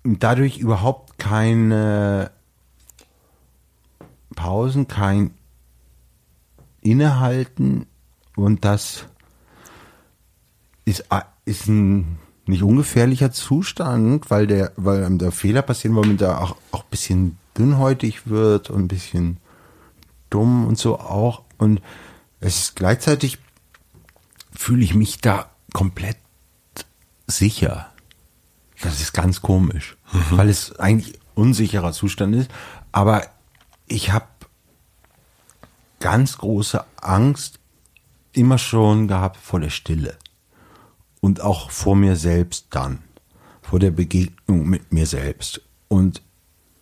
dadurch 0.06 0.60
überhaupt 0.60 1.20
keine 1.20 2.32
Pausen, 4.34 4.88
kein 4.88 5.32
Innehalten 6.80 7.86
und 8.38 8.64
das 8.64 9.08
ist, 10.86 11.04
ist 11.44 11.68
ein 11.68 12.18
nicht 12.46 12.64
ungefährlicher 12.64 13.34
Zustand, 13.34 14.32
weil 14.32 14.48
der, 14.48 14.72
weil 14.78 15.18
der 15.18 15.34
Fehler 15.34 15.64
passieren, 15.64 15.98
weil 15.98 16.08
man 16.08 16.16
da 16.16 16.38
auch, 16.38 16.56
auch 16.72 16.84
ein 16.84 16.90
bisschen 16.90 17.41
dünnhäutig 17.62 18.28
wird 18.28 18.72
und 18.72 18.84
ein 18.84 18.88
bisschen 18.88 19.38
dumm 20.32 20.66
und 20.66 20.80
so 20.80 21.00
auch. 21.00 21.44
Und 21.60 21.82
es 22.40 22.58
ist 22.58 22.76
gleichzeitig 22.76 23.38
fühle 24.52 24.84
ich 24.84 24.96
mich 24.96 25.20
da 25.22 25.52
komplett 25.74 26.18
sicher. 27.28 27.92
Das 28.82 29.00
ist 29.00 29.14
ganz 29.14 29.42
komisch, 29.42 29.96
mhm. 30.12 30.38
weil 30.38 30.50
es 30.50 30.80
eigentlich 30.80 31.20
unsicherer 31.36 31.94
Zustand 31.94 32.36
ist. 32.36 32.50
Aber 32.92 33.28
ich 33.88 34.12
habe 34.12 34.26
ganz 36.00 36.40
große 36.40 36.84
Angst 37.00 37.60
immer 38.34 38.58
schon 38.58 39.08
gehabt 39.08 39.38
vor 39.38 39.60
der 39.60 39.70
Stille 39.70 40.18
und 41.20 41.42
auch 41.42 41.70
vor 41.70 41.96
mir 41.96 42.16
selbst 42.16 42.68
dann, 42.72 43.04
vor 43.62 43.78
der 43.78 43.92
Begegnung 43.92 44.68
mit 44.68 44.92
mir 44.92 45.06
selbst. 45.06 45.62
Und 45.90 46.24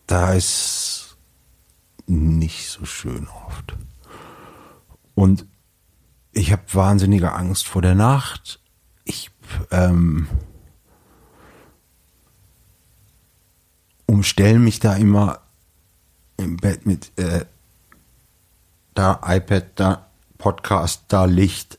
da 0.09 0.33
ist 0.33 1.17
nicht 2.07 2.67
so 2.67 2.83
schön 2.83 3.27
oft. 3.45 3.75
Und 5.13 5.45
ich 6.31 6.51
habe 6.51 6.63
wahnsinnige 6.73 7.33
Angst 7.33 7.67
vor 7.67 7.83
der 7.83 7.93
Nacht. 7.93 8.59
Ich 9.03 9.29
ähm, 9.69 10.27
umstelle 14.07 14.57
mich 14.57 14.79
da 14.79 14.95
immer 14.95 15.41
im 16.37 16.57
Bett 16.57 16.87
mit 16.87 17.11
äh, 17.19 17.45
da 18.95 19.21
iPad, 19.23 19.65
da 19.75 20.09
Podcast, 20.39 21.03
da 21.09 21.25
Licht, 21.25 21.77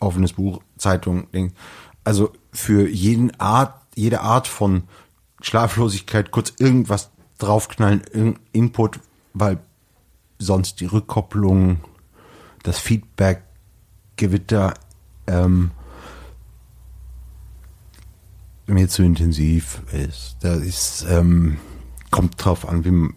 offenes 0.00 0.34
Buch, 0.34 0.60
Zeitung, 0.76 1.30
Ding. 1.30 1.54
Also 2.02 2.34
für 2.52 2.90
jeden 2.90 3.40
Art, 3.40 3.80
jede 3.94 4.20
Art 4.20 4.48
von 4.48 4.82
Schlaflosigkeit 5.40 6.30
kurz 6.30 6.52
irgendwas 6.58 7.13
draufknallen, 7.44 8.02
irgendein 8.12 8.42
Input, 8.52 9.00
weil 9.32 9.58
sonst 10.38 10.80
die 10.80 10.86
Rückkopplung, 10.86 11.80
das 12.62 12.78
Feedback, 12.78 13.42
Gewitter 14.16 14.74
ähm, 15.26 15.70
mir 18.66 18.88
zu 18.88 19.02
intensiv 19.02 19.82
ist. 19.92 20.36
Da 20.40 20.54
ist, 20.54 21.04
ähm, 21.08 21.58
kommt 22.10 22.42
drauf 22.42 22.68
an, 22.68 22.84
wie 22.84 23.14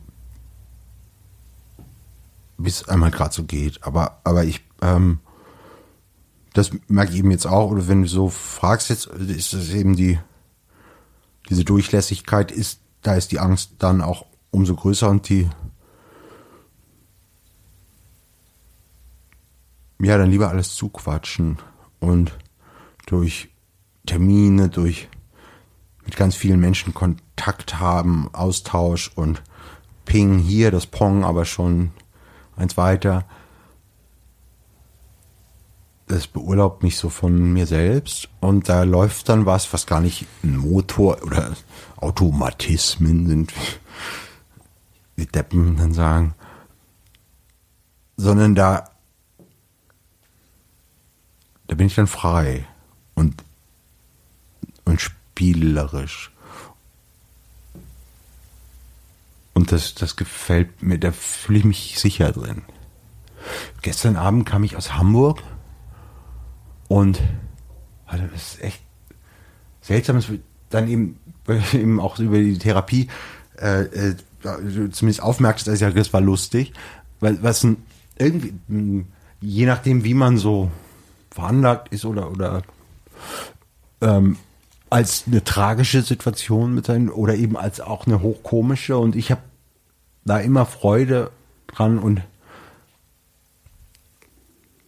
wie 2.57 2.69
es 2.69 2.87
einmal 2.87 3.11
gerade 3.11 3.33
so 3.33 3.43
geht. 3.43 3.83
Aber, 3.83 4.19
aber 4.23 4.43
ich, 4.43 4.61
ähm, 4.81 5.19
das 6.53 6.71
merke 6.87 7.13
ich 7.13 7.19
eben 7.19 7.31
jetzt 7.31 7.45
auch, 7.45 7.71
oder 7.71 7.87
wenn 7.87 8.01
du 8.01 8.07
so 8.07 8.29
fragst 8.29 8.89
jetzt, 8.89 9.05
ist 9.05 9.53
das 9.53 9.69
eben 9.69 9.95
die, 9.95 10.19
diese 11.49 11.63
Durchlässigkeit 11.63 12.51
ist, 12.51 12.79
da 13.07 13.15
ist 13.15 13.31
die 13.31 13.39
Angst 13.39 13.75
dann 13.79 14.01
auch 14.01 14.25
umso 14.51 14.75
größer 14.75 15.09
und 15.09 15.29
die, 15.29 15.49
ja, 19.99 20.17
dann 20.17 20.29
lieber 20.29 20.49
alles 20.49 20.75
zuquatschen 20.75 21.57
und 22.01 22.33
durch 23.05 23.47
Termine, 24.05 24.67
durch 24.67 25.07
mit 26.03 26.17
ganz 26.17 26.35
vielen 26.35 26.59
Menschen 26.59 26.93
Kontakt 26.93 27.79
haben, 27.79 28.29
Austausch 28.33 29.09
und 29.15 29.41
Ping 30.03 30.37
hier, 30.37 30.69
das 30.69 30.85
Pong 30.85 31.23
aber 31.23 31.45
schon 31.45 31.91
eins 32.57 32.75
weiter. 32.75 33.23
Das 36.07 36.25
beurlaubt 36.25 36.83
mich 36.83 36.97
so 36.97 37.09
von 37.09 37.51
mir 37.51 37.67
selbst 37.67 38.29
und 38.39 38.69
da 38.69 38.83
läuft 38.83 39.27
dann 39.27 39.45
was, 39.45 39.73
was 39.73 39.85
gar 39.85 39.99
nicht 39.99 40.25
ein 40.41 40.55
Motor 40.55 41.21
oder 41.21 41.55
Automatismen 41.97 43.27
sind, 43.27 43.53
wie 45.17 45.25
Deppen 45.25 45.75
dann 45.75 45.93
sagen, 45.93 46.33
sondern 48.15 48.55
da, 48.55 48.89
da 51.67 51.75
bin 51.75 51.87
ich 51.87 51.95
dann 51.95 52.07
frei 52.07 52.65
und, 53.13 53.43
und 54.85 55.01
spielerisch. 55.01 56.31
Und 59.53 59.73
das, 59.73 59.93
das 59.93 60.15
gefällt 60.15 60.81
mir, 60.81 60.99
da 60.99 61.11
fühle 61.11 61.59
ich 61.59 61.65
mich 61.65 61.99
sicher 61.99 62.31
drin. 62.31 62.61
Gestern 63.81 64.15
Abend 64.15 64.45
kam 64.45 64.63
ich 64.63 64.77
aus 64.77 64.93
Hamburg 64.93 65.43
und 66.87 67.21
also 68.05 68.23
das 68.31 68.53
ist 68.53 68.63
echt 68.63 68.81
seltsam, 69.81 70.17
es 70.17 70.29
wird 70.29 70.41
dann 70.69 70.87
eben, 70.87 71.19
eben 71.73 71.99
auch 71.99 72.19
über 72.19 72.37
die 72.37 72.57
Therapie 72.57 73.07
äh, 73.57 73.83
äh, 73.83 74.15
zumindest 74.91 75.21
aufmerkst, 75.21 75.67
dass 75.67 75.79
ja, 75.79 75.89
das 75.89 76.13
war 76.13 76.21
lustig, 76.21 76.73
weil 77.19 77.41
was 77.41 77.65
irgendwie, 78.17 78.53
je 79.41 79.65
nachdem, 79.65 80.03
wie 80.03 80.13
man 80.13 80.37
so 80.37 80.71
veranlagt 81.31 81.91
ist 81.93 82.05
oder, 82.05 82.31
oder 82.31 82.63
ähm, 84.01 84.37
als 84.89 85.25
eine 85.27 85.43
tragische 85.43 86.01
Situation 86.01 86.73
mit 86.73 86.85
sein 86.85 87.09
oder 87.09 87.35
eben 87.35 87.57
als 87.57 87.81
auch 87.81 88.07
eine 88.07 88.21
hochkomische. 88.21 88.97
Und 88.97 89.15
ich 89.15 89.31
habe 89.31 89.41
da 90.25 90.39
immer 90.39 90.65
Freude 90.65 91.31
dran 91.67 91.99
und 91.99 92.21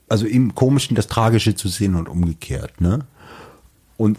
also 0.10 0.26
im 0.26 0.55
Komischen 0.55 0.95
das 0.95 1.07
Tragische 1.07 1.55
zu 1.55 1.68
sehen 1.68 1.95
und 1.95 2.10
umgekehrt, 2.10 2.82
ne? 2.82 3.05
Und 3.97 4.18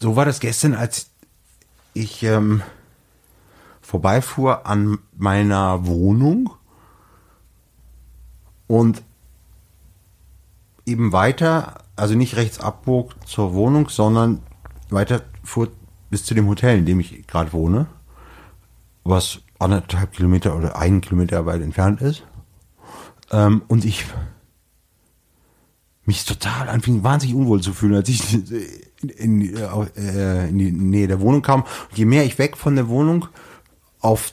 so 0.00 0.16
war 0.16 0.24
das 0.24 0.40
gestern, 0.40 0.74
als 0.74 1.10
ich 1.94 2.22
ähm, 2.22 2.62
vorbeifuhr 3.80 4.66
an 4.66 4.98
meiner 5.16 5.86
Wohnung 5.86 6.50
und 8.66 9.02
eben 10.86 11.12
weiter, 11.12 11.84
also 11.96 12.14
nicht 12.14 12.36
rechts 12.36 12.60
abbog 12.60 13.14
zur 13.26 13.54
Wohnung, 13.54 13.88
sondern 13.88 14.40
weiter 14.90 15.22
fuhr 15.42 15.70
bis 16.10 16.24
zu 16.24 16.34
dem 16.34 16.48
Hotel, 16.48 16.78
in 16.78 16.86
dem 16.86 17.00
ich 17.00 17.26
gerade 17.26 17.52
wohne 17.52 17.86
was 19.04 19.40
anderthalb 19.58 20.12
Kilometer 20.12 20.54
oder 20.54 20.76
einen 20.76 21.00
Kilometer 21.00 21.46
weit 21.46 21.62
entfernt 21.62 22.02
ist. 22.02 22.24
Ähm, 23.30 23.62
und 23.68 23.84
ich 23.84 24.04
mich 26.04 26.24
total 26.24 26.70
anfing, 26.70 27.02
wahnsinnig 27.02 27.36
unwohl 27.36 27.60
zu 27.60 27.74
fühlen, 27.74 27.96
als 27.96 28.08
ich 28.08 28.32
in, 29.02 29.10
in, 29.10 29.56
äh, 29.56 30.48
in 30.48 30.58
die 30.58 30.72
Nähe 30.72 31.06
der 31.06 31.20
Wohnung 31.20 31.42
kam. 31.42 31.62
Und 31.62 31.98
je 31.98 32.06
mehr 32.06 32.24
ich 32.24 32.38
weg 32.38 32.56
von 32.56 32.76
der 32.76 32.88
Wohnung 32.88 33.28
auf 34.00 34.32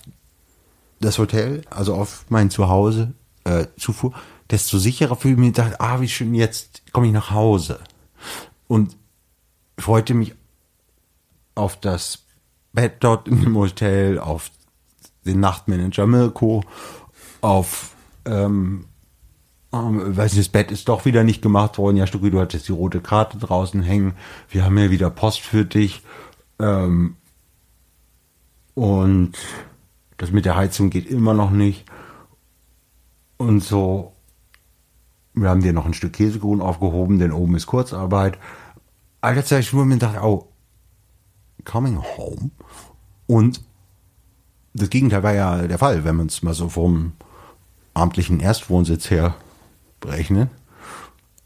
das 1.02 1.18
Hotel, 1.18 1.64
also 1.70 1.96
auf 1.96 2.26
mein 2.30 2.50
Zuhause 2.50 3.14
äh, 3.44 3.66
zufuhr, 3.78 4.14
desto 4.50 4.78
sicherer 4.78 5.16
fühle 5.16 5.34
ich 5.34 5.40
mich, 5.40 5.54
dachte, 5.54 5.80
ah, 5.80 6.00
wie 6.00 6.08
schön, 6.08 6.34
jetzt 6.34 6.82
komme 6.94 7.08
ich 7.08 7.14
nach 7.14 7.32
Hause. 7.32 7.80
Und 8.68 8.96
freute 9.78 10.14
mich 10.14 10.34
auf 11.56 11.80
das 11.80 12.26
Bett 12.74 12.98
dort 13.00 13.28
dem 13.28 13.56
Hotel, 13.56 14.20
auf 14.20 14.52
den 15.26 15.40
Nachtmanager 15.40 16.06
Mirko, 16.06 16.64
auf, 17.42 17.95
ähm, 18.26 18.86
ähm, 19.74 20.16
weiß 20.16 20.34
nicht, 20.34 20.48
das 20.48 20.52
Bett 20.52 20.72
ist 20.72 20.88
doch 20.88 21.06
wieder 21.06 21.24
nicht 21.24 21.42
gemacht 21.42 21.78
worden. 21.78 21.98
Ja, 21.98 22.08
Stucki, 22.08 22.32
du 22.32 22.40
hattest 22.40 22.68
die 22.68 22.72
rote 22.72 23.02
Karte 23.02 23.38
draußen 23.38 23.82
hängen. 23.82 24.14
Wir 24.50 24.66
haben 24.66 24.78
ja 24.78 24.90
wieder 24.90 25.10
Post 25.10 25.42
für 25.42 25.66
dich. 25.66 26.02
Ähm, 26.60 27.16
und 28.74 29.34
das 30.18 30.32
mit 30.32 30.46
der 30.46 30.56
Heizung 30.56 30.90
geht 30.90 31.10
immer 31.10 31.34
noch 31.34 31.52
nicht. 31.52 31.86
Und 33.38 33.62
so, 33.62 34.14
wir 35.34 35.50
haben 35.50 35.62
dir 35.62 35.74
noch 35.74 35.86
ein 35.86 35.94
Stück 35.94 36.14
Käsekuchen 36.14 36.62
aufgehoben, 36.62 37.20
denn 37.20 37.34
oben 37.34 37.56
ist 37.56 37.68
Kurzarbeit. 37.68 38.38
Alter 39.20 39.44
Zeit, 39.44 39.62
ich 39.62 39.74
mir 39.74 39.98
dachte, 39.98 40.22
oh, 40.22 40.48
coming 41.66 42.02
home. 42.18 42.52
Und 43.28 43.62
das 44.74 44.90
Gegenteil 44.90 45.24
war 45.24 45.34
ja 45.34 45.68
der 45.68 45.80
Fall, 45.80 46.04
wenn 46.04 46.16
man 46.16 46.28
es 46.28 46.44
mal 46.44 46.54
so 46.54 46.70
vom 46.70 47.14
amtlichen 47.96 48.40
Erstwohnsitz 48.40 49.10
her 49.10 49.36
berechnet. 50.00 50.50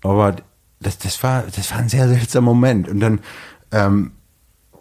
Aber 0.01 0.35
das, 0.79 0.97
das 0.97 1.21
war, 1.23 1.43
das 1.43 1.71
war 1.71 1.79
ein 1.79 1.89
sehr 1.89 2.07
seltsamer 2.07 2.53
Moment. 2.53 2.89
Und 2.89 2.99
dann 2.99 3.19
ähm, 3.71 4.11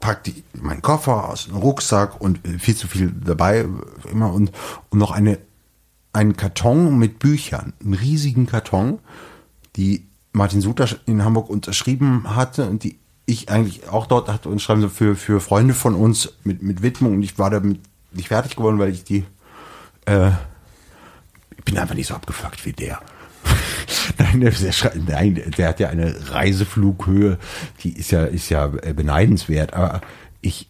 packte 0.01 0.31
ich 0.31 0.43
meinen 0.61 0.83
Koffer 0.83 1.29
aus 1.29 1.47
dem 1.47 1.57
Rucksack 1.57 2.21
und 2.21 2.41
viel 2.59 2.77
zu 2.77 2.89
viel 2.89 3.13
dabei 3.13 3.67
immer 4.11 4.33
und, 4.33 4.53
und 4.91 4.99
noch 4.99 5.11
eine, 5.11 5.39
einen 6.13 6.37
Karton 6.37 6.99
mit 6.99 7.19
Büchern, 7.19 7.73
einen 7.83 7.95
riesigen 7.95 8.47
Karton, 8.47 8.99
die 9.77 10.07
Martin 10.33 10.61
Suter 10.61 10.89
in 11.07 11.25
Hamburg 11.25 11.51
unterschrieben 11.51 12.35
hatte 12.37 12.69
und 12.69 12.85
die 12.85 12.99
ich 13.27 13.51
eigentlich 13.51 13.89
auch 13.89 14.07
dort 14.07 14.29
hatte 14.29 14.49
und 14.49 14.63
schreiben 14.63 14.81
so 14.81 14.89
für, 14.89 15.15
für 15.15 15.41
Freunde 15.41 15.75
von 15.75 15.95
uns 15.95 16.33
mit, 16.45 16.63
mit 16.63 16.83
Widmung 16.83 17.15
und 17.15 17.23
ich 17.23 17.39
war 17.39 17.51
damit 17.51 17.81
nicht 18.13 18.29
fertig 18.29 18.57
geworden, 18.57 18.79
weil 18.79 18.91
ich 18.91 19.05
die, 19.05 19.25
äh, 20.07 20.31
bin 21.69 21.79
einfach 21.79 21.95
nicht 21.95 22.09
so 22.09 22.15
abgefuckt 22.15 22.65
wie 22.65 22.73
der. 22.73 23.01
Nein, 24.19 24.41
der, 24.41 24.53
nein, 25.07 25.53
der 25.57 25.69
hat 25.69 25.81
ja 25.81 25.89
eine 25.89 26.15
Reiseflughöhe, 26.31 27.39
die 27.83 27.93
ist 27.97 28.11
ja, 28.11 28.25
ist 28.25 28.49
ja 28.49 28.67
beneidenswert, 28.67 29.75
aber 29.75 30.01
ich 30.41 30.69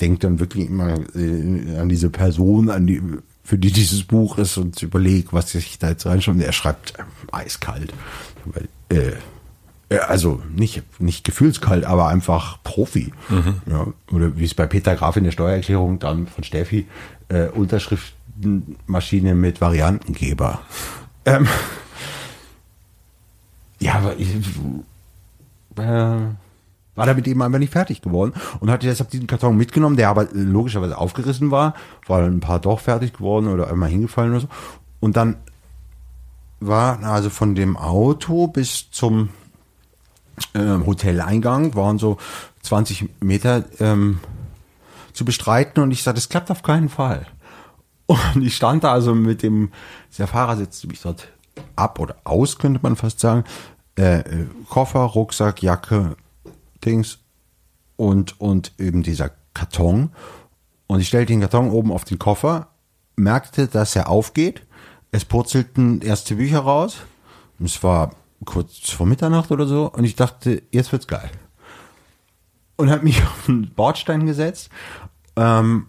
denke 0.00 0.18
dann 0.18 0.40
wirklich 0.40 0.68
immer 0.68 0.98
äh, 1.14 1.78
an 1.78 1.88
diese 1.88 2.10
Person, 2.10 2.68
an 2.70 2.86
die, 2.86 3.00
für 3.42 3.56
die 3.56 3.72
dieses 3.72 4.04
Buch 4.04 4.38
ist 4.38 4.58
und 4.58 4.80
überlege, 4.82 5.28
was 5.30 5.54
ich 5.54 5.78
da 5.78 5.88
jetzt 5.88 6.06
reinschaue. 6.06 6.42
Er 6.42 6.52
schreibt 6.52 6.94
eiskalt. 7.32 7.94
Äh, 8.90 9.12
äh, 9.88 9.98
also 9.98 10.42
nicht, 10.54 10.82
nicht 11.00 11.24
gefühlskalt, 11.24 11.84
aber 11.84 12.08
einfach 12.08 12.62
Profi. 12.62 13.12
Mhm. 13.28 13.60
Ja, 13.66 13.86
oder 14.12 14.36
wie 14.36 14.44
es 14.44 14.54
bei 14.54 14.66
Peter 14.66 14.94
Graf 14.96 15.16
in 15.16 15.24
der 15.24 15.32
Steuererklärung 15.32 15.98
dann 15.98 16.26
von 16.26 16.44
Steffi, 16.44 16.86
äh, 17.28 17.46
Unterschriftenmaschine 18.36 19.34
mit 19.34 19.60
Variantengeber. 19.60 20.60
Ähm, 21.24 21.46
ja, 23.78 23.94
aber 23.94 24.16
ich 24.18 24.34
äh, 25.76 25.76
war 25.76 27.06
damit 27.06 27.26
eben 27.26 27.42
einfach 27.42 27.58
nicht 27.58 27.72
fertig 27.72 28.00
geworden 28.00 28.32
und 28.60 28.70
hatte 28.70 28.86
deshalb 28.86 29.10
diesen 29.10 29.26
Karton 29.26 29.56
mitgenommen, 29.56 29.96
der 29.96 30.08
aber 30.08 30.28
logischerweise 30.32 30.96
aufgerissen 30.96 31.50
war, 31.50 31.74
weil 32.06 32.24
ein 32.24 32.40
paar 32.40 32.58
doch 32.58 32.80
fertig 32.80 33.14
geworden 33.14 33.48
oder 33.48 33.68
einmal 33.68 33.90
hingefallen 33.90 34.32
oder 34.32 34.40
so. 34.40 34.48
Und 35.00 35.16
dann 35.16 35.36
war 36.58 37.02
also 37.02 37.28
von 37.28 37.54
dem 37.54 37.76
Auto 37.76 38.46
bis 38.46 38.90
zum 38.90 39.28
äh, 40.54 40.60
Hoteleingang 40.60 41.74
waren 41.74 41.98
so 41.98 42.16
20 42.62 43.22
Meter 43.22 43.64
ähm, 43.78 44.20
zu 45.12 45.24
bestreiten 45.24 45.82
und 45.82 45.90
ich 45.90 46.02
sagte, 46.02 46.18
das 46.18 46.28
klappt 46.28 46.50
auf 46.50 46.62
keinen 46.62 46.88
Fall. 46.88 47.26
Und 48.06 48.42
ich 48.42 48.54
stand 48.54 48.84
da 48.84 48.92
also 48.92 49.14
mit 49.14 49.42
dem, 49.42 49.72
der 50.16 50.26
Fahrer 50.26 50.56
setzte 50.56 50.86
mich 50.86 51.02
dort 51.02 51.28
ab 51.74 51.98
oder 51.98 52.16
aus, 52.24 52.58
könnte 52.58 52.80
man 52.82 52.96
fast 52.96 53.20
sagen. 53.20 53.44
Äh, 53.98 54.20
äh, 54.20 54.46
Koffer, 54.68 55.00
Rucksack, 55.00 55.62
Jacke, 55.62 56.16
Dings 56.84 57.18
und, 57.96 58.40
und 58.40 58.72
eben 58.78 59.02
dieser 59.02 59.30
Karton. 59.54 60.10
Und 60.86 61.00
ich 61.00 61.08
stellte 61.08 61.32
den 61.32 61.40
Karton 61.40 61.70
oben 61.70 61.90
auf 61.90 62.04
den 62.04 62.18
Koffer, 62.18 62.68
merkte, 63.16 63.66
dass 63.66 63.96
er 63.96 64.08
aufgeht. 64.08 64.62
Es 65.10 65.24
purzelten 65.24 66.02
erste 66.02 66.36
Bücher 66.36 66.60
raus. 66.60 66.98
Es 67.58 67.82
war 67.82 68.10
kurz 68.44 68.90
vor 68.90 69.06
Mitternacht 69.06 69.50
oder 69.50 69.66
so. 69.66 69.90
Und 69.90 70.04
ich 70.04 70.14
dachte, 70.14 70.62
jetzt 70.70 70.92
wird's 70.92 71.06
geil. 71.06 71.30
Und 72.76 72.90
habe 72.90 73.04
mich 73.04 73.22
auf 73.26 73.46
den 73.46 73.70
Bordstein 73.70 74.26
gesetzt, 74.26 74.68
ähm, 75.36 75.86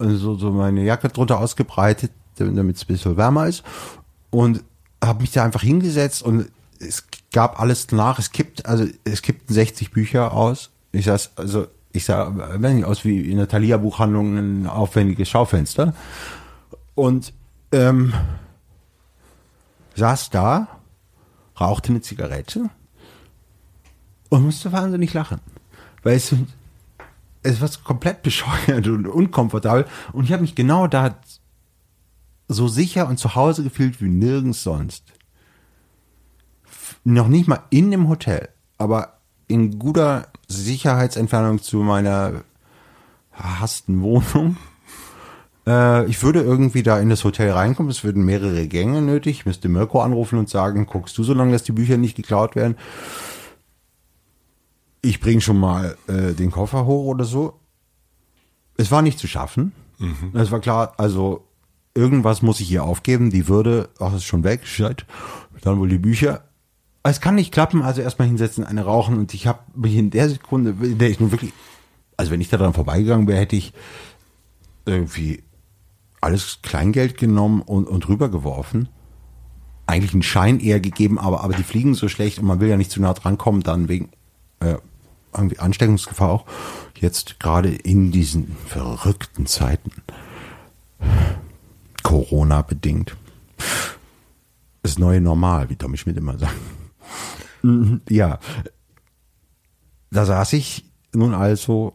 so, 0.00 0.36
so 0.36 0.50
meine 0.50 0.82
Jacke 0.82 1.08
drunter 1.08 1.38
ausgebreitet, 1.38 2.12
damit 2.36 2.76
es 2.76 2.84
ein 2.84 2.86
bisschen 2.86 3.16
wärmer 3.16 3.46
ist. 3.46 3.62
Und 4.30 4.64
habe 5.02 5.22
mich 5.22 5.32
da 5.32 5.44
einfach 5.44 5.62
hingesetzt 5.62 6.22
und 6.22 6.50
es 6.78 7.04
gab 7.32 7.60
alles 7.60 7.90
nach. 7.92 8.18
Es 8.18 8.32
kippt, 8.32 8.66
also 8.66 8.86
es 9.04 9.22
kippten 9.22 9.54
60 9.54 9.90
Bücher 9.90 10.32
aus. 10.32 10.70
Ich 10.92 11.04
saß, 11.04 11.32
also 11.36 11.66
ich 11.92 12.04
sah 12.04 12.32
wenn 12.60 12.76
nicht 12.76 12.84
aus 12.84 13.04
wie 13.04 13.30
in 13.30 13.38
der 13.38 13.48
Thalia 13.48 13.76
Buchhandlung 13.76 14.36
ein 14.36 14.66
aufwendiges 14.66 15.28
Schaufenster 15.28 15.94
und 16.94 17.32
ähm, 17.72 18.12
saß 19.96 20.30
da, 20.30 20.68
rauchte 21.60 21.90
eine 21.90 22.00
Zigarette 22.00 22.70
und 24.28 24.44
musste 24.44 24.72
wahnsinnig 24.72 25.12
lachen, 25.12 25.40
weil 26.02 26.16
es 26.16 26.34
es 27.42 27.60
war 27.60 27.70
komplett 27.84 28.22
bescheuert 28.24 28.86
und 28.86 29.06
unkomfortabel 29.06 29.86
und 30.12 30.24
ich 30.24 30.32
habe 30.32 30.42
mich 30.42 30.54
genau 30.54 30.86
da 30.86 31.16
so 32.48 32.66
sicher 32.66 33.08
und 33.08 33.18
zu 33.18 33.34
Hause 33.34 33.62
gefühlt 33.62 34.00
wie 34.02 34.08
nirgends 34.08 34.62
sonst. 34.62 35.04
Noch 37.04 37.28
nicht 37.28 37.48
mal 37.48 37.62
in 37.70 37.90
dem 37.90 38.08
Hotel, 38.08 38.48
aber 38.76 39.20
in 39.46 39.78
guter 39.78 40.28
Sicherheitsentfernung 40.48 41.62
zu 41.62 41.78
meiner 41.78 42.44
hassten 43.32 44.02
Wohnung. 44.02 44.56
Äh, 45.66 46.06
ich 46.06 46.22
würde 46.22 46.40
irgendwie 46.40 46.82
da 46.82 46.98
in 46.98 47.10
das 47.10 47.22
Hotel 47.22 47.50
reinkommen, 47.50 47.90
es 47.90 48.02
würden 48.02 48.24
mehrere 48.24 48.66
Gänge 48.66 49.02
nötig. 49.02 49.40
Ich 49.40 49.46
müsste 49.46 49.68
Mirko 49.68 50.00
anrufen 50.00 50.38
und 50.38 50.48
sagen, 50.48 50.86
guckst 50.86 51.18
du 51.18 51.22
so 51.22 51.34
lange, 51.34 51.52
dass 51.52 51.62
die 51.62 51.72
Bücher 51.72 51.98
nicht 51.98 52.16
geklaut 52.16 52.56
werden? 52.56 52.76
Ich 55.02 55.20
bringe 55.20 55.40
schon 55.40 55.58
mal 55.58 55.96
äh, 56.08 56.32
den 56.32 56.50
Koffer 56.50 56.84
hoch 56.86 57.04
oder 57.04 57.24
so. 57.24 57.58
Es 58.76 58.90
war 58.90 59.02
nicht 59.02 59.18
zu 59.18 59.26
schaffen. 59.26 59.72
Mhm. 59.98 60.32
Es 60.34 60.50
war 60.50 60.60
klar, 60.60 60.94
also 60.98 61.46
irgendwas 61.94 62.42
muss 62.42 62.60
ich 62.60 62.68
hier 62.68 62.84
aufgeben, 62.84 63.30
die 63.30 63.48
Würde, 63.48 63.88
ach, 63.98 64.14
ist 64.14 64.24
schon 64.24 64.44
weg, 64.44 64.66
shit. 64.66 65.06
Dann 65.62 65.78
wohl 65.78 65.88
die 65.88 65.98
Bücher. 65.98 66.44
Es 67.02 67.20
kann 67.20 67.34
nicht 67.34 67.52
klappen, 67.52 67.82
also 67.82 68.02
erstmal 68.02 68.28
hinsetzen, 68.28 68.64
eine 68.64 68.84
rauchen 68.84 69.18
und 69.18 69.32
ich 69.32 69.46
habe 69.46 69.60
mich 69.74 69.94
in 69.96 70.10
der 70.10 70.28
Sekunde, 70.28 70.74
in 70.82 70.98
der 70.98 71.10
ich 71.10 71.20
nun 71.20 71.32
wirklich, 71.32 71.52
also 72.16 72.30
wenn 72.30 72.40
ich 72.40 72.48
da 72.48 72.58
dran 72.58 72.74
vorbeigegangen 72.74 73.26
wäre, 73.26 73.40
hätte 73.40 73.56
ich 73.56 73.72
irgendwie 74.84 75.42
alles 76.20 76.60
Kleingeld 76.62 77.16
genommen 77.16 77.62
und, 77.62 77.86
und 77.86 78.08
rübergeworfen. 78.08 78.88
Eigentlich 79.86 80.12
einen 80.12 80.22
Schein 80.22 80.60
eher 80.60 80.80
gegeben, 80.80 81.18
aber, 81.18 81.42
aber 81.42 81.54
die 81.54 81.62
fliegen 81.62 81.94
so 81.94 82.08
schlecht 82.08 82.38
und 82.38 82.46
man 82.46 82.60
will 82.60 82.68
ja 82.68 82.76
nicht 82.76 82.90
zu 82.90 83.00
nah 83.00 83.14
dran 83.14 83.38
kommen, 83.38 83.62
dann 83.62 83.88
wegen 83.88 84.10
äh, 84.60 84.76
irgendwie 85.34 85.58
Ansteckungsgefahr 85.58 86.30
auch. 86.30 86.46
Jetzt 86.98 87.40
gerade 87.40 87.70
in 87.70 88.12
diesen 88.12 88.56
verrückten 88.66 89.46
Zeiten. 89.46 89.90
Corona 92.02 92.62
bedingt. 92.62 93.16
Das 94.82 94.98
neue 94.98 95.20
Normal, 95.20 95.68
wie 95.70 95.76
Tommy 95.76 95.96
Schmidt 95.96 96.16
immer 96.16 96.38
sagt. 96.38 96.54
Mhm, 97.62 98.00
ja. 98.08 98.38
Da 100.10 100.24
saß 100.24 100.54
ich 100.54 100.84
nun 101.12 101.34
also 101.34 101.94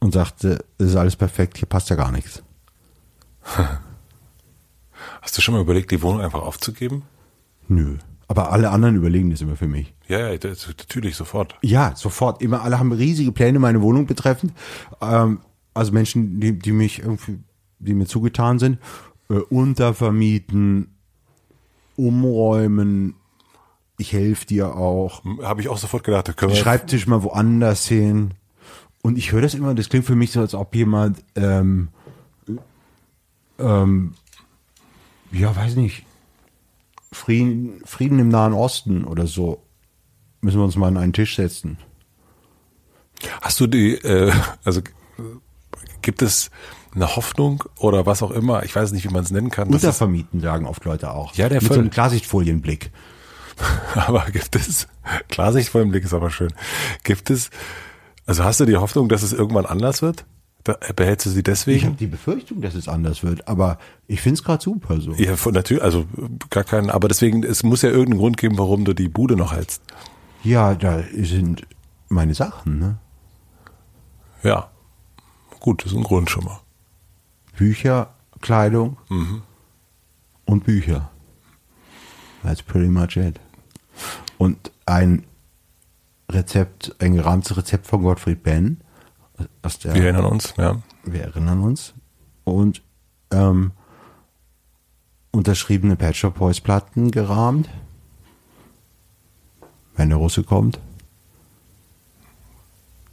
und 0.00 0.12
sagte, 0.12 0.64
es 0.78 0.90
ist 0.90 0.96
alles 0.96 1.16
perfekt, 1.16 1.58
hier 1.58 1.68
passt 1.68 1.90
ja 1.90 1.96
gar 1.96 2.12
nichts. 2.12 2.42
Hast 5.22 5.36
du 5.36 5.42
schon 5.42 5.54
mal 5.54 5.60
überlegt, 5.60 5.90
die 5.90 6.02
Wohnung 6.02 6.20
einfach 6.20 6.42
aufzugeben? 6.42 7.02
Nö. 7.68 7.98
Aber 8.28 8.50
alle 8.50 8.70
anderen 8.70 8.96
überlegen 8.96 9.30
das 9.30 9.40
immer 9.40 9.56
für 9.56 9.68
mich. 9.68 9.94
Ja, 10.08 10.30
ja, 10.30 10.36
das, 10.36 10.66
natürlich, 10.66 11.14
sofort. 11.14 11.54
Ja, 11.62 11.94
sofort. 11.94 12.42
Immer 12.42 12.62
alle 12.62 12.78
haben 12.78 12.92
riesige 12.92 13.30
Pläne 13.32 13.58
meine 13.58 13.82
Wohnung 13.82 14.06
betreffend. 14.06 14.52
Ähm, 15.00 15.40
also 15.74 15.92
Menschen, 15.92 16.40
die, 16.40 16.58
die 16.58 16.72
mich 16.72 17.00
irgendwie, 17.00 17.38
die 17.78 17.94
mir 17.94 18.06
zugetan 18.06 18.58
sind 18.58 18.78
äh, 19.28 19.34
untervermieten, 19.34 20.94
umräumen. 21.96 23.14
Ich 23.98 24.12
helfe 24.12 24.46
dir 24.46 24.74
auch. 24.76 25.22
Habe 25.42 25.62
ich 25.62 25.68
auch 25.68 25.78
sofort 25.78 26.04
gedacht. 26.04 26.36
Können 26.36 26.52
wir 26.52 26.58
Schreibtisch 26.58 27.06
mal 27.06 27.22
woanders 27.22 27.86
hin. 27.86 28.32
Und 29.02 29.18
ich 29.18 29.32
höre 29.32 29.42
das 29.42 29.54
immer, 29.54 29.74
das 29.74 29.88
klingt 29.88 30.04
für 30.04 30.16
mich 30.16 30.32
so, 30.32 30.40
als 30.40 30.54
ob 30.54 30.74
jemand, 30.74 31.22
ähm, 31.36 31.88
ähm, 33.58 34.14
ja, 35.30 35.54
weiß 35.54 35.76
nicht, 35.76 36.04
Frieden, 37.16 37.80
Frieden 37.84 38.18
im 38.18 38.28
Nahen 38.28 38.52
Osten 38.52 39.04
oder 39.04 39.26
so. 39.26 39.62
Müssen 40.42 40.58
wir 40.58 40.64
uns 40.64 40.76
mal 40.76 40.88
an 40.88 40.98
einen 40.98 41.12
Tisch 41.14 41.36
setzen. 41.36 41.78
Hast 43.40 43.58
du 43.58 43.66
die, 43.66 43.94
äh, 43.94 44.32
also 44.64 44.82
gibt 46.02 46.20
es 46.20 46.50
eine 46.94 47.16
Hoffnung 47.16 47.64
oder 47.78 48.04
was 48.04 48.22
auch 48.22 48.30
immer, 48.30 48.64
ich 48.64 48.76
weiß 48.76 48.92
nicht, 48.92 49.04
wie 49.04 49.12
man 49.12 49.24
es 49.24 49.30
nennen 49.30 49.50
kann. 49.50 49.68
Untervermieten 49.68 50.40
sagen 50.40 50.66
oft 50.66 50.84
Leute 50.84 51.10
auch. 51.10 51.34
Ja, 51.34 51.48
der 51.48 51.62
Mit 51.62 51.72
so 51.72 51.80
einem 51.80 51.90
Klarsichtfolienblick. 51.90 52.90
aber 53.94 54.26
gibt 54.26 54.54
es, 54.54 54.86
Klarsichtfolienblick 55.28 56.04
ist 56.04 56.14
aber 56.14 56.30
schön. 56.30 56.52
Gibt 57.02 57.30
es, 57.30 57.50
also 58.26 58.44
hast 58.44 58.60
du 58.60 58.66
die 58.66 58.76
Hoffnung, 58.76 59.08
dass 59.08 59.22
es 59.22 59.32
irgendwann 59.32 59.66
anders 59.66 60.02
wird? 60.02 60.26
Behältst 60.96 61.26
du 61.26 61.30
sie 61.30 61.42
deswegen? 61.42 61.78
Ich 61.78 61.84
habe 61.84 61.96
die 61.96 62.06
Befürchtung, 62.06 62.60
dass 62.60 62.74
es 62.74 62.88
anders 62.88 63.22
wird, 63.22 63.46
aber 63.48 63.78
ich 64.06 64.20
finde 64.20 64.34
es 64.34 64.44
gerade 64.44 64.62
super 64.62 65.00
so. 65.00 65.12
Ja, 65.14 65.36
von, 65.36 65.54
natürlich, 65.54 65.82
also 65.82 66.06
gar 66.50 66.64
keinen, 66.64 66.90
aber 66.90 67.08
deswegen, 67.08 67.42
es 67.42 67.62
muss 67.62 67.82
ja 67.82 67.90
irgendeinen 67.90 68.18
Grund 68.18 68.36
geben, 68.36 68.58
warum 68.58 68.84
du 68.84 68.92
die 68.92 69.08
Bude 69.08 69.36
noch 69.36 69.52
hältst. 69.52 69.82
Ja, 70.42 70.74
da 70.74 71.02
sind 71.14 71.66
meine 72.08 72.34
Sachen, 72.34 72.78
ne? 72.78 72.98
Ja. 74.42 74.70
Gut, 75.60 75.84
das 75.84 75.92
ist 75.92 75.98
ein 75.98 76.04
Grund 76.04 76.30
schon 76.30 76.44
mal. 76.44 76.60
Bücher, 77.56 78.14
Kleidung 78.40 78.96
und 80.44 80.64
Bücher. 80.64 81.10
That's 82.42 82.62
pretty 82.62 82.88
much 82.88 83.16
it. 83.16 83.40
Und 84.38 84.70
ein 84.84 85.24
Rezept, 86.30 86.94
ein 87.00 87.14
gerahmtes 87.14 87.56
Rezept 87.56 87.86
von 87.86 88.02
Gottfried 88.02 88.42
Benn. 88.42 88.80
Aus 89.62 89.78
der, 89.78 89.94
Wir 89.94 90.04
erinnern 90.04 90.24
uns, 90.24 90.54
ja. 90.56 90.80
wir 91.04 91.22
erinnern 91.22 91.60
uns. 91.60 91.94
Und 92.44 92.82
ähm, 93.30 93.72
unterschriebene 95.30 95.96
Pet 95.96 96.16
Shop 96.16 96.38
Boys 96.38 96.60
Platten 96.60 97.10
gerahmt. 97.10 97.68
Wenn 99.96 100.10
der 100.10 100.18
Russe 100.18 100.42
kommt. 100.42 100.78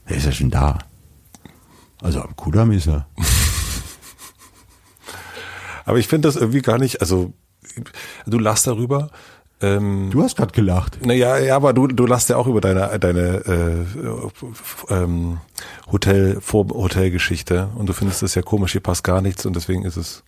Der 0.09 0.17
ist 0.17 0.25
ja 0.25 0.31
schon 0.31 0.49
da. 0.49 0.79
Also 2.01 2.21
am 2.21 2.35
Kudamm 2.35 2.71
ist 2.71 2.87
er. 2.87 3.07
Aber 5.85 5.97
ich 5.97 6.07
finde 6.07 6.27
das 6.27 6.35
irgendwie 6.35 6.61
gar 6.61 6.77
nicht, 6.77 7.01
also 7.01 7.33
du 8.25 8.39
lachst 8.39 8.67
darüber. 8.67 9.09
Ähm, 9.63 10.09
Du 10.11 10.21
hast 10.21 10.37
gerade 10.37 10.51
gelacht. 10.51 11.03
naja, 11.05 11.37
ja, 11.39 11.55
aber 11.55 11.73
du, 11.73 11.87
du 11.87 12.05
lachst 12.05 12.29
ja 12.29 12.37
auch 12.37 12.47
über 12.47 12.61
deine, 12.61 12.99
deine 12.99 13.87
äh, 14.89 14.93
ähm, 14.93 15.39
Hotel, 15.91 16.39
Vor 16.41 16.67
Hotelgeschichte 16.69 17.69
und 17.75 17.87
du 17.87 17.93
findest 17.93 18.21
das 18.21 18.35
ja 18.35 18.41
komisch, 18.41 18.73
hier 18.73 18.81
passt 18.81 19.03
gar 19.03 19.21
nichts 19.21 19.45
und 19.45 19.55
deswegen 19.55 19.83
ist 19.85 19.97
es. 19.97 20.23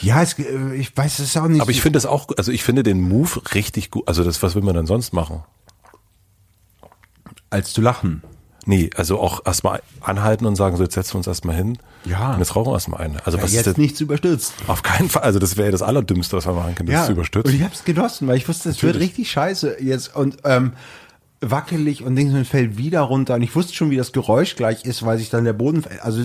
Ja, 0.00 0.22
es, 0.22 0.38
äh, 0.38 0.74
ich 0.74 0.96
weiß 0.96 1.18
es 1.18 1.36
auch 1.36 1.48
nicht. 1.48 1.60
Aber 1.60 1.70
ich 1.70 1.82
finde 1.82 1.98
es 1.98 2.06
auch, 2.06 2.28
also 2.36 2.52
ich 2.52 2.62
finde 2.62 2.82
den 2.82 3.00
Move 3.00 3.40
richtig 3.54 3.90
gut. 3.90 4.06
Also 4.06 4.24
das, 4.24 4.42
was 4.42 4.54
will 4.54 4.62
man 4.62 4.74
dann 4.74 4.86
sonst 4.86 5.12
machen? 5.12 5.42
als 7.50 7.72
zu 7.72 7.80
lachen. 7.80 8.22
Nee, 8.66 8.90
also 8.96 9.18
auch 9.18 9.44
erstmal 9.46 9.82
anhalten 10.00 10.46
und 10.46 10.56
sagen, 10.56 10.76
so 10.76 10.82
jetzt 10.82 10.94
setzen 10.94 11.14
wir 11.14 11.18
uns 11.18 11.26
erstmal 11.26 11.56
hin. 11.56 11.78
Ja. 12.04 12.32
Und 12.34 12.38
jetzt 12.38 12.54
rauchen 12.56 12.68
wir 12.68 12.74
erstmal 12.74 13.00
eine. 13.00 13.24
Also 13.26 13.38
Ja, 13.38 13.44
was 13.44 13.50
ist 13.50 13.56
jetzt 13.56 13.76
denn? 13.76 13.82
nichts 13.82 14.00
überstürzt. 14.00 14.54
Auf 14.66 14.82
keinen 14.82 15.08
Fall. 15.08 15.22
Also 15.22 15.38
das 15.38 15.56
wäre 15.56 15.66
ja 15.68 15.72
das 15.72 15.82
Allerdümmste, 15.82 16.36
was 16.36 16.46
man 16.46 16.54
machen 16.56 16.74
kann, 16.74 16.86
das 16.86 17.06
zu 17.06 17.12
überstürzen. 17.12 17.50
Und 17.50 17.56
ich 17.56 17.64
habe 17.64 17.74
es 17.74 17.84
genossen, 17.84 18.28
weil 18.28 18.36
ich 18.36 18.48
wusste, 18.48 18.68
es 18.68 18.82
wird 18.82 18.96
richtig 18.96 19.30
scheiße 19.30 19.82
jetzt 19.82 20.14
und 20.14 20.38
ähm, 20.44 20.72
wackelig 21.40 22.02
und 22.04 22.16
Dings 22.16 22.34
und 22.34 22.46
fällt 22.46 22.76
wieder 22.76 23.00
runter. 23.00 23.34
Und 23.34 23.42
ich 23.42 23.54
wusste 23.54 23.74
schon, 23.74 23.90
wie 23.90 23.96
das 23.96 24.12
Geräusch 24.12 24.56
gleich 24.56 24.84
ist, 24.84 25.04
weil 25.04 25.18
sich 25.18 25.30
dann 25.30 25.44
der 25.44 25.52
Boden, 25.54 25.84
also 26.02 26.24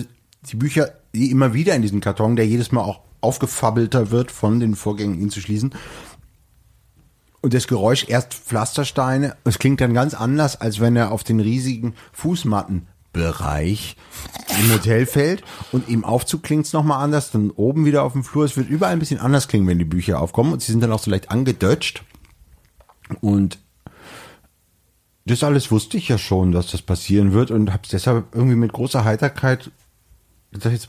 die 0.50 0.56
Bücher 0.56 0.90
die 1.14 1.30
immer 1.30 1.54
wieder 1.54 1.74
in 1.74 1.82
diesen 1.82 2.00
Karton, 2.00 2.36
der 2.36 2.46
jedes 2.46 2.72
Mal 2.72 2.82
auch 2.82 3.00
aufgefabbelter 3.22 4.10
wird 4.10 4.30
von 4.30 4.60
den 4.60 4.76
Vorgängen, 4.76 5.18
ihn 5.20 5.30
zu 5.30 5.40
schließen. 5.40 5.74
Und 7.46 7.54
das 7.54 7.68
Geräusch 7.68 8.06
erst 8.08 8.34
Pflastersteine. 8.34 9.36
Es 9.44 9.60
klingt 9.60 9.80
dann 9.80 9.94
ganz 9.94 10.14
anders, 10.14 10.60
als 10.60 10.80
wenn 10.80 10.96
er 10.96 11.12
auf 11.12 11.22
den 11.22 11.38
riesigen 11.38 11.94
Fußmattenbereich 12.12 13.96
im 14.58 14.72
Hotel 14.72 15.06
fällt. 15.06 15.44
Und 15.70 15.88
im 15.88 16.04
Aufzug 16.04 16.42
klingt 16.42 16.66
es 16.66 16.72
nochmal 16.72 17.04
anders. 17.04 17.30
Dann 17.30 17.52
oben 17.52 17.84
wieder 17.84 18.02
auf 18.02 18.14
dem 18.14 18.24
Flur. 18.24 18.44
Es 18.44 18.56
wird 18.56 18.68
überall 18.68 18.92
ein 18.92 18.98
bisschen 18.98 19.20
anders 19.20 19.46
klingen, 19.46 19.68
wenn 19.68 19.78
die 19.78 19.84
Bücher 19.84 20.20
aufkommen. 20.20 20.54
Und 20.54 20.60
sie 20.60 20.72
sind 20.72 20.80
dann 20.80 20.90
auch 20.90 20.98
so 20.98 21.08
leicht 21.08 21.30
angedeutscht. 21.30 22.02
Und 23.20 23.60
das 25.26 25.44
alles 25.44 25.70
wusste 25.70 25.98
ich 25.98 26.08
ja 26.08 26.18
schon, 26.18 26.50
dass 26.50 26.72
das 26.72 26.82
passieren 26.82 27.32
wird. 27.32 27.52
Und 27.52 27.72
habe 27.72 27.84
es 27.84 27.90
deshalb 27.90 28.34
irgendwie 28.34 28.56
mit 28.56 28.72
großer 28.72 29.04
Heiterkeit 29.04 29.70
gesagt, 30.50 30.72
jetzt, 30.74 30.88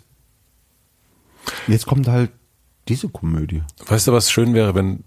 jetzt 1.68 1.86
kommt 1.86 2.08
halt 2.08 2.32
diese 2.88 3.10
Komödie. 3.10 3.62
Weißt 3.86 4.08
du, 4.08 4.12
was 4.12 4.32
schön 4.32 4.56
wäre, 4.56 4.74
wenn, 4.74 5.04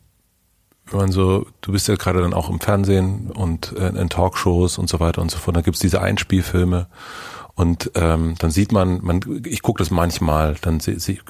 wenn 0.87 0.99
man 0.99 1.12
so, 1.12 1.47
du 1.61 1.72
bist 1.72 1.89
ja 1.89 1.95
gerade 1.95 2.20
dann 2.20 2.35
auch 2.35 2.51
im 2.51 2.61
Fernsehen 2.61 3.31
und 3.31 3.72
äh, 3.76 3.89
in 3.89 4.09
Talkshows 4.09 4.78
und 4.78 4.89
so 4.89 5.01
weiter 5.01 5.22
und 5.22 5.31
so 5.31 5.39
fort, 5.39 5.57
dann 5.57 5.62
gibt's 5.62 5.81
diese 5.81 6.01
Einspielfilme 6.01 6.89
und 7.61 7.91
ähm, 7.95 8.37
dann 8.39 8.51
sieht 8.51 8.72
man, 8.72 9.01
man 9.03 9.20
ich 9.45 9.61
gucke 9.61 9.81
das 9.81 9.91
manchmal, 9.91 10.57
dann 10.62 10.81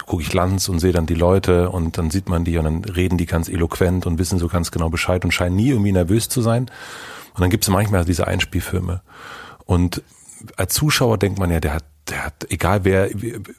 gucke 0.07 0.23
ich 0.23 0.33
Lanz 0.33 0.69
und 0.69 0.79
sehe 0.79 0.93
dann 0.93 1.07
die 1.07 1.15
Leute 1.15 1.71
und 1.71 1.99
dann 1.99 2.11
sieht 2.11 2.29
man 2.29 2.45
die 2.45 2.57
und 2.57 2.65
dann 2.65 2.85
reden 2.85 3.19
die 3.19 3.27
ganz 3.27 3.49
eloquent 3.49 4.07
und 4.07 4.19
wissen 4.19 4.39
so 4.39 4.47
ganz 4.47 4.71
genau 4.71 4.91
Bescheid 4.91 5.25
und 5.25 5.33
scheinen 5.33 5.57
nie 5.57 5.71
irgendwie 5.71 5.91
nervös 5.91 6.29
zu 6.29 6.41
sein. 6.41 6.71
Und 7.35 7.41
dann 7.41 7.51
gibt's 7.51 7.69
manchmal 7.69 8.05
diese 8.05 8.29
Einspielfilme. 8.29 9.03
Und 9.67 10.03
als 10.57 10.75
Zuschauer 10.75 11.19
denkt 11.19 11.41
man 11.41 11.51
ja, 11.51 11.59
der 11.59 11.75
hat, 11.75 11.85
der 12.09 12.25
hat, 12.27 12.47
egal 12.49 12.85
wer, 12.85 13.09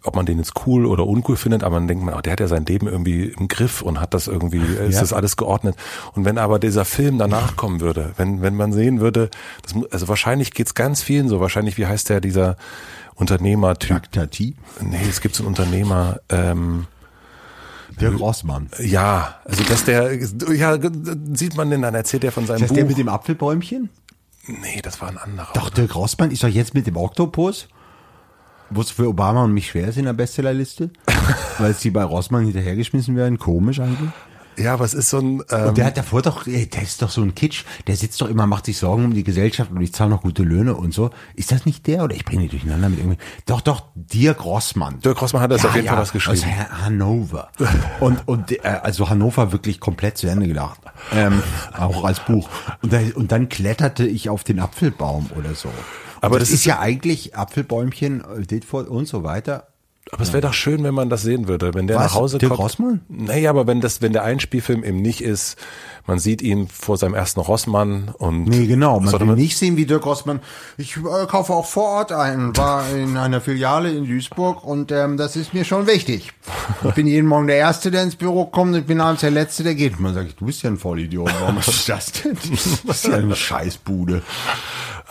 ob 0.04 0.16
man 0.16 0.26
den 0.26 0.40
jetzt 0.40 0.54
cool 0.66 0.86
oder 0.86 1.06
uncool 1.08 1.38
findet, 1.38 1.64
aber 1.64 1.76
man 1.80 1.88
denkt 1.88 2.04
man, 2.04 2.16
oh, 2.16 2.22
der 2.22 2.34
hat 2.34 2.40
ja 2.42 2.48
sein 2.48 2.66
Leben 2.66 2.88
irgendwie 2.88 3.26
im 3.30 3.48
Griff 3.48 3.82
und 3.82 4.02
hat 4.02 4.14
das 4.14 4.28
irgendwie, 4.28 4.58
ist 4.58 4.96
Ja. 4.96 5.00
das 5.02 5.14
alles 5.14 5.38
geordnet. 5.38 5.76
Und 6.14 6.26
wenn 6.26 6.38
aber 6.38 6.60
dieser 6.60 6.84
Film 6.84 7.18
danach 7.18 7.56
kommen 7.56 7.80
würde, 7.80 8.12
wenn, 8.18 8.42
wenn 8.42 8.56
man 8.56 8.74
sehen 8.74 9.00
würde, 9.00 9.30
das, 9.62 9.74
also 9.92 10.08
wahrscheinlich 10.10 10.52
geht's 10.52 10.74
ganz 10.74 11.02
vielen 11.02 11.30
so, 11.30 11.40
wahrscheinlich, 11.40 11.78
wie 11.78 11.86
heißt 11.86 12.10
der, 12.10 12.20
dieser 12.20 12.58
Unternehmertyp? 13.16 13.90
Jacques 13.92 14.12
Tati. 14.12 14.56
Nee, 14.82 14.98
es 15.08 15.22
gibt 15.22 15.36
so 15.36 15.44
einen 15.44 15.48
Unternehmer, 15.50 16.20
ähm, 16.30 16.88
Der 18.00 18.14
Rossmann. 18.16 18.70
ja, 18.80 19.36
also 19.46 19.64
dass 19.64 19.86
der, 19.86 20.14
ja, 20.54 20.78
sieht 21.34 21.56
man 21.56 21.70
denn, 21.70 21.84
dann 21.84 21.94
erzählt 21.96 22.24
er 22.24 22.32
von 22.32 22.46
seinem 22.48 22.56
Ist 22.56 22.62
das 22.64 22.70
Buch. 22.70 22.76
der 22.78 22.86
mit 22.86 22.98
dem 22.98 23.08
Apfelbäumchen? 23.10 23.90
nee, 24.48 24.82
das 24.82 25.00
war 25.00 25.10
ein 25.10 25.18
anderer. 25.20 25.50
Doch, 25.54 25.70
Dirk 25.70 25.96
Rossmann 25.96 26.32
ist 26.32 26.44
doch 26.44 26.48
jetzt 26.50 26.74
mit 26.74 26.88
dem 26.88 26.98
Oktopus. 26.98 27.68
Wo 28.72 28.82
es 28.82 28.92
für 28.92 29.08
Obama 29.08 29.44
und 29.44 29.54
mich 29.54 29.68
schwer 29.68 29.90
ist 29.90 29.98
in 29.98 30.06
der 30.06 30.14
Bestsellerliste. 30.14 30.90
weil 31.60 31.74
sie 31.74 31.92
bei 31.92 32.04
Rossmann 32.04 32.46
hinterhergeschmissen 32.46 33.16
werden. 33.16 33.38
Komisch 33.38 33.80
eigentlich. 33.80 34.10
Ja, 34.58 34.80
was 34.80 34.94
ist 34.94 35.10
so 35.10 35.20
ein, 35.20 35.42
ähm, 35.50 35.70
Und 35.70 35.78
der 35.78 35.86
hat 35.86 35.98
davor 35.98 36.22
doch, 36.22 36.46
ey, 36.46 36.68
der 36.68 36.82
ist 36.84 37.02
doch 37.02 37.10
so 37.10 37.22
ein 37.22 37.34
Kitsch. 37.36 37.64
Der 37.88 37.96
sitzt 37.96 38.20
doch 38.22 38.28
immer, 38.30 38.46
macht 38.48 38.66
sich 38.66 38.78
Sorgen 38.78 39.06
um 39.06 39.14
die 39.14 39.24
Gesellschaft 39.24 39.72
und 39.72 39.82
ich 39.82 39.94
zahle 39.94 40.10
noch 40.10 40.22
gute 40.22 40.44
Löhne 40.44 40.76
und 40.76 40.94
so. 40.94 41.10
Ist 41.36 41.52
das 41.52 41.66
nicht 41.66 41.88
der 41.88 42.04
oder 42.04 42.16
ich 42.16 42.26
bringe 42.26 42.44
die 42.44 42.50
durcheinander 42.50 42.90
mit 42.90 43.00
irgendwie? 43.00 43.18
Doch, 43.46 43.62
doch, 43.62 43.84
Dirk 43.96 44.44
Rossmann. 44.46 45.00
Dirk 45.00 45.22
Rossmann 45.22 45.42
hat 45.42 45.52
das 45.52 45.66
auf 45.66 45.76
jeden 45.76 45.88
Fall 45.88 45.98
was 45.98 46.12
geschrieben. 46.12 46.38
Aus 46.38 46.46
Han- 46.46 46.86
Hannover. 46.86 47.50
Und, 48.00 48.28
und 48.28 48.52
äh, 48.52 48.68
also 48.68 49.10
Hannover 49.10 49.52
wirklich 49.52 49.80
komplett 49.80 50.18
zu 50.18 50.28
Ende 50.28 50.48
gedacht. 50.48 50.80
Ähm, 51.14 51.42
auch 51.78 52.04
als 52.04 52.20
Buch. 52.20 52.50
Und, 52.82 52.92
da, 52.94 53.00
und 53.16 53.32
dann 53.32 53.50
kletterte 53.50 54.06
ich 54.06 54.30
auf 54.30 54.44
den 54.44 54.60
Apfelbaum 54.60 55.30
oder 55.38 55.56
so. 55.56 55.70
Und 55.70 55.76
Aber 56.22 56.40
das, 56.40 56.50
das 56.50 56.54
ist 56.56 56.60
ist- 56.62 56.66
ja 56.66 56.80
eigentlich 56.80 57.36
Apfelbäumchen, 57.36 58.22
äh, 58.22 58.42
Ditford 58.46 58.88
und 58.90 59.08
so 59.08 59.24
weiter. 59.24 59.68
Aber 60.10 60.24
es 60.24 60.34
wäre 60.34 60.42
doch 60.42 60.54
schön, 60.54 60.84
wenn 60.84 60.96
man 60.96 61.10
das 61.10 61.22
sehen 61.22 61.48
würde, 61.48 61.74
wenn 61.74 61.88
der 61.88 61.98
Was? 61.98 62.06
nach 62.06 62.16
Hause 62.16 62.38
Dirk 62.40 62.50
kommt. 62.50 62.62
Rossmann? 62.62 63.02
Naja, 63.08 63.50
aber 63.52 63.68
wenn 63.68 63.82
das, 63.82 64.02
wenn 64.02 64.14
der 64.14 64.24
Einspielfilm 64.24 64.84
eben 64.84 65.02
nicht 65.02 65.22
ist, 65.22 65.58
man 66.08 66.18
sieht 66.18 66.42
ihn 66.42 66.68
vor 66.68 66.98
seinem 66.98 67.14
ersten 67.14 67.40
Rossmann 67.40 68.14
und 68.18 68.46
Nee, 68.46 68.66
genau. 68.66 69.00
Man 69.00 69.14
will 69.20 69.36
nicht 69.36 69.58
sehen, 69.58 69.78
wie 69.78 69.86
Dirk 69.86 70.06
Rossmann. 70.06 70.42
Ich 70.78 70.98
äh, 70.98 71.28
kaufe 71.28 71.54
auch 71.54 71.68
vor 71.68 71.86
Ort 71.86 72.12
ein, 72.12 72.58
war 72.58 72.90
in 72.90 73.16
einer 73.16 73.40
Filiale 73.42 73.92
in 73.92 74.06
Duisburg 74.06 74.66
und 74.66 74.92
ähm, 74.92 75.18
das 75.18 75.36
ist 75.36 75.54
mir 75.54 75.64
schon 75.64 75.86
wichtig. 75.86 76.34
Ich 76.84 76.94
bin 76.96 77.06
jeden 77.06 77.28
Morgen 77.28 77.48
der 77.48 77.58
Erste, 77.58 77.92
der 77.92 78.04
ins 78.04 78.16
Büro 78.16 78.46
kommt 78.46 78.74
und 78.74 78.80
ich 78.82 78.86
bin 78.88 79.00
abends 79.00 79.22
der 79.22 79.32
Letzte, 79.32 79.64
der 79.64 79.76
geht. 79.76 79.94
Und 79.94 80.02
man 80.02 80.14
sagt, 80.16 80.42
du 80.42 80.46
bist 80.46 80.64
ja 80.64 80.72
ein 80.72 80.78
Vollidiot. 80.78 81.32
Warum 81.40 81.56
du 81.56 81.72
das 81.88 82.12
denn? 82.12 82.38
Das 82.86 83.06
ist 83.06 83.08
ja 83.08 83.16
eine 83.18 83.36
Scheißbude. 83.36 84.24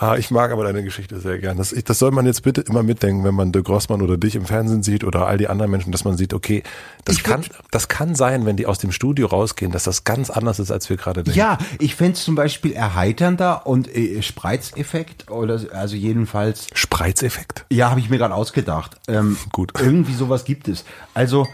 Ah, 0.01 0.17
ich 0.17 0.31
mag 0.31 0.49
aber 0.51 0.63
deine 0.63 0.83
Geschichte 0.83 1.19
sehr 1.19 1.37
gern. 1.37 1.57
Das, 1.57 1.71
ich, 1.71 1.83
das 1.83 1.99
soll 1.99 2.09
man 2.09 2.25
jetzt 2.25 2.41
bitte 2.41 2.61
immer 2.61 2.81
mitdenken, 2.81 3.23
wenn 3.23 3.35
man 3.35 3.51
Dirk 3.51 3.69
Rossmann 3.69 4.01
oder 4.01 4.17
dich 4.17 4.35
im 4.35 4.45
Fernsehen 4.45 4.81
sieht 4.81 5.03
oder 5.03 5.27
all 5.27 5.37
die 5.37 5.47
anderen 5.47 5.69
Menschen, 5.69 5.91
dass 5.91 6.05
man 6.05 6.17
sieht, 6.17 6.33
okay, 6.33 6.63
das 7.05 7.17
Ich 7.17 7.23
kann, 7.23 7.45
das 7.69 7.87
kann 7.87 8.15
sein, 8.15 8.47
wenn 8.47 8.57
die 8.57 8.65
aus 8.65 8.79
dem 8.79 8.91
Studio 8.91 9.27
rausgehen, 9.27 9.71
dass 9.71 9.83
das 9.83 10.03
ganz 10.03 10.31
anders 10.31 10.57
ist, 10.57 10.71
als 10.71 10.89
wir 10.89 10.97
gerade 10.97 11.23
denken. 11.23 11.37
Ja, 11.37 11.59
ich 11.77 11.93
fänd's 11.93 12.23
zum 12.23 12.33
Beispiel 12.33 12.73
erheiternder 12.73 13.67
und 13.67 13.95
äh, 13.95 14.23
Spreizeffekt 14.23 15.29
oder 15.29 15.59
also 15.71 15.95
jedenfalls 15.95 16.65
Spreizeffekt. 16.73 17.67
Ja, 17.69 17.91
habe 17.91 17.99
ich 17.99 18.09
mir 18.09 18.17
gerade 18.17 18.33
ausgedacht. 18.33 18.99
Ähm, 19.07 19.37
Gut. 19.51 19.73
Irgendwie 19.79 20.15
sowas 20.15 20.45
gibt 20.45 20.67
es. 20.67 20.83
Also 21.13 21.45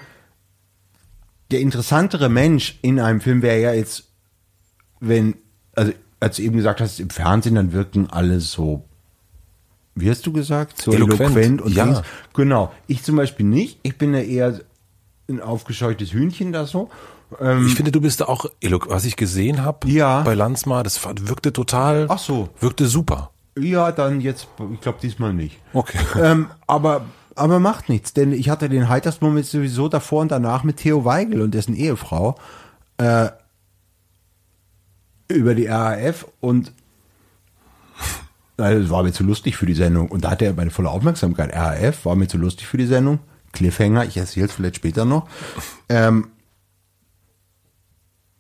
der 1.52 1.60
interessantere 1.60 2.30
Mensch 2.30 2.80
in 2.82 3.02
einem 3.02 3.20
Film 3.20 3.41
wäre 3.41 3.60
ja 3.60 3.74
jetzt, 3.74 4.06
wenn, 5.02 5.36
also 5.76 5.91
als 6.20 6.38
du 6.38 6.41
eben 6.43 6.57
gesagt 6.57 6.82
hast, 6.82 6.99
im 6.99 7.09
Fernsehen, 7.09 7.55
dann 7.55 7.74
wirken 7.74 8.09
alle 8.09 8.39
so, 8.39 8.84
wie 9.95 10.09
hast 10.09 10.26
du 10.26 10.32
gesagt, 10.32 10.82
so 10.82 10.91
Eloquent, 10.91 11.20
eloquent, 11.22 11.61
und 11.61 11.74
ja. 11.74 11.86
Dings. 11.86 12.01
Genau. 12.34 12.72
Ich 12.88 13.03
zum 13.03 13.15
Beispiel 13.15 13.45
nicht. 13.45 13.80
Ich 13.84 13.97
bin 13.97 14.13
ja 14.13 14.22
eher 14.22 14.59
ein 15.30 15.41
aufgescheuchtes 15.41 16.13
Hühnchen 16.13 16.51
da 16.53 16.65
so. 16.65 16.89
Ähm, 17.41 17.65
Ich 17.68 17.76
finde, 17.76 17.91
du 17.91 17.99
bist 18.01 18.22
da 18.22 18.26
auch, 18.26 18.45
elo- 18.61 18.80
was 18.88 19.03
ich 19.05 19.15
gesehen 19.15 19.63
habe 19.63 19.88
Ja. 19.89 20.22
bei 20.22 20.34
Landsmar, 20.34 20.84
das 20.84 21.03
wirkte 21.03 21.51
total, 21.51 22.05
Ach 22.09 22.20
so. 22.20 22.49
wirkte 22.59 22.86
super. 22.88 23.32
ja, 23.59 23.91
dann 23.91 24.22
jetzt, 24.22 24.47
ich 24.74 24.82
glaube 24.82 24.99
diesmal 25.01 25.34
nicht. 25.34 25.57
Okay. 25.74 25.99
ähm, 26.22 26.47
aber 26.68 27.05
aber 27.36 27.59
macht 27.59 27.88
nichts, 27.89 28.13
denn 28.13 28.34
ich 28.34 28.49
hatte 28.49 28.68
den 28.68 28.89
heitersten 28.89 29.24
Moment 29.26 29.45
sowieso 29.45 29.89
davor 29.89 30.22
und 30.24 30.32
danach 30.32 30.63
mit 30.63 30.78
Theo 30.78 31.05
Weigel 31.05 31.41
und 31.43 31.53
dessen 31.53 31.76
Ehefrau 31.76 32.36
äh, 32.97 33.28
über 35.28 35.56
die 35.56 35.68
RAF 35.68 36.26
und 36.40 36.72
Nein, 38.60 38.82
das 38.82 38.90
war 38.90 39.04
mir 39.04 39.14
zu 39.14 39.24
lustig 39.24 39.56
für 39.56 39.68
die 39.68 39.76
Sendung. 39.76 40.10
Und 40.10 40.24
da 40.24 40.32
hatte 40.32 40.46
er 40.46 40.54
meine 40.54 40.72
volle 40.72 40.90
Aufmerksamkeit. 40.90 41.56
RAF 41.56 42.06
war 42.06 42.16
mir 42.16 42.28
zu 42.28 42.40
lustig 42.40 42.66
für 42.66 42.78
die 42.78 42.88
Sendung. 42.88 43.20
Cliffhanger, 43.52 44.06
ich 44.06 44.18
erzähle 44.18 44.48
es 44.48 44.52
vielleicht 44.54 44.78
später 44.78 45.06
noch. 45.06 45.28
Ähm, 45.90 46.30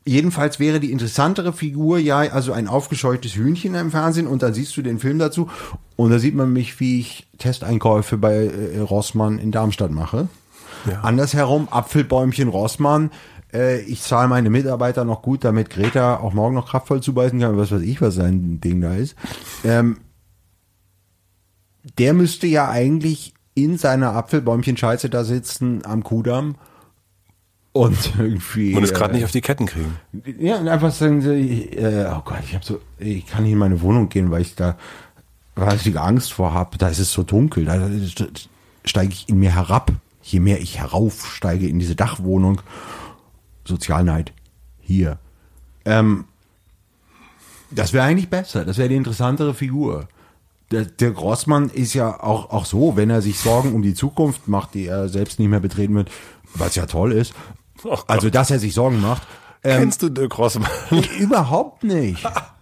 jedenfalls 0.05 0.59
wäre 0.59 0.79
die 0.79 0.91
interessantere 0.91 1.53
Figur 1.53 1.99
ja 1.99 2.19
also 2.19 2.51
ein 2.53 2.67
aufgescheuchtes 2.67 3.35
Hühnchen 3.35 3.75
im 3.75 3.91
Fernsehen 3.91 4.27
und 4.27 4.41
dann 4.41 4.53
siehst 4.53 4.75
du 4.77 4.81
den 4.81 4.99
Film 4.99 5.19
dazu 5.19 5.49
und 5.95 6.11
da 6.11 6.19
sieht 6.19 6.35
man 6.35 6.51
mich, 6.51 6.79
wie 6.79 6.99
ich 6.99 7.27
Testeinkäufe 7.37 8.17
bei 8.17 8.45
äh, 8.45 8.79
Rossmann 8.79 9.37
in 9.37 9.51
Darmstadt 9.51 9.91
mache. 9.91 10.29
Ja. 10.89 11.01
Andersherum, 11.01 11.67
Apfelbäumchen 11.69 12.47
Rossmann. 12.47 13.11
Äh, 13.53 13.81
ich 13.81 14.01
zahle 14.01 14.27
meine 14.27 14.49
Mitarbeiter 14.49 15.05
noch 15.05 15.21
gut, 15.21 15.43
damit 15.43 15.69
Greta 15.69 16.17
auch 16.17 16.33
morgen 16.33 16.55
noch 16.55 16.69
kraftvoll 16.69 17.01
zubeißen 17.01 17.39
kann, 17.39 17.57
was 17.57 17.71
weiß 17.71 17.81
ich, 17.81 18.01
was 18.01 18.15
sein 18.15 18.59
Ding 18.61 18.81
da 18.81 18.93
ist. 18.93 19.15
Ähm, 19.63 19.97
der 21.97 22.13
müsste 22.13 22.47
ja 22.47 22.69
eigentlich 22.69 23.33
in 23.53 23.77
seiner 23.77 24.13
Apfelbäumchen-Scheiße 24.13 25.09
da 25.09 25.23
sitzen 25.23 25.85
am 25.85 26.03
Kudamm 26.03 26.55
und 27.71 28.13
irgendwie. 28.19 28.75
Und 28.75 28.83
es 28.83 28.93
gerade 28.93 29.13
äh, 29.13 29.15
nicht 29.17 29.25
auf 29.25 29.31
die 29.31 29.41
Ketten 29.41 29.65
kriegen. 29.65 29.97
Ja, 30.39 30.57
und 30.57 30.67
einfach 30.67 30.91
sagen 30.91 31.21
sie, 31.21 31.63
äh, 31.73 32.07
oh 32.11 32.21
Gott, 32.25 32.39
ich 32.43 32.53
habe 32.53 32.65
so, 32.65 32.79
ich 32.97 33.25
kann 33.25 33.43
nicht 33.43 33.53
in 33.53 33.59
meine 33.59 33.81
Wohnung 33.81 34.09
gehen, 34.09 34.31
weil 34.31 34.41
ich 34.41 34.55
da 34.55 34.77
wahnsinnige 35.55 36.01
Angst 36.01 36.33
vor 36.33 36.53
habe. 36.53 36.77
Da 36.77 36.89
ist 36.89 36.99
es 36.99 37.11
so 37.11 37.23
dunkel, 37.23 37.65
da 37.65 37.89
steige 38.83 39.13
ich 39.13 39.29
in 39.29 39.39
mir 39.39 39.55
herab. 39.55 39.91
Je 40.21 40.39
mehr 40.39 40.59
ich 40.59 40.79
heraufsteige 40.79 41.67
in 41.67 41.79
diese 41.79 41.95
Dachwohnung, 41.95 42.61
Sozialneid 43.67 44.33
hier. 44.79 45.19
Ähm, 45.85 46.25
das 47.71 47.93
wäre 47.93 48.05
eigentlich 48.05 48.29
besser. 48.29 48.65
Das 48.65 48.77
wäre 48.77 48.89
die 48.89 48.95
interessantere 48.95 49.53
Figur. 49.53 50.07
Der, 50.71 50.85
der 50.85 51.11
Grossmann 51.11 51.69
ist 51.69 51.93
ja 51.93 52.21
auch, 52.21 52.49
auch 52.49 52.65
so, 52.65 52.95
wenn 52.95 53.09
er 53.09 53.21
sich 53.21 53.39
Sorgen 53.39 53.73
um 53.73 53.81
die 53.81 53.93
Zukunft 53.93 54.47
macht, 54.47 54.73
die 54.73 54.85
er 54.87 55.07
selbst 55.07 55.39
nicht 55.39 55.49
mehr 55.49 55.59
betreten 55.59 55.95
wird, 55.95 56.11
was 56.53 56.75
ja 56.75 56.85
toll 56.85 57.11
ist. 57.11 57.33
Gott. 57.81 58.03
Also, 58.07 58.29
dass 58.29 58.51
er 58.51 58.59
sich 58.59 58.73
Sorgen 58.73 59.01
macht. 59.01 59.21
Ähm, 59.63 59.79
Kennst 59.79 60.01
du 60.01 60.09
Dirk 60.09 60.37
Rossmann? 60.37 60.69
Überhaupt 61.19 61.83
nicht. 61.83 62.23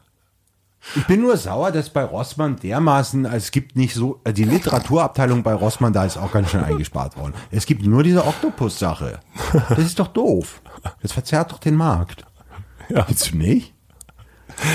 Ich 0.96 1.08
bin 1.08 1.22
nur 1.22 1.36
sauer, 1.36 1.72
dass 1.72 1.90
bei 1.90 2.04
Rossmann 2.04 2.58
dermaßen, 2.58 3.26
es 3.26 3.52
gibt 3.52 3.76
nicht 3.76 3.96
so, 3.96 4.22
die 4.28 4.44
Literaturabteilung 4.44 5.42
bei 5.42 5.54
Rossmann, 5.54 5.94
da 5.94 6.06
ist 6.06 6.18
auch 6.18 6.32
ganz 6.32 6.52
schön 6.52 6.64
eingespart 6.64 7.18
worden. 7.18 7.34
Es 7.52 7.66
gibt 7.66 7.86
nur 7.86 8.04
diese 8.04 8.26
Oktopus-Sache. 8.26 9.20
Das 9.70 9.80
ist 9.80 10.00
doch 10.00 10.08
doof. 10.08 10.62
Das 11.02 11.12
verzerrt 11.12 11.52
doch 11.52 11.60
den 11.60 11.76
Markt. 11.76 12.24
Ja. 12.90 13.04
Findest 13.06 13.32
du 13.32 13.38
nicht? 13.38 13.74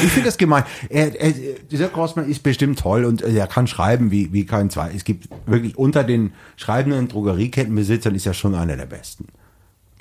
Ich 0.02 0.10
finde 0.10 0.26
das 0.26 0.36
gemein. 0.36 0.64
Er, 0.88 1.18
er, 1.18 1.32
dieser 1.70 1.88
Grossmann 1.88 2.28
ist 2.28 2.42
bestimmt 2.42 2.78
toll 2.78 3.04
und 3.04 3.22
er 3.22 3.46
kann 3.46 3.66
schreiben 3.66 4.10
wie, 4.10 4.32
wie 4.32 4.44
kein 4.44 4.68
zwei. 4.68 4.90
Es 4.94 5.04
gibt 5.04 5.28
wirklich 5.46 5.78
unter 5.78 6.04
den 6.04 6.32
schreibenden 6.56 7.08
Drogeriekettenbesitzern 7.08 8.14
ist 8.14 8.26
er 8.26 8.34
schon 8.34 8.54
einer 8.54 8.76
der 8.76 8.86
besten. 8.86 9.28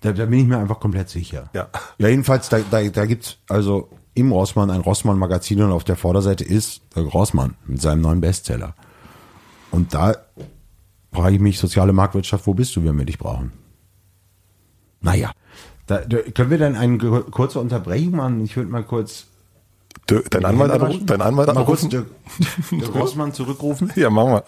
Da, 0.01 0.11
da 0.11 0.25
bin 0.25 0.39
ich 0.39 0.47
mir 0.47 0.57
einfach 0.57 0.79
komplett 0.79 1.09
sicher. 1.09 1.49
Ja. 1.53 1.69
Ja, 1.97 2.07
jedenfalls, 2.07 2.49
da, 2.49 2.59
da, 2.69 2.81
da 2.83 3.05
gibt's 3.05 3.37
also 3.47 3.89
im 4.13 4.31
Rossmann 4.31 4.69
ein 4.69 4.81
Rossmann-Magazin 4.81 5.61
und 5.61 5.71
auf 5.71 5.83
der 5.83 5.95
Vorderseite 5.95 6.43
ist 6.43 6.81
Rossmann 6.95 7.55
mit 7.65 7.81
seinem 7.81 8.01
neuen 8.01 8.21
Bestseller. 8.21 8.75
Und 9.71 9.93
da 9.93 10.15
frage 11.13 11.35
ich 11.35 11.41
mich, 11.41 11.59
soziale 11.59 11.93
Marktwirtschaft, 11.93 12.47
wo 12.47 12.53
bist 12.53 12.75
du, 12.75 12.83
wenn 12.83 12.97
wir 12.97 13.05
dich 13.05 13.17
brauchen? 13.17 13.51
Naja, 15.01 15.31
da, 15.87 15.99
da, 15.99 16.17
können 16.17 16.51
wir 16.51 16.57
dann 16.57 16.75
eine 16.75 16.97
kurze 16.97 17.59
Unterbrechung 17.59 18.15
machen? 18.15 18.43
Ich 18.43 18.55
würde 18.55 18.69
mal 18.69 18.83
kurz 18.83 19.25
Dirk, 20.09 20.29
dein 20.31 20.45
Anwalt 20.45 20.71
anrufen? 20.71 21.05
Dein 21.05 21.21
Anwalt 21.21 21.53
mal 21.53 21.65
kurz 21.65 21.83
anrufen? 21.83 22.07
der, 22.71 22.79
der 22.79 22.89
Rossmann 22.89 23.33
zurückrufen. 23.33 23.91
Ja, 23.95 24.09
machen 24.09 24.33
wir. 24.33 24.43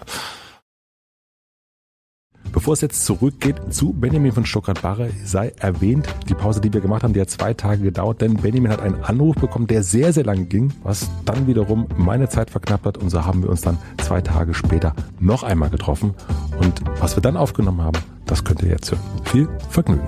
Bevor 2.54 2.74
es 2.74 2.82
jetzt 2.82 3.06
zurückgeht 3.06 3.74
zu 3.74 3.94
Benjamin 3.94 4.34
von 4.34 4.46
Stuttgart-Barre, 4.46 5.10
sei 5.24 5.54
erwähnt, 5.60 6.14
die 6.28 6.34
Pause, 6.34 6.60
die 6.60 6.74
wir 6.74 6.82
gemacht 6.82 7.04
haben, 7.04 7.14
die 7.14 7.22
hat 7.22 7.30
zwei 7.30 7.54
Tage 7.54 7.82
gedauert, 7.82 8.20
denn 8.20 8.36
Benjamin 8.36 8.72
hat 8.72 8.82
einen 8.82 9.02
Anruf 9.04 9.38
bekommen, 9.38 9.68
der 9.68 9.84
sehr, 9.84 10.12
sehr 10.12 10.26
lange 10.26 10.46
ging, 10.46 10.74
was 10.84 11.10
dann 11.24 11.48
wiederum 11.48 11.88
meine 11.96 12.28
Zeit 12.28 12.50
verknappt 12.50 12.86
hat 12.86 12.98
und 12.98 13.10
so 13.10 13.26
haben 13.26 13.42
wir 13.42 13.50
uns 13.50 13.62
dann 13.62 13.78
zwei 14.04 14.22
Tage 14.22 14.54
später 14.54 14.94
noch 15.20 15.44
einmal 15.44 15.70
getroffen 15.70 16.14
und 16.60 16.82
was 17.00 17.16
wir 17.16 17.22
dann 17.22 17.38
aufgenommen 17.38 17.82
haben, 17.82 18.00
das 18.26 18.44
könnt 18.44 18.62
ihr 18.64 18.70
jetzt 18.70 18.92
hören. 18.92 19.02
Viel 19.24 19.50
Vergnügen. 19.70 20.08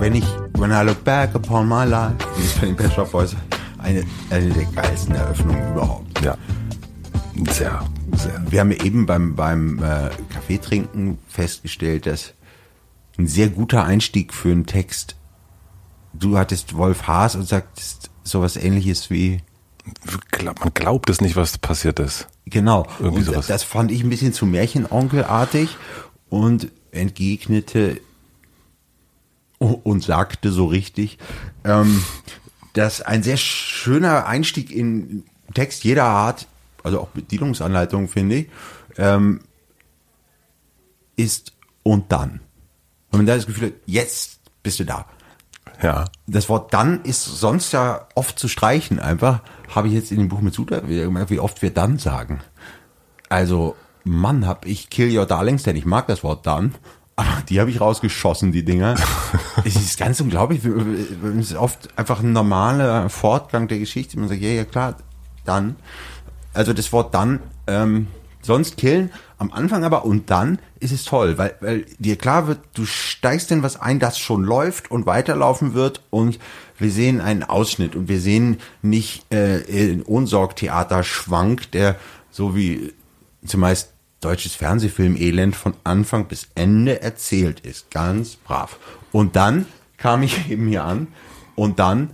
Wenn 0.00 0.14
ich, 0.14 0.24
when 0.54 0.72
I 0.72 0.82
look 0.82 1.04
back 1.04 1.34
upon 1.34 1.68
my 1.68 1.84
life, 1.84 2.16
bei 2.60 2.66
den 2.66 2.74
Pet 2.74 2.92
Shop 2.92 3.12
Boys, 3.12 3.36
eine, 3.80 4.04
eine 4.30 4.50
der 4.50 4.64
geilsten 4.66 5.14
Eröffnungen 5.14 5.72
überhaupt. 5.72 6.20
Ja, 6.22 6.36
sehr, 7.52 7.86
sehr. 8.16 8.42
Wir 8.50 8.60
haben 8.60 8.70
eben 8.72 9.06
beim, 9.06 9.34
beim 9.34 9.78
äh, 9.82 10.10
Kaffeetrinken 10.32 11.18
festgestellt, 11.28 12.06
dass 12.06 12.34
ein 13.18 13.26
sehr 13.26 13.48
guter 13.48 13.84
Einstieg 13.84 14.32
für 14.34 14.50
einen 14.50 14.66
Text, 14.66 15.16
du 16.12 16.38
hattest 16.38 16.76
Wolf 16.76 17.06
Haas 17.06 17.34
und 17.34 17.46
sagtest 17.46 18.10
sowas 18.24 18.56
ähnliches 18.56 19.10
wie, 19.10 19.40
Man 20.44 20.74
glaubt 20.74 21.10
es 21.10 21.20
nicht, 21.20 21.36
was 21.36 21.58
passiert 21.58 21.98
ist. 22.00 22.28
genau, 22.46 22.86
Irgendwie 22.98 23.18
und 23.20 23.24
sowas. 23.26 23.46
das 23.46 23.62
fand 23.62 23.90
ich 23.90 24.02
ein 24.02 24.10
bisschen 24.10 24.32
zu 24.32 24.46
Märchenonkelartig 24.46 25.76
und 26.28 26.70
entgegnete 26.92 28.00
und 29.58 30.02
sagte 30.02 30.50
so 30.52 30.66
richtig, 30.66 31.18
ähm, 31.64 32.02
dass 32.72 33.02
ein 33.02 33.22
sehr 33.22 33.36
schöner 33.36 34.26
Einstieg 34.26 34.70
in 34.70 35.24
Text 35.54 35.84
jeder 35.84 36.04
Art, 36.04 36.46
also 36.82 37.00
auch 37.00 37.08
Bedienungsanleitung 37.08 38.08
finde 38.08 38.36
ich, 38.36 38.48
ähm, 38.96 39.40
ist 41.16 41.52
und 41.82 42.12
dann. 42.12 42.40
Wenn 43.10 43.18
man 43.18 43.26
da 43.26 43.36
das 43.36 43.46
Gefühl 43.46 43.68
hat, 43.68 43.74
jetzt 43.86 44.40
bist 44.62 44.78
du 44.80 44.84
da. 44.84 45.06
Ja, 45.82 46.04
Das 46.26 46.48
Wort 46.48 46.74
dann 46.74 47.02
ist 47.04 47.24
sonst 47.24 47.72
ja 47.72 48.06
oft 48.14 48.38
zu 48.38 48.48
streichen 48.48 48.98
einfach. 48.98 49.40
Habe 49.74 49.88
ich 49.88 49.94
jetzt 49.94 50.10
in 50.10 50.18
dem 50.18 50.28
Buch 50.28 50.40
mit 50.40 50.52
Suda 50.52 50.86
wieder 50.88 51.04
gemerkt, 51.04 51.30
wie 51.30 51.40
oft 51.40 51.62
wir 51.62 51.72
dann 51.72 51.98
sagen. 51.98 52.40
Also, 53.28 53.76
Mann, 54.04 54.46
hab 54.46 54.66
ich 54.66 54.90
Kill 54.90 55.16
Your 55.16 55.26
Darlings, 55.26 55.62
denn 55.62 55.76
ich 55.76 55.86
mag 55.86 56.06
das 56.06 56.22
Wort 56.22 56.46
dann. 56.46 56.74
Aber 57.20 57.42
die 57.50 57.60
habe 57.60 57.68
ich 57.68 57.82
rausgeschossen, 57.82 58.50
die 58.50 58.64
Dinger. 58.64 58.94
es 59.66 59.76
ist 59.76 59.98
ganz 59.98 60.22
unglaublich. 60.22 60.64
Es 60.64 61.50
ist 61.50 61.54
oft 61.54 61.90
einfach 61.98 62.20
ein 62.20 62.32
normaler 62.32 63.10
Fortgang 63.10 63.68
der 63.68 63.78
Geschichte. 63.78 64.18
Man 64.18 64.30
sagt, 64.30 64.40
ja, 64.40 64.48
ja, 64.48 64.64
klar, 64.64 64.96
dann. 65.44 65.76
Also 66.54 66.72
das 66.72 66.94
Wort 66.94 67.12
dann, 67.12 67.40
ähm, 67.66 68.06
sonst 68.40 68.78
killen, 68.78 69.10
am 69.36 69.52
Anfang 69.52 69.84
aber 69.84 70.06
und 70.06 70.30
dann 70.30 70.60
ist 70.78 70.92
es 70.92 71.04
toll, 71.04 71.36
weil, 71.36 71.54
weil 71.60 71.84
dir 71.98 72.16
klar 72.16 72.46
wird, 72.46 72.60
du 72.72 72.86
steigst 72.86 73.50
in 73.50 73.62
was 73.62 73.78
ein, 73.78 73.98
das 73.98 74.18
schon 74.18 74.42
läuft 74.42 74.90
und 74.90 75.04
weiterlaufen 75.04 75.74
wird 75.74 76.00
und 76.08 76.38
wir 76.78 76.90
sehen 76.90 77.20
einen 77.20 77.42
Ausschnitt 77.42 77.96
und 77.96 78.08
wir 78.08 78.20
sehen 78.20 78.56
nicht 78.80 79.30
äh, 79.30 79.92
ein 79.92 80.02
Ohnsorgtheater-Schwank, 80.04 81.70
der 81.72 81.96
so 82.30 82.56
wie 82.56 82.94
zumeist 83.44 83.92
deutsches 84.20 84.54
Fernsehfilm-Elend 84.54 85.56
von 85.56 85.74
Anfang 85.84 86.26
bis 86.26 86.48
Ende 86.54 87.02
erzählt 87.02 87.60
ist. 87.60 87.90
Ganz 87.90 88.36
brav. 88.36 88.78
Und 89.12 89.36
dann 89.36 89.66
kam 89.96 90.22
ich 90.22 90.50
eben 90.50 90.68
hier 90.68 90.84
an 90.84 91.08
und 91.56 91.78
dann 91.78 92.10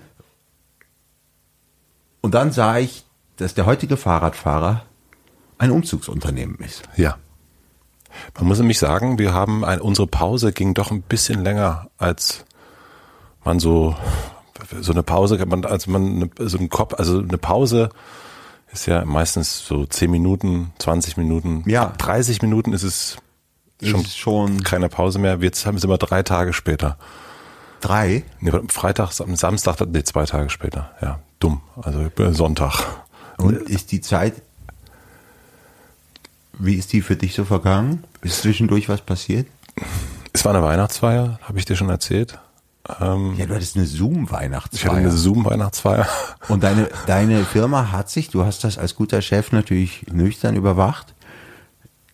und 2.21 2.35
dann 2.35 2.51
sah 2.51 2.79
ich, 2.79 3.05
dass 3.37 3.55
der 3.55 3.67
heutige 3.67 3.97
Fahrradfahrer 3.97 4.85
ein 5.59 5.71
Umzugsunternehmen 5.71 6.59
ist. 6.59 6.83
ja. 6.97 7.19
Man 8.35 8.47
muss 8.47 8.59
nämlich 8.59 8.79
sagen, 8.79 9.19
wir 9.19 9.35
haben 9.35 9.63
ein, 9.63 9.79
unsere 9.79 10.07
Pause 10.07 10.53
ging 10.53 10.73
doch 10.73 10.91
ein 10.91 11.03
bisschen 11.03 11.45
länger, 11.45 11.91
als 11.99 12.47
man 13.45 13.61
so 13.61 13.95
so 14.81 14.93
eine 14.93 15.03
Pause, 15.03 15.39
als 15.65 15.87
man 15.87 16.31
so 16.39 16.59
ein 16.59 16.71
Kopf, 16.71 16.95
also 16.95 17.19
eine 17.21 17.39
Pause 17.39 17.91
ist 18.81 18.87
ja 18.87 19.05
meistens 19.05 19.67
so 19.67 19.85
10 19.87 20.11
Minuten, 20.11 20.73
20 20.79 21.17
Minuten, 21.17 21.63
Ja. 21.67 21.83
Ab 21.85 21.99
30 21.99 22.43
Minuten 22.43 22.73
ist 22.73 22.83
es 22.83 23.17
schon, 23.83 24.01
Ist 24.03 24.17
schon 24.17 24.63
keine 24.63 24.89
Pause 24.89 25.19
mehr. 25.19 25.39
Jetzt 25.41 25.67
haben 25.67 25.77
wir 25.77 25.85
immer 25.85 25.99
drei 25.99 26.23
Tage 26.23 26.53
später. 26.53 26.97
drei. 27.81 28.25
Nee, 28.41 28.53
Freitag, 28.69 29.13
am 29.21 29.37
Samstag, 29.37 29.77
nee, 29.89 30.03
zwei 30.03 30.25
Tage 30.25 30.49
später. 30.51 30.91
Ja, 31.03 31.21
dumm. 31.41 31.61
Also 31.83 32.01
äh, 32.01 32.33
Sonntag. 32.33 32.83
Und 33.37 33.55
ist 33.69 33.93
die 33.93 34.01
Zeit, 34.01 34.35
wie 36.59 36.75
ist 36.75 36.93
die 36.93 37.03
für 37.03 37.17
dich 37.17 37.35
so 37.35 37.45
vergangen? 37.45 38.05
Ist 38.23 38.43
zwischendurch 38.43 38.89
was 38.89 39.03
passiert? 39.03 39.47
Es 40.33 40.45
war 40.45 40.55
eine 40.55 40.65
Weihnachtsfeier, 40.65 41.39
habe 41.43 41.59
ich 41.59 41.65
dir 41.67 41.77
schon 41.77 41.91
erzählt. 41.91 42.39
Ähm, 43.01 43.35
Ja, 43.37 43.47
du 43.47 43.55
hattest 43.55 43.77
eine 43.77 43.85
ich 43.85 43.91
hatte 43.91 43.99
Zoom-Weihnachtsfeier. 43.99 44.93
eine 44.93 45.11
Zoom-Weihnachtsfeier. 45.11 46.07
Und 46.49 46.63
deine, 46.63 46.89
deine 47.07 47.45
Firma 47.45 47.91
hat 47.93 48.11
sich, 48.11 48.29
du 48.29 48.45
hast 48.45 48.65
das 48.65 48.79
als 48.79 48.95
guter 48.95 49.23
Chef 49.23 49.53
natürlich 49.53 50.07
nüchtern 50.11 50.57
überwacht, 50.57 51.15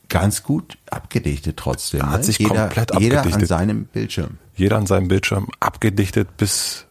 ganz 0.08 0.42
gut 0.42 0.78
abgedichtet 0.90 1.56
trotzdem. 1.56 2.02
Hat 2.10 2.18
ne? 2.18 2.24
sich 2.24 2.38
jeder, 2.38 2.66
komplett 2.66 3.00
Jeder 3.00 3.14
an 3.14 3.18
abgedichtet. 3.20 3.48
seinem 3.48 3.84
Bildschirm. 3.86 4.38
Jeder 4.54 4.76
an 4.76 4.86
seinem 4.86 5.08
Bildschirm 5.08 5.48
abgedichtet 5.60 6.36
bis, 6.36 6.86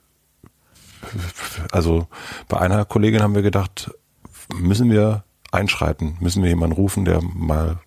also 1.72 2.08
bei 2.48 2.60
einer 2.60 2.86
Kollegin 2.86 3.22
haben 3.22 3.36
wir 3.36 3.44
gedacht, 3.44 3.92
müssen 4.56 4.90
wir 4.90 5.24
einschreiten, 5.52 6.18
müssen 6.20 6.42
wir 6.42 6.50
jemanden 6.50 6.76
rufen, 6.76 7.06
der 7.06 7.22
mal 7.22 7.80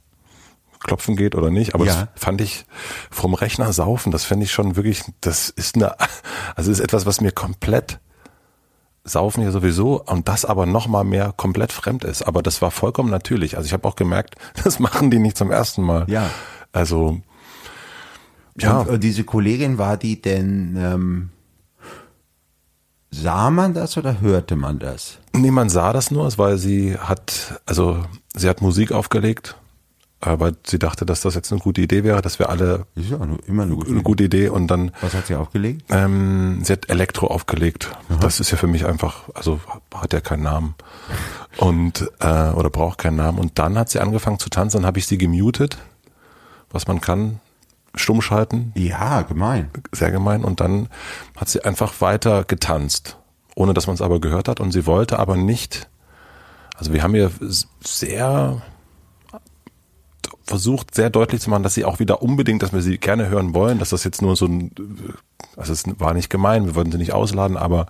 klopfen 0.84 1.16
geht 1.16 1.34
oder 1.34 1.50
nicht. 1.50 1.74
Aber 1.74 1.84
Ja. 1.84 2.08
das 2.14 2.22
fand 2.22 2.40
ich 2.40 2.64
vom 3.10 3.34
Rechner 3.34 3.72
saufen, 3.72 4.12
das 4.12 4.24
fände 4.24 4.44
ich 4.44 4.52
schon 4.52 4.76
wirklich, 4.76 5.02
das 5.20 5.48
ist 5.50 5.74
eine, 5.74 5.94
also 6.54 6.70
ist 6.70 6.80
etwas, 6.80 7.04
was 7.06 7.20
mir 7.20 7.32
komplett 7.32 7.98
saufen 9.06 9.42
ja 9.42 9.50
sowieso 9.50 10.02
und 10.02 10.28
das 10.28 10.44
aber 10.46 10.64
noch 10.64 10.86
mal 10.86 11.04
mehr 11.04 11.32
komplett 11.36 11.72
fremd 11.72 12.04
ist. 12.04 12.22
Aber 12.22 12.42
das 12.42 12.62
war 12.62 12.70
vollkommen 12.70 13.10
natürlich. 13.10 13.56
Also 13.58 13.66
ich 13.66 13.72
habe 13.74 13.86
auch 13.86 13.96
gemerkt, 13.96 14.36
das 14.64 14.78
machen 14.78 15.10
die 15.10 15.18
nicht 15.18 15.36
zum 15.36 15.50
ersten 15.50 15.82
Mal. 15.82 16.04
Ja. 16.08 16.30
Also 16.72 17.20
ja, 18.58 18.78
Und, 18.80 18.88
und 18.88 19.00
diese 19.04 19.24
Kollegin 19.24 19.78
war 19.78 19.96
die 19.96 20.22
denn, 20.22 20.76
ähm, 20.78 21.30
sah 23.10 23.50
man 23.50 23.74
das 23.74 23.96
oder 23.96 24.20
hörte 24.20 24.56
man 24.56 24.78
das? 24.78 25.18
nee, 25.36 25.50
man 25.50 25.68
sah 25.68 25.92
das 25.92 26.10
nur, 26.10 26.30
weil 26.38 26.58
sie 26.58 26.96
hat, 26.96 27.60
also 27.66 28.04
sie 28.34 28.48
hat 28.48 28.62
Musik 28.62 28.92
aufgelegt, 28.92 29.56
aber 30.26 30.52
sie 30.66 30.78
dachte, 30.78 31.04
dass 31.06 31.20
das 31.20 31.34
jetzt 31.34 31.52
eine 31.52 31.60
gute 31.60 31.80
Idee 31.80 32.04
wäre, 32.04 32.22
dass 32.22 32.38
wir 32.38 32.48
alle 32.48 32.86
Ist 32.94 33.10
ja 33.10 33.18
immer 33.46 33.62
eine 33.64 33.74
gute 33.74 33.90
eine 33.90 34.02
gute 34.02 34.24
Idee 34.24 34.48
und 34.48 34.66
dann 34.68 34.90
Was 35.00 35.14
hat 35.14 35.26
sie 35.26 35.34
aufgelegt? 35.34 35.84
Ähm, 35.90 36.60
sie 36.64 36.72
hat 36.72 36.88
Elektro 36.88 37.26
aufgelegt. 37.28 37.90
Das 38.20 38.40
ist 38.40 38.50
ja 38.50 38.56
für 38.56 38.66
mich 38.66 38.86
einfach, 38.86 39.28
also 39.34 39.60
hat 39.94 40.12
ja 40.12 40.20
keinen 40.20 40.42
Namen. 40.44 40.74
Und 41.58 42.10
äh, 42.20 42.50
oder 42.50 42.70
braucht 42.70 42.98
keinen 42.98 43.16
Namen. 43.16 43.38
Und 43.38 43.58
dann 43.58 43.78
hat 43.78 43.90
sie 43.90 44.00
angefangen 44.00 44.38
zu 44.38 44.48
tanzen, 44.50 44.78
dann 44.78 44.86
habe 44.86 44.98
ich 44.98 45.06
sie 45.06 45.18
gemutet, 45.18 45.78
was 46.70 46.86
man 46.86 47.00
kann, 47.00 47.40
stumm 47.94 48.22
schalten, 48.22 48.72
Ja, 48.74 49.22
gemein. 49.22 49.70
sehr 49.92 50.10
gemein. 50.10 50.44
Und 50.44 50.60
dann 50.60 50.88
hat 51.36 51.48
sie 51.48 51.64
einfach 51.64 52.00
weiter 52.00 52.44
getanzt, 52.44 53.18
ohne 53.54 53.72
dass 53.74 53.86
man 53.86 53.94
es 53.94 54.02
aber 54.02 54.20
gehört 54.20 54.48
hat. 54.48 54.58
Und 54.60 54.72
sie 54.72 54.86
wollte 54.86 55.18
aber 55.18 55.36
nicht, 55.36 55.88
also 56.76 56.92
wir 56.92 57.02
haben 57.02 57.14
ihr 57.14 57.30
sehr 57.80 58.62
versucht, 60.44 60.94
sehr 60.94 61.10
deutlich 61.10 61.40
zu 61.40 61.50
machen, 61.50 61.62
dass 61.62 61.74
sie 61.74 61.84
auch 61.84 61.98
wieder 61.98 62.22
unbedingt, 62.22 62.62
dass 62.62 62.72
wir 62.72 62.82
sie 62.82 62.98
gerne 62.98 63.28
hören 63.28 63.54
wollen, 63.54 63.78
dass 63.78 63.90
das 63.90 64.04
jetzt 64.04 64.22
nur 64.22 64.36
so 64.36 64.46
ein, 64.46 64.70
also 65.56 65.72
es 65.72 65.84
war 65.98 66.14
nicht 66.14 66.30
gemein, 66.30 66.66
wir 66.66 66.74
wollten 66.74 66.92
sie 66.92 66.98
nicht 66.98 67.12
ausladen, 67.12 67.56
aber 67.56 67.86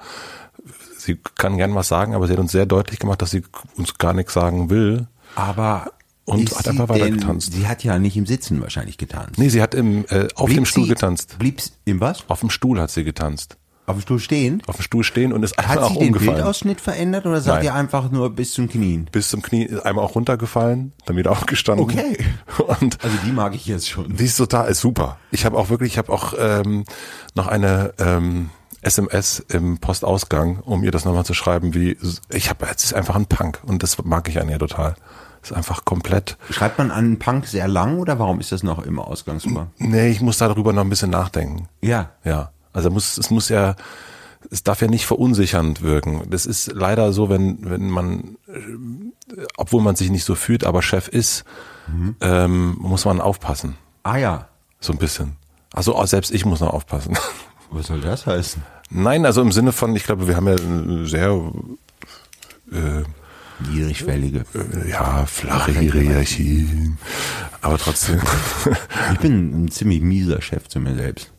sie 0.97 1.19
kann 1.37 1.57
gern 1.57 1.75
was 1.75 1.89
sagen, 1.89 2.15
aber 2.15 2.27
sie 2.27 2.33
hat 2.35 2.41
uns 2.41 2.53
sehr 2.53 2.67
deutlich 2.67 2.99
gemacht, 3.01 3.21
dass 3.23 3.31
sie 3.31 3.43
uns 3.77 3.99
gar 3.99 4.15
nichts 4.15 4.33
sagen 4.35 4.71
will. 4.71 5.07
Aber 5.35 5.93
Und 6.25 6.51
hat 6.55 6.65
sie 6.65 6.71
einfach 6.71 6.89
weiter 6.89 7.05
denn- 7.07 7.19
getanzt. 7.19 7.53
Sie 7.53 7.67
hat 7.67 7.83
ja 7.85 7.99
nicht 7.99 8.17
im 8.17 8.25
Sitzen 8.27 8.61
wahrscheinlich 8.63 8.99
getanzt. 8.99 9.39
Nee, 9.39 9.49
sie 9.49 9.61
hat 9.61 9.75
im, 9.75 10.05
äh, 10.09 10.29
auf 10.37 10.47
Blieb 10.47 10.59
dem 10.59 10.65
Stuhl 10.65 10.85
sie- 10.85 10.91
getanzt. 10.91 11.37
Blieb 11.39 11.61
sie- 11.61 11.73
im 11.85 12.01
was? 12.01 12.25
Auf 12.29 12.41
dem 12.41 12.51
Stuhl 12.51 12.81
hat 12.81 12.91
sie 12.91 13.05
getanzt. 13.05 13.57
Auf 13.87 13.97
dem 13.97 14.03
Stuhl 14.03 14.19
stehen? 14.19 14.63
Auf 14.67 14.77
dem 14.77 14.83
Stuhl 14.83 15.05
stehen 15.05 15.33
und 15.33 15.43
ist 15.43 15.59
einfach 15.59 15.73
Hat 15.75 15.79
auch 15.83 15.93
sie 15.93 15.99
den 15.99 16.07
umgefallen. 16.09 16.37
Bildausschnitt 16.37 16.81
verändert 16.81 17.27
oder 17.27 17.41
sagt 17.41 17.57
Nein. 17.59 17.65
ihr 17.67 17.75
einfach 17.75 18.11
nur 18.11 18.31
bis 18.31 18.53
zum 18.55 18.69
Knien? 18.69 19.09
Bis 19.13 19.29
zum 19.29 19.43
Knie, 19.43 19.69
einmal 19.85 20.05
auch 20.05 20.15
runtergefallen, 20.15 20.93
dann 21.05 21.17
wieder 21.17 21.31
aufgestanden. 21.33 21.85
Okay. 21.85 22.17
Und 22.81 23.03
Also 23.05 23.17
die 23.27 23.33
mag 23.33 23.55
ich 23.55 23.67
jetzt 23.67 23.89
schon. 23.91 24.17
Die 24.17 24.25
ist 24.25 24.37
total 24.37 24.69
ist 24.69 24.81
super. 24.81 25.19
Ich 25.31 25.45
habe 25.45 25.59
auch 25.59 25.69
wirklich, 25.69 25.93
ich 25.93 25.99
habe 25.99 26.11
auch 26.13 26.33
ähm, 26.39 26.85
noch 27.35 27.47
eine 27.47 27.93
ähm, 27.99 28.51
SMS 28.81 29.41
im 29.49 29.79
Postausgang, 29.79 30.61
um 30.61 30.83
ihr 30.85 30.91
das 30.91 31.05
nochmal 31.05 31.25
zu 31.25 31.35
schreiben, 31.35 31.75
wie 31.75 31.97
ich 32.31 32.51
habe, 32.51 32.67
es 32.75 32.85
ist 32.85 32.95
einfach 32.95 33.17
ein 33.17 33.27
Punk 33.27 33.61
und 33.65 33.83
das 33.83 34.03
mag 34.05 34.29
ich 34.29 34.41
an 34.41 34.49
ihr 34.49 34.59
total. 34.59 34.95
Es 35.43 35.51
ist 35.51 35.57
einfach 35.59 35.85
komplett. 35.85 36.39
Schreibt 36.51 36.79
man 36.79 36.91
an 36.91 37.19
Punk 37.19 37.47
sehr 37.47 37.69
lang 37.69 37.99
oder 37.99 38.19
warum 38.19 38.41
ist 38.41 38.51
das 38.51 38.63
noch 38.63 38.79
im 38.83 38.99
Ausgangsbar? 38.99 39.67
Nee, 39.77 40.09
ich 40.09 40.23
muss 40.23 40.39
darüber 40.39 40.73
noch 40.73 40.81
ein 40.83 40.89
bisschen 40.89 41.11
nachdenken. 41.11 41.69
Ja. 41.83 42.13
Ja, 42.25 42.51
also 42.75 42.91
muss, 42.91 43.17
es 43.17 43.31
muss 43.31 43.49
ja, 43.49 43.77
es 44.51 44.63
darf 44.63 44.83
ja 44.83 44.89
nicht 44.89 45.07
verunsichernd 45.07 45.81
wirken. 45.81 46.23
Das 46.29 46.45
ist 46.45 46.73
leider 46.75 47.13
so, 47.15 47.31
wenn 47.31 47.59
wenn 47.71 47.89
man, 47.89 48.37
äh, 48.47 49.47
obwohl 49.57 49.81
man 49.81 49.97
sich 49.97 50.11
nicht 50.11 50.25
so 50.25 50.35
fühlt, 50.35 50.65
aber 50.65 50.83
Chef 50.83 51.09
ist, 51.09 51.45
ähm, 52.21 52.77
muss 52.79 53.05
man 53.07 53.21
aufpassen, 53.23 53.77
Ah 54.03 54.17
ja. 54.19 54.49
so 54.81 54.93
ein 54.93 54.99
bisschen. 54.99 55.37
Also 55.73 56.05
selbst 56.05 56.31
ich 56.31 56.45
muss 56.45 56.61
noch 56.61 56.73
aufpassen. 56.75 57.17
Was 57.71 57.87
soll 57.87 58.01
das 58.03 58.27
heißen? 58.27 58.63
Nein, 58.91 59.25
also 59.27 59.41
im 59.43 59.51
Sinne 59.51 59.73
von, 59.73 59.97
ich 59.97 60.05
glaube, 60.05 60.29
wir 60.29 60.37
haben 60.37 60.47
ja 60.47 60.55
eine 60.57 61.07
sehr 61.07 61.31
äh, 62.71 63.03
Niedrigschwellige. 63.71 64.45
ja, 64.89 65.27
flache 65.27 65.73
Hierarchie, 65.73 66.93
aber 67.61 67.79
trotzdem. 67.79 68.21
Ich 69.13 69.19
bin 69.21 69.65
ein 69.65 69.71
ziemlich 69.71 70.01
mieser 70.03 70.41
Chef 70.43 70.69
zu 70.69 70.81
mir 70.81 70.95
selbst. 70.95 71.33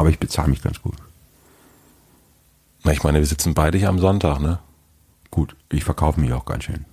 Aber 0.00 0.08
ich 0.08 0.18
bezahle 0.18 0.48
mich 0.48 0.62
ganz 0.62 0.80
gut. 0.80 0.94
Na, 2.84 2.92
ich 2.92 3.02
meine, 3.02 3.18
wir 3.18 3.26
sitzen 3.26 3.52
beide 3.52 3.76
hier 3.76 3.90
am 3.90 3.98
Sonntag, 3.98 4.40
ne? 4.40 4.58
Gut, 5.30 5.54
ich 5.70 5.84
verkaufe 5.84 6.18
mich 6.18 6.32
auch 6.32 6.46
ganz 6.46 6.64
schön. 6.64 6.86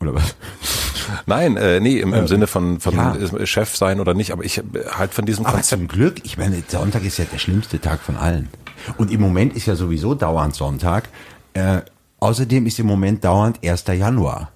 Oder 0.00 0.16
was? 0.16 0.34
Nein, 1.26 1.56
äh, 1.56 1.78
nee, 1.78 2.00
im, 2.00 2.12
im 2.12 2.26
Sinne 2.26 2.48
von, 2.48 2.80
von 2.80 2.96
ja. 2.96 3.14
äh, 3.14 3.46
Chef 3.46 3.76
sein 3.76 4.00
oder 4.00 4.14
nicht, 4.14 4.32
aber 4.32 4.44
ich 4.44 4.58
äh, 4.58 4.62
halt 4.90 5.14
von 5.14 5.26
diesem 5.26 5.46
Aber 5.46 5.58
Konzept. 5.58 5.78
zum 5.80 5.86
Glück, 5.86 6.24
ich 6.24 6.38
meine, 6.38 6.60
Sonntag 6.66 7.04
ist 7.04 7.18
ja 7.18 7.24
der 7.24 7.38
schlimmste 7.38 7.80
Tag 7.80 8.00
von 8.00 8.16
allen. 8.16 8.48
Und 8.96 9.12
im 9.12 9.20
Moment 9.20 9.54
ist 9.54 9.66
ja 9.66 9.76
sowieso 9.76 10.16
dauernd 10.16 10.56
Sonntag. 10.56 11.10
Äh, 11.54 11.82
außerdem 12.18 12.66
ist 12.66 12.80
im 12.80 12.86
Moment 12.86 13.22
dauernd 13.22 13.64
1. 13.64 13.84
Januar. 13.86 14.50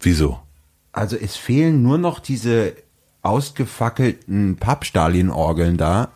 Wieso? 0.00 0.38
Also 0.92 1.16
es 1.16 1.34
fehlen 1.34 1.82
nur 1.82 1.98
noch 1.98 2.20
diese 2.20 2.74
ausgefackelten 3.22 4.58
Pappstalin-Orgeln 4.58 5.76
da, 5.76 6.12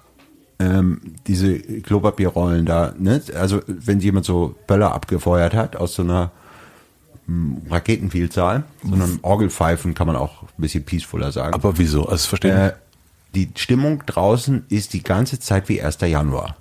ähm, 0.58 1.00
diese 1.26 1.58
Klopapierrollen 1.58 2.64
da, 2.64 2.94
ne? 2.98 3.20
Also 3.34 3.60
wenn 3.66 4.00
jemand 4.00 4.24
so 4.24 4.54
Böller 4.66 4.94
abgefeuert 4.94 5.54
hat 5.54 5.76
aus 5.76 5.94
so 5.94 6.02
einer 6.02 6.30
hm, 7.26 7.62
Raketenvielzahl, 7.68 8.64
so 8.82 8.94
einem 8.94 9.18
Orgelpfeifen 9.22 9.94
kann 9.94 10.06
man 10.06 10.16
auch 10.16 10.42
ein 10.42 10.48
bisschen 10.56 10.84
peacefuller 10.84 11.32
sagen. 11.32 11.54
Aber 11.54 11.78
wieso? 11.78 12.02
Also 12.02 12.12
das 12.12 12.26
verstehe 12.26 12.52
Äh, 12.52 12.72
die 13.34 13.50
Stimmung 13.54 14.02
draußen 14.06 14.64
ist 14.70 14.94
die 14.94 15.02
ganze 15.02 15.38
Zeit 15.38 15.68
wie 15.68 15.82
1. 15.82 16.00
Januar. 16.00 16.56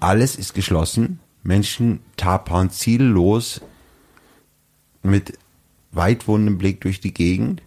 Alles 0.00 0.36
ist 0.36 0.54
geschlossen. 0.54 1.20
Menschen 1.42 2.00
tapern 2.16 2.70
ziellos 2.70 3.60
mit 5.02 5.38
weitwundem 5.92 6.58
Blick 6.58 6.80
durch 6.80 7.00
die 7.00 7.14
Gegend, 7.14 7.62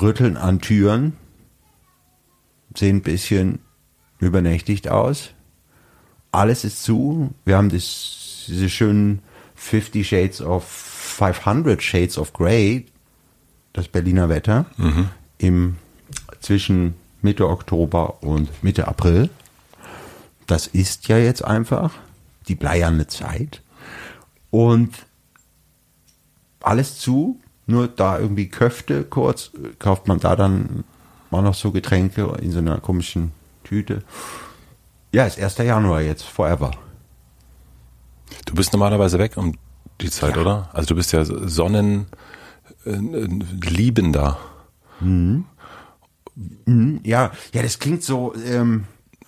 rütteln 0.00 0.36
an 0.36 0.60
Türen, 0.60 1.14
sehen 2.74 2.96
ein 2.96 3.02
bisschen 3.02 3.58
übernächtigt 4.18 4.88
aus. 4.88 5.30
Alles 6.32 6.64
ist 6.64 6.82
zu. 6.82 7.34
Wir 7.44 7.56
haben 7.56 7.70
das, 7.70 8.44
diese 8.48 8.68
schönen 8.68 9.22
50 9.54 10.06
Shades 10.06 10.42
of 10.42 10.64
500 10.66 11.82
Shades 11.82 12.18
of 12.18 12.32
Grey, 12.32 12.86
das 13.72 13.88
Berliner 13.88 14.28
Wetter, 14.28 14.66
im, 15.38 15.76
zwischen 16.40 16.94
Mitte 17.22 17.48
Oktober 17.48 18.22
und 18.22 18.62
Mitte 18.62 18.86
April. 18.86 19.30
Das 20.46 20.66
ist 20.66 21.08
ja 21.08 21.18
jetzt 21.18 21.44
einfach 21.44 21.94
die 22.48 22.54
bleierne 22.54 23.06
Zeit. 23.06 23.62
Und 24.50 24.94
alles 26.60 26.98
zu, 26.98 27.40
nur 27.66 27.88
da 27.88 28.18
irgendwie 28.18 28.48
Köfte 28.48 29.04
kurz, 29.04 29.50
kauft 29.78 30.06
man 30.06 30.20
da 30.20 30.36
dann 30.36 30.84
auch 31.30 31.42
noch 31.42 31.54
so 31.54 31.72
Getränke 31.72 32.36
in 32.40 32.52
so 32.52 32.58
einer 32.58 32.78
komischen 32.78 33.32
Tüte. 33.66 34.02
Ja, 35.12 35.26
ist 35.26 35.38
1. 35.40 35.58
Januar 35.58 36.00
jetzt, 36.02 36.22
forever. 36.24 36.70
Du 38.44 38.54
bist 38.54 38.72
normalerweise 38.72 39.18
weg 39.18 39.36
um 39.36 39.54
die 40.00 40.10
Zeit, 40.10 40.36
Ja. 40.36 40.42
oder? 40.42 40.70
Also 40.72 40.88
du 40.88 40.94
bist 40.94 41.12
ja 41.12 41.24
Sonnenliebender. 41.24 42.08
Äh, 42.84 42.96
Liebender. 43.68 44.38
Ja, 47.04 47.30
ja, 47.52 47.62
das 47.62 47.78
klingt 47.78 48.02
so, 48.02 48.34
ähm, 48.36 48.84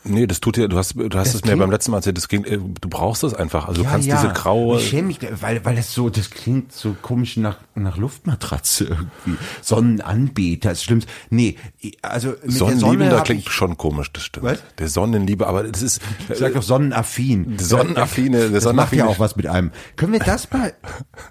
nee, 0.09 0.27
das 0.27 0.41
tut 0.41 0.57
dir, 0.57 0.69
du 0.69 0.77
hast, 0.77 0.95
du 0.95 1.05
hast 1.05 1.29
Das 1.29 1.35
es 1.37 1.45
mir 1.45 1.57
beim 1.57 1.71
letzten 1.71 1.91
Mal 1.91 1.99
erzählt, 1.99 2.17
das 2.17 2.29
ging, 2.29 2.45
äh, 2.45 2.59
du 2.59 2.89
brauchst 2.89 3.23
es 3.25 3.35
einfach. 3.35 3.69
Also 3.69 3.83
du 3.83 3.85
ja, 3.85 3.91
kannst 3.93 4.09
ja. 4.09 4.21
diese 4.21 4.33
graue, 4.33 4.79
Ich 4.79 4.89
schäme 4.89 5.09
mich, 5.09 5.19
weil, 5.41 5.65
weil 5.65 5.77
das 5.77 5.93
so, 5.95 6.11
das 6.11 6.31
klingt 6.31 6.73
so 6.73 6.97
komisch 7.01 7.37
nach, 7.37 7.59
nach 7.75 7.97
Luftmatratze 7.97 8.85
irgendwie. 8.85 9.39
Sonnenanbeter, 9.63 10.73
ist 10.73 10.85
schlimm. 10.85 11.01
Nee, 11.31 11.57
also 12.03 12.29
mit 12.31 12.43
der 12.45 12.51
Sonne 12.53 12.77
Sonnenliebender 12.77 13.19
hab 13.19 13.25
klingt 13.25 13.49
schon 13.49 13.77
komisch, 13.77 14.13
das 14.13 14.25
stimmt. 14.25 14.47
Was? 14.47 14.63
Der 14.79 14.89
Sonnenliebe, 14.89 15.47
aber 15.47 15.65
das 15.65 15.83
ist, 15.83 16.01
ich 16.29 16.39
sag 16.39 16.55
doch 16.55 16.63
Sonnenaffin. 16.63 17.59
Sonnenaffine, 17.59 18.39
der 18.39 18.51
Das 18.51 18.53
macht 18.53 18.63
Sonnenaffine. 18.63 19.03
ja 19.03 19.09
auch 19.09 19.19
was 19.19 19.37
mit 19.37 19.47
einem. 19.47 19.71
Können 19.97 20.13
wir 20.13 20.21
das 20.21 20.51
mal, 20.51 20.73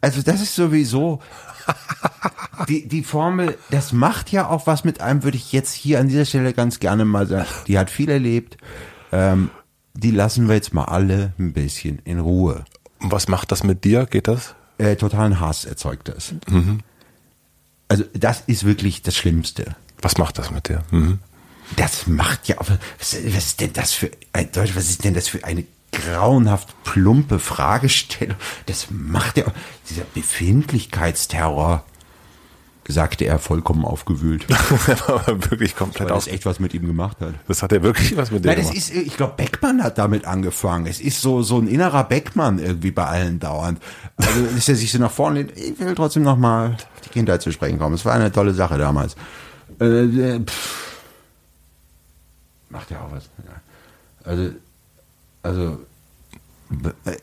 also 0.02 0.22
das 0.22 0.42
ist 0.42 0.56
sowieso, 0.56 1.20
die, 2.68 2.88
die 2.88 3.04
Formel, 3.04 3.58
das 3.72 3.94
macht 3.94 4.32
ja 4.32 4.48
auch 4.48 4.68
was 4.68 4.84
mit 4.84 5.02
einem, 5.02 5.24
würde 5.24 5.38
ich 5.38 5.52
jetzt 5.52 5.74
hier 5.74 6.00
an 6.00 6.08
dieser 6.08 6.26
Stelle 6.26 6.54
ganz 6.54 6.80
gerne 6.80 7.06
mal 7.06 7.28
sagen. 7.28 7.48
Die 7.68 7.78
hat 7.78 7.90
viel 7.90 8.10
erlebt. 8.10 8.58
Ähm, 9.12 9.50
die 9.94 10.12
lassen 10.12 10.48
wir 10.48 10.56
jetzt 10.56 10.74
mal 10.74 10.86
alle 10.86 11.34
ein 11.40 11.54
bisschen 11.54 12.00
in 12.06 12.20
Ruhe. 12.20 12.66
Und 13.00 13.12
was 13.12 13.28
macht 13.28 13.52
das 13.52 13.64
mit 13.64 13.84
dir? 13.84 14.06
Geht 14.06 14.28
das? 14.28 14.56
Äh, 14.78 14.96
totalen 14.96 15.40
Hass 15.40 15.66
erzeugt 15.66 16.10
das. 16.10 16.34
Also 17.88 18.04
das 18.14 18.44
ist 18.48 18.64
wirklich 18.64 19.02
das 19.02 19.16
Schlimmste. 19.16 19.76
Was 20.02 20.18
macht 20.18 20.38
das 20.38 20.52
mit 20.52 20.70
dir? 20.70 20.84
Mhm. 20.92 21.20
Das 21.76 22.08
macht 22.08 22.48
ja, 22.48 22.56
was, 22.60 22.70
was 23.00 23.46
ist 23.46 23.62
denn 23.62 23.74
das 23.74 23.94
für, 23.94 24.12
ein 24.34 24.52
Deutsch, 24.52 24.76
was 24.76 24.90
ist 24.90 25.04
denn 25.04 25.14
das 25.14 25.28
für 25.28 25.44
eine 25.44 25.66
grauenhaft 25.92 26.70
plumpe 26.84 27.40
Fragestellung? 27.40 28.38
Das 28.66 28.88
macht 28.90 29.38
ja, 29.38 29.46
dieser 29.90 30.04
Befindlichkeitsterror, 30.14 31.84
sagte 32.88 33.26
er 33.26 33.40
vollkommen 33.40 33.86
aufgewühlt. 33.86 34.46
Aber 35.08 35.28
wirklich 35.52 35.76
komplett 35.76 36.10
Weil 36.10 36.16
das 36.16 36.28
echt 36.28 36.46
was 36.46 36.60
mit 36.60 36.74
ihm 36.74 36.86
gemacht 36.86 37.18
hat. 37.20 37.34
Das 37.48 37.62
hat 37.62 37.72
er 37.72 37.84
wirklich 37.84 38.16
was 38.16 38.32
mit 38.32 38.46
Nein, 38.46 38.58
das 38.58 38.70
gemacht. 38.70 38.78
ist, 38.78 38.96
ich 38.96 39.18
glaube, 39.18 39.34
Beckmann 39.36 39.84
hat 39.84 39.98
damit 39.98 40.26
angefangen. 40.26 40.86
Es 40.86 41.02
ist 41.02 41.22
so, 41.22 41.42
so 41.42 41.60
ein 41.60 41.68
innerer 41.68 42.06
Beckmann 42.06 42.60
irgendwie 42.60 42.92
bei 42.92 43.06
allen 43.06 43.40
dauernd. 43.40 43.82
Also, 44.16 44.46
dass 44.56 44.70
er 44.70 44.76
sich 44.76 44.92
so 44.92 45.00
nach 45.00 45.12
vorne 45.12 45.42
lehnt. 45.42 45.58
Ich 45.58 45.80
will 45.80 45.96
trotzdem 45.96 46.24
noch 46.24 46.38
mal 46.38 46.72
auf 46.96 47.02
die 47.02 47.10
Kindheit 47.10 47.42
zu 47.42 47.52
sprechen 47.52 47.78
kommen. 47.78 47.96
Es 47.96 48.06
war 48.06 48.14
eine 48.14 48.32
tolle 48.32 48.54
Sache 48.54 48.78
damals. 48.78 49.16
Äh, 49.80 49.86
äh, 49.86 50.40
pff. 50.40 50.98
Macht 52.70 52.92
ja 52.92 53.02
auch 53.02 53.12
was. 53.12 53.30
Also, 54.24 54.52
also, 55.48 55.80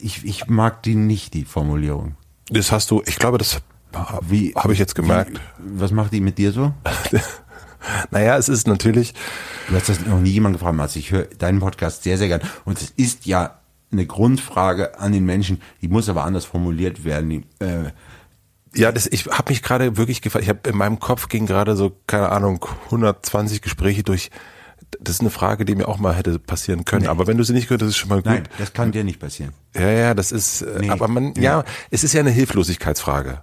ich, 0.00 0.24
ich 0.24 0.46
mag 0.46 0.82
die 0.82 0.94
nicht, 0.94 1.34
die 1.34 1.44
Formulierung. 1.44 2.16
Das 2.48 2.72
hast 2.72 2.90
du, 2.90 3.02
ich 3.06 3.16
glaube, 3.16 3.38
das 3.38 3.60
habe 3.92 4.72
ich 4.72 4.78
jetzt 4.78 4.94
gemerkt. 4.94 5.40
Wie, 5.58 5.80
was 5.80 5.92
macht 5.92 6.12
die 6.12 6.20
mit 6.20 6.38
dir 6.38 6.52
so? 6.52 6.72
Naja, 8.10 8.38
es 8.38 8.48
ist 8.48 8.66
natürlich, 8.66 9.12
Du 9.68 9.74
hast 9.74 9.88
das 9.88 10.04
noch 10.04 10.20
nie 10.20 10.30
jemand 10.30 10.54
gefragt, 10.56 10.76
Mats. 10.76 10.96
Ich 10.96 11.10
höre 11.10 11.24
deinen 11.24 11.60
Podcast 11.60 12.02
sehr, 12.02 12.18
sehr 12.18 12.28
gern. 12.28 12.42
Und 12.64 12.80
es 12.80 12.90
ist 12.96 13.26
ja 13.26 13.58
eine 13.90 14.06
Grundfrage 14.06 14.98
an 14.98 15.12
den 15.12 15.24
Menschen, 15.24 15.62
die 15.80 15.88
muss 15.88 16.08
aber 16.08 16.24
anders 16.24 16.44
formuliert 16.44 17.04
werden. 17.04 17.44
Äh, 17.60 17.90
ja, 18.74 18.92
das, 18.92 19.06
ich 19.06 19.26
habe 19.26 19.52
mich 19.52 19.62
gerade 19.62 19.96
wirklich 19.96 20.20
gefragt, 20.20 20.42
ich 20.42 20.48
habe 20.48 20.68
in 20.68 20.76
meinem 20.76 20.98
Kopf 20.98 21.28
ging 21.28 21.46
gerade 21.46 21.76
so, 21.76 21.96
keine 22.06 22.30
Ahnung, 22.30 22.64
120 22.86 23.62
Gespräche 23.62 24.02
durch. 24.02 24.30
Das 25.00 25.16
ist 25.16 25.20
eine 25.20 25.30
Frage, 25.30 25.64
die 25.64 25.74
mir 25.74 25.88
auch 25.88 25.98
mal 25.98 26.14
hätte 26.14 26.38
passieren 26.38 26.84
können. 26.84 27.06
Aber 27.08 27.26
wenn 27.26 27.36
du 27.36 27.44
sie 27.44 27.52
nicht 27.52 27.68
gehört, 27.68 27.82
das 27.82 27.88
ist 27.90 27.96
schon 27.96 28.08
mal 28.08 28.16
gut. 28.16 28.26
nein, 28.26 28.48
das 28.58 28.72
kann 28.72 28.92
dir 28.92 29.04
nicht 29.04 29.20
passieren. 29.20 29.52
Ja, 29.74 29.88
ja, 29.90 30.14
das 30.14 30.32
ist, 30.32 30.62
äh, 30.62 30.78
Nee. 30.80 30.90
aber 30.90 31.08
man, 31.08 31.34
ja, 31.34 31.64
es 31.90 32.04
ist 32.04 32.12
ja 32.12 32.20
eine 32.20 32.30
Hilflosigkeitsfrage. 32.30 33.40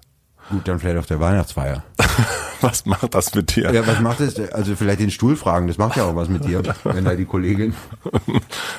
Gut, 0.49 0.67
dann 0.67 0.79
vielleicht 0.79 0.97
auf 0.97 1.05
der 1.05 1.19
Weihnachtsfeier. 1.21 1.83
Was 2.61 2.85
macht 2.85 3.15
das 3.15 3.33
mit 3.33 3.55
dir? 3.55 3.71
Ja, 3.73 3.87
was 3.87 4.01
macht 4.01 4.19
es? 4.19 4.37
Also 4.51 4.75
vielleicht 4.75 4.99
den 4.99 5.09
Stuhl 5.09 5.35
fragen, 5.35 5.67
das 5.67 5.79
macht 5.79 5.97
ja 5.97 6.03
auch 6.03 6.15
was 6.15 6.29
mit 6.29 6.45
dir, 6.45 6.61
wenn 6.83 7.03
da 7.05 7.15
die 7.15 7.25
Kollegin. 7.25 7.73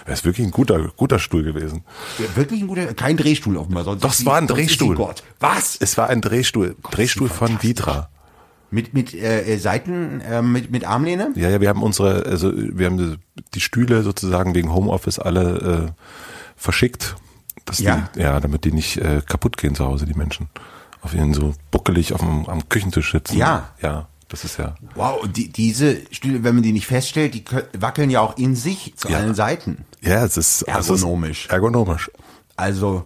Das 0.07 0.21
ist 0.21 0.25
wirklich 0.25 0.47
ein 0.47 0.53
guter, 0.53 0.89
guter 0.97 1.19
Stuhl 1.19 1.43
gewesen. 1.43 1.83
Ja, 2.19 2.27
wirklich 2.37 2.61
ein 2.61 2.69
guter, 2.69 2.95
kein 2.95 3.17
Drehstuhl 3.17 3.57
offenbar. 3.57 3.83
Sonst 3.85 4.05
Doch, 4.05 4.13
es 4.13 4.25
war 4.25 4.37
ein 4.37 4.47
Drehstuhl. 4.47 4.95
Gott. 4.95 5.25
Was? 5.41 5.77
Es 5.81 5.97
war 5.99 6.09
ein 6.09 6.21
Drehstuhl, 6.21 6.77
Drehstuhl 6.93 7.29
von 7.29 7.61
Vitra. 7.63 8.09
Mit, 8.73 8.95
mit 8.95 9.13
äh, 9.15 9.59
Seiten, 9.59 10.21
äh, 10.23 10.41
mit, 10.43 10.71
mit 10.71 10.85
Armlehne? 10.87 11.31
Ja, 11.37 11.51
ja, 11.51 11.61
wir 11.61 11.69
haben 11.69 11.83
unsere, 11.83 12.25
also 12.25 12.51
wir 12.55 12.87
haben 12.87 13.19
die 13.55 13.61
Stühle 13.61 14.03
sozusagen 14.03 14.55
wegen 14.55 14.73
Homeoffice 14.73 15.19
alle 15.19 15.95
äh, 15.95 16.03
verschickt. 16.57 17.15
Dass 17.67 17.79
Ja? 17.81 18.09
Die, 18.17 18.21
ja, 18.21 18.41
damit 18.41 18.65
die 18.65 18.73
nicht 18.73 18.97
äh, 18.97 19.21
kaputt 19.27 19.59
gehen 19.59 19.75
zu 19.75 19.85
Hause, 19.85 20.07
die 20.07 20.15
Menschen. 20.15 20.49
Auf 21.03 21.13
ihnen 21.15 21.35
so 21.35 21.55
buckelig 21.71 22.15
auf 22.15 22.21
dem, 22.21 22.49
am 22.49 22.69
Küchentisch 22.71 23.13
sitzen. 23.13 23.37
Ja. 23.37 23.69
Ja, 23.83 24.09
das 24.29 24.45
ist 24.45 24.57
ja. 24.59 24.75
Wow, 24.95 25.23
und 25.23 25.37
die, 25.37 25.49
diese 25.53 25.99
Stühle, 26.11 26.43
wenn 26.43 26.55
man 26.55 26.63
die 26.65 26.73
nicht 26.73 26.87
feststellt, 26.87 27.35
die 27.35 27.45
wackeln 27.79 28.09
ja 28.09 28.21
auch 28.21 28.39
in 28.39 28.57
sich 28.57 28.95
zu 28.97 29.09
Ja. 29.11 29.19
allen 29.19 29.35
Seiten. 29.35 29.85
Ja, 30.01 30.25
es 30.25 30.37
ist 30.39 30.67
also 30.67 30.95
es 30.95 31.01
ist 31.01 31.05
Ergonomisch. 31.05 31.49
ergonomisch. 31.51 32.11
Also 32.57 33.05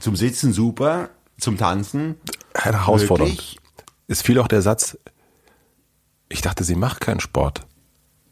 zum 0.00 0.16
Sitzen 0.16 0.52
super, 0.52 1.10
zum 1.38 1.56
Tanzen 1.56 2.16
Herausfordernd. 2.56 3.30
Wirklich? 3.30 3.58
Es 4.08 4.22
fiel 4.22 4.38
auch 4.40 4.48
der 4.48 4.62
Satz, 4.62 4.98
ich 6.28 6.40
dachte, 6.40 6.64
sie 6.64 6.74
macht 6.74 7.00
keinen 7.00 7.20
Sport. 7.20 7.66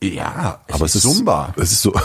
Ja, 0.03 0.61
Aber 0.70 0.85
es 0.85 0.94
ist 0.94 1.03
Zumba. 1.03 1.55
Es 1.57 1.73
ist 1.73 1.82
so. 1.82 1.93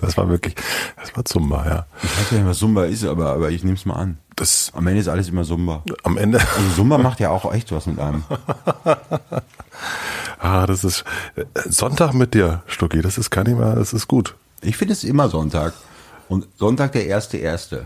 Das 0.00 0.16
war 0.16 0.28
wirklich, 0.28 0.54
das 0.96 1.14
war 1.14 1.24
Zumba, 1.24 1.64
ja. 1.66 1.86
Ich 2.02 2.18
weiß 2.18 2.30
ja 2.32 2.38
nicht, 2.38 2.46
was 2.48 2.58
Zumba 2.58 2.86
ist, 2.86 3.04
aber, 3.04 3.34
aber 3.34 3.50
ich 3.50 3.62
nehme 3.62 3.76
es 3.76 3.84
mal 3.84 3.94
an. 3.94 4.18
Das 4.34 4.72
Am 4.74 4.86
Ende 4.86 5.00
ist 5.00 5.06
alles 5.06 5.28
immer 5.28 5.44
Zumba. 5.44 5.84
am 6.02 6.16
Ende. 6.16 6.40
Also 6.40 6.70
Zumba 6.76 6.98
macht 6.98 7.20
ja 7.20 7.28
auch 7.30 7.52
echt 7.52 7.70
was 7.72 7.86
mit 7.86 7.98
einem. 8.00 8.24
Ah, 10.38 10.66
das 10.66 10.82
ist 10.82 11.04
Sonntag 11.66 12.14
mit 12.14 12.34
dir, 12.34 12.64
Stucki. 12.66 13.00
Das 13.00 13.16
ist 13.16 13.30
kann 13.30 13.46
ich 13.46 13.54
mal, 13.54 13.76
das 13.76 13.92
ist 13.92 14.08
gut. 14.08 14.34
Ich 14.60 14.76
finde 14.76 14.92
es 14.94 15.04
immer 15.04 15.28
Sonntag. 15.28 15.72
Und 16.28 16.48
Sonntag 16.58 16.90
der 16.92 17.06
erste 17.06 17.36
erste. 17.36 17.84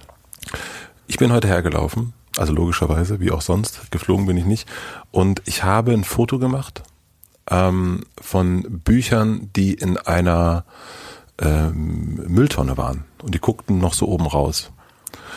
Ich 1.07 1.19
bin 1.19 1.33
heute 1.33 1.49
hergelaufen, 1.49 2.15
also 2.37 2.53
logischerweise, 2.53 3.21
wie 3.21 3.31
auch 3.31 3.41
sonst. 3.41 3.91
Geflogen 3.91 4.27
bin 4.27 4.37
ich 4.37 4.45
nicht. 4.45 4.69
Und 5.11 5.43
ich 5.47 5.65
habe 5.65 5.93
ein 5.93 6.05
Foto 6.05 6.39
gemacht 6.39 6.83
ähm, 7.51 8.05
von 8.21 8.81
Büchern, 8.85 9.51
die 9.55 9.75
in 9.75 9.97
einer 9.97 10.65
ähm, 11.39 12.15
Mülltonne 12.29 12.77
waren. 12.77 13.05
Und 13.23 13.35
die 13.35 13.41
guckten 13.41 13.79
noch 13.79 13.95
so 13.95 14.07
oben 14.07 14.27
raus. 14.27 14.73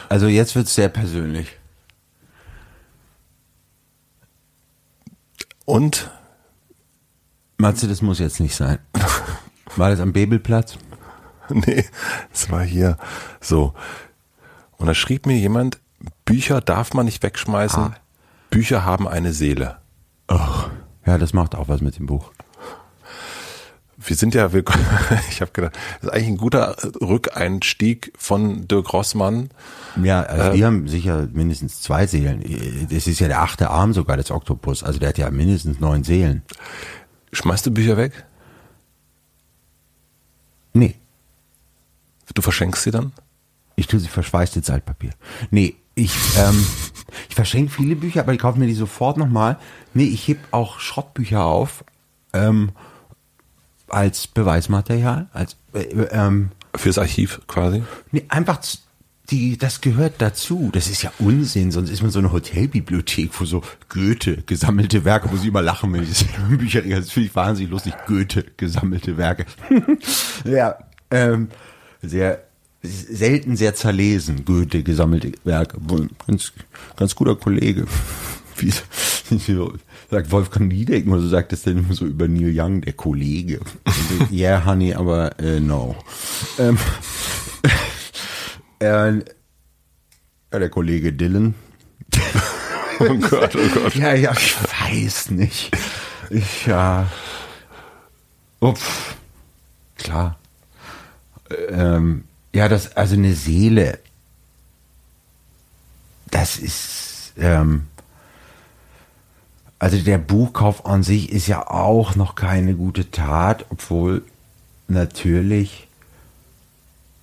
Also 0.10 0.28
jetzt 0.28 0.56
wird's 0.56 0.76
sehr 0.76 0.90
persönlich. 0.90 1.58
Und 5.66 6.10
Matze, 7.58 7.88
das 7.88 8.02
muss 8.02 8.20
jetzt 8.20 8.40
nicht 8.40 8.56
sein. 8.56 8.80
War 9.76 9.92
das 9.92 10.00
am 10.00 10.14
Bebelplatz? 10.14 10.78
nee, 11.50 11.86
es 12.34 12.50
war 12.50 12.64
hier 12.64 12.98
so. 13.40 13.74
Und 14.78 14.88
da 14.88 14.94
schrieb 14.94 15.26
mir 15.26 15.38
jemand, 15.38 15.80
Bücher 16.26 16.62
darf 16.62 16.94
man 16.94 17.06
nicht 17.06 17.24
wegschmeißen. 17.24 17.84
Ah. 17.84 17.96
Bücher 18.50 18.86
haben 18.86 19.08
eine 19.08 19.34
Seele. 19.34 19.78
Ja, 21.06 21.18
das 21.18 21.34
macht 21.34 21.56
auch 21.56 21.68
was 21.68 21.82
mit 21.82 21.98
dem 21.98 22.06
Buch. 22.06 22.32
Wir 23.98 24.16
sind 24.16 24.34
ja, 24.34 24.54
wir, 24.54 24.64
ich 25.30 25.42
habe 25.42 25.52
gedacht, 25.52 25.78
das 26.02 26.10
ist 26.10 26.14
eigentlich 26.14 26.28
ein 26.28 26.38
guter 26.38 26.78
Rückeinstieg 27.02 28.14
von 28.18 28.68
Dirk 28.68 28.94
Rossmann. 28.94 29.50
Ja, 30.02 30.22
also 30.24 30.54
die 30.56 30.64
haben 30.64 30.88
sicher 30.88 31.28
mindestens 31.34 31.82
zwei 31.82 32.08
Seelen. 32.08 32.88
Das 32.90 33.08
ist 33.08 33.20
ja 33.20 33.28
der 33.28 33.42
achte 33.42 33.70
Arm 33.70 33.94
sogar 33.94 34.16
des 34.16 34.32
Oktopus. 34.32 34.84
Also 34.84 35.00
der 35.00 35.10
hat 35.10 35.18
ja 35.18 35.30
mindestens 35.30 35.80
neun 35.80 36.04
Seelen. 36.04 36.44
Schmeißt 37.34 37.66
du 37.66 37.72
Bücher 37.72 37.98
weg? 37.98 38.26
Nee, 40.74 40.96
Du 42.34 42.42
verschenkst 42.42 42.84
sie 42.84 42.92
dann? 42.92 43.12
ich 43.76 43.88
tue 43.88 44.00
sie 44.00 44.10
verschweißt 44.10 44.58
ins 44.58 44.70
Altpapier. 44.70 45.12
Nee, 45.52 45.76
ich, 46.00 46.16
ähm, 46.38 46.66
ich 47.28 47.36
verschenke 47.36 47.72
viele 47.72 47.96
Bücher, 47.96 48.22
aber 48.22 48.34
ich 48.34 48.40
kaufe 48.40 48.60
mir 48.60 48.68
die 48.68 48.74
sofort 48.74 49.18
nochmal. 49.18 49.58
Nee, 49.94 50.06
ich 50.06 50.28
heb 50.28 50.40
auch 50.52 50.80
Schrottbücher 50.80 51.44
auf 51.44 51.84
ähm, 52.34 52.72
als 53.88 54.28
Beweismaterial. 54.28 55.28
Als, 55.34 55.58
äh, 55.74 55.84
ähm, 56.12 56.52
Fürs 56.76 56.98
Archiv 56.98 57.42
quasi? 57.48 57.84
Nee, 58.12 58.26
einfach 58.30 58.60
die, 59.30 59.58
das 59.58 59.82
gehört 59.82 60.16
dazu. 60.20 60.70
Das 60.74 60.90
ist 60.90 61.04
ja 61.04 61.12
Unsinn, 61.20 61.72
sonst 61.72 61.90
ist 61.90 62.02
man 62.02 62.12
so 62.12 62.20
eine 62.20 62.32
Hotelbibliothek, 62.32 63.32
wo 63.40 63.46
so 63.46 63.62
Goethe 63.90 64.44
gesammelte 64.44 65.06
Werke, 65.06 65.32
wo 65.32 65.38
sie 65.38 65.50
immer 65.50 65.62
lachen, 65.62 65.94
wenn 65.94 66.04
ich 66.04 66.10
das 66.10 66.22
in 66.22 66.58
Bücher 66.58 66.84
rede. 66.84 66.96
Das 66.96 67.12
finde 67.12 67.28
ich 67.30 67.36
wahnsinnig 67.36 67.72
lustig. 67.72 67.94
Goethe 68.08 68.46
gesammelte 68.58 69.18
Werke. 69.18 69.46
ja, 70.46 70.78
ähm, 71.12 71.50
sehr 72.02 72.49
selten 72.82 73.56
sehr 73.58 73.76
zerlesen. 73.76 74.46
Goethe 74.46 74.84
gesammelte 74.84 75.34
Werke. 75.44 75.78
Ganz, 76.26 76.54
ganz 76.96 77.16
guter 77.16 77.36
Kollege. 77.36 77.86
Wie, 78.58 78.74
wie 79.30 79.80
sagt 80.12 80.32
Wolfgang 80.32 80.68
Niedecken 80.68 81.14
oder 81.14 81.22
so 81.22 81.30
sagt 81.30 81.54
das 81.54 81.62
denn 81.62 81.78
immer 81.78 81.94
so 81.94 82.06
über 82.06 82.28
Neil 82.28 82.52
Young, 82.54 82.82
der 82.82 82.92
Kollege. 82.92 83.62
Ja, 84.32 84.58
yeah, 84.58 84.66
honey, 84.66 84.94
aber 84.94 85.40
äh, 85.40 85.62
no. 85.62 85.96
Ähm, 86.58 86.78
äh, 88.80 88.86
ja, 88.86 89.20
der 90.52 90.70
Kollege 90.70 91.14
Dylan. 91.14 91.56
Oh 93.00 93.16
Gott, 93.16 93.56
oh 93.56 93.70
Gott. 93.76 93.96
Ja, 93.96 94.14
ja, 94.14 94.34
ich 94.34 94.58
weiß 94.62 95.32
nicht. 95.32 95.72
Ich, 96.30 96.66
ja. 96.66 97.10
Upf. 98.60 99.16
Klar. 99.96 100.38
Ähm, 101.70 102.26
ja, 102.54 102.68
das, 102.68 102.96
also 102.96 103.16
eine 103.16 103.34
Seele. 103.34 104.00
Das 106.32 106.58
ist, 106.58 107.34
ähm, 107.38 107.88
also 109.78 109.98
der 109.98 110.18
Buchkauf 110.18 110.86
an 110.86 111.04
sich 111.04 111.32
ist 111.32 111.48
ja 111.48 111.68
auch 111.68 112.16
noch 112.16 112.36
keine 112.36 112.76
gute 112.76 113.12
Tat, 113.12 113.66
obwohl 113.70 114.24
natürlich 114.88 115.88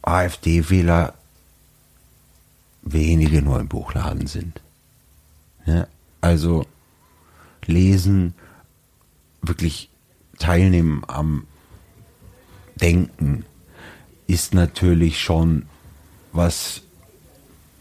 AfD-Wähler 0.03 1.15
wenige 2.83 3.43
nur 3.43 3.61
im 3.61 3.69
Buchladen 3.69 4.27
sind. 4.27 4.61
Ja, 5.67 5.89
also 6.21 6.65
lesen, 7.67 8.35
wirklich 9.43 9.91
teilnehmen 10.39 11.03
am 11.09 11.47
Denken 12.77 13.45
ist 14.27 14.55
natürlich 14.55 15.21
schon 15.21 15.67
was, 16.33 16.83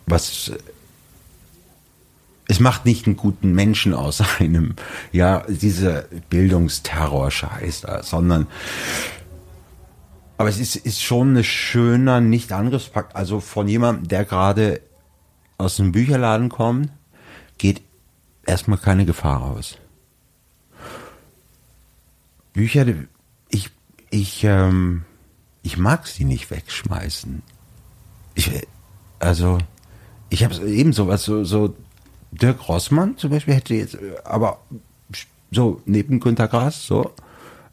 was 0.05 0.51
es 2.47 2.59
macht 2.59 2.85
nicht 2.85 3.07
einen 3.07 3.17
guten 3.17 3.53
Menschen 3.53 3.93
aus 3.93 4.22
einem, 4.39 4.76
ja, 5.11 5.43
dieser 5.47 6.03
Bildungsterror-Scheiß 6.30 7.85
sondern 8.01 8.47
aber 10.38 10.49
es 10.49 10.59
ist, 10.59 10.76
ist 10.76 11.01
schon 11.01 11.38
ein 11.38 11.43
schöner 11.43 12.19
Nicht-Angriffspakt, 12.19 13.15
also 13.15 13.39
von 13.39 13.67
jemandem, 13.67 14.07
der 14.07 14.26
gerade 14.26 14.81
aus 15.57 15.80
einem 15.80 15.93
Bücherladen 15.93 16.49
kommt, 16.49 16.91
geht 17.57 17.81
erstmal 18.45 18.77
keine 18.77 19.05
Gefahr 19.05 19.43
aus. 19.43 19.77
Bücher, 22.51 22.85
ich, 23.49 23.69
ich, 24.09 24.43
ähm, 24.43 25.03
ich 25.66 25.78
mag 25.78 26.06
sie 26.06 26.26
nicht 26.26 26.52
wegschmeißen. 26.52 27.42
Ich, 28.36 28.52
also, 29.18 29.58
ich 30.30 30.44
habe 30.44 30.56
eben 30.70 30.94
sowas, 30.94 31.24
so, 31.24 31.44
so 31.44 31.76
Dirk 32.32 32.70
Rossmann 32.70 33.18
zum 33.18 33.32
Beispiel 33.32 33.56
hätte 33.56 33.74
jetzt, 33.74 33.98
aber 34.26 34.60
so 35.52 35.82
neben 35.86 36.20
Günter 36.20 36.48
Grass, 36.48 36.86
so, 36.86 37.12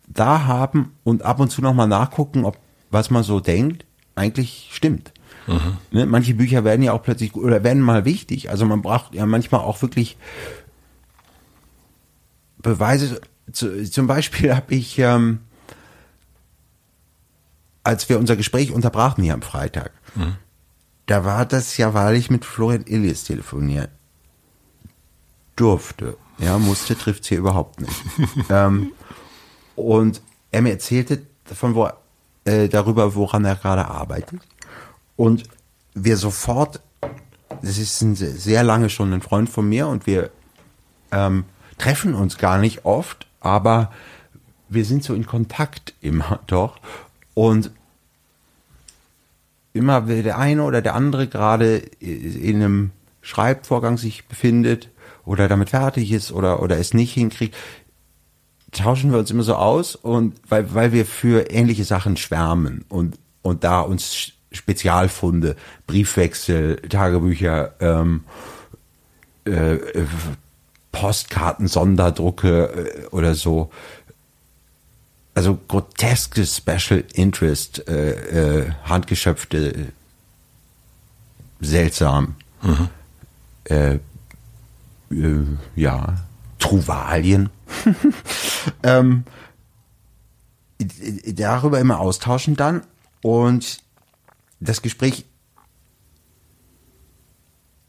da 0.08 0.46
haben 0.46 0.96
und 1.04 1.22
ab 1.22 1.38
und 1.38 1.50
zu 1.50 1.60
nochmal 1.60 1.86
nachgucken, 1.86 2.46
ob 2.46 2.56
was 2.90 3.10
man 3.10 3.24
so 3.24 3.40
denkt, 3.40 3.84
eigentlich 4.14 4.70
stimmt. 4.72 5.12
Mhm. 5.46 5.76
Ne, 5.90 6.06
manche 6.06 6.34
Bücher 6.34 6.64
werden 6.64 6.82
ja 6.82 6.92
auch 6.92 7.02
plötzlich 7.02 7.34
oder 7.34 7.62
werden 7.62 7.82
mal 7.82 8.06
wichtig. 8.06 8.48
Also 8.48 8.64
man 8.64 8.80
braucht 8.80 9.14
ja 9.14 9.26
manchmal 9.26 9.60
auch 9.60 9.82
wirklich 9.82 10.16
Beweise. 12.58 13.20
Zu, 13.50 13.82
zum 13.90 14.06
Beispiel 14.06 14.54
habe 14.54 14.74
ich, 14.74 14.98
ähm, 14.98 15.40
als 17.84 18.08
wir 18.08 18.18
unser 18.18 18.36
Gespräch 18.36 18.72
unterbrachen 18.72 19.22
hier 19.22 19.34
am 19.34 19.42
Freitag, 19.42 19.92
mhm. 20.14 20.36
da 21.06 21.24
war 21.24 21.46
das 21.46 21.76
ja, 21.76 21.94
weil 21.94 22.16
ich 22.16 22.30
mit 22.30 22.44
Florian 22.44 22.84
Illies 22.86 23.24
telefonieren 23.24 23.88
durfte. 25.56 26.16
Ja, 26.38 26.58
musste 26.58 26.96
trifft 26.96 27.26
hier 27.26 27.38
überhaupt 27.38 27.80
nicht. 27.80 28.02
ähm, 28.50 28.92
und 29.76 30.22
er 30.50 30.62
mir 30.62 30.70
erzählte 30.70 31.22
davon, 31.44 31.74
wo, 31.74 31.88
äh, 32.44 32.68
darüber, 32.68 33.14
woran 33.14 33.44
er 33.44 33.56
gerade 33.56 33.86
arbeitet. 33.86 34.40
Und 35.16 35.44
wir 35.94 36.16
sofort, 36.16 36.80
das 37.62 37.78
ist 37.78 38.00
ein 38.00 38.16
sehr 38.16 38.64
lange 38.64 38.90
schon 38.90 39.12
ein 39.12 39.22
Freund 39.22 39.48
von 39.48 39.68
mir 39.68 39.86
und 39.88 40.06
wir 40.06 40.30
ähm, 41.10 41.44
treffen 41.78 42.14
uns 42.14 42.38
gar 42.38 42.58
nicht 42.58 42.84
oft, 42.84 43.26
aber 43.40 43.92
wir 44.68 44.84
sind 44.84 45.04
so 45.04 45.14
in 45.14 45.26
Kontakt 45.26 45.94
immer 46.00 46.40
doch. 46.46 46.78
Und 47.34 47.70
immer, 49.72 50.08
wenn 50.08 50.22
der 50.22 50.38
eine 50.38 50.62
oder 50.64 50.82
der 50.82 50.94
andere 50.94 51.28
gerade 51.28 51.78
in 52.00 52.56
einem 52.56 52.90
Schreibvorgang 53.22 53.98
sich 53.98 54.26
befindet 54.26 54.90
oder 55.24 55.48
damit 55.48 55.70
fertig 55.70 56.12
ist 56.12 56.32
oder, 56.32 56.62
oder 56.62 56.78
es 56.78 56.94
nicht 56.94 57.14
hinkriegt, 57.14 57.56
tauschen 58.72 59.12
wir 59.12 59.18
uns 59.18 59.30
immer 59.30 59.42
so 59.42 59.54
aus 59.54 59.94
und 59.94 60.34
weil, 60.48 60.74
weil 60.74 60.92
wir 60.92 61.06
für 61.06 61.50
ähnliche 61.50 61.84
Sachen 61.84 62.16
schwärmen 62.16 62.84
und, 62.88 63.18
und 63.42 63.64
da 63.64 63.80
uns 63.80 64.32
Spezialfunde, 64.50 65.56
Briefwechsel, 65.86 66.76
Tagebücher, 66.88 67.74
ähm, 67.80 68.24
äh, 69.44 69.78
Postkarten, 70.90 71.68
Sonderdrucke 71.68 73.04
äh, 73.04 73.06
oder 73.06 73.34
so. 73.34 73.70
Also 75.34 75.58
groteske 75.68 76.44
Special 76.44 77.04
Interest, 77.14 77.88
äh, 77.88 78.64
äh, 78.64 78.72
handgeschöpfte, 78.84 79.92
seltsam. 81.60 82.36
Mhm. 82.60 82.88
Äh, 83.64 83.94
äh, 83.94 85.44
ja, 85.74 86.16
Truvalien. 86.58 87.50
ähm, 88.82 89.24
darüber 91.26 91.80
immer 91.80 92.00
austauschen 92.00 92.56
dann 92.56 92.82
und 93.22 93.78
das 94.60 94.82
Gespräch, 94.82 95.24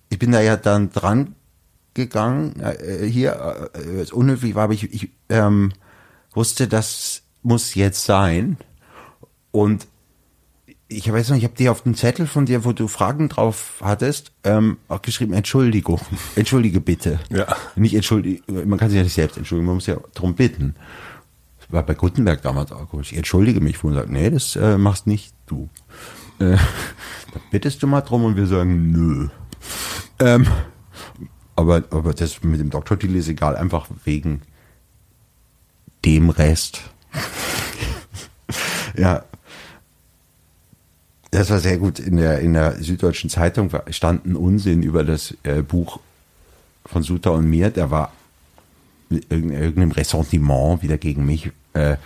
ich 0.09 0.19
bin 0.19 0.31
da 0.31 0.41
ja 0.41 0.55
dann 0.55 0.91
dran 0.91 1.35
gegangen, 1.93 2.59
äh, 2.61 3.05
hier, 3.05 3.69
äh, 3.73 4.11
unhöflich 4.11 4.55
war, 4.55 4.65
aber 4.65 4.73
ich, 4.73 4.91
ich 4.93 5.09
ähm, 5.29 5.73
wusste, 6.33 6.67
das 6.67 7.22
muss 7.43 7.75
jetzt 7.75 8.05
sein 8.05 8.57
und 9.51 9.87
ich 10.87 11.11
weiß 11.11 11.29
noch, 11.29 11.37
ich 11.37 11.43
habe 11.43 11.55
dir 11.55 11.71
auf 11.71 11.81
dem 11.81 11.95
Zettel 11.95 12.27
von 12.27 12.45
dir, 12.45 12.65
wo 12.65 12.71
du 12.71 12.87
Fragen 12.87 13.29
drauf 13.29 13.81
hattest, 13.81 14.31
ähm, 14.43 14.77
auch 14.87 15.01
geschrieben, 15.01 15.33
Entschuldigung, 15.33 15.99
entschuldige 16.35 16.81
bitte. 16.81 17.19
Ja. 17.29 17.55
Nicht 17.75 17.95
entschuldige, 17.95 18.43
man 18.65 18.77
kann 18.77 18.89
sich 18.89 18.97
ja 18.97 19.03
nicht 19.03 19.13
selbst 19.13 19.37
entschuldigen, 19.37 19.67
man 19.67 19.75
muss 19.75 19.87
ja 19.87 19.97
darum 20.13 20.35
bitten. 20.35 20.75
Das 21.59 21.71
war 21.71 21.83
bei 21.83 21.93
Gutenberg 21.93 22.41
damals 22.41 22.71
auch 22.71 22.89
gut. 22.89 23.11
Ich 23.11 23.17
entschuldige 23.17 23.61
mich, 23.61 23.83
wo 23.83 23.87
man 23.87 23.97
sagt, 23.97 24.09
nee, 24.09 24.29
das 24.29 24.55
äh, 24.55 24.77
machst 24.77 25.07
nicht 25.07 25.33
du. 25.45 25.69
Äh, 26.39 26.51
da 27.33 27.39
bittest 27.51 27.81
du 27.81 27.87
mal 27.87 28.01
drum 28.01 28.25
und 28.25 28.35
wir 28.35 28.47
sagen, 28.47 28.91
nö. 28.91 29.29
Ähm, 30.19 30.47
aber, 31.55 31.83
aber 31.91 32.13
das 32.13 32.43
mit 32.43 32.59
dem 32.59 32.69
Doktortitel 32.69 33.15
ist 33.15 33.29
egal, 33.29 33.55
einfach 33.55 33.87
wegen 34.05 34.41
dem 36.05 36.29
Rest. 36.29 36.92
ja, 38.97 39.23
das 41.31 41.49
war 41.49 41.59
sehr 41.59 41.77
gut. 41.77 41.99
In 41.99 42.17
der, 42.17 42.39
in 42.39 42.53
der 42.53 42.81
Süddeutschen 42.83 43.29
Zeitung 43.29 43.71
stand 43.89 44.25
ein 44.25 44.35
Unsinn 44.35 44.83
über 44.83 45.03
das 45.03 45.35
äh, 45.43 45.63
Buch 45.63 45.99
von 46.85 47.01
Suter 47.01 47.31
und 47.33 47.49
mir. 47.49 47.71
Der 47.71 47.89
war 47.89 48.11
irgendeinem 49.09 49.91
Ressentiment 49.91 50.83
wieder 50.83 50.97
gegen 50.97 51.25
mich. 51.25 51.51
Äh, 51.73 51.97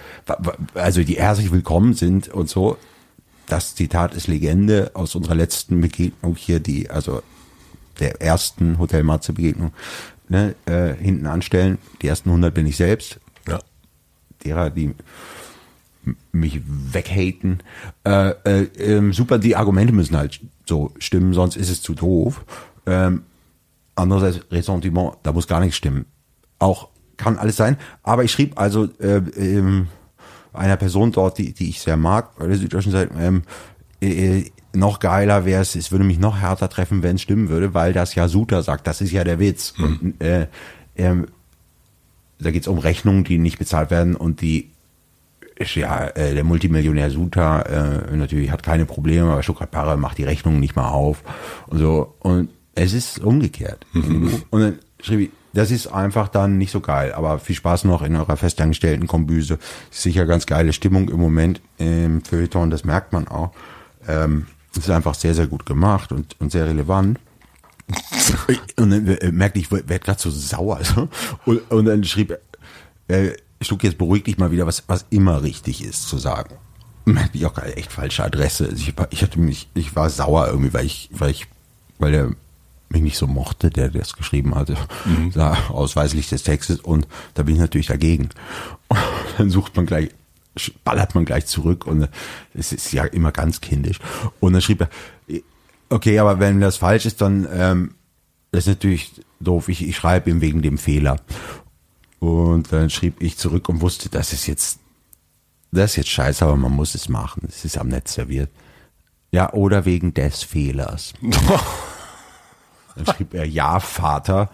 also 0.74 1.04
die 1.04 1.18
herzlich 1.18 1.52
willkommen 1.52 1.94
sind 1.94 2.30
und 2.30 2.50
so. 2.50 2.78
Das 3.48 3.76
Zitat 3.76 4.14
ist 4.14 4.28
Legende 4.28 4.92
aus 4.94 5.16
unserer 5.16 5.36
letzten 5.36 5.82
Begegnung 5.82 6.36
hier, 6.36 6.60
die, 6.60 6.90
also 6.90 7.22
der 8.00 8.22
ersten 8.22 8.78
Hotel 8.78 9.04
Matze 9.04 9.34
Begegnung, 9.34 9.72
ne, 10.30 10.56
äh, 10.66 10.94
hinten 10.94 11.28
anstellen. 11.28 11.78
Die 12.02 12.08
ersten 12.08 12.30
100 12.30 12.54
bin 12.54 12.66
ich 12.66 12.78
selbst. 12.78 13.20
Derer, 14.44 14.70
die 14.70 14.94
mich 16.32 16.62
weghaten. 16.66 17.62
Äh, 18.06 18.30
äh, 18.46 18.62
äh, 18.98 19.12
super, 19.12 19.40
die 19.40 19.56
Argumente 19.56 19.94
müssen 19.94 20.18
halt 20.18 20.40
so 20.66 20.92
stimmen, 21.00 21.34
sonst 21.34 21.58
ist 21.58 21.70
es 21.70 21.82
zu 21.82 21.94
doof. 21.94 22.46
Ähm, 22.86 23.24
andererseits 23.96 24.46
Ressentiment, 24.52 25.16
da 25.24 25.34
muss 25.34 25.48
gar 25.48 25.60
nichts 25.60 25.78
stimmen. 25.78 26.06
Auch 26.60 26.90
kann 27.18 27.38
alles 27.38 27.56
sein. 27.56 27.78
Aber 28.04 28.24
ich 28.24 28.32
schrieb 28.32 28.60
also 28.60 28.86
äh, 29.00 29.18
ähm, 29.38 29.88
einer 30.54 30.78
Person 30.78 31.12
dort, 31.12 31.38
die, 31.38 31.54
die 31.54 31.70
ich 31.70 31.82
sehr 31.82 31.98
mag, 31.98 32.38
bei 32.38 32.48
der 32.48 32.58
Süddeutschen 32.58 32.92
Seite, 32.92 33.14
ähm, 33.20 33.44
äh, 34.02 34.46
noch 34.74 35.00
geiler 35.00 35.46
wäre 35.46 35.62
es, 35.62 35.76
es 35.76 35.92
würde 35.92 36.06
mich 36.06 36.20
noch 36.20 36.40
härter 36.40 36.70
treffen, 36.70 37.02
wenn 37.02 37.16
es 37.16 37.24
stimmen 37.24 37.50
würde, 37.50 37.74
weil 37.74 37.94
das 37.94 38.16
ja 38.16 38.28
Suter 38.28 38.62
sagt. 38.62 38.86
Das 38.86 39.02
ist 39.02 39.12
ja 39.12 39.24
der 39.24 39.40
Witz. 39.40 39.74
Mhm. 39.78 39.84
Und, 39.86 40.22
äh, 40.22 40.48
äh, 40.96 41.16
da 42.40 42.52
geht 42.52 42.64
es 42.64 42.68
um 42.68 42.78
Rechnungen, 42.78 43.24
die 43.24 43.38
nicht 43.38 43.60
bezahlt 43.60 43.92
werden 43.92 44.16
und 44.16 44.42
die 44.42 44.72
ja 45.60 46.08
äh, 46.10 46.36
der 46.36 46.44
Multimillionär 46.44 47.10
Suta 47.10 47.62
äh, 47.62 48.16
natürlich 48.16 48.52
hat 48.52 48.62
keine 48.62 48.86
Probleme, 48.86 49.32
aber 49.32 49.42
Stuttgart 49.42 49.72
Parra 49.72 49.98
macht 49.98 50.20
die 50.20 50.24
Rechnung 50.24 50.60
nicht 50.60 50.76
mal 50.76 50.90
auf 50.90 51.24
und 51.68 51.80
so 51.80 52.16
und 52.20 52.50
es 52.76 52.94
ist 52.94 53.20
umgekehrt. 53.20 53.86
Mhm. 53.94 54.44
Und 54.52 54.62
dann 54.62 54.80
schrieb 55.02 55.20
ich, 55.20 55.30
das 55.54 55.72
ist 55.72 55.88
einfach 55.88 56.28
dann 56.28 56.60
nicht 56.60 56.72
so 56.72 56.80
geil, 56.80 57.14
aber 57.14 57.40
viel 57.40 57.56
Spaß 57.56 57.86
noch 57.86 58.04
in 58.04 58.16
eurer 58.16 58.38
festangestellten 58.38 59.08
Kombüse. 59.08 59.58
Sicher 59.90 60.28
ganz 60.28 60.46
geile 60.46 60.74
Stimmung 60.74 61.10
im 61.10 61.20
Moment 61.20 61.62
im 61.80 62.24
Feuilleton, 62.24 62.70
das 62.70 62.86
merkt 62.86 63.14
man 63.14 63.28
auch. 63.28 63.52
Ähm, 64.08 64.46
es 64.72 64.80
ist 64.80 64.90
einfach 64.92 65.16
sehr, 65.16 65.34
sehr 65.34 65.48
gut 65.48 65.66
gemacht 65.66 66.12
und, 66.12 66.36
und 66.40 66.52
sehr 66.52 66.68
relevant. 66.68 67.20
Und 68.78 68.90
dann 68.92 69.08
äh, 69.08 69.32
merkte 69.32 69.60
ich, 69.60 69.72
werde 69.72 70.00
gerade 70.00 70.20
so 70.20 70.30
sauer. 70.30 70.80
Und, 71.46 71.72
und 71.72 71.86
dann 71.86 72.04
schrieb 72.04 72.38
er, 73.08 73.30
äh, 73.30 73.38
Stuck, 73.62 73.84
jetzt 73.84 73.98
beruhig 73.98 74.24
dich 74.24 74.38
mal 74.38 74.52
wieder, 74.52 74.68
was, 74.68 74.84
was 74.88 75.06
immer 75.10 75.42
richtig 75.42 75.84
ist 75.84 76.08
zu 76.08 76.18
sagen. 76.18 76.56
Merke 77.06 77.38
ich 77.38 77.46
auch 77.46 77.54
gerade 77.54 77.76
echt 77.76 77.92
falsche 77.92 78.24
Adresse. 78.24 78.66
Also 78.66 78.76
ich, 78.76 78.94
ich 79.10 79.22
hatte 79.24 79.40
mich, 79.40 79.70
ich 79.74 79.96
war 79.96 80.10
sauer 80.10 80.48
irgendwie, 80.48 80.74
weil 80.74 80.86
ich, 80.86 81.10
weil 81.12 81.32
ich, 81.32 81.48
weil 81.98 82.12
der 82.12 82.32
mich 82.90 83.02
nicht 83.02 83.18
so 83.18 83.28
mochte, 83.28 83.70
der 83.70 83.90
das 83.90 84.14
geschrieben 84.14 84.56
hatte, 84.56 84.78
mhm. 85.06 85.32
sah 85.32 85.58
ausweislich 85.70 86.30
des 86.30 86.44
Textes 86.44 86.80
und 86.80 87.08
da 87.34 87.44
bin 87.44 87.56
ich 87.56 87.62
natürlich 87.62 87.88
dagegen. 87.88 88.30
Und 88.88 89.00
dann 89.38 89.50
sucht 89.50 89.76
man 89.76 89.86
gleich, 89.86 90.10
ballert 90.84 91.16
man 91.16 91.26
gleich 91.26 91.46
zurück 91.48 91.86
und 91.88 92.08
es 92.54 92.72
ist 92.72 92.92
ja 92.94 93.06
immer 93.06 93.32
ganz 93.32 93.62
kindisch. 93.62 94.00
Und 94.40 94.54
dann 94.54 94.62
schrieb 94.62 94.82
er, 94.82 94.90
okay, 95.90 96.20
aber 96.20 96.40
wenn 96.40 96.60
das 96.60 96.78
falsch 96.78 97.06
ist, 97.06 97.22
dann 97.22 97.48
ähm, 97.52 97.96
ist 98.52 98.68
natürlich 98.68 99.22
doof. 99.40 99.70
Ich, 99.70 99.88
ich 99.88 99.96
schreibe 99.96 100.30
ihm 100.30 100.42
wegen 100.42 100.62
dem 100.62 100.78
Fehler. 100.78 101.18
Und 102.20 102.72
dann 102.74 102.90
schrieb 102.90 103.22
ich 103.22 103.38
zurück 103.38 103.70
und 103.70 103.82
wusste, 103.82 104.10
das 104.10 104.34
ist 104.34 104.48
jetzt, 104.48 104.80
das 105.72 105.92
ist 105.92 105.96
jetzt 105.98 106.10
scheiße, 106.10 106.44
aber 106.44 106.56
man 106.56 106.72
muss 106.72 106.96
es 106.96 107.10
machen. 107.10 107.44
Es 107.48 107.64
ist 107.64 107.78
am 107.78 107.90
Netz 107.90 108.14
serviert. 108.14 108.50
Ja, 109.32 109.54
oder 109.54 109.86
wegen 109.86 110.14
des 110.14 110.44
Fehlers. 110.44 111.14
dann 112.96 113.06
schrieb 113.06 113.34
er, 113.34 113.46
ja, 113.46 113.80
Vater. 113.80 114.50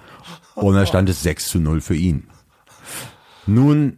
Und 0.55 0.75
dann 0.75 0.87
stand 0.87 1.09
es 1.09 1.23
6 1.23 1.49
zu 1.49 1.59
0 1.59 1.81
für 1.81 1.95
ihn. 1.95 2.27
Nun, 3.45 3.97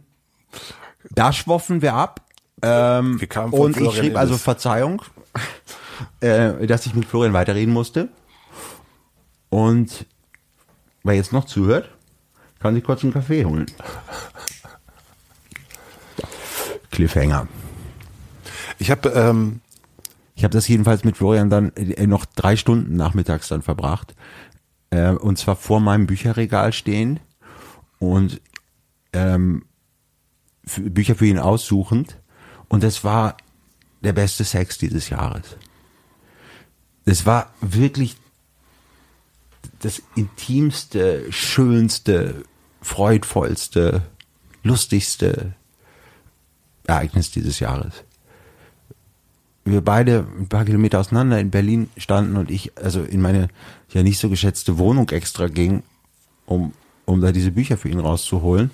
da 1.10 1.32
schwoffen 1.32 1.82
wir 1.82 1.94
ab. 1.94 2.22
Ähm, 2.62 3.20
wir 3.20 3.52
und 3.52 3.76
ich 3.76 3.96
schrieb 3.96 4.16
also 4.16 4.38
Verzeihung, 4.38 5.02
äh, 6.20 6.66
dass 6.66 6.86
ich 6.86 6.94
mit 6.94 7.06
Florian 7.06 7.32
weiterreden 7.32 7.72
musste. 7.72 8.08
Und 9.48 10.06
wer 11.02 11.14
jetzt 11.14 11.32
noch 11.32 11.44
zuhört, 11.44 11.90
Kann 12.58 12.74
sich 12.74 12.84
kurz 12.84 13.04
einen 13.04 13.12
Kaffee 13.12 13.44
holen. 13.44 13.66
Cliffhanger. 16.90 17.46
Ich 18.78 18.90
habe 18.90 19.10
ähm, 19.10 19.60
Ich 20.34 20.44
habe 20.44 20.52
das 20.52 20.68
jedenfalls 20.68 21.04
mit 21.04 21.16
Florian 21.16 21.50
dann 21.50 21.72
äh, 21.76 22.06
noch 22.06 22.24
drei 22.24 22.56
Stunden 22.56 22.96
nachmittags 22.96 23.48
dann 23.48 23.62
verbracht. 23.62 24.14
Äh, 24.90 25.10
und 25.10 25.38
zwar 25.38 25.56
vor 25.56 25.80
meinem 25.80 26.06
Bücherregal 26.06 26.72
stehen 26.72 27.20
und 27.98 28.40
ähm, 29.12 29.64
Bücher 30.76 31.14
für 31.14 31.26
ihn 31.26 31.38
aussuchend. 31.38 32.18
Und 32.68 32.82
das 32.82 33.04
war 33.04 33.36
der 34.02 34.12
beste 34.12 34.44
Sex 34.44 34.78
dieses 34.78 35.08
Jahres. 35.08 35.56
Es 37.06 37.24
war 37.24 37.50
wirklich 37.60 38.16
das 39.78 40.02
intimste, 40.16 41.30
schönste, 41.30 42.44
freudvollste, 42.82 44.02
lustigste 44.64 45.52
Ereignis 46.84 47.30
dieses 47.30 47.60
Jahres. 47.60 47.94
Wir 49.64 49.80
beide 49.80 50.26
ein 50.38 50.48
paar 50.48 50.64
Kilometer 50.64 50.98
auseinander 50.98 51.40
in 51.40 51.50
Berlin 51.50 51.90
standen 51.96 52.36
und 52.36 52.50
ich 52.50 52.76
also 52.76 53.02
in 53.02 53.20
meine 53.20 53.48
ja 53.90 54.02
nicht 54.02 54.18
so 54.18 54.28
geschätzte 54.28 54.78
Wohnung 54.78 55.08
extra 55.10 55.46
ging, 55.46 55.84
um, 56.44 56.72
um 57.04 57.20
da 57.20 57.30
diese 57.30 57.52
Bücher 57.52 57.76
für 57.76 57.88
ihn 57.88 58.00
rauszuholen. 58.00 58.70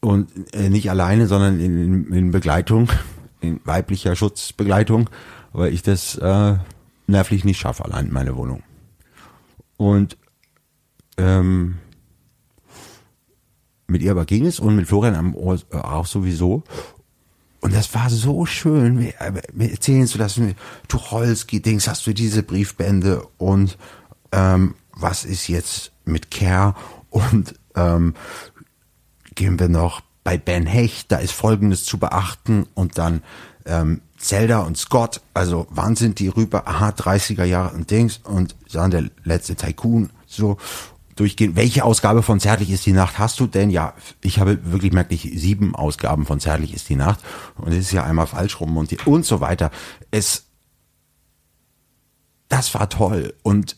Und 0.00 0.30
äh, 0.54 0.70
nicht 0.70 0.88
alleine, 0.88 1.26
sondern 1.26 1.60
in, 1.60 2.06
in, 2.06 2.12
in 2.12 2.30
Begleitung, 2.30 2.88
in 3.40 3.60
weiblicher 3.64 4.16
Schutzbegleitung, 4.16 5.10
weil 5.52 5.72
ich 5.72 5.82
das 5.82 6.16
äh, 6.16 6.56
nervlich 7.06 7.44
nicht 7.44 7.58
schaffe, 7.58 7.84
allein 7.84 8.06
in 8.06 8.12
meine 8.12 8.36
Wohnung. 8.36 8.62
Und 9.76 10.16
ähm, 11.16 11.78
mit 13.86 14.02
ihr 14.02 14.12
aber 14.12 14.24
ging 14.24 14.46
es 14.46 14.60
und 14.60 14.76
mit 14.76 14.86
Florian 14.86 15.14
am 15.14 15.34
Ohr 15.34 15.58
äh, 15.72 15.76
auch 15.76 16.06
sowieso. 16.06 16.62
Und 17.60 17.74
das 17.74 17.92
war 17.94 18.08
so 18.08 18.46
schön, 18.46 18.96
mir, 18.96 19.14
mir 19.52 19.70
erzählen 19.70 20.06
zu 20.06 20.16
lassen, 20.16 20.54
Tucholsky-Dings, 20.88 21.88
hast 21.88 22.06
du 22.06 22.14
diese 22.14 22.42
Briefbände 22.42 23.26
und 23.36 23.76
ähm, 24.32 24.74
was 24.92 25.24
ist 25.24 25.48
jetzt 25.48 25.92
mit 26.04 26.30
Care 26.30 26.74
und 27.10 27.54
ähm, 27.74 28.14
gehen 29.34 29.58
wir 29.58 29.68
noch 29.68 30.02
bei 30.24 30.38
Ben 30.38 30.66
Hecht, 30.66 31.12
da 31.12 31.18
ist 31.18 31.32
Folgendes 31.32 31.84
zu 31.84 31.98
beachten 31.98 32.66
und 32.74 32.96
dann 32.98 33.22
ähm, 33.66 34.00
Zelda 34.20 34.60
und 34.60 34.76
Scott, 34.76 35.22
also 35.32 35.66
wann 35.70 35.96
sind 35.96 36.18
die 36.18 36.28
rüber? 36.28 36.68
Aha, 36.68 36.90
30er 36.90 37.44
Jahre 37.44 37.74
und 37.74 37.90
Dings 37.90 38.18
und 38.18 38.54
dann 38.70 38.90
der 38.90 39.04
letzte 39.24 39.56
Tycoon, 39.56 40.10
so 40.26 40.58
durchgehen. 41.16 41.56
Welche 41.56 41.84
Ausgabe 41.84 42.22
von 42.22 42.38
Zärtlich 42.38 42.70
ist 42.70 42.84
die 42.84 42.92
Nacht 42.92 43.18
hast 43.18 43.40
du 43.40 43.46
denn? 43.46 43.70
Ja, 43.70 43.94
ich 44.22 44.38
habe 44.38 44.72
wirklich 44.72 44.92
merklich 44.92 45.22
sieben 45.34 45.74
Ausgaben 45.74 46.26
von 46.26 46.38
Zärtlich 46.38 46.74
ist 46.74 46.88
die 46.90 46.96
Nacht 46.96 47.20
und 47.56 47.72
es 47.72 47.78
ist 47.78 47.92
ja 47.92 48.04
einmal 48.04 48.26
falsch 48.26 48.60
rum 48.60 48.76
und, 48.76 48.90
die, 48.90 48.98
und 49.06 49.24
so 49.24 49.40
weiter. 49.40 49.70
Es, 50.10 50.44
das 52.48 52.74
war 52.74 52.90
toll 52.90 53.34
und 53.42 53.76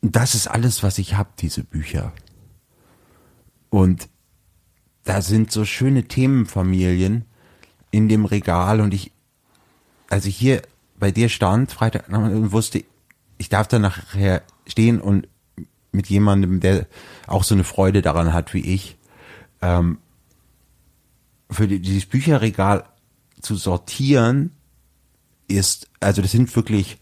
das 0.00 0.34
ist 0.34 0.46
alles, 0.46 0.82
was 0.82 0.98
ich 0.98 1.14
habe, 1.14 1.30
diese 1.38 1.64
Bücher. 1.64 2.12
Und 3.68 4.08
da 5.04 5.20
sind 5.20 5.52
so 5.52 5.64
schöne 5.66 6.04
Themenfamilien 6.04 7.26
in 7.90 8.08
dem 8.08 8.24
Regal 8.24 8.80
und 8.80 8.94
ich, 8.94 9.12
als 10.08 10.26
ich 10.26 10.36
hier 10.36 10.62
bei 10.98 11.10
dir 11.10 11.28
stand, 11.28 11.70
Freitag, 11.72 12.08
und 12.08 12.52
wusste, 12.52 12.84
ich 13.36 13.48
darf 13.48 13.68
da 13.68 13.78
nachher 13.78 14.42
stehen 14.66 15.00
und 15.00 15.28
mit 15.92 16.08
jemandem, 16.08 16.60
der 16.60 16.86
auch 17.26 17.44
so 17.44 17.54
eine 17.54 17.64
Freude 17.64 18.02
daran 18.02 18.32
hat 18.32 18.52
wie 18.54 18.60
ich, 18.74 18.98
ähm, 19.62 19.98
für 21.50 21.66
die, 21.66 21.80
dieses 21.80 22.06
Bücherregal 22.06 22.84
zu 23.40 23.56
sortieren, 23.56 24.52
ist, 25.46 25.88
also 26.00 26.20
das 26.20 26.32
sind 26.32 26.54
wirklich 26.54 26.98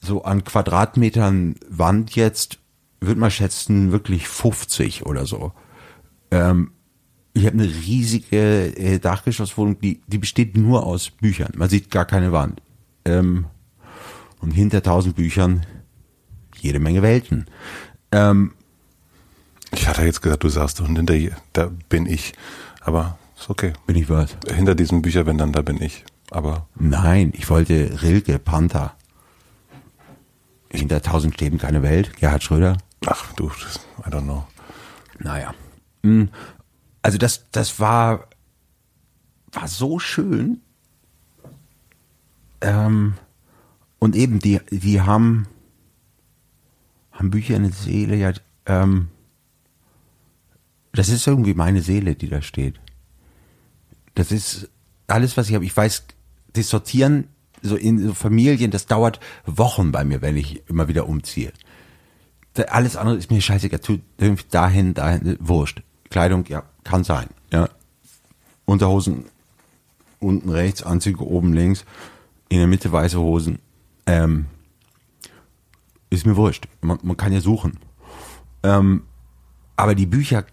so 0.00 0.24
an 0.24 0.42
Quadratmetern 0.42 1.56
Wand 1.68 2.16
jetzt, 2.16 2.58
würde 3.00 3.20
man 3.20 3.30
schätzen, 3.30 3.92
wirklich 3.92 4.26
50 4.26 5.06
oder 5.06 5.26
so. 5.26 5.52
Ähm, 6.30 6.72
ich 7.34 7.46
habe 7.46 7.54
eine 7.54 7.66
riesige 7.66 8.76
äh, 8.76 8.98
Dachgeschosswohnung, 8.98 9.80
die, 9.80 10.00
die 10.06 10.18
besteht 10.18 10.56
nur 10.56 10.84
aus 10.84 11.10
Büchern. 11.10 11.52
Man 11.56 11.68
sieht 11.68 11.90
gar 11.90 12.04
keine 12.04 12.32
Wand. 12.32 12.60
Ähm, 13.04 13.46
und 14.40 14.50
hinter 14.50 14.82
tausend 14.82 15.16
Büchern 15.16 15.64
jede 16.58 16.78
Menge 16.78 17.02
Welten. 17.02 17.46
Ähm, 18.10 18.52
ich 19.72 19.88
hatte 19.88 20.02
jetzt 20.02 20.20
gesagt, 20.20 20.44
du 20.44 20.48
sagst 20.48 20.80
und 20.80 20.96
hinter 20.96 21.14
hier, 21.14 21.36
da 21.52 21.70
bin 21.88 22.06
ich. 22.06 22.34
Aber 22.80 23.18
ist 23.38 23.48
okay. 23.48 23.72
bin 23.86 23.96
ich 23.96 24.08
was? 24.08 24.36
Hinter 24.54 24.74
diesen 24.74 25.02
Bücherbändern, 25.02 25.52
da 25.52 25.62
bin 25.62 25.80
ich. 25.80 26.04
Aber 26.30 26.66
Nein, 26.74 27.32
ich 27.34 27.48
wollte 27.48 28.02
Rilke, 28.02 28.38
Panther. 28.38 28.94
Hinter 30.70 31.02
tausend 31.02 31.34
Stäben 31.34 31.58
keine 31.58 31.82
Welt, 31.82 32.16
Gerhard 32.16 32.42
Schröder. 32.42 32.78
ach 33.06 33.32
du, 33.34 33.50
I 34.06 34.10
don't 34.10 34.22
know. 34.22 34.46
Naja. 35.18 35.54
Also 37.02 37.18
das, 37.18 37.50
das 37.50 37.80
war, 37.80 38.28
war 39.52 39.68
so 39.68 39.98
schön. 39.98 40.60
Ähm, 42.60 43.14
und 43.98 44.16
eben, 44.16 44.38
die, 44.38 44.60
die 44.70 45.00
haben, 45.00 45.46
haben 47.10 47.30
Bücher 47.30 47.56
eine 47.56 47.72
Seele, 47.72 48.16
ja, 48.16 48.32
ähm, 48.66 49.08
das 50.92 51.08
ist 51.08 51.26
irgendwie 51.26 51.54
meine 51.54 51.80
Seele, 51.80 52.14
die 52.14 52.28
da 52.28 52.42
steht. 52.42 52.78
Das 54.14 54.30
ist 54.30 54.68
alles, 55.06 55.36
was 55.36 55.48
ich 55.48 55.54
habe. 55.54 55.64
Ich 55.64 55.76
weiß, 55.76 56.04
das 56.52 56.68
Sortieren 56.68 57.28
so 57.62 57.76
in 57.76 57.98
so 57.98 58.14
Familien, 58.14 58.70
das 58.70 58.86
dauert 58.86 59.20
Wochen 59.46 59.92
bei 59.92 60.04
mir, 60.04 60.20
wenn 60.20 60.36
ich 60.36 60.68
immer 60.68 60.88
wieder 60.88 61.08
umziehe. 61.08 61.52
Alles 62.68 62.96
andere 62.96 63.16
ist 63.16 63.30
mir 63.30 63.40
scheißegal. 63.40 63.80
Dahin, 64.50 64.94
dahin, 64.94 65.38
wurscht. 65.40 65.82
Kleidung, 66.10 66.44
ja, 66.48 66.64
kann 66.84 67.04
sein. 67.04 67.28
Ja. 67.52 67.68
Unterhosen 68.64 69.26
unten 70.20 70.50
rechts, 70.50 70.82
Anzüge 70.82 71.26
oben 71.26 71.52
links, 71.52 71.84
in 72.48 72.58
der 72.58 72.66
Mitte 72.66 72.92
weiße 72.92 73.18
Hosen. 73.18 73.58
Ähm, 74.06 74.46
ist 76.10 76.26
mir 76.26 76.36
wurscht. 76.36 76.68
Man, 76.80 76.98
man 77.02 77.16
kann 77.16 77.32
ja 77.32 77.40
suchen. 77.40 77.78
Ähm, 78.62 79.02
aber 79.76 79.94
die 79.94 80.06
Bücher 80.06 80.44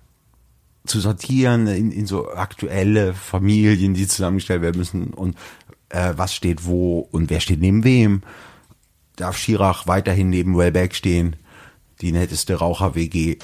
zu 0.86 1.00
sortieren 1.00 1.68
in, 1.68 1.92
in 1.92 2.08
so 2.08 2.32
aktuelle 2.32 3.14
Familien, 3.14 3.94
die 3.94 4.08
zusammengestellt 4.08 4.62
werden 4.62 4.78
müssen 4.78 5.14
und 5.14 5.38
äh, 5.90 6.14
was 6.16 6.34
steht 6.34 6.66
wo 6.66 7.08
und 7.12 7.30
wer 7.30 7.40
steht 7.40 7.60
neben 7.60 7.84
wem. 7.84 8.24
Darf 9.16 9.38
Schirach 9.38 9.86
weiterhin 9.86 10.30
neben 10.30 10.58
Wellbeck 10.58 10.96
stehen, 10.96 11.36
die 12.02 12.12
netteste 12.12 12.56
Raucher-WG 12.56 13.38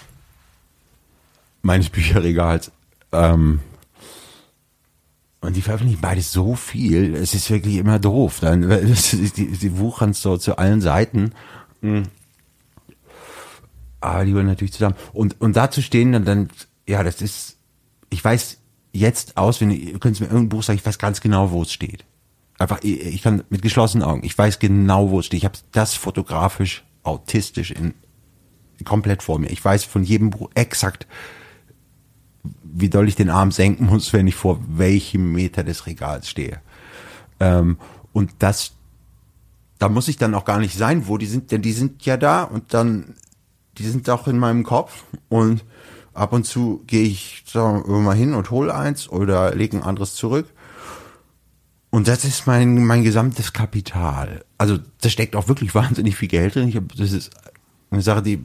meines 1.61 1.89
Bücherregals. 1.89 2.71
Ähm, 3.15 3.59
und 5.41 5.55
die 5.55 5.61
veröffentlichen 5.61 6.01
beides 6.01 6.31
so 6.31 6.55
viel, 6.55 7.15
es 7.15 7.33
ist 7.35 7.49
wirklich 7.51 7.75
immer 7.75 7.99
doof. 7.99 8.39
Dann, 8.41 8.61
die, 8.67 9.51
die 9.51 9.77
wuchern 9.77 10.13
so 10.13 10.37
zu 10.37 10.57
allen 10.57 10.81
Seiten. 10.81 11.33
Mm. 11.81 12.03
Aber 14.01 14.25
die 14.25 14.35
wollen 14.35 14.47
natürlich 14.47 14.73
zusammen. 14.73 14.95
Und, 15.13 15.39
und 15.39 15.55
da 15.55 15.69
zu 15.69 15.81
stehen, 15.81 16.11
dann, 16.11 16.25
dann, 16.25 16.49
ja, 16.87 17.03
das 17.03 17.21
ist, 17.21 17.57
ich 18.09 18.23
weiß 18.23 18.57
jetzt 18.91 19.37
aus, 19.37 19.61
wenn 19.61 19.71
ihr 19.71 19.99
könnt 19.99 20.19
mir 20.19 20.27
irgendein 20.27 20.49
Buch 20.49 20.63
sagen, 20.63 20.79
ich 20.79 20.85
weiß 20.85 20.97
ganz 20.97 21.21
genau, 21.21 21.51
wo 21.51 21.61
es 21.61 21.71
steht. 21.73 22.05
Einfach, 22.57 22.79
ich 22.83 23.21
kann 23.21 23.43
mit 23.49 23.61
geschlossenen 23.61 24.07
Augen, 24.07 24.23
ich 24.23 24.37
weiß 24.37 24.59
genau, 24.59 25.09
wo 25.09 25.19
es 25.19 25.25
steht. 25.25 25.39
Ich 25.39 25.45
habe 25.45 25.57
das 25.71 25.93
fotografisch, 25.93 26.85
autistisch 27.03 27.71
in, 27.71 27.93
komplett 28.83 29.23
vor 29.23 29.39
mir. 29.39 29.49
Ich 29.49 29.63
weiß 29.63 29.83
von 29.83 30.03
jedem 30.03 30.29
Buch 30.29 30.49
exakt, 30.55 31.07
wie 32.63 32.89
doll 32.89 33.07
ich 33.07 33.15
den 33.15 33.29
Arm 33.29 33.51
senken 33.51 33.85
muss, 33.87 34.13
wenn 34.13 34.27
ich 34.27 34.35
vor 34.35 34.59
welchem 34.67 35.31
Meter 35.31 35.63
des 35.63 35.85
Regals 35.85 36.29
stehe. 36.29 36.61
Ähm, 37.39 37.77
und 38.13 38.31
das, 38.39 38.73
da 39.79 39.89
muss 39.89 40.07
ich 40.07 40.17
dann 40.17 40.35
auch 40.35 40.45
gar 40.45 40.59
nicht 40.59 40.77
sein, 40.77 41.07
wo 41.07 41.17
die 41.17 41.25
sind, 41.25 41.51
denn 41.51 41.61
die 41.61 41.73
sind 41.73 42.05
ja 42.05 42.17
da 42.17 42.43
und 42.43 42.73
dann, 42.73 43.15
die 43.77 43.85
sind 43.85 44.09
auch 44.09 44.27
in 44.27 44.39
meinem 44.39 44.63
Kopf 44.63 45.03
und 45.29 45.65
ab 46.13 46.31
und 46.31 46.45
zu 46.45 46.83
gehe 46.87 47.03
ich 47.03 47.43
sagen 47.45 47.83
wir 47.87 47.99
mal 47.99 48.15
hin 48.15 48.33
und 48.33 48.51
hole 48.51 48.73
eins 48.73 49.09
oder 49.09 49.53
lege 49.53 49.77
ein 49.77 49.83
anderes 49.83 50.15
zurück. 50.15 50.47
Und 51.89 52.09
das 52.09 52.25
ist 52.25 52.45
mein, 52.45 52.85
mein 52.85 53.03
gesamtes 53.03 53.53
Kapital. 53.53 54.43
Also 54.57 54.79
da 55.01 55.09
steckt 55.09 55.35
auch 55.35 55.47
wirklich 55.47 55.73
wahnsinnig 55.75 56.15
viel 56.17 56.27
Geld 56.27 56.55
drin. 56.55 56.67
Ich 56.67 56.75
hab, 56.75 56.93
das 56.95 57.11
ist 57.11 57.31
eine 57.89 58.01
Sache, 58.01 58.21
die 58.21 58.43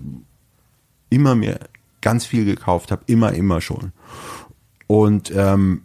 immer 1.09 1.35
mir 1.35 1.59
ganz 2.01 2.27
viel 2.27 2.45
gekauft 2.45 2.91
habe, 2.91 3.03
immer, 3.07 3.33
immer 3.33 3.61
schon. 3.61 3.93
Und 4.87 5.31
ähm, 5.35 5.85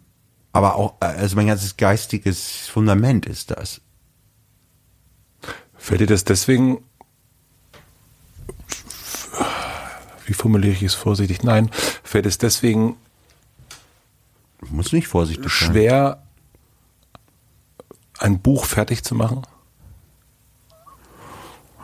aber 0.52 0.76
auch, 0.76 0.94
äh, 1.00 1.06
also 1.06 1.36
mein 1.36 1.46
ganzes 1.48 1.76
geistiges 1.76 2.66
Fundament 2.68 3.26
ist 3.26 3.50
das. 3.50 3.80
Fällt 5.76 6.00
dir 6.00 6.06
das 6.06 6.24
deswegen 6.24 6.78
wie 10.26 10.34
formuliere 10.34 10.72
ich 10.72 10.82
es 10.82 10.94
vorsichtig? 10.94 11.42
Nein, 11.42 11.70
fällt 12.02 12.26
es 12.26 12.38
deswegen 12.38 12.96
Muss 14.60 14.92
nicht 14.92 15.06
vorsichtig 15.06 15.52
sein. 15.52 15.72
schwer, 15.72 16.22
ein 18.18 18.40
Buch 18.40 18.64
fertig 18.64 19.04
zu 19.04 19.14
machen? 19.14 19.42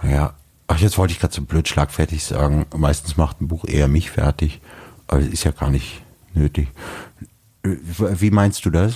Ja. 0.02 0.34
Ach, 0.72 0.78
jetzt 0.78 0.96
wollte 0.96 1.12
ich 1.12 1.20
gerade 1.20 1.34
so 1.34 1.42
blöd 1.42 1.68
schlagfertig 1.68 2.24
sagen. 2.24 2.64
Meistens 2.74 3.18
macht 3.18 3.42
ein 3.42 3.48
Buch 3.48 3.66
eher 3.66 3.88
mich 3.88 4.10
fertig. 4.10 4.62
Aber 5.06 5.20
ist 5.20 5.44
ja 5.44 5.50
gar 5.50 5.68
nicht 5.68 6.02
nötig. 6.32 6.68
Äh, 7.62 7.76
Wie 7.98 8.30
meinst 8.30 8.64
du 8.64 8.70
das? 8.70 8.94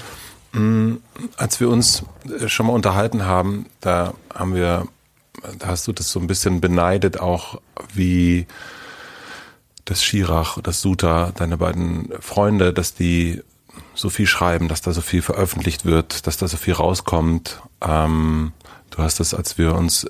Als 1.36 1.61
wir 1.61 1.69
uns 1.69 2.03
äh, 2.40 2.48
schon 2.48 2.69
mal 2.69 2.73
unterhalten 2.73 3.27
haben, 3.27 3.66
da 3.82 4.15
haben 4.35 4.55
wir, 4.55 4.89
da 5.59 5.66
hast 5.66 5.86
du 5.86 5.93
das 5.93 6.11
so 6.11 6.19
ein 6.19 6.27
bisschen 6.27 6.62
beneidet, 6.62 7.20
auch 7.20 7.61
wie 7.93 8.47
das 9.85 10.03
Schirach, 10.03 10.59
das 10.62 10.81
Suta, 10.81 11.32
deine 11.36 11.59
beiden 11.59 12.09
Freunde, 12.20 12.73
dass 12.73 12.94
die 12.94 13.43
so 13.94 14.09
viel 14.09 14.27
schreiben, 14.27 14.69
dass 14.69 14.81
da 14.81 14.94
so 14.94 15.03
viel 15.03 15.20
veröffentlicht 15.20 15.85
wird, 15.85 16.27
dass 16.27 16.39
da 16.39 16.48
so 16.48 16.57
viel 16.57 16.73
rauskommt. 16.73 17.61
Ähm, 17.82 18.53
du 18.90 18.98
hast 18.98 19.20
es, 19.20 19.34
als 19.34 19.58
wir 19.58 19.74
uns 19.74 20.06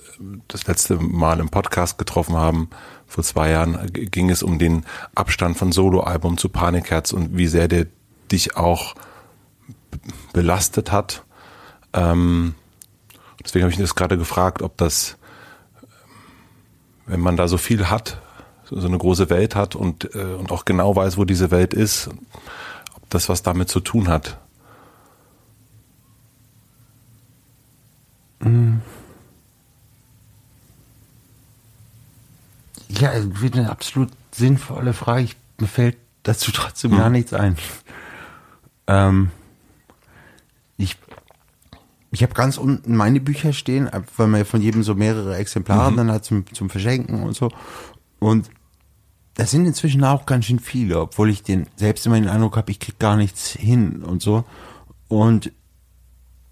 das 0.49 0.67
letzte 0.67 0.97
Mal 0.97 1.41
im 1.41 1.49
Podcast 1.49 1.99
getroffen 1.99 2.37
haben, 2.37 2.71
vor 3.07 3.23
zwei 3.25 3.51
Jahren, 3.51 3.93
g- 3.93 4.07
ging 4.07 4.31
es 4.31 4.43
um 4.43 4.59
den 4.59 4.85
Abstand 5.15 5.57
von 5.57 5.73
Soloalbum 5.73 6.39
zu 6.39 6.49
Panikherz 6.49 7.13
und 7.13 7.37
wie 7.37 7.47
sehr 7.47 7.69
der 7.69 7.87
dich 8.31 8.57
auch 8.57 8.95
belastet 10.33 10.93
hat. 10.93 11.25
Ähm, 11.93 12.55
deswegen 13.45 13.63
habe 13.63 13.73
ich 13.73 13.79
das 13.79 13.95
gerade 13.95 14.19
gefragt, 14.19 14.63
ob 14.63 14.77
das, 14.77 15.17
wenn 17.07 17.21
man 17.21 17.37
da 17.37 17.49
so 17.49 17.59
viel 17.59 17.89
hat, 17.89 18.21
so 18.65 18.81
so 18.81 18.89
eine 18.89 18.99
große 18.99 19.31
Welt 19.31 19.55
hat 19.55 19.77
und, 19.77 20.15
äh, 20.17 20.35
und 20.35 20.51
auch 20.51 20.65
genau 20.65 20.97
weiß, 20.97 21.17
wo 21.17 21.25
diese 21.25 21.53
Welt 21.53 21.73
ist, 21.73 22.09
ob 22.97 23.09
das 23.11 23.29
was 23.29 23.43
damit 23.45 23.69
zu 23.69 23.79
tun 23.81 24.09
hat. 24.09 24.39
Ja, 32.89 33.13
es 33.13 33.41
wird 33.41 33.57
eine 33.57 33.71
absolut 33.71 34.11
sinnvolle 34.33 34.93
Frage. 34.93 35.23
Ich, 35.23 35.37
mir 35.59 35.67
fällt 35.67 35.97
dazu 36.23 36.53
trotzdem 36.53 36.97
gar 36.97 37.11
nichts 37.11 37.33
ein. 37.33 37.57
Ähm, 38.87 39.31
ich 40.77 40.97
ich 42.17 42.23
habe 42.23 42.35
ganz 42.35 42.57
unten 42.57 42.97
meine 42.97 43.21
Bücher 43.21 43.53
stehen, 43.53 43.91
weil 44.17 44.27
man 44.29 44.41
ja 44.41 44.45
von 44.45 44.63
jedem 44.63 44.83
so 44.83 44.95
mehrere 44.95 45.37
Exemplare 45.37 45.95
dann 45.95 46.11
hat 46.11 46.25
zum, 46.25 46.47
zum 46.53 46.71
Verschenken 46.71 47.23
und 47.23 47.35
so. 47.35 47.51
Und 48.19 48.49
das 49.35 49.51
sind 49.51 49.67
inzwischen 49.67 50.03
auch 50.03 50.25
ganz 50.25 50.47
schön 50.47 50.59
viele, 50.59 51.01
obwohl 51.01 51.29
ich 51.29 51.43
den 51.43 51.67
selbst 51.77 52.07
immer 52.07 52.17
den 52.19 52.29
Eindruck 52.29 52.57
habe, 52.57 52.71
ich 52.71 52.81
krieg 52.81 52.99
gar 52.99 53.17
nichts 53.17 53.51
hin 53.51 54.03
und 54.03 54.23
so. 54.23 54.45
Und 55.09 55.53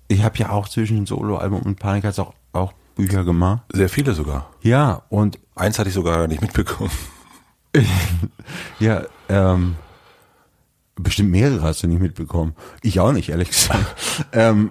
ich 0.08 0.22
habe 0.22 0.38
ja 0.38 0.50
auch 0.50 0.68
zwischen 0.68 1.06
Soloalbum 1.06 1.62
und 1.62 1.78
Panik 1.78 2.04
hat's 2.04 2.18
auch, 2.18 2.34
auch 2.52 2.72
Bücher 2.94 3.24
gemacht. 3.24 3.62
Sehr 3.72 3.88
viele 3.88 4.14
sogar. 4.14 4.50
Ja, 4.62 5.02
und 5.08 5.38
Eins 5.56 5.78
hatte 5.78 5.88
ich 5.88 5.94
sogar 5.94 6.26
nicht 6.26 6.42
mitbekommen. 6.42 6.90
Ja, 8.78 9.04
ähm, 9.28 9.74
bestimmt 10.94 11.32
mehrere 11.32 11.62
hast 11.62 11.82
du 11.82 11.88
nicht 11.88 12.00
mitbekommen. 12.00 12.54
Ich 12.82 13.00
auch 13.00 13.10
nicht, 13.10 13.30
ehrlich 13.30 13.50
gesagt. 13.50 14.26
ähm, 14.32 14.70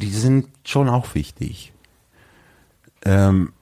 die 0.00 0.10
sind 0.10 0.48
schon 0.64 0.88
auch 0.88 1.16
wichtig. 1.16 1.72
Ähm, 3.04 3.52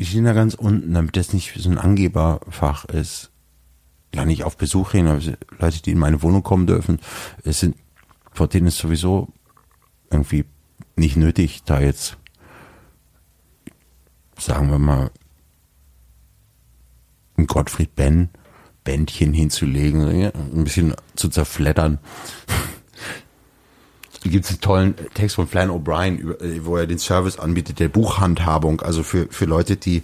die 0.00 0.06
stehen 0.06 0.24
da 0.24 0.32
ganz 0.32 0.54
unten, 0.54 0.92
damit 0.92 1.16
das 1.16 1.32
nicht 1.32 1.54
so 1.56 1.70
ein 1.70 1.78
Angeberfach 1.78 2.84
ist. 2.86 3.29
Ja, 4.14 4.24
nicht 4.24 4.44
auf 4.44 4.56
Besuch 4.56 4.92
hin, 4.92 5.06
aber 5.06 5.20
Leute, 5.58 5.82
die 5.82 5.92
in 5.92 5.98
meine 5.98 6.22
Wohnung 6.22 6.42
kommen 6.42 6.66
dürfen, 6.66 6.98
es 7.44 7.60
sind, 7.60 7.76
vor 8.32 8.48
denen 8.48 8.66
ist 8.66 8.78
sowieso 8.78 9.28
irgendwie 10.10 10.44
nicht 10.96 11.16
nötig, 11.16 11.62
da 11.64 11.80
jetzt 11.80 12.16
sagen 14.36 14.70
wir 14.70 14.78
mal, 14.78 15.10
ein 17.36 17.46
Gottfried 17.46 17.94
Benn 17.94 18.30
Bändchen 18.84 19.34
hinzulegen, 19.34 20.02
ein 20.02 20.64
bisschen 20.64 20.94
zu 21.14 21.28
zerfleddern. 21.28 21.98
Da 24.22 24.28
gibt 24.28 24.44
es 24.44 24.50
einen 24.50 24.60
tollen 24.60 24.94
Text 25.14 25.36
von 25.36 25.48
Flann 25.48 25.70
O'Brien, 25.70 26.38
äh, 26.42 26.62
wo 26.66 26.76
er 26.76 26.86
den 26.86 26.98
Service 26.98 27.38
anbietet, 27.38 27.80
der 27.80 27.88
Buchhandhabung, 27.88 28.82
also 28.82 29.02
für, 29.02 29.28
für 29.30 29.46
Leute, 29.46 29.78
die 29.78 30.02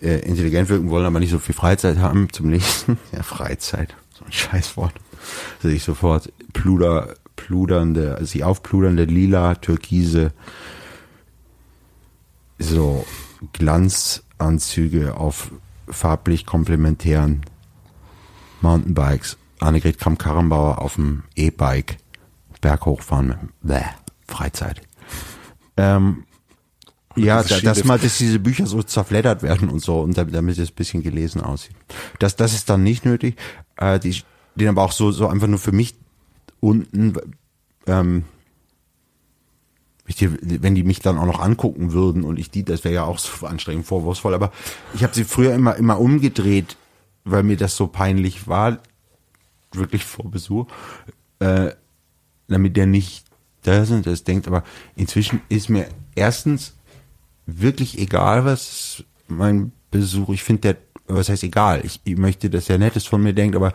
äh, 0.00 0.20
intelligent 0.20 0.68
wirken 0.68 0.90
wollen, 0.90 1.06
aber 1.06 1.20
nicht 1.20 1.30
so 1.30 1.38
viel 1.38 1.54
Freizeit 1.54 1.98
haben 1.98 2.32
zum 2.32 2.50
Lesen. 2.50 2.98
Ja, 3.12 3.22
Freizeit, 3.22 3.94
so 4.18 4.24
ein 4.24 4.32
Scheißwort. 4.32 4.94
Sehe 5.62 5.72
ich 5.72 5.84
sofort. 5.84 6.32
Pluder, 6.52 7.14
pludernde, 7.36 8.18
sich 8.24 8.44
aufpludernde 8.44 9.04
lila, 9.04 9.54
türkise, 9.54 10.32
so 12.58 13.04
Glanzanzüge 13.52 15.16
auf 15.16 15.50
farblich 15.88 16.46
komplementären 16.46 17.42
Mountainbikes. 18.60 19.36
Annegret 19.60 19.98
Kramp-Karrenbauer 19.98 20.80
auf 20.80 20.94
dem 20.96 21.24
E-Bike 21.36 21.98
berghochfahren. 22.60 23.50
Bäh, 23.62 23.82
Freizeit. 24.26 24.80
Ähm, 25.76 26.24
ja, 27.16 27.42
das 27.42 27.48
da, 27.48 27.60
dass 27.60 27.84
mal, 27.84 27.98
dass 27.98 28.18
diese 28.18 28.38
Bücher 28.38 28.66
so 28.66 28.82
zerfleddert 28.82 29.42
werden 29.42 29.68
und 29.68 29.80
so 29.80 30.00
und 30.00 30.16
damit, 30.16 30.34
damit 30.34 30.58
es 30.58 30.70
ein 30.70 30.74
bisschen 30.74 31.02
gelesen 31.02 31.40
aussieht. 31.40 31.76
Das, 32.18 32.36
das 32.36 32.54
ist 32.54 32.68
dann 32.68 32.82
nicht 32.82 33.04
nötig. 33.04 33.36
Äh, 33.76 33.98
die 33.98 34.12
stehen 34.12 34.68
aber 34.68 34.82
auch 34.82 34.92
so, 34.92 35.12
so 35.12 35.28
einfach 35.28 35.46
nur 35.46 35.58
für 35.58 35.72
mich 35.72 35.94
unten, 36.60 37.14
ähm, 37.86 38.24
wenn 40.06 40.74
die 40.74 40.82
mich 40.82 41.00
dann 41.00 41.18
auch 41.18 41.26
noch 41.26 41.40
angucken 41.40 41.92
würden 41.92 42.24
und 42.24 42.38
ich 42.38 42.50
die, 42.50 42.64
das 42.64 42.84
wäre 42.84 42.94
ja 42.94 43.04
auch 43.04 43.18
so 43.18 43.46
anstrengend, 43.46 43.86
vorwurfsvoll, 43.86 44.34
aber 44.34 44.52
ich 44.94 45.02
habe 45.02 45.14
sie 45.14 45.24
früher 45.24 45.54
immer, 45.54 45.76
immer 45.76 45.98
umgedreht, 45.98 46.76
weil 47.24 47.42
mir 47.42 47.56
das 47.56 47.76
so 47.76 47.86
peinlich 47.86 48.46
war, 48.46 48.80
wirklich 49.72 50.04
vor 50.04 50.30
Besuch, 50.30 50.66
äh, 51.38 51.70
damit 52.48 52.76
der 52.76 52.86
nicht 52.86 53.24
das 53.62 53.90
und 53.90 54.06
das 54.06 54.24
denkt, 54.24 54.46
aber 54.46 54.62
inzwischen 54.94 55.40
ist 55.48 55.70
mir 55.70 55.88
erstens 56.14 56.73
wirklich 57.46 57.98
egal, 57.98 58.44
was 58.44 59.04
mein 59.28 59.72
Besuch, 59.90 60.30
ich 60.30 60.42
finde 60.42 60.74
der, 60.74 60.76
was 61.06 61.28
heißt 61.28 61.44
egal, 61.44 61.84
ich, 61.84 62.00
ich 62.04 62.16
möchte, 62.16 62.50
dass 62.50 62.68
er 62.68 62.78
Nettes 62.78 63.06
von 63.06 63.22
mir 63.22 63.32
denkt, 63.32 63.56
aber, 63.56 63.72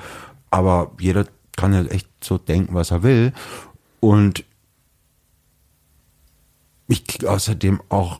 aber 0.50 0.92
jeder 1.00 1.26
kann 1.56 1.74
ja 1.74 1.84
echt 1.86 2.08
so 2.22 2.38
denken, 2.38 2.74
was 2.74 2.92
er 2.92 3.04
will 3.04 3.34
und 4.00 4.44
ich 6.88 7.06
kriege 7.06 7.30
außerdem 7.30 7.82
auch 7.90 8.20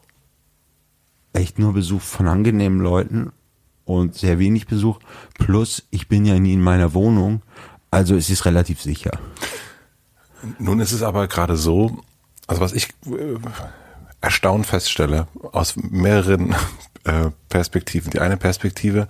echt 1.34 1.60
nur 1.60 1.74
Besuch 1.74 2.02
von 2.02 2.28
angenehmen 2.28 2.80
Leuten 2.80 3.32
und 3.86 4.16
sehr 4.16 4.38
wenig 4.38 4.68
Besuch. 4.68 5.00
Plus, 5.40 5.88
ich 5.90 6.08
bin 6.08 6.26
ja 6.26 6.38
nie 6.38 6.54
in 6.54 6.62
meiner 6.62 6.94
Wohnung, 6.94 7.42
also 7.92 8.16
es 8.16 8.30
ist 8.30 8.46
relativ 8.46 8.82
sicher. 8.82 9.20
Nun 10.60 10.80
ist 10.80 10.92
es 10.92 11.02
aber 11.02 11.28
gerade 11.28 11.56
so, 11.56 11.98
also 12.48 12.62
was 12.62 12.74
ich 12.74 12.90
erstaunt 14.22 14.66
feststelle, 14.66 15.28
aus 15.52 15.76
mehreren 15.76 16.56
äh, 17.04 17.32
Perspektiven. 17.50 18.12
Die 18.12 18.20
eine 18.20 18.38
Perspektive, 18.38 19.08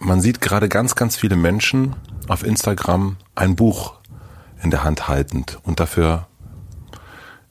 man 0.00 0.20
sieht 0.20 0.40
gerade 0.40 0.68
ganz, 0.68 0.94
ganz 0.94 1.16
viele 1.16 1.36
Menschen 1.36 1.96
auf 2.28 2.44
Instagram 2.44 3.16
ein 3.34 3.56
Buch 3.56 3.94
in 4.62 4.70
der 4.70 4.84
Hand 4.84 5.08
haltend 5.08 5.58
und 5.62 5.80
dafür 5.80 6.26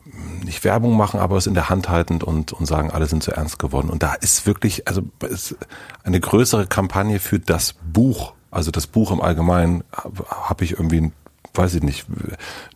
mh, 0.06 0.45
nicht 0.45 0.64
Werbung 0.64 0.95
machen, 0.95 1.19
aber 1.19 1.38
es 1.38 1.48
in 1.48 1.53
der 1.53 1.69
Hand 1.69 1.89
haltend 1.89 2.23
und, 2.23 2.53
und 2.53 2.65
sagen, 2.65 2.91
alle 2.91 3.07
sind 3.07 3.23
so 3.23 3.31
ernst 3.31 3.60
geworden. 3.60 3.89
Und 3.89 4.03
da 4.03 4.14
ist 4.14 4.45
wirklich, 4.45 4.88
also 4.88 5.03
ist 5.27 5.56
eine 6.03 6.19
größere 6.19 6.68
Kampagne 6.68 7.19
für 7.19 7.39
das 7.39 7.76
Buch, 7.91 8.34
also 8.52 8.72
das 8.72 8.88
Buch 8.88 9.11
im 9.11 9.22
Allgemeinen, 9.22 9.84
habe 9.91 10.26
hab 10.30 10.61
ich 10.61 10.73
irgendwie, 10.73 11.11
weiß 11.57 11.75
ich 11.75 11.84
nicht, 11.84 12.05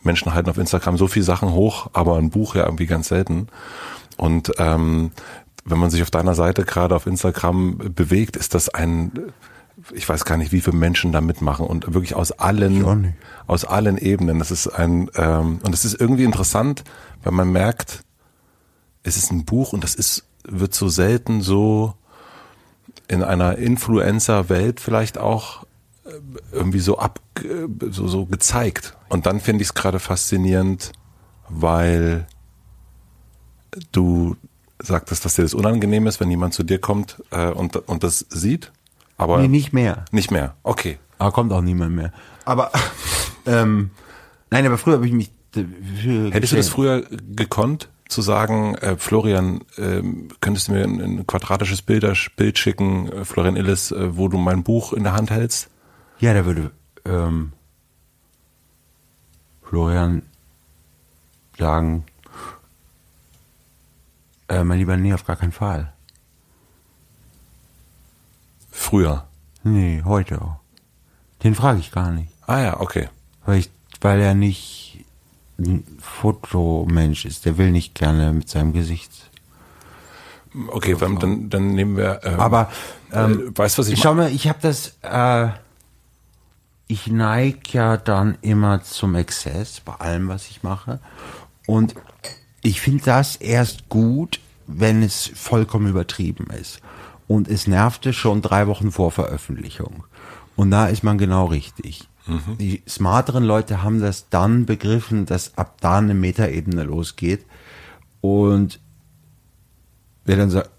Menschen 0.04 0.34
halten 0.34 0.50
auf 0.50 0.58
Instagram 0.58 0.98
so 0.98 1.08
viel 1.08 1.24
Sachen 1.24 1.52
hoch, 1.52 1.90
aber 1.94 2.18
ein 2.18 2.30
Buch 2.30 2.56
ja 2.56 2.66
irgendwie 2.66 2.88
ganz 2.88 3.10
selten. 3.10 3.48
Und 4.18 4.52
ähm, 4.58 5.12
wenn 5.66 5.80
man 5.80 5.90
sich 5.90 6.02
auf 6.02 6.12
deiner 6.12 6.36
Seite 6.36 6.64
gerade 6.64 6.96
auf 6.96 7.08
Instagram 7.08 7.78
bewegt, 7.96 8.36
ist 8.36 8.56
das 8.56 8.70
ein, 8.70 9.12
ich 9.94 10.08
weiß 10.08 10.26
gar 10.26 10.38
nicht, 10.38 10.52
wie 10.52 10.62
viele 10.62 10.78
Menschen 10.78 11.12
da 11.12 11.22
mitmachen 11.22 11.66
und 11.66 11.94
wirklich 11.94 12.16
aus 12.16 12.32
allen, 12.32 13.16
aus 13.48 13.66
allen 13.66 13.98
Ebenen. 13.98 14.40
Das 14.40 14.52
ist 14.52 14.68
ein, 14.68 15.10
ähm, 15.16 15.60
und 15.64 15.74
es 15.74 15.86
ist 15.86 16.00
irgendwie 16.00 16.24
interessant, 16.24 16.84
weil 17.24 17.34
man 17.34 17.52
merkt, 17.52 18.04
es 19.04 19.18
ist 19.18 19.32
ein 19.32 19.46
Buch 19.46 19.74
und 19.74 19.84
das 19.84 19.96
ist, 19.96 20.26
wird 20.44 20.74
so 20.74 20.90
selten 20.90 21.42
so 21.42 21.96
in 23.08 23.24
einer 23.24 23.58
Influencer-Welt 23.58 24.80
vielleicht 24.80 25.18
auch 25.18 25.66
irgendwie 26.52 26.80
so 26.80 26.98
ab, 26.98 27.20
äh, 27.44 27.68
so, 27.92 28.08
so 28.08 28.26
gezeigt. 28.26 28.96
Und 29.10 29.26
dann 29.26 29.40
finde 29.40 29.62
ich 29.62 29.70
es 29.70 29.74
gerade 29.74 30.00
faszinierend, 30.00 30.92
weil 31.50 32.28
du 33.92 34.36
sagtest, 34.80 35.26
dass 35.26 35.36
dir 35.36 35.44
das 35.44 35.54
unangenehm 35.54 36.08
ist, 36.08 36.20
wenn 36.20 36.30
jemand 36.30 36.54
zu 36.54 36.64
dir 36.64 36.80
kommt 36.80 37.22
äh, 37.32 37.48
und, 37.48 37.76
und 37.76 38.04
das 38.04 38.26
sieht. 38.30 38.72
Aber 39.18 39.40
Nee, 39.40 39.48
nicht 39.48 39.74
mehr. 39.74 40.06
nicht 40.12 40.32
mehr. 40.32 40.56
Okay. 40.64 40.98
Aber 41.18 41.32
kommt 41.32 41.54
auch 41.54 41.62
niemand 41.62 41.96
mehr. 41.96 42.12
Aber, 42.46 42.72
ähm, 43.46 43.92
nein, 44.50 44.66
aber 44.66 44.78
früher 44.78 44.96
habe 44.96 45.08
ich 45.08 45.14
mich 45.14 45.32
Hättest 45.54 46.54
du 46.54 46.56
das 46.56 46.70
früher 46.70 47.02
gekonnt, 47.36 47.90
zu 48.08 48.22
sagen, 48.22 48.76
äh, 48.76 48.96
Florian, 48.98 49.62
ähm, 49.78 50.30
könntest 50.42 50.68
du 50.68 50.74
mir 50.74 50.84
ein, 50.84 51.02
ein 51.02 51.28
quadratisches 51.28 51.82
Bilder, 51.82 52.14
Bild 52.36 52.58
schicken, 52.58 53.12
äh, 53.12 53.26
Florian 53.26 53.56
Illes, 53.56 53.92
äh, 53.92 54.18
wo 54.18 54.28
du 54.28 54.38
mein 54.38 54.64
Buch 54.64 54.94
in 54.94 55.04
der 55.04 55.14
Hand 55.14 55.32
hältst? 55.32 55.70
Ja, 56.22 56.36
da 56.36 56.46
würde 56.46 56.72
ähm, 57.04 57.52
Florian 59.64 60.22
sagen, 61.58 62.06
äh, 64.48 64.64
mein 64.64 64.78
lieber, 64.78 64.98
nee, 64.98 65.14
auf 65.14 65.26
gar 65.26 65.36
keinen 65.36 65.52
Fall. 65.52 65.94
Früher. 68.70 69.26
Nee, 69.64 70.04
heute 70.06 70.42
auch. 70.42 70.58
Den 71.44 71.56
frage 71.56 71.80
ich 71.80 71.92
gar 71.92 72.12
nicht. 72.12 72.32
Ah 72.46 72.60
ja, 72.60 72.80
okay. 72.80 73.10
Weil, 73.46 73.60
ich, 73.60 73.72
weil 74.00 74.20
er 74.20 74.36
nicht 74.36 75.04
ein 75.58 75.84
Fotomensch 76.00 77.26
ist. 77.26 77.46
Der 77.46 77.58
will 77.58 77.72
nicht 77.72 77.96
gerne 77.96 78.32
mit 78.32 78.48
seinem 78.48 78.74
Gesicht. 78.74 79.12
Okay, 80.68 80.96
dann, 81.00 81.18
dann, 81.18 81.50
dann 81.50 81.74
nehmen 81.74 81.98
wir. 81.98 82.20
Ähm, 82.24 82.40
Aber 82.40 82.70
ähm, 83.12 83.54
äh, 83.54 83.58
weißt 83.58 83.78
du, 83.78 83.82
was 83.82 83.88
ich 83.88 84.00
Schau 84.00 84.14
mal, 84.14 84.32
ich 84.32 84.48
habe 84.48 84.60
das, 84.62 84.98
äh, 85.02 85.50
ich 86.92 87.08
neige 87.08 87.62
ja 87.72 87.96
dann 87.96 88.38
immer 88.42 88.84
zum 88.84 89.16
Exzess 89.16 89.80
bei 89.80 89.94
allem, 89.94 90.28
was 90.28 90.50
ich 90.50 90.62
mache. 90.62 91.00
Und 91.66 91.96
ich 92.62 92.82
finde 92.82 93.06
das 93.06 93.38
erst 93.38 93.88
gut, 93.88 94.42
wenn 94.68 95.02
es 95.02 95.32
vollkommen 95.34 95.88
übertrieben 95.88 96.48
ist. 96.48 96.82
Und 97.30 97.48
es 97.48 97.66
nervte 97.66 98.12
schon 98.12 98.42
drei 98.42 98.68
Wochen 98.68 98.92
vor 98.92 99.12
Veröffentlichung. 99.12 100.04
Und 100.58 100.72
da 100.72 100.88
ist 100.88 101.02
man 101.02 101.18
genau 101.18 101.46
richtig. 101.46 102.10
Die 102.60 102.84
smarteren 102.88 103.46
Leute 103.46 103.84
haben 103.84 104.02
das 104.02 104.28
dann 104.30 104.66
begriffen, 104.66 105.26
dass 105.26 105.58
ab 105.58 105.78
da 105.80 105.98
eine 105.98 106.14
Metaebene 106.14 106.84
losgeht. 106.84 107.46
Und 108.20 108.82
wer 110.26 110.36
dann 110.36 110.50
sagt, 110.50 110.70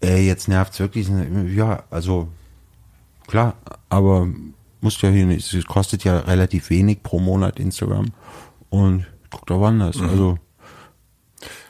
ey, 0.00 0.24
jetzt 0.24 0.46
nervt's 0.46 0.78
wirklich, 0.78 1.08
ja, 1.54 1.82
also 1.90 2.28
klar, 3.26 3.54
aber 3.88 4.28
muss 4.82 5.00
ja 5.00 5.10
hier 5.10 5.26
nicht, 5.26 5.52
es 5.52 5.64
kostet 5.66 6.04
ja 6.04 6.18
relativ 6.18 6.70
wenig 6.70 7.02
pro 7.02 7.18
Monat 7.18 7.58
Instagram 7.58 8.06
und 8.70 9.06
guckt 9.30 9.50
auch 9.50 9.64
anders. 9.64 10.00
Also, 10.00 10.38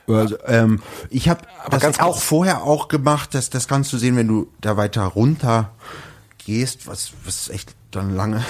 also 0.09 0.37
ähm, 0.47 0.83
ich 1.11 1.29
habe 1.29 1.43
das 1.71 1.83
ganz 1.83 2.01
auch 2.01 2.19
vorher 2.19 2.63
auch 2.63 2.89
gemacht, 2.89 3.35
dass 3.35 3.51
das 3.51 3.69
kannst 3.69 3.93
du 3.93 3.99
sehen, 3.99 4.17
wenn 4.17 4.29
du 4.29 4.49
da 4.61 4.77
weiter 4.77 5.05
runter 5.05 5.73
gehst, 6.45 6.87
was 6.87 7.13
was 7.25 7.49
echt 7.49 7.75
dann 7.91 8.15
lange 8.15 8.45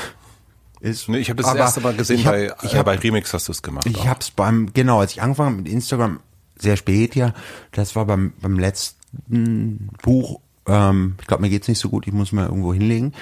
ist. 0.82 1.08
Nee, 1.08 1.18
ich 1.18 1.30
habe 1.30 1.42
das, 1.42 1.50
Aber 1.50 1.60
erste 1.60 1.80
Mal 1.80 1.94
gesehen 1.94 2.18
ich 2.18 2.26
hab, 2.26 2.32
bei, 2.32 2.54
ich 2.62 2.74
äh, 2.74 2.78
hab, 2.78 2.86
bei 2.86 2.96
Remix 2.96 3.32
hast 3.32 3.48
du 3.48 3.52
es 3.52 3.62
gemacht. 3.62 3.86
ich 3.86 3.98
auch. 3.98 4.06
hab's 4.06 4.30
beim, 4.30 4.72
genau, 4.72 5.00
als 5.00 5.12
ich 5.12 5.22
angefangen 5.22 5.56
mit 5.56 5.68
Instagram, 5.68 6.20
sehr 6.58 6.76
spät 6.76 7.14
ja, 7.14 7.34
das 7.72 7.96
war 7.96 8.04
beim, 8.04 8.32
beim 8.40 8.58
letzten 8.58 9.88
Buch, 10.02 10.40
ähm, 10.66 11.16
ich 11.20 11.26
glaube, 11.26 11.42
mir 11.42 11.50
geht's 11.50 11.68
nicht 11.68 11.78
so 11.78 11.88
gut, 11.88 12.06
ich 12.06 12.12
muss 12.12 12.32
mal 12.32 12.46
irgendwo 12.46 12.74
hinlegen, 12.74 13.12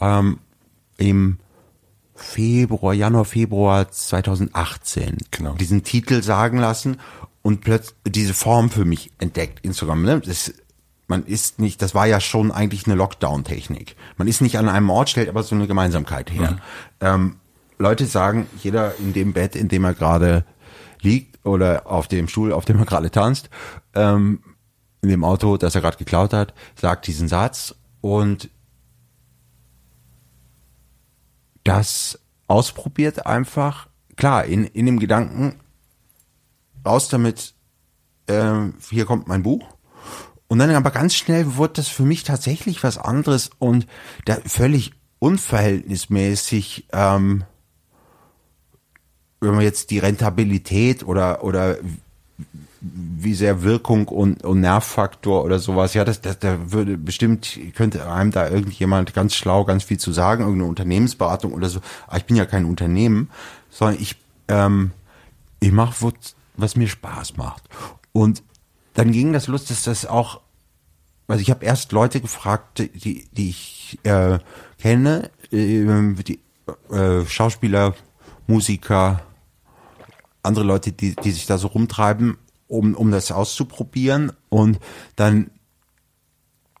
ähm, 0.00 0.38
im 0.98 1.38
Februar, 2.14 2.92
Januar, 2.92 3.24
Februar 3.24 3.90
2018 3.90 5.18
Genau. 5.30 5.54
diesen 5.54 5.84
Titel 5.84 6.22
sagen 6.22 6.58
lassen 6.58 6.98
und 7.42 7.60
plötzlich 7.62 7.94
diese 8.06 8.34
Form 8.34 8.70
für 8.70 8.84
mich 8.84 9.12
entdeckt, 9.18 9.64
Instagram. 9.64 10.02
Ne? 10.02 10.20
Das, 10.20 10.52
man 11.06 11.24
ist 11.24 11.60
nicht, 11.60 11.80
das 11.80 11.94
war 11.94 12.06
ja 12.06 12.20
schon 12.20 12.50
eigentlich 12.50 12.86
eine 12.86 12.96
Lockdown-Technik. 12.96 13.96
Man 14.16 14.28
ist 14.28 14.40
nicht 14.42 14.58
an 14.58 14.68
einem 14.68 14.90
Ort, 14.90 15.08
stellt 15.10 15.28
aber 15.28 15.42
so 15.42 15.54
eine 15.54 15.66
Gemeinsamkeit 15.66 16.30
her. 16.30 16.58
Ähm, 17.00 17.36
Leute 17.78 18.06
sagen, 18.06 18.48
jeder 18.62 18.96
in 18.98 19.12
dem 19.12 19.32
Bett, 19.32 19.54
in 19.54 19.68
dem 19.68 19.84
er 19.84 19.94
gerade 19.94 20.44
liegt 21.00 21.46
oder 21.46 21.86
auf 21.86 22.08
dem 22.08 22.26
Stuhl, 22.28 22.52
auf 22.52 22.64
dem 22.64 22.78
er 22.78 22.84
gerade 22.84 23.10
tanzt, 23.10 23.48
ähm, 23.94 24.42
in 25.00 25.08
dem 25.08 25.22
Auto, 25.22 25.56
das 25.56 25.76
er 25.76 25.80
gerade 25.80 25.96
geklaut 25.96 26.32
hat, 26.32 26.52
sagt 26.74 27.06
diesen 27.06 27.28
Satz 27.28 27.76
und 28.00 28.50
das 31.64 32.18
ausprobiert 32.46 33.26
einfach, 33.26 33.88
klar, 34.16 34.44
in, 34.44 34.64
in 34.64 34.86
dem 34.86 34.98
Gedanken, 34.98 35.60
raus 36.84 37.08
damit, 37.08 37.54
ähm, 38.26 38.74
hier 38.90 39.04
kommt 39.04 39.28
mein 39.28 39.42
Buch. 39.42 39.66
Und 40.48 40.58
dann 40.58 40.70
aber 40.70 40.90
ganz 40.90 41.14
schnell 41.14 41.56
wurde 41.56 41.74
das 41.74 41.88
für 41.88 42.04
mich 42.04 42.24
tatsächlich 42.24 42.82
was 42.82 42.96
anderes 42.96 43.50
und 43.58 43.86
da 44.24 44.38
völlig 44.46 44.92
unverhältnismäßig, 45.18 46.88
ähm, 46.92 47.44
wenn 49.40 49.54
man 49.54 49.60
jetzt 49.60 49.90
die 49.90 49.98
Rentabilität 49.98 51.04
oder, 51.04 51.44
oder 51.44 51.76
wie 52.80 53.34
sehr 53.34 53.62
Wirkung 53.62 54.08
und, 54.08 54.44
und 54.44 54.60
Nervfaktor 54.60 55.44
oder 55.44 55.58
sowas, 55.58 55.94
ja, 55.94 56.04
das, 56.04 56.20
das, 56.20 56.38
da 56.38 56.72
würde 56.72 56.96
bestimmt, 56.96 57.58
könnte 57.74 58.10
einem 58.10 58.30
da 58.30 58.48
irgendjemand 58.48 59.14
ganz 59.14 59.34
schlau 59.34 59.64
ganz 59.64 59.84
viel 59.84 59.98
zu 59.98 60.12
sagen, 60.12 60.42
irgendeine 60.42 60.68
Unternehmensberatung 60.68 61.52
oder 61.52 61.68
so. 61.68 61.80
Aber 62.06 62.18
ich 62.18 62.24
bin 62.24 62.36
ja 62.36 62.46
kein 62.46 62.64
Unternehmen, 62.64 63.30
sondern 63.70 64.00
ich, 64.00 64.16
ähm, 64.48 64.92
ich 65.60 65.72
mache, 65.72 66.12
was 66.56 66.76
mir 66.76 66.88
Spaß 66.88 67.36
macht. 67.36 67.64
Und 68.12 68.42
dann 68.94 69.12
ging 69.12 69.32
das 69.32 69.48
los, 69.48 69.64
dass 69.64 69.82
das 69.84 70.06
auch, 70.06 70.40
also 71.26 71.42
ich 71.42 71.50
habe 71.50 71.64
erst 71.64 71.92
Leute 71.92 72.20
gefragt, 72.20 72.78
die, 72.78 73.26
die 73.32 73.50
ich 73.50 73.98
äh, 74.04 74.38
kenne, 74.80 75.30
äh, 75.50 76.14
die 76.22 76.40
äh, 76.90 77.24
Schauspieler, 77.26 77.94
Musiker, 78.46 79.22
andere 80.42 80.64
Leute, 80.64 80.92
die, 80.92 81.14
die 81.14 81.30
sich 81.30 81.46
da 81.46 81.58
so 81.58 81.68
rumtreiben, 81.68 82.38
um, 82.68 82.94
um 82.94 83.10
das 83.10 83.32
auszuprobieren. 83.32 84.32
Und 84.48 84.78
dann 85.16 85.50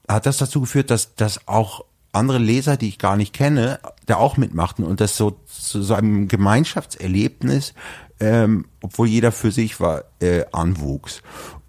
hat 0.08 0.26
das 0.26 0.38
dazu 0.38 0.60
geführt, 0.60 0.90
dass, 0.90 1.14
dass 1.14 1.46
auch 1.48 1.84
andere 2.12 2.38
Leser, 2.38 2.76
die 2.76 2.88
ich 2.88 2.98
gar 2.98 3.16
nicht 3.16 3.32
kenne, 3.34 3.80
da 4.06 4.16
auch 4.16 4.36
mitmachten 4.36 4.84
und 4.84 5.00
das 5.00 5.16
so 5.16 5.38
zu 5.46 5.82
so 5.82 5.94
einem 5.94 6.28
Gemeinschaftserlebnis, 6.28 7.74
ähm, 8.20 8.66
obwohl 8.80 9.08
jeder 9.08 9.32
für 9.32 9.52
sich 9.52 9.80
war, 9.80 10.04
äh, 10.20 10.44
anwuchs. 10.52 11.22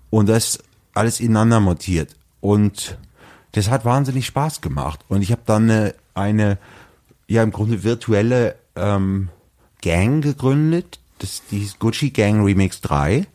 Und 0.09 0.29
das 0.29 0.59
alles 0.93 1.19
ineinander 1.19 1.59
montiert. 1.59 2.15
Und 2.41 2.97
das 3.51 3.69
hat 3.69 3.85
wahnsinnig 3.85 4.25
Spaß 4.25 4.61
gemacht. 4.61 5.01
Und 5.07 5.21
ich 5.21 5.31
habe 5.31 5.41
dann 5.45 5.69
eine, 5.69 5.95
eine, 6.13 6.57
ja 7.27 7.43
im 7.43 7.51
Grunde 7.51 7.83
virtuelle 7.83 8.55
ähm, 8.75 9.29
Gang 9.81 10.23
gegründet. 10.23 10.99
Das, 11.19 11.43
die 11.51 11.59
hieß 11.59 11.79
Gucci 11.79 12.11
Gang 12.11 12.45
Remix 12.45 12.81
3. 12.81 13.27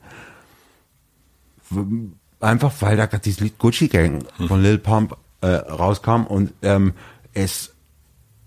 Einfach 2.40 2.72
weil 2.80 2.96
da 2.96 3.06
gerade 3.06 3.22
dieses 3.22 3.40
Lied 3.40 3.58
Gucci 3.58 3.88
Gang 3.88 4.24
von 4.48 4.62
Lil 4.62 4.78
Pump 4.78 5.16
äh, 5.40 5.46
rauskam 5.46 6.24
und 6.24 6.52
ähm, 6.62 6.92
es 7.32 7.72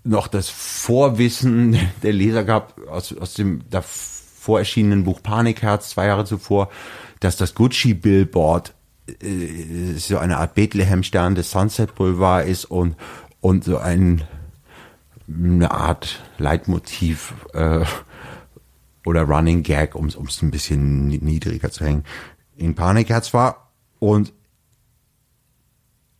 noch 0.04 0.28
das 0.28 0.48
Vorwissen 0.48 1.76
der 2.02 2.12
Leser 2.12 2.44
gab 2.44 2.78
aus, 2.88 3.16
aus 3.16 3.34
dem 3.34 3.62
davor 3.70 4.58
erschienenen 4.58 5.04
Buch 5.04 5.22
Panikherz 5.22 5.90
zwei 5.90 6.06
Jahre 6.06 6.24
zuvor, 6.24 6.70
dass 7.20 7.36
das 7.36 7.54
Gucci 7.54 7.94
Billboard 7.94 8.72
äh, 9.20 9.94
so 9.96 10.18
eine 10.18 10.38
Art 10.38 10.54
Bethlehem-Stern 10.54 11.34
des 11.34 11.50
Sunset 11.50 11.94
Boulevard 11.94 12.46
ist 12.46 12.64
und 12.66 12.96
und 13.40 13.64
so 13.64 13.78
ein 13.78 14.22
eine 15.28 15.70
Art 15.70 16.22
Leitmotiv 16.38 17.34
äh, 17.52 17.84
oder 19.04 19.22
Running 19.22 19.62
Gag, 19.62 19.94
um 19.94 20.06
es 20.06 20.42
ein 20.42 20.50
bisschen 20.50 21.08
niedriger 21.08 21.70
zu 21.70 21.84
hängen, 21.84 22.04
in 22.58 22.74
Panikherz 22.74 23.32
war. 23.32 23.70
Und 23.98 24.32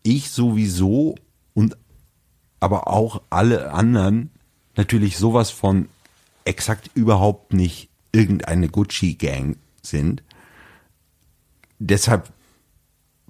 ich 0.02 0.31
sowieso 0.31 1.16
und 1.55 1.77
aber 2.60 2.89
auch 2.89 3.23
alle 3.31 3.73
anderen 3.73 4.31
natürlich 4.77 5.19
sowas 5.19 5.51
von 5.51 5.89
exakt 6.44 6.90
überhaupt 6.94 7.52
nicht 7.52 7.89
irgendeine 8.12 8.69
Gucci-Gang 8.69 9.56
sind. 9.82 10.23
Deshalb 11.78 12.32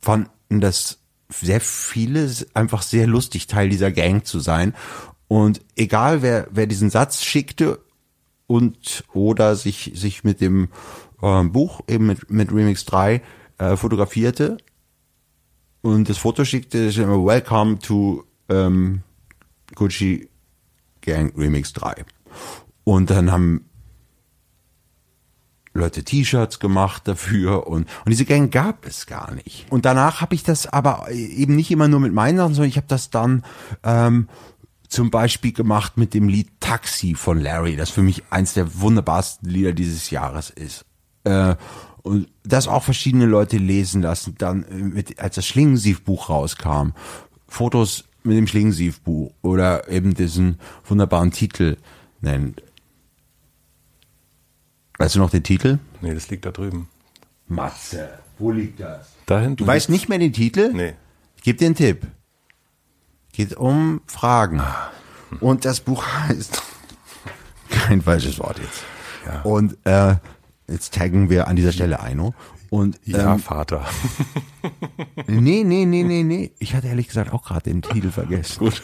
fanden 0.01 0.61
das 0.61 0.99
sehr 1.29 1.61
viele 1.61 2.33
einfach 2.55 2.83
sehr 2.83 3.07
lustig, 3.07 3.47
Teil 3.49 3.69
dieser 3.69 3.91
Gang 3.91 4.25
zu 4.25 4.41
sein. 4.41 4.75
Und 5.27 5.61
egal 5.77 6.23
wer, 6.23 6.49
wer 6.51 6.67
diesen 6.67 6.91
Satz 6.91 7.23
schickte 7.23 7.81
und 8.47 9.05
oder 9.13 9.57
sich, 9.57 9.93
sich 9.95 10.25
mit 10.25 10.41
dem 10.41 10.69
äh, 11.23 11.45
Buch 11.45 11.81
eben 11.89 12.07
mit, 12.07 12.31
mit 12.31 12.53
Remix 12.53 12.85
3 12.85 13.23
äh, 13.59 13.77
fotografierte 13.77 14.59
und 15.83 16.09
das 16.09 16.19
Foto 16.19 16.45
schickte, 16.45 16.79
ist 16.79 16.99
immer 16.99 17.25
Welcome 17.25 17.79
to 17.79 18.25
ähm, 18.49 19.03
Gucci 19.75 20.29
Gang 21.01 21.37
Remix 21.37 21.73
3. 21.73 22.05
Und 22.85 23.11
dann 23.11 23.31
haben 23.31 23.65
Leute 25.75 26.03
T-Shirts 26.03 26.59
gemacht 26.59 27.07
dafür 27.07 27.67
und, 27.69 27.83
und 28.05 28.11
diese 28.11 28.25
Gang 28.25 28.53
gab 28.53 28.87
es 28.87 29.07
gar 29.07 29.33
nicht. 29.35 29.67
Und 29.71 29.85
danach 29.85 30.21
habe 30.21 30.35
ich 30.35 30.43
das 30.43 30.67
aber 30.67 31.11
eben 31.11 31.55
nicht 31.55 31.71
immer 31.71 31.89
nur 31.89 32.01
mit 32.01 32.13
meinen 32.13 32.39
Sachen, 32.39 32.55
sondern 32.55 32.71
ich 32.71 32.77
habe 32.77 32.89
das 32.89 33.11
dann 33.11 33.45
ähm, 33.85 34.29
zum 34.89 35.11
Beispiel 35.11 35.53
gemacht 35.53 35.97
mit 35.97 36.15
dem 36.15 36.29
Lied 36.29 36.49
Taxi 36.61 37.15
von 37.15 37.39
Larry, 37.39 37.77
das 37.77 37.91
für 37.91 38.03
mich 38.03 38.25
eins 38.31 38.55
der 38.55 38.81
wunderbarsten 38.81 39.49
Lieder 39.49 39.73
dieses 39.73 40.11
Jahres 40.11 40.51
ist. 40.51 40.85
Äh, 41.29 41.57
und 42.03 42.29
das 42.43 42.69
auch 42.69 42.85
verschiedene 42.85 43.27
Leute 43.27 43.59
lesen 43.59 44.03
lassen. 44.03 44.35
Dann, 44.39 44.65
äh, 44.65 44.75
mit, 44.75 45.19
als 45.21 45.35
das 45.35 45.47
Schlingensiefbuch 45.47 46.31
rauskam, 46.31 46.93
Fotos 47.47 48.05
mit 48.23 48.37
dem 48.37 48.47
Schlingensiefbuch 48.47 49.33
oder 49.43 49.89
eben 49.89 50.15
diesen 50.15 50.59
wunderbaren 50.85 51.31
Titel 51.31 51.77
nennt. 52.21 52.63
Weißt 54.99 55.15
du 55.15 55.21
noch 55.21 55.31
den 55.31 55.45
Titel? 55.45 55.79
Nee, 56.01 56.15
das 56.15 56.29
liegt 56.29 56.45
da 56.45 56.51
drüben. 56.51 56.89
Matze, 57.47 58.19
wo 58.39 58.51
liegt 58.51 58.81
das? 58.81 59.09
Da 59.27 59.41
hinten. 59.41 59.57
Du 59.57 59.67
weißt 59.67 59.89
nicht 59.89 60.09
mehr 60.09 60.19
den 60.19 60.33
Titel? 60.33 60.73
Nee. 60.73 60.95
Ich 61.37 61.43
gebe 61.43 61.59
dir 61.59 61.67
einen 61.67 61.75
Tipp. 61.75 62.07
Geht 63.33 63.57
um 63.57 64.01
Fragen. 64.07 64.63
Und 65.41 65.65
das 65.65 65.81
Buch 65.81 66.05
heißt 66.05 66.63
kein 67.71 68.03
falsches 68.03 68.39
Wort 68.39 68.59
jetzt. 68.59 68.83
Ja. 69.25 69.43
Und 69.43 69.77
äh, 69.85 70.17
jetzt 70.69 70.95
taggen 70.95 71.31
wir 71.31 71.49
an 71.49 71.57
dieser 71.57 71.73
Stelle 71.73 72.01
Eino. 72.01 72.35
Und 72.71 73.01
Ja, 73.05 73.35
ähm, 73.35 73.39
Vater. 73.39 73.87
nee, 75.27 75.65
nee, 75.65 75.87
nee, 75.87 76.03
nee, 76.03 76.23
nee. 76.23 76.51
Ich 76.59 76.75
hatte 76.75 76.89
ehrlich 76.89 77.09
gesagt 77.09 77.33
auch 77.33 77.43
gerade 77.43 77.63
den 77.63 77.81
Titel 77.81 78.11
vergessen. 78.11 78.59
Gut. 78.59 78.83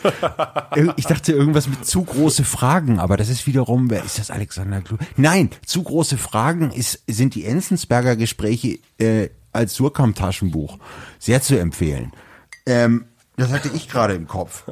Ich 0.97 1.05
dachte 1.05 1.33
irgendwas 1.33 1.69
mit 1.69 1.85
zu 1.85 2.03
große 2.03 2.45
Fragen, 2.45 2.99
aber 2.99 3.17
das 3.19 3.29
ist 3.29 3.47
wiederum, 3.47 3.91
wer 3.91 4.03
ist 4.03 4.19
das 4.19 4.31
Alexander 4.31 4.81
Klu? 4.81 4.97
Nein, 5.17 5.51
zu 5.67 5.83
große 5.83 6.17
Fragen 6.17 6.71
ist, 6.71 7.03
sind 7.07 7.35
die 7.35 7.45
Enzensberger 7.45 8.17
Gespräche 8.17 8.79
äh, 8.99 9.29
als 9.53 9.75
Surkamp-Taschenbuch 9.75 10.79
sehr 11.19 11.43
zu 11.43 11.59
empfehlen. 11.59 12.13
Ähm, 12.67 13.05
das 13.37 13.51
hatte 13.51 13.69
ich 13.75 13.89
gerade 13.89 14.15
im 14.15 14.29
Kopf. 14.29 14.65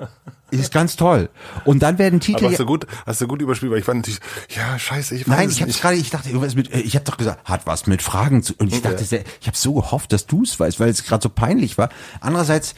Ist 0.52 0.72
ganz 0.72 0.96
toll. 0.96 1.30
Und 1.64 1.82
dann 1.82 1.98
werden 1.98 2.20
Titel. 2.20 2.44
Aber 2.44 2.50
hast 2.50 2.60
du 2.60 2.66
gut, 2.66 2.86
hast 3.06 3.20
du 3.20 3.26
gut 3.26 3.40
überspielt, 3.42 3.72
weil 3.72 3.78
ich 3.78 3.84
fand 3.84 4.00
natürlich, 4.00 4.20
ja, 4.50 4.78
scheiße, 4.78 5.14
ich 5.16 5.26
weiß 5.26 5.36
Nein, 5.36 5.50
ich 5.50 5.60
habe 5.60 5.68
nicht. 5.68 5.80
gerade, 5.80 5.96
ich 5.96 6.10
dachte 6.10 6.28
irgendwas 6.28 6.54
mit, 6.54 6.72
äh, 6.72 6.80
ich 6.80 6.94
habe 6.94 7.04
doch 7.04 7.16
gesagt, 7.16 7.48
hat 7.48 7.66
was 7.66 7.86
mit 7.86 8.02
Fragen 8.02 8.42
zu. 8.42 8.54
Und 8.58 8.72
ich 8.72 8.82
dachte, 8.82 9.02
sehr, 9.02 9.24
ich 9.40 9.46
habe 9.46 9.56
so 9.56 9.74
gehofft, 9.74 10.12
dass 10.12 10.26
du 10.26 10.42
es 10.42 10.60
weißt, 10.60 10.78
weil 10.78 10.90
es 10.90 11.04
gerade 11.04 11.22
so 11.22 11.28
peinlich 11.28 11.78
war. 11.78 11.88
Andererseits, 12.20 12.74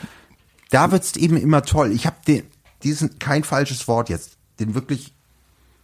da 0.71 0.91
wird's 0.93 1.17
eben 1.17 1.37
immer 1.37 1.63
toll. 1.63 1.93
Ich 1.93 2.07
habe 2.07 2.17
den, 2.27 2.45
diesen 2.83 3.19
kein 3.19 3.45
falsches 3.45 3.87
Wort 3.89 4.09
jetzt, 4.09 4.39
den 4.61 4.75
wirklich 4.75 5.13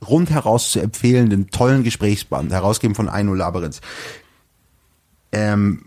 rundheraus 0.07 0.71
zu 0.71 0.81
empfehlenden 0.81 1.51
tollen 1.51 1.83
Gesprächsband, 1.83 2.53
herausgeben 2.53 2.95
von 2.95 3.09
Aino 3.09 3.35
Labyrinth, 3.35 3.81
ähm, 5.33 5.85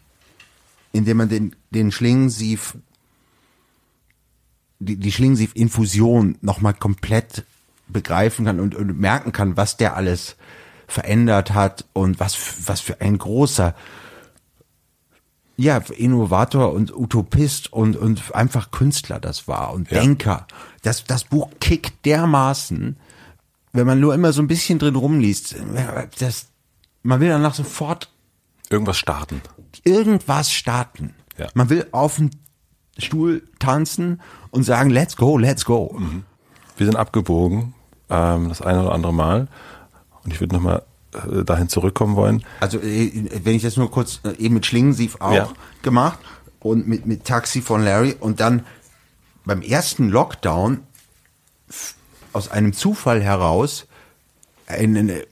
indem 0.91 1.17
man 1.17 1.29
den 1.29 1.55
den 1.71 1.91
Schlingensief 1.91 2.75
die, 4.83 4.97
die 4.97 5.11
Schlingensief-Infusion 5.11 6.37
nochmal 6.41 6.73
komplett 6.73 7.43
begreifen 7.87 8.45
kann 8.45 8.59
und, 8.59 8.75
und 8.75 8.97
merken 8.99 9.31
kann, 9.31 9.57
was 9.57 9.77
der 9.77 9.95
alles 9.95 10.35
verändert 10.87 11.53
hat 11.53 11.85
und 11.93 12.19
was, 12.19 12.37
was 12.67 12.81
für 12.81 13.01
ein 13.01 13.17
großer 13.17 13.75
ja, 15.55 15.77
Innovator 15.77 16.73
und 16.73 16.95
Utopist 16.95 17.71
und, 17.71 17.95
und 17.95 18.33
einfach 18.33 18.71
Künstler 18.71 19.19
das 19.19 19.47
war 19.47 19.73
und 19.73 19.91
Ja. 19.91 20.01
Denker. 20.01 20.47
Das, 20.81 21.03
das 21.03 21.25
Buch 21.25 21.49
kickt 21.59 22.05
dermaßen, 22.05 22.97
wenn 23.71 23.87
man 23.87 23.99
nur 23.99 24.13
immer 24.15 24.33
so 24.33 24.41
ein 24.41 24.47
bisschen 24.47 24.79
drin 24.79 24.95
rumliest, 24.95 25.55
das, 26.19 26.47
man 27.03 27.19
will 27.19 27.29
danach 27.29 27.53
sofort 27.53 28.09
Irgendwas 28.69 28.97
starten. 28.97 29.41
irgendwas 29.83 30.51
starten. 30.51 31.13
Ja. 31.37 31.47
Man 31.53 31.69
will 31.69 31.87
auf 31.91 32.15
den 32.15 32.31
Stuhl 32.97 33.43
tanzen 33.59 34.21
und 34.51 34.63
sagen, 34.63 34.89
let's 34.89 35.15
go, 35.17 35.37
let's 35.37 35.65
go. 35.65 35.99
Wir 36.77 36.85
sind 36.85 36.95
abgebogen, 36.95 37.73
ähm, 38.09 38.49
das 38.49 38.61
eine 38.61 38.81
oder 38.81 38.91
andere 38.93 39.13
Mal. 39.13 39.47
Und 40.23 40.33
ich 40.33 40.39
würde 40.39 40.55
nochmal 40.55 40.83
äh, 41.13 41.43
dahin 41.43 41.69
zurückkommen 41.69 42.15
wollen. 42.15 42.43
Also 42.59 42.79
äh, 42.79 43.11
wenn 43.43 43.55
ich 43.55 43.63
das 43.63 43.77
nur 43.77 43.89
kurz, 43.91 44.19
äh, 44.23 44.31
eben 44.37 44.53
mit 44.55 44.65
Schlingensief 44.65 45.17
auch 45.19 45.33
Ja. 45.33 45.49
gemacht 45.81 46.19
und 46.59 46.87
mit, 46.87 47.05
mit 47.05 47.25
Taxi 47.25 47.61
von 47.61 47.83
Larry 47.83 48.15
und 48.19 48.39
dann 48.39 48.63
beim 49.45 49.61
ersten 49.61 50.09
Lockdown 50.09 50.79
aus 52.31 52.49
einem 52.49 52.73
Zufall 52.73 53.21
heraus 53.21 53.85
eine 54.67 55.23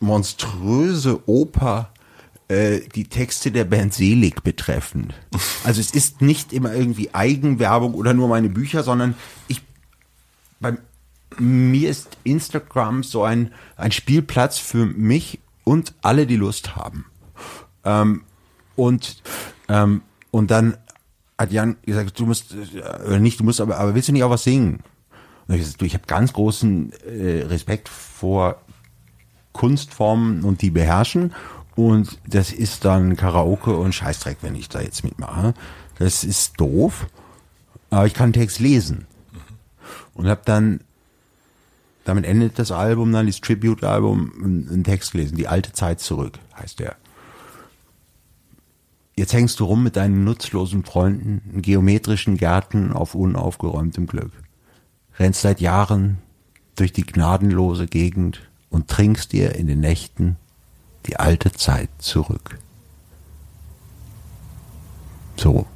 monströse 0.00 1.20
Oper 1.28 1.90
äh, 2.48 2.80
die 2.94 3.04
Texte 3.04 3.50
der 3.50 3.64
Band 3.64 3.94
Selig 3.94 4.42
betreffend. 4.42 5.14
Also 5.64 5.80
es 5.80 5.90
ist 5.90 6.22
nicht 6.22 6.52
immer 6.52 6.72
irgendwie 6.74 7.14
Eigenwerbung 7.14 7.94
oder 7.94 8.14
nur 8.14 8.28
meine 8.28 8.48
Bücher, 8.48 8.82
sondern 8.82 9.14
ich 9.48 9.62
bei 10.60 10.76
mir 11.38 11.90
ist 11.90 12.16
Instagram 12.24 13.02
so 13.02 13.22
ein, 13.22 13.52
ein 13.76 13.92
Spielplatz 13.92 14.58
für 14.58 14.86
mich 14.86 15.38
und 15.64 15.94
alle, 16.00 16.26
die 16.26 16.36
Lust 16.36 16.74
haben. 16.74 17.04
Ähm, 17.84 18.22
und, 18.76 19.22
ähm, 19.68 20.02
und 20.30 20.50
dann 20.50 20.78
hat 21.38 21.52
Jan 21.52 21.76
gesagt, 21.82 22.18
du 22.18 22.26
musst, 22.26 22.54
äh, 22.54 23.06
oder 23.06 23.18
nicht, 23.18 23.38
du 23.40 23.44
musst, 23.44 23.60
aber, 23.60 23.78
aber 23.78 23.94
willst 23.94 24.08
du 24.08 24.12
nicht 24.12 24.24
auch 24.24 24.30
was 24.30 24.44
singen? 24.44 24.82
Und 25.46 25.54
ich, 25.54 25.60
gesagt, 25.60 25.82
ich 25.82 25.94
habe 25.94 26.06
ganz 26.06 26.32
großen 26.32 26.92
äh, 27.04 27.42
Respekt 27.42 27.88
vor 27.88 28.60
Kunstformen 29.52 30.44
und 30.44 30.62
die 30.62 30.70
beherrschen. 30.70 31.34
Und 31.78 32.18
das 32.26 32.50
ist 32.50 32.84
dann 32.84 33.14
Karaoke 33.14 33.76
und 33.76 33.94
Scheißdreck, 33.94 34.38
wenn 34.40 34.56
ich 34.56 34.68
da 34.68 34.80
jetzt 34.80 35.04
mitmache. 35.04 35.54
Das 36.00 36.24
ist 36.24 36.58
doof. 36.60 37.06
Aber 37.90 38.04
ich 38.04 38.14
kann 38.14 38.32
Text 38.32 38.58
lesen. 38.58 39.06
Und 40.12 40.26
habe 40.26 40.40
dann, 40.44 40.80
damit 42.04 42.24
endet 42.24 42.58
das 42.58 42.72
Album 42.72 43.12
dann, 43.12 43.26
dieses 43.26 43.42
Tribute-Album, 43.42 44.32
einen 44.68 44.82
Text 44.82 45.12
gelesen. 45.12 45.36
Die 45.36 45.46
alte 45.46 45.70
Zeit 45.72 46.00
zurück, 46.00 46.40
heißt 46.56 46.80
der. 46.80 46.96
Jetzt 49.14 49.32
hängst 49.32 49.60
du 49.60 49.64
rum 49.64 49.84
mit 49.84 49.94
deinen 49.94 50.24
nutzlosen 50.24 50.82
Freunden 50.82 51.42
in 51.54 51.62
geometrischen 51.62 52.38
Gärten 52.38 52.92
auf 52.92 53.14
unaufgeräumtem 53.14 54.08
Glück. 54.08 54.32
Rennst 55.16 55.42
seit 55.42 55.60
Jahren 55.60 56.18
durch 56.74 56.92
die 56.92 57.06
gnadenlose 57.06 57.86
Gegend 57.86 58.40
und 58.68 58.88
trinkst 58.88 59.32
dir 59.32 59.54
in 59.54 59.68
den 59.68 59.78
Nächten 59.78 60.38
die 61.06 61.16
alte 61.16 61.52
Zeit 61.52 61.90
zurück. 61.98 62.58
So, 65.36 65.66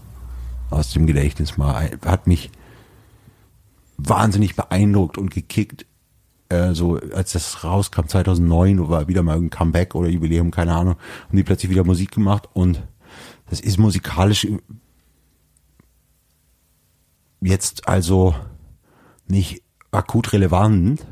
aus 0.71 0.93
dem 0.93 1.07
Gedächtnis 1.07 1.57
mal, 1.57 1.91
hat 2.05 2.27
mich 2.27 2.51
wahnsinnig 3.97 4.57
beeindruckt 4.57 5.19
und 5.19 5.31
gekickt, 5.31 5.87
äh, 6.49 6.75
so 6.75 6.99
als 7.15 7.33
das 7.33 7.65
rauskam 7.65 8.07
2009 8.07 8.89
war 8.89 9.09
wieder 9.09 9.23
mal 9.23 9.37
ein 9.37 9.51
Comeback 9.51 9.95
oder 9.95 10.09
Jubiläum, 10.09 10.51
keine 10.51 10.75
Ahnung, 10.75 10.97
und 11.31 11.37
die 11.37 11.45
plötzlich 11.45 11.71
wieder 11.71 11.85
Musik 11.85 12.11
gemacht 12.11 12.49
und 12.53 12.83
das 13.49 13.61
ist 13.61 13.79
musikalisch 13.79 14.47
jetzt 17.41 17.89
also 17.89 18.35
nicht 19.27 19.63
akut 19.91 20.33
relevant, 20.33 21.07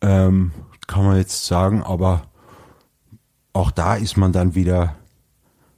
ähm, 0.00 0.52
kann 0.86 1.04
man 1.04 1.16
jetzt 1.16 1.46
sagen, 1.46 1.82
aber 1.82 2.28
auch 3.54 3.70
da 3.70 3.94
ist 3.94 4.18
man 4.18 4.32
dann 4.32 4.54
wieder 4.54 4.96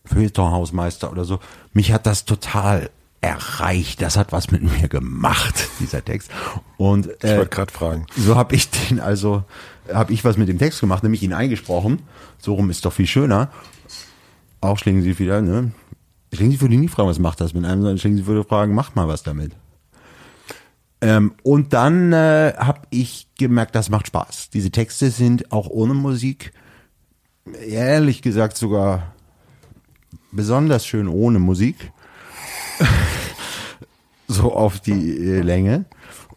Feuilletonhausmeister 0.05 1.11
oder 1.13 1.25
so. 1.25 1.39
Mich 1.73 1.93
hat 1.93 2.07
das 2.07 2.25
total 2.25 2.91
erreicht. 3.21 4.03
Das 4.03 4.17
hat 4.17 4.33
was 4.33 4.51
mit 4.51 4.63
mir 4.63 4.89
gemacht, 4.89 5.69
dieser 5.81 6.05
Text. 6.05 6.31
Und 6.77 7.07
Ich 7.07 7.25
äh, 7.25 7.37
wollte 7.37 7.51
gerade 7.55 7.73
fragen. 7.73 8.07
so 8.17 8.37
habe 8.37 8.55
ich 8.55 8.69
den 8.71 9.01
also, 9.01 9.45
habe 9.93 10.13
ich 10.13 10.25
was 10.25 10.37
mit 10.37 10.49
dem 10.49 10.59
Text 10.59 10.81
gemacht, 10.81 11.03
nämlich 11.03 11.23
ihn 11.23 11.33
eingesprochen. 11.33 12.03
So 12.39 12.55
rum 12.55 12.71
ist 12.71 12.85
doch 12.85 12.93
viel 12.93 13.07
schöner. 13.07 13.51
Auch 14.61 14.79
schlingen 14.79 15.03
Sie 15.03 15.19
wieder, 15.19 15.41
ne? 15.43 15.73
Schlingen 16.33 16.53
Sie 16.53 16.61
würde 16.61 16.77
nie 16.77 16.89
fragen, 16.89 17.09
was 17.09 17.19
macht 17.19 17.41
das 17.41 17.55
mit 17.55 17.65
einem, 17.65 17.83
sondern 17.83 17.99
schlingen 17.99 18.19
Sie 18.19 18.27
würde 18.27 18.45
fragen, 18.45 18.75
macht 18.75 18.97
mal 18.97 19.09
was 19.09 19.23
damit. 19.23 19.53
Ähm, 21.01 21.35
und 21.43 21.73
dann 21.73 22.13
äh, 22.13 22.55
habe 22.57 22.81
ich 22.91 23.29
gemerkt, 23.39 23.75
das 23.75 23.91
macht 23.91 24.07
Spaß. 24.07 24.51
Diese 24.51 24.71
Texte 24.71 25.11
sind 25.11 25.53
auch 25.53 25.69
ohne 25.69 25.95
Musik, 25.95 26.53
ehrlich 27.67 28.23
gesagt 28.23 28.57
sogar 28.57 29.15
besonders 30.33 30.87
schön 30.87 31.09
ohne 31.09 31.39
Musik. 31.39 31.93
so 34.29 34.53
auf 34.53 34.81
die 34.81 35.17
äh, 35.17 35.41
Länge. 35.41 35.85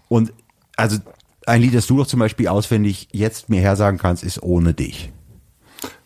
Und 0.07 0.33
also 0.75 0.97
ein 1.45 1.61
Lied, 1.61 1.73
das 1.75 1.87
du 1.87 1.97
doch 1.97 2.07
zum 2.07 2.19
Beispiel 2.19 2.47
auswendig 2.47 3.07
jetzt 3.11 3.49
mir 3.49 3.61
hersagen 3.61 3.97
kannst, 3.97 4.23
ist 4.23 4.41
ohne 4.43 4.73
dich. 4.73 5.11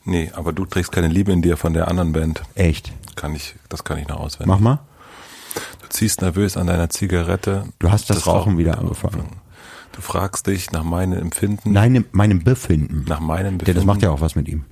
Nee, 0.05 0.31
aber 0.33 0.51
du 0.53 0.65
trägst 0.65 0.91
keine 0.91 1.07
Liebe 1.07 1.31
in 1.31 1.41
dir 1.41 1.55
von 1.57 1.73
der 1.73 1.87
anderen 1.87 2.11
Band. 2.13 2.41
Echt. 2.55 2.91
Kann 3.15 3.35
ich, 3.35 3.55
das 3.69 3.83
kann 3.83 3.97
ich 3.99 4.07
noch 4.07 4.19
auswendig. 4.19 4.47
Mach 4.47 4.59
mal. 4.59 4.79
Du 5.81 5.87
ziehst 5.89 6.21
nervös 6.21 6.57
an 6.57 6.67
deiner 6.67 6.89
Zigarette. 6.89 7.65
Du 7.79 7.91
hast 7.91 8.09
das 8.09 8.25
Rauchen 8.27 8.57
wieder 8.57 8.79
angefangen. 8.79 9.27
Du 9.91 10.01
fragst 10.01 10.47
dich 10.47 10.71
nach 10.71 10.83
meinem 10.83 11.19
Empfinden, 11.19 11.71
Nein, 11.71 12.03
meinem 12.11 12.43
Befinden. 12.43 13.05
nach 13.07 13.19
meinem 13.19 13.59
Der, 13.59 13.65
das 13.67 13.75
Befinden. 13.75 13.85
macht 13.85 14.01
ja 14.01 14.09
auch 14.09 14.21
was 14.21 14.35
mit 14.35 14.47
ihm. 14.47 14.65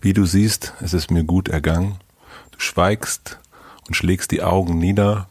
Wie 0.00 0.12
du 0.12 0.26
siehst, 0.26 0.74
es 0.80 0.94
ist 0.94 1.10
mir 1.10 1.24
gut 1.24 1.48
ergangen. 1.48 1.96
Du 2.52 2.60
schweigst 2.60 3.38
und 3.86 3.94
schlägst 3.94 4.30
die 4.30 4.42
Augen 4.42 4.78
nieder. 4.78 5.28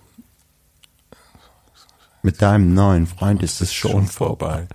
Mit 2.21 2.41
deinem 2.41 2.73
neuen 2.73 3.07
Freund 3.07 3.43
ist 3.43 3.61
es 3.61 3.73
schon, 3.73 3.91
Schon 3.91 4.07
vorbei. 4.07 4.67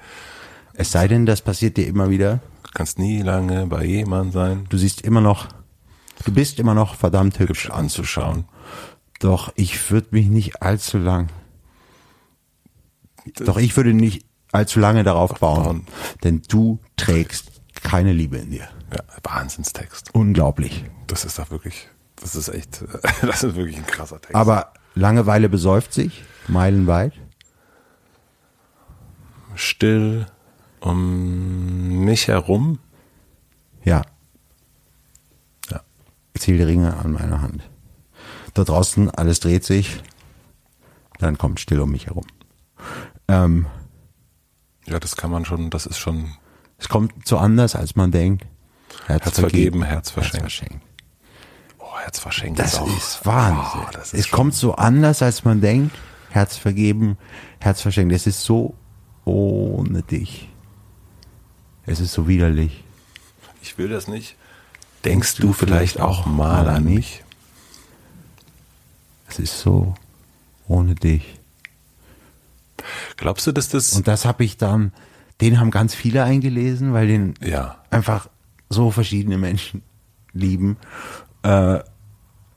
Es 0.74 0.92
sei 0.92 1.08
denn, 1.08 1.26
das 1.26 1.42
passiert 1.42 1.76
dir 1.76 1.86
immer 1.86 2.10
wieder. 2.10 2.40
Du 2.62 2.70
kannst 2.72 2.98
nie 2.98 3.22
lange 3.22 3.66
bei 3.66 3.84
jemand 3.84 4.32
sein. 4.32 4.66
Du 4.68 4.78
siehst 4.78 5.00
immer 5.02 5.20
noch, 5.20 5.48
du 6.24 6.32
bist 6.32 6.58
immer 6.58 6.74
noch 6.74 6.94
verdammt 6.94 7.38
hübsch, 7.38 7.64
Hübsch 7.64 7.70
anzuschauen. 7.70 8.44
Doch 9.18 9.52
ich 9.56 9.90
würde 9.90 10.08
mich 10.12 10.28
nicht 10.28 10.62
allzu 10.62 10.98
lang. 10.98 11.28
Doch 13.40 13.58
ich 13.58 13.76
würde 13.76 13.92
nicht 13.92 14.24
allzu 14.52 14.80
lange 14.80 15.04
darauf 15.04 15.34
bauen, 15.34 15.64
bauen. 15.64 15.86
denn 16.24 16.42
du 16.48 16.78
trägst 16.96 17.60
keine 17.82 18.12
Liebe 18.12 18.38
in 18.38 18.50
dir. 18.50 18.68
Ja, 18.92 19.00
Wahnsinnstext. 19.22 20.14
Unglaublich. 20.14 20.84
Das 21.06 21.24
ist 21.24 21.38
doch 21.38 21.50
wirklich, 21.50 21.88
das 22.16 22.34
ist 22.34 22.48
echt, 22.48 22.84
das 23.22 23.42
ist 23.44 23.54
wirklich 23.56 23.76
ein 23.76 23.86
krasser 23.86 24.20
Text. 24.20 24.34
Aber 24.34 24.72
Langeweile 24.94 25.48
besäuft 25.48 25.92
sich, 25.92 26.24
meilenweit. 26.48 27.12
still 29.54 30.26
um 30.80 32.04
mich 32.04 32.28
herum. 32.28 32.78
Ja, 33.84 34.02
Ja. 35.70 35.82
ich 36.34 36.40
zähle 36.42 36.58
die 36.58 36.64
Ringe 36.64 36.96
an 36.96 37.12
meiner 37.12 37.42
Hand. 37.42 37.68
Da 38.54 38.64
draußen, 38.64 39.10
alles 39.10 39.40
dreht 39.40 39.64
sich. 39.64 40.02
Dann 41.18 41.38
kommt 41.38 41.60
still 41.60 41.80
um 41.80 41.90
mich 41.90 42.06
herum. 42.06 42.26
Ähm, 43.28 43.66
Ja, 44.86 44.98
das 44.98 45.16
kann 45.16 45.30
man 45.30 45.44
schon, 45.44 45.70
das 45.70 45.86
ist 45.86 45.98
schon 45.98 46.30
es 46.78 46.88
kommt 46.88 47.28
so 47.28 47.36
anders, 47.36 47.76
als 47.76 47.94
man 47.94 48.10
denkt. 48.10 48.46
Herz, 49.10 49.24
Herz 49.24 49.40
vergeben, 49.40 49.82
Herz 49.82 50.10
verschenkt. 50.10 50.40
verschenkt. 50.52 50.84
Oh, 51.78 51.98
Herz 51.98 52.18
verschenkt 52.18 52.58
Das 52.58 52.76
auch. 52.76 52.96
ist 52.96 53.24
Wahnsinn. 53.26 53.80
Oh, 53.86 53.90
das 53.92 54.12
ist 54.12 54.26
es 54.26 54.30
kommt 54.30 54.54
so 54.54 54.74
anders, 54.74 55.22
als 55.22 55.44
man 55.44 55.60
denkt. 55.60 55.96
Herz 56.30 56.56
vergeben, 56.56 57.18
Herz 57.58 57.80
verschenkt. 57.80 58.14
Es 58.14 58.26
ist 58.26 58.44
so 58.44 58.74
ohne 59.24 60.02
dich. 60.02 60.48
Es 61.86 61.98
ist 62.00 62.12
so 62.12 62.28
widerlich. 62.28 62.84
Ich 63.62 63.76
will 63.78 63.88
das 63.88 64.06
nicht. 64.08 64.36
Denkst 65.04 65.36
du 65.36 65.52
vielleicht 65.52 66.00
auch 66.00 66.26
mal 66.26 66.68
an 66.68 66.84
mich? 66.84 67.24
Es 69.28 69.38
ist 69.38 69.58
so 69.60 69.94
ohne 70.68 70.94
dich. 70.94 71.38
Glaubst 73.16 73.46
du, 73.46 73.52
dass 73.52 73.68
das 73.68 73.92
Und 73.92 74.08
das 74.08 74.24
habe 74.24 74.44
ich 74.44 74.56
dann, 74.56 74.92
den 75.40 75.58
haben 75.58 75.70
ganz 75.70 75.94
viele 75.94 76.24
eingelesen, 76.24 76.92
weil 76.92 77.06
den 77.08 77.34
ja, 77.40 77.76
einfach 77.90 78.28
so 78.70 78.90
verschiedene 78.90 79.36
Menschen 79.36 79.82
lieben. 80.32 80.76
Äh, 81.42 81.80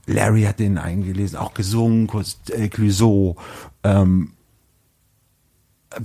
Larry 0.06 0.44
hat 0.44 0.60
den 0.60 0.78
eingelesen, 0.78 1.38
auch 1.38 1.54
gesungen, 1.54 2.08
kurz 2.08 2.38
äh, 2.50 2.70
Clouseau. 2.70 3.36
Ähm, 3.84 4.34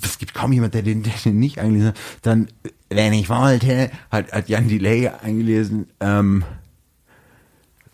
es 0.03 0.19
gibt 0.19 0.35
kaum 0.35 0.53
jemand, 0.53 0.75
der 0.75 0.83
den, 0.83 1.03
der 1.03 1.13
den 1.25 1.39
nicht 1.39 1.59
eingelesen 1.59 1.89
hat. 1.89 1.97
Dann, 2.23 2.49
wenn 2.91 3.13
ich 3.13 3.29
wollte, 3.29 3.91
hat, 4.11 4.33
hat 4.33 4.49
Jan 4.49 4.69
Delay 4.69 5.09
eingelesen. 5.09 5.89
Ähm, 6.01 6.45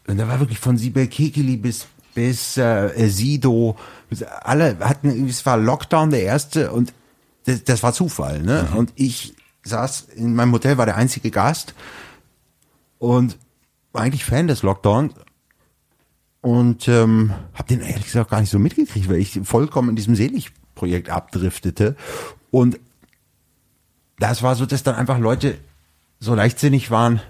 und 0.06 0.18
da 0.18 0.28
war 0.28 0.40
wirklich 0.40 0.58
von 0.58 0.76
Sibel 0.76 1.06
Kekeli 1.06 1.56
bis 1.56 1.86
bis 2.14 2.56
äh, 2.58 3.08
Sido, 3.08 3.76
bis 4.08 4.22
alle 4.22 4.78
hatten, 4.78 5.08
irgendwie- 5.08 5.30
es 5.30 5.44
war 5.46 5.56
Lockdown 5.56 6.10
der 6.10 6.22
erste 6.22 6.70
und 6.70 6.92
das, 7.44 7.64
das 7.64 7.82
war 7.82 7.92
Zufall, 7.92 8.40
ne? 8.40 8.68
Und 8.76 8.92
ich 8.94 9.34
saß 9.64 10.02
in 10.14 10.32
meinem 10.36 10.52
Hotel, 10.52 10.78
war 10.78 10.86
der 10.86 10.96
einzige 10.96 11.32
Gast 11.32 11.74
und 13.04 13.36
war 13.92 14.02
eigentlich 14.02 14.24
Fan 14.24 14.48
des 14.48 14.62
Lockdowns 14.62 15.12
und 16.40 16.88
ähm, 16.88 17.34
habe 17.52 17.68
den 17.68 17.80
ehrlich 17.80 18.06
gesagt 18.06 18.30
gar 18.30 18.40
nicht 18.40 18.50
so 18.50 18.58
mitgekriegt, 18.58 19.08
weil 19.10 19.18
ich 19.18 19.40
vollkommen 19.44 19.90
in 19.90 19.96
diesem 19.96 20.16
Selig-Projekt 20.16 21.10
abdriftete 21.10 21.96
und 22.50 22.80
das 24.18 24.42
war 24.42 24.54
so, 24.54 24.64
dass 24.64 24.82
dann 24.82 24.94
einfach 24.94 25.18
Leute 25.18 25.58
so 26.18 26.34
leichtsinnig 26.34 26.90
waren, 26.90 27.20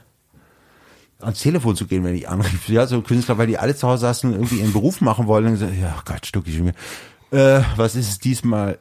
ans 1.21 1.41
Telefon 1.41 1.75
zu 1.75 1.87
gehen, 1.87 2.05
wenn 2.05 2.15
ich 2.15 2.29
anrief. 2.29 2.69
Ja, 2.69 2.87
so 2.87 3.01
Künstler, 3.01 3.39
weil 3.39 3.47
die 3.47 3.59
alle 3.59 3.75
zu 3.75 3.89
Hause 3.89 4.03
saßen 4.03 4.31
und 4.31 4.37
irgendwie 4.37 4.61
ihren 4.61 4.73
Beruf 4.73 5.01
machen 5.01 5.27
wollten. 5.27 5.49
Und 5.49 5.55
gesagt, 5.55 5.73
ja, 5.81 5.97
Gott, 6.05 6.27
Stucki 6.27 6.53
schon 6.53 6.67
wieder. 7.31 7.59
Äh, 7.59 7.65
was 7.77 7.97
ist 7.97 8.09
es 8.11 8.19
diesmal? 8.19 8.79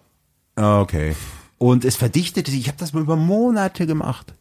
Ah, 0.56 0.82
Okay. 0.82 1.16
Und 1.58 1.86
es 1.86 1.96
verdichtete 1.96 2.52
sich. 2.52 2.60
Ich 2.60 2.68
habe 2.68 2.78
das 2.78 2.92
mal 2.92 3.02
über 3.02 3.16
Monate 3.16 3.88
gemacht. 3.88 4.34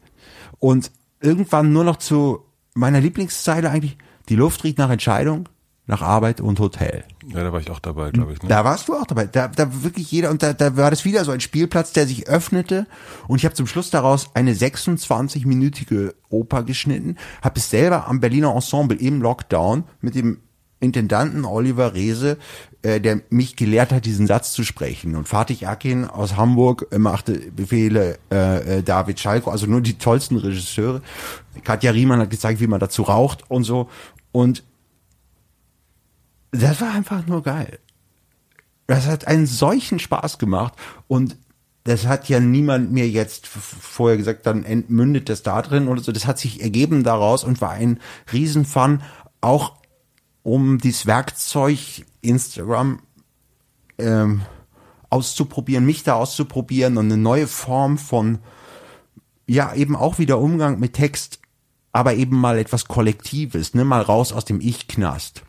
Und 0.59 0.91
irgendwann 1.23 1.73
nur 1.73 1.83
noch 1.83 1.97
zu 1.97 2.45
meiner 2.75 3.01
Lieblingszeile 3.01 3.69
eigentlich, 3.69 3.97
die 4.29 4.35
Luft 4.35 4.63
riecht 4.63 4.77
nach 4.77 4.89
Entscheidung, 4.89 5.49
nach 5.85 6.01
Arbeit 6.01 6.39
und 6.39 6.59
Hotel. 6.59 7.03
ja, 7.27 7.43
da 7.43 7.51
war 7.51 7.59
ich 7.59 7.69
auch 7.69 7.79
dabei, 7.79 8.11
glaube 8.11 8.33
ich. 8.33 8.41
Ne? 8.41 8.47
Da 8.47 8.63
warst 8.63 8.87
du 8.87 8.93
auch 8.93 9.05
dabei. 9.05 9.25
Da, 9.25 9.49
da 9.49 9.83
wirklich 9.83 10.11
jeder, 10.11 10.29
und 10.29 10.41
da, 10.41 10.53
da 10.53 10.77
war 10.77 10.89
das 10.89 11.03
wieder 11.03 11.25
so 11.25 11.31
ein 11.31 11.41
Spielplatz, 11.41 11.91
der 11.91 12.07
sich 12.07 12.27
öffnete. 12.27 12.87
Und 13.27 13.37
ich 13.37 13.45
habe 13.45 13.55
zum 13.55 13.67
Schluss 13.67 13.89
daraus 13.89 14.29
eine 14.33 14.53
26-minütige 14.53 16.13
Oper 16.29 16.63
geschnitten, 16.63 17.17
habe 17.41 17.59
es 17.59 17.69
selber 17.69 18.07
am 18.07 18.21
Berliner 18.21 18.53
Ensemble 18.55 18.97
im 18.97 19.21
Lockdown 19.21 19.83
mit 19.99 20.15
dem 20.15 20.39
Intendanten 20.83 21.45
Oliver 21.45 21.93
Reese, 21.93 22.37
äh, 22.83 22.99
der 22.99 23.21
mich 23.29 23.55
gelehrt 23.55 23.91
hat, 23.91 24.05
diesen 24.05 24.27
Satz 24.27 24.51
zu 24.51 24.63
sprechen. 24.63 25.15
Und 25.15 25.27
Fatih 25.27 25.65
Akin 25.65 26.05
aus 26.05 26.35
Hamburg 26.35 26.87
äh, 26.91 26.99
machte 26.99 27.51
Befehle, 27.51 28.19
äh, 28.31 28.79
äh, 28.79 28.83
David 28.83 29.19
Schalko, 29.19 29.49
also 29.49 29.65
nur 29.65 29.81
die 29.81 29.97
tollsten 29.97 30.37
Regisseure. 30.37 31.01
Katja 31.63 31.91
Riemann 31.91 32.19
hat 32.19 32.29
gezeigt, 32.29 32.59
wie 32.59 32.67
man 32.67 32.79
dazu 32.79 33.03
raucht 33.03 33.49
und 33.49 33.63
so. 33.63 33.89
Und 34.31 34.63
das 36.51 36.81
war 36.81 36.93
einfach 36.93 37.25
nur 37.25 37.41
geil. 37.41 37.79
Das 38.85 39.07
hat 39.07 39.27
einen 39.27 39.47
solchen 39.47 39.97
Spaß 39.97 40.37
gemacht 40.37 40.73
und 41.07 41.37
das 41.85 42.05
hat 42.05 42.29
ja 42.29 42.39
niemand 42.39 42.91
mir 42.91 43.09
jetzt 43.09 43.47
vorher 43.47 44.17
gesagt, 44.17 44.45
dann 44.45 44.63
entmündet 44.63 45.29
das 45.29 45.43
da 45.43 45.61
drin 45.61 45.87
oder 45.87 46.01
so. 46.01 46.11
Das 46.11 46.25
hat 46.25 46.39
sich 46.39 46.61
ergeben 46.61 47.03
daraus 47.03 47.43
und 47.43 47.59
war 47.59 47.71
ein 47.71 47.99
Riesenfun, 48.31 49.01
auch 49.41 49.75
um 50.43 50.77
dieses 50.77 51.05
Werkzeug 51.05 52.05
Instagram 52.21 52.99
ähm, 53.97 54.41
auszuprobieren, 55.09 55.85
mich 55.85 56.03
da 56.03 56.15
auszuprobieren 56.15 56.97
und 56.97 57.05
eine 57.05 57.17
neue 57.17 57.47
Form 57.47 57.97
von, 57.97 58.39
ja, 59.47 59.73
eben 59.73 59.95
auch 59.95 60.19
wieder 60.19 60.39
Umgang 60.39 60.79
mit 60.79 60.93
Text, 60.93 61.39
aber 61.91 62.15
eben 62.15 62.37
mal 62.37 62.57
etwas 62.57 62.85
Kollektives, 62.87 63.73
ne, 63.73 63.85
mal 63.85 64.01
raus 64.01 64.31
aus 64.33 64.45
dem 64.45 64.59
Ich-Knast 64.59 65.43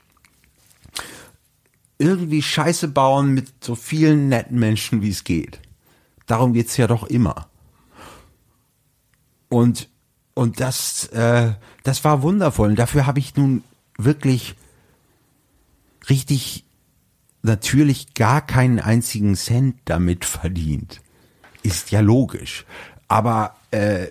irgendwie 1.98 2.42
Scheiße 2.42 2.88
bauen 2.88 3.32
mit 3.32 3.64
so 3.64 3.74
vielen 3.74 4.28
netten 4.28 4.58
Menschen, 4.58 5.02
wie 5.02 5.10
es 5.10 5.24
geht. 5.24 5.60
Darum 6.26 6.52
geht's 6.52 6.76
ja 6.76 6.86
doch 6.86 7.04
immer. 7.04 7.48
Und, 9.48 9.88
und 10.34 10.60
das, 10.60 11.06
äh, 11.08 11.52
das 11.82 12.04
war 12.04 12.22
wundervoll. 12.22 12.70
Und 12.70 12.78
dafür 12.78 13.06
habe 13.06 13.20
ich 13.20 13.36
nun 13.36 13.62
wirklich 13.98 14.56
richtig 16.10 16.64
natürlich 17.42 18.14
gar 18.14 18.40
keinen 18.44 18.80
einzigen 18.80 19.36
Cent 19.36 19.76
damit 19.84 20.24
verdient. 20.24 21.00
Ist 21.62 21.90
ja 21.90 22.00
logisch. 22.00 22.64
Aber 23.08 23.54
äh, 23.70 24.08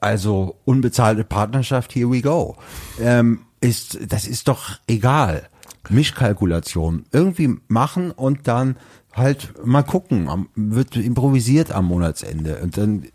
also 0.00 0.56
unbezahlte 0.64 1.24
Partnerschaft, 1.24 1.94
here 1.94 2.10
we 2.10 2.22
go. 2.22 2.56
Ähm, 3.00 3.40
ist, 3.60 3.98
das 4.12 4.26
ist 4.26 4.48
doch 4.48 4.78
egal. 4.86 5.48
Mischkalkulation. 5.88 7.06
Irgendwie 7.12 7.56
machen 7.68 8.10
und 8.10 8.46
dann 8.46 8.76
halt 9.14 9.54
mal 9.64 9.82
gucken. 9.82 10.48
Wird 10.54 10.96
improvisiert 10.96 11.72
am 11.72 11.86
Monatsende. 11.86 12.58
Und 12.58 12.76
dann 12.76 13.08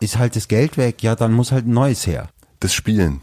ist 0.00 0.18
halt 0.18 0.36
das 0.36 0.48
Geld 0.48 0.76
weg. 0.76 1.02
Ja, 1.02 1.14
dann 1.14 1.32
muss 1.32 1.52
halt 1.52 1.66
ein 1.66 1.72
neues 1.72 2.06
her. 2.06 2.28
Das 2.60 2.74
Spielen. 2.74 3.20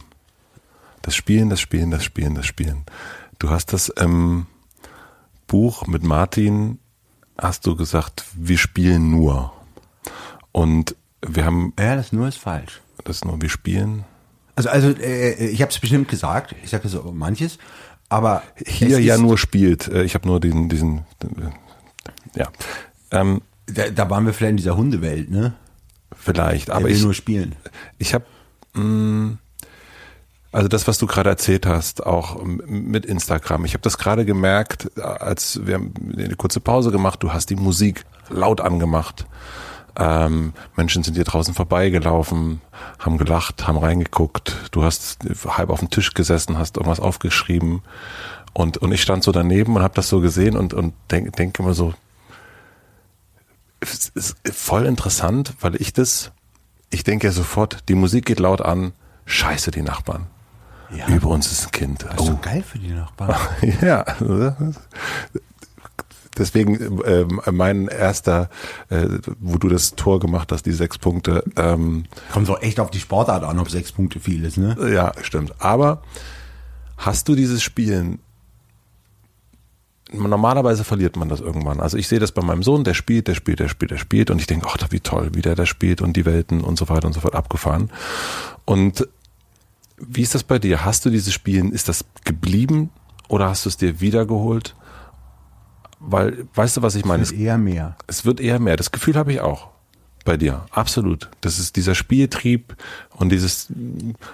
Das 1.02 1.16
Spielen, 1.16 1.50
das 1.50 1.60
Spielen, 1.60 1.92
das 1.92 2.04
Spielen, 2.04 2.34
das 2.34 2.46
Spielen. 2.46 2.84
Du 3.40 3.50
hast 3.50 3.74
das 3.74 3.92
ähm, 3.98 4.46
Buch 5.48 5.88
mit 5.88 6.04
Martin, 6.04 6.80
hast 7.38 7.66
du 7.68 7.76
gesagt, 7.76 8.26
wir 8.34 8.58
spielen 8.58 9.12
nur. 9.12 9.52
Und 10.52 10.96
wir 11.26 11.46
haben 11.46 11.74
Ja, 11.80 11.96
das 11.96 12.12
nur 12.14 12.28
ist 12.28 12.38
falsch. 12.38 12.82
das 13.04 13.26
nur, 13.26 13.42
wir 13.42 13.50
spielen. 13.50 14.06
Also, 14.56 14.70
also 14.70 14.90
äh, 14.92 15.48
ich 15.48 15.62
habe 15.62 15.72
es 15.72 15.80
bestimmt 15.80 16.08
gesagt. 16.08 16.56
Ich 16.64 16.70
sage 16.70 16.88
so 16.88 17.12
manches. 17.12 17.58
Aber 18.08 18.44
Hier 18.66 19.00
ja 19.02 19.18
nur 19.18 19.38
spielt. 19.38 19.88
Äh, 19.88 20.04
Ich 20.04 20.14
habe 20.16 20.28
nur 20.28 20.40
diesen, 20.40 20.70
diesen, 20.70 21.00
äh, 21.24 22.40
ja. 22.40 22.48
Ähm, 23.12 23.42
Da, 23.66 23.90
da 23.90 24.10
waren 24.10 24.26
wir 24.26 24.34
vielleicht 24.34 24.52
in 24.52 24.58
dieser 24.58 24.78
Hundewelt, 24.78 25.30
ne? 25.32 25.54
vielleicht, 26.16 26.70
Er 26.70 26.76
aber 26.76 26.86
will 26.86 26.96
ich, 26.96 27.02
nur 27.04 27.14
spielen. 27.14 27.56
Ich 27.98 28.14
habe, 28.14 28.26
also 30.56 30.70
das, 30.70 30.88
was 30.88 30.98
du 30.98 31.06
gerade 31.06 31.30
erzählt 31.30 31.66
hast, 31.66 32.06
auch 32.06 32.42
mit 32.44 33.06
Instagram. 33.06 33.66
Ich 33.66 33.74
habe 33.74 33.82
das 33.82 33.98
gerade 33.98 34.24
gemerkt, 34.24 34.98
als 34.98 35.66
wir 35.66 35.76
eine 35.76 36.36
kurze 36.38 36.62
Pause 36.62 36.92
gemacht. 36.92 37.22
Du 37.22 37.34
hast 37.34 37.50
die 37.50 37.58
Musik 37.58 38.06
laut 38.30 38.62
angemacht 38.62 39.26
Ähm, 39.98 40.54
Menschen 40.76 41.04
sind 41.04 41.16
hier 41.16 41.24
draußen 41.24 41.54
vorbeigelaufen, 41.54 42.62
haben 43.00 43.18
gelacht, 43.18 43.68
haben 43.68 43.78
reingeguckt. 43.78 44.70
Du 44.72 44.84
hast 44.84 45.20
halb 45.46 45.70
auf 45.70 45.80
dem 45.80 45.90
Tisch 45.90 46.14
gesessen, 46.14 46.58
hast 46.58 46.78
irgendwas 46.78 47.00
aufgeschrieben 47.00 47.82
und 48.54 48.78
und 48.78 48.92
ich 48.92 49.02
stand 49.02 49.24
so 49.24 49.32
daneben 49.32 49.76
und 49.76 49.84
habe 49.84 49.94
das 49.94 50.10
so 50.10 50.20
gesehen 50.20 50.58
und 50.58 50.74
und 50.74 50.94
denke 51.12 51.32
denk 51.32 51.60
immer 51.60 51.74
so, 51.74 51.94
es 53.80 54.10
ist 54.14 54.38
voll 54.52 54.86
interessant, 54.86 55.54
weil 55.62 55.76
ich 55.76 55.94
das, 55.94 56.32
ich 56.90 57.04
denke 57.04 57.28
ja 57.28 57.34
sofort, 57.34 57.88
die 57.88 57.96
Musik 57.96 58.26
geht 58.26 58.40
laut 58.40 58.62
an, 58.62 58.94
scheiße 59.26 59.72
die 59.72 59.82
Nachbarn. 59.82 60.28
Ja. 60.96 61.08
Über 61.08 61.30
uns 61.30 61.52
ist 61.52 61.66
ein 61.66 61.72
Kind. 61.72 62.04
Das 62.04 62.14
ist 62.14 62.20
Oh, 62.22 62.30
doch 62.32 62.42
geil 62.42 62.64
für 62.64 62.80
die 62.80 62.90
Nachbarn. 62.90 63.36
ja. 63.82 64.06
Deswegen 66.38 67.02
äh, 67.04 67.26
mein 67.52 67.88
erster, 67.88 68.50
äh, 68.90 69.08
wo 69.40 69.58
du 69.58 69.70
das 69.70 69.96
Tor 69.96 70.20
gemacht 70.20 70.52
hast, 70.52 70.66
die 70.66 70.74
sechs 70.74 70.98
Punkte. 70.98 71.44
Ähm, 71.56 72.06
Kommt 72.34 72.50
doch 72.50 72.62
echt 72.62 72.80
auf 72.80 72.92
die 72.92 73.00
Sportart 73.00 73.44
an, 73.44 73.58
ob 73.60 73.70
sechs 73.70 73.92
Punkte 73.92 74.20
viel 74.20 74.44
ist, 74.44 74.58
ne? 74.58 74.76
ja, 74.94 75.14
stimmt. 75.22 75.54
Aber 75.60 76.02
hast 76.98 77.28
du 77.30 77.36
dieses 77.36 77.64
Spielen? 77.64 78.20
Normalerweise 80.12 80.84
verliert 80.84 81.16
man 81.16 81.30
das 81.30 81.40
irgendwann. 81.40 81.80
Also 81.80 81.98
ich 81.98 82.08
sehe 82.08 82.20
das 82.20 82.32
bei 82.32 82.42
meinem 82.44 82.64
Sohn, 82.64 82.84
der 82.84 82.94
spielt, 82.94 83.28
der 83.28 83.34
spielt, 83.34 83.60
der 83.60 83.70
spielt, 83.70 83.92
der 83.92 83.98
spielt 83.98 84.30
und 84.30 84.40
ich 84.40 84.46
denke, 84.48 84.68
ach, 84.70 84.78
wie 84.92 85.00
toll, 85.00 85.30
wie 85.34 85.42
der 85.42 85.56
da 85.56 85.66
spielt 85.66 86.02
und 86.02 86.16
die 86.16 86.26
Welten 86.26 86.62
und 86.62 86.78
so 86.78 86.90
weiter 86.90 87.08
und 87.08 87.14
so 87.14 87.22
fort 87.22 87.34
abgefahren. 87.36 87.90
Und 88.66 89.08
wie 89.98 90.22
ist 90.22 90.36
das 90.36 90.44
bei 90.44 90.60
dir? 90.60 90.84
Hast 90.84 91.06
du 91.06 91.10
dieses 91.10 91.34
Spielen, 91.34 91.72
ist 91.72 91.90
das 91.90 92.06
geblieben 92.24 92.90
oder 93.28 93.50
hast 93.50 93.66
du 93.66 93.70
es 93.70 93.78
dir 93.78 94.02
wiedergeholt? 94.02 94.76
Weil, 96.00 96.48
weißt 96.54 96.78
du, 96.78 96.82
was 96.82 96.96
ich 96.96 97.06
meine? 97.06 97.24
Das 97.24 97.32
ist 97.32 97.40
eher 97.40 97.58
mehr. 97.58 97.96
Es 98.08 98.26
wird 98.26 98.40
eher 98.40 98.60
mehr. 98.60 98.76
Das 98.76 98.92
Gefühl 98.92 99.16
habe 99.16 99.34
ich 99.34 99.42
auch 99.42 99.70
bei 100.26 100.38
dir. 100.38 100.66
Absolut. 100.72 101.30
Das 101.42 101.58
ist 101.60 101.76
dieser 101.76 101.96
Spieltrieb 101.96 102.76
und 103.16 103.30
dieses 103.30 103.72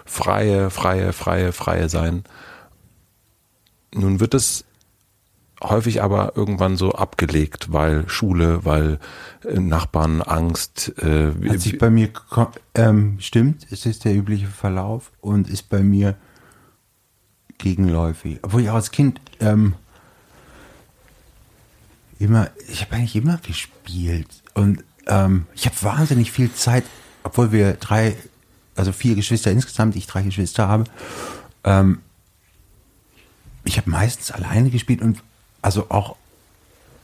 freie, 0.05 0.69
freie, 0.69 1.13
freie, 1.13 1.51
freie 1.53 1.89
Sein. 1.89 2.23
Nun 3.93 4.19
wird 4.19 4.33
es 4.33 4.65
häufig 5.61 6.01
aber 6.01 6.33
irgendwann 6.35 6.77
so 6.77 6.93
abgelegt, 6.93 7.71
weil 7.71 8.07
Schule, 8.09 8.65
weil 8.65 8.99
äh, 9.45 9.59
Nachbarn 9.59 10.21
Angst. 10.21 10.93
Äh, 10.97 11.33
Hat 11.49 11.61
sich 11.61 11.77
bei 11.77 11.89
mir, 11.89 12.09
ähm, 12.75 13.17
stimmt, 13.19 13.67
es 13.71 13.85
ist 13.85 14.05
der 14.05 14.15
übliche 14.15 14.47
Verlauf 14.47 15.11
und 15.21 15.49
ist 15.49 15.69
bei 15.69 15.83
mir 15.83 16.15
gegenläufig. 17.57 18.39
Obwohl 18.41 18.61
ich 18.61 18.69
auch 18.69 18.75
als 18.75 18.91
Kind 18.91 19.21
ähm, 19.39 19.75
immer, 22.19 22.49
ich 22.67 22.81
habe 22.81 22.95
eigentlich 22.95 23.15
immer 23.15 23.37
gespielt 23.37 24.27
und 24.53 24.83
ähm, 25.07 25.45
ich 25.53 25.65
habe 25.65 25.75
wahnsinnig 25.81 26.31
viel 26.31 26.51
Zeit, 26.53 26.83
obwohl 27.23 27.51
wir 27.51 27.73
drei, 27.73 28.15
also 28.75 28.91
vier 28.91 29.15
Geschwister 29.15 29.51
insgesamt, 29.51 29.95
ich 29.95 30.07
drei 30.07 30.23
Geschwister 30.23 30.67
habe, 30.67 30.85
ähm, 31.63 31.99
ich 33.63 33.77
habe 33.77 33.89
meistens 33.89 34.31
alleine 34.31 34.71
gespielt 34.71 35.01
und 35.01 35.21
also 35.61 35.87
auch 35.89 36.15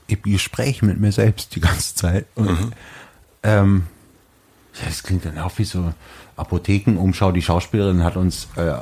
im 0.08 0.22
Gespräch 0.24 0.82
mit 0.82 1.00
mir 1.00 1.12
selbst 1.12 1.56
die 1.56 1.60
ganze 1.60 1.96
Zeit. 1.96 2.26
Und, 2.36 2.72
ähm, 3.44 3.88
ja, 4.80 4.88
das 4.88 5.04
klingt 5.04 5.26
dann 5.26 5.38
auch 5.38 5.52
wie 5.58 5.66
so 5.66 5.94
Apothekenumschau. 6.36 7.32
Die 7.32 7.42
Schauspielerin 7.42 8.04
hat 8.04 8.16
uns 8.16 8.48
äh, 8.56 8.76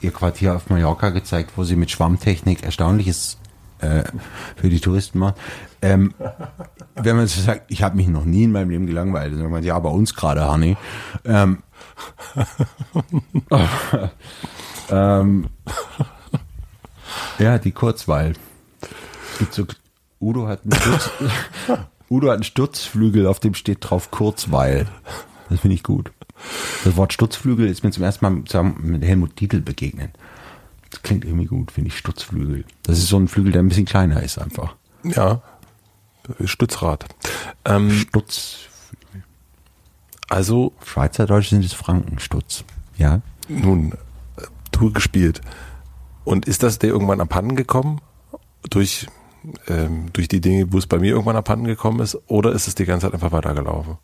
ihr 0.00 0.12
Quartier 0.12 0.56
auf 0.56 0.70
Mallorca 0.70 1.10
gezeigt, 1.10 1.52
wo 1.56 1.64
sie 1.64 1.76
mit 1.76 1.90
Schwammtechnik 1.90 2.62
Erstaunliches 2.62 3.38
äh, 3.80 4.04
für 4.56 4.68
die 4.68 4.80
Touristen 4.80 5.18
macht. 5.18 5.36
Ähm, 5.82 6.14
wenn 6.94 7.16
man 7.16 7.26
so 7.26 7.40
sagt, 7.40 7.70
ich 7.70 7.82
habe 7.82 7.96
mich 7.96 8.08
noch 8.08 8.24
nie 8.24 8.44
in 8.44 8.52
meinem 8.52 8.70
Leben 8.70 8.86
gelangweilt, 8.86 9.32
dann 9.32 9.40
sagt 9.40 9.50
man, 9.50 9.64
ja, 9.64 9.78
bei 9.78 9.88
uns 9.88 10.14
gerade, 10.14 10.46
Honey. 10.46 10.76
Ähm, 11.24 11.62
ähm, 14.90 15.48
ja, 17.38 17.58
die 17.58 17.72
Kurzweil. 17.72 18.34
Gibt 19.40 19.54
so, 19.54 19.66
Udo 20.20 20.46
hat 20.46 20.60
einen 20.62 20.74
Sturz, 20.80 21.10
Udo 22.10 22.28
hat 22.28 22.34
einen 22.34 22.44
Sturzflügel, 22.44 23.26
auf 23.26 23.40
dem 23.40 23.54
steht 23.54 23.78
drauf 23.80 24.10
Kurzweil. 24.10 24.86
Das 25.48 25.60
finde 25.60 25.74
ich 25.74 25.82
gut. 25.82 26.12
Das 26.84 26.96
Wort 26.96 27.12
Sturzflügel 27.12 27.66
ist 27.66 27.82
mir 27.82 27.90
zum 27.90 28.04
ersten 28.04 28.24
Mal 28.24 28.44
zusammen 28.44 28.76
mit 28.82 29.02
Helmut 29.02 29.40
Dietl 29.40 29.60
begegnet. 29.60 30.10
Das 30.90 31.02
klingt 31.02 31.24
irgendwie 31.24 31.46
gut, 31.46 31.70
finde 31.70 31.88
ich, 31.88 31.96
Stutzflügel. 31.96 32.64
Das 32.82 32.98
ist 32.98 33.08
so 33.08 33.16
ein 33.18 33.28
Flügel, 33.28 33.52
der 33.52 33.62
ein 33.62 33.68
bisschen 33.68 33.86
kleiner 33.86 34.22
ist 34.22 34.38
einfach. 34.38 34.76
ja, 35.04 35.42
Stützrad. 36.44 37.06
Ähm, 37.64 37.90
Stutz. 37.90 38.58
also 40.28 40.72
Schweizerdeutsch 40.84 41.48
sind 41.48 41.64
es 41.64 41.72
Frankenstutz. 41.72 42.64
Ja. 42.96 43.22
nun, 43.48 43.92
äh, 44.36 44.42
du 44.70 44.92
gespielt. 44.92 45.40
Und 46.24 46.46
ist 46.46 46.62
das 46.62 46.78
dir 46.78 46.88
irgendwann 46.88 47.20
abhanden 47.20 47.56
gekommen? 47.56 48.00
Durch, 48.68 49.06
ähm, 49.68 50.12
durch 50.12 50.28
die 50.28 50.40
Dinge, 50.40 50.72
wo 50.72 50.78
es 50.78 50.86
bei 50.86 50.98
mir 50.98 51.10
irgendwann 51.10 51.36
abhanden 51.36 51.66
gekommen 51.66 52.00
ist? 52.00 52.18
Oder 52.26 52.52
ist 52.52 52.68
es 52.68 52.74
die 52.74 52.84
ganze 52.84 53.06
Zeit 53.06 53.14
einfach 53.14 53.32
weitergelaufen? 53.32 53.98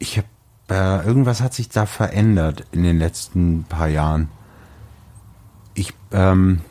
Ich 0.00 0.16
habe, 0.18 0.26
äh, 0.70 1.06
irgendwas 1.06 1.40
hat 1.40 1.54
sich 1.54 1.68
da 1.68 1.86
verändert 1.86 2.66
in 2.72 2.82
den 2.82 2.98
letzten 2.98 3.64
paar 3.64 3.86
Jahren. 3.86 4.28
Ich 5.74 5.94
ähm, 6.10 6.62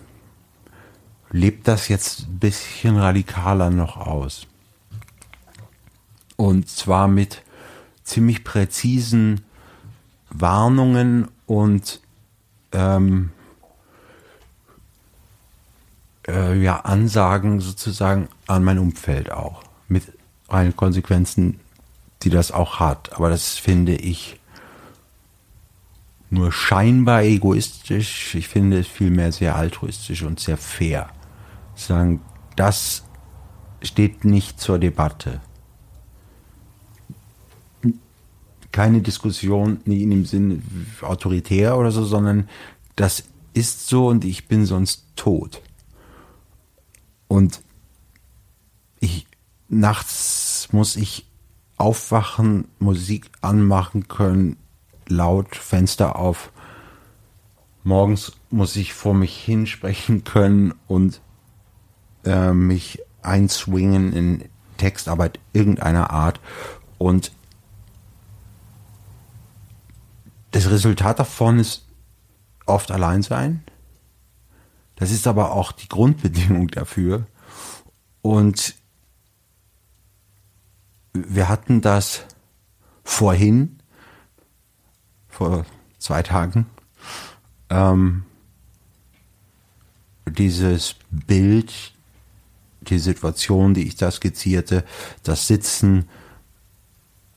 lebe 1.32 1.60
das 1.64 1.88
jetzt 1.88 2.28
ein 2.28 2.40
bisschen 2.40 2.98
radikaler 2.98 3.70
noch 3.70 3.96
aus. 3.96 4.48
Und 6.36 6.68
zwar 6.68 7.08
mit 7.08 7.44
ziemlich 8.10 8.44
präzisen 8.44 9.42
Warnungen 10.30 11.30
und 11.46 12.02
ähm, 12.72 13.32
äh, 16.28 16.60
ja, 16.62 16.82
Ansagen 16.82 17.60
sozusagen 17.60 18.28
an 18.48 18.64
mein 18.64 18.80
Umfeld 18.80 19.32
auch. 19.32 19.64
Mit 19.88 20.04
allen 20.48 20.76
Konsequenzen, 20.76 21.60
die 22.24 22.30
das 22.30 22.52
auch 22.52 22.80
hat. 22.80 23.14
Aber 23.14 23.30
das 23.30 23.58
finde 23.58 23.96
ich 23.96 24.40
nur 26.30 26.52
scheinbar 26.52 27.24
egoistisch. 27.24 28.36
Ich 28.36 28.48
finde 28.48 28.80
es 28.80 28.88
vielmehr 28.88 29.32
sehr 29.32 29.56
altruistisch 29.56 30.24
und 30.24 30.40
sehr 30.40 30.58
fair. 30.58 31.10
Sagen, 31.76 32.22
das 32.56 33.04
steht 33.82 34.26
nicht 34.26 34.60
zur 34.60 34.80
Debatte. 34.80 35.42
Keine 38.72 39.02
Diskussion, 39.02 39.82
in 39.86 40.10
dem 40.10 40.26
Sinne 40.26 40.62
autoritär 41.02 41.78
oder 41.78 41.92
so, 41.92 42.06
sondern 42.06 42.48
das 42.96 43.24
ist 43.54 43.88
so 43.88 44.08
und 44.08 44.26
ich 44.26 44.48
bin 44.48 44.66
sonst 44.66 45.06
tot. 45.16 45.62
Und 47.28 47.62
ich, 49.00 49.28
nachts 49.68 50.70
muss 50.72 50.96
ich 50.96 51.26
aufwachen, 51.78 52.68
Musik 52.80 53.32
anmachen 53.42 54.08
können, 54.08 54.58
laut, 55.08 55.56
Fenster 55.56 56.18
auf. 56.18 56.52
Morgens 57.84 58.34
muss 58.50 58.76
ich 58.76 58.94
vor 58.94 59.14
mich 59.14 59.38
hinsprechen 59.38 60.24
können 60.24 60.74
und 60.88 61.22
äh, 62.26 62.52
mich 62.52 63.00
einswingen 63.22 64.14
in 64.14 64.46
Textarbeit 64.78 65.40
irgendeiner 65.54 66.12
Art. 66.12 66.40
Und 66.98 67.32
das 70.52 70.70
Resultat 70.70 71.20
davon 71.20 71.60
ist 71.60 71.86
oft 72.66 72.92
allein 72.92 73.22
sein. 73.22 73.64
Das 74.96 75.12
ist 75.12 75.28
aber 75.28 75.54
auch 75.54 75.72
die 75.72 75.88
Grundbedingung 75.88 76.68
dafür. 76.68 77.26
Und 78.22 78.76
wir 81.14 81.50
hatten 81.50 81.82
das 81.82 82.26
vorhin, 83.04 83.80
vor 85.28 85.66
zwei 86.00 86.22
Tagen, 86.22 86.66
ähm, 87.70 88.24
dieses 90.26 90.96
Bild, 91.10 91.94
die 92.82 93.00
Situation, 93.00 93.74
die 93.74 93.88
ich 93.88 93.96
da 93.96 94.12
skizzierte, 94.12 94.84
das 95.24 95.48
Sitzen 95.48 96.08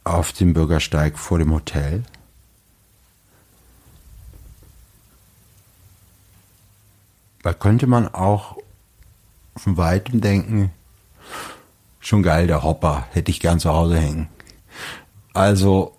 auf 0.05 0.33
dem 0.33 0.53
Bürgersteig 0.53 1.19
vor 1.19 1.39
dem 1.39 1.53
Hotel. 1.53 2.03
Da 7.43 7.52
könnte 7.52 7.86
man 7.86 8.09
auch 8.09 8.56
von 9.56 9.77
weitem 9.77 10.20
denken, 10.20 10.73
schon 12.01 12.23
geil, 12.23 12.47
der 12.47 12.62
Hopper, 12.62 13.06
hätte 13.10 13.31
ich 13.31 13.40
gern 13.40 13.60
zu 13.60 13.70
Hause 13.70 13.98
hängen. 13.98 14.28
Also, 15.35 15.97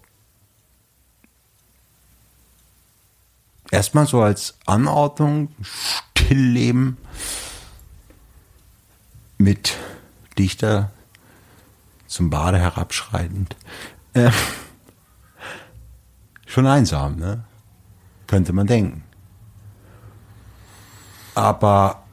erstmal 3.72 4.08
so 4.08 4.22
als 4.22 4.58
Anordnung, 4.66 5.50
Stillleben 5.62 6.98
mit 9.38 9.78
Dichter 10.38 10.92
zum 12.08 12.30
Bade 12.30 12.60
herabschreitend. 12.60 13.56
Äh, 14.14 14.32
schon 16.46 16.68
einsam, 16.68 17.18
ne? 17.18 17.44
Könnte 18.28 18.54
man 18.54 18.68
denken. 18.68 19.04
Aber 21.36 22.04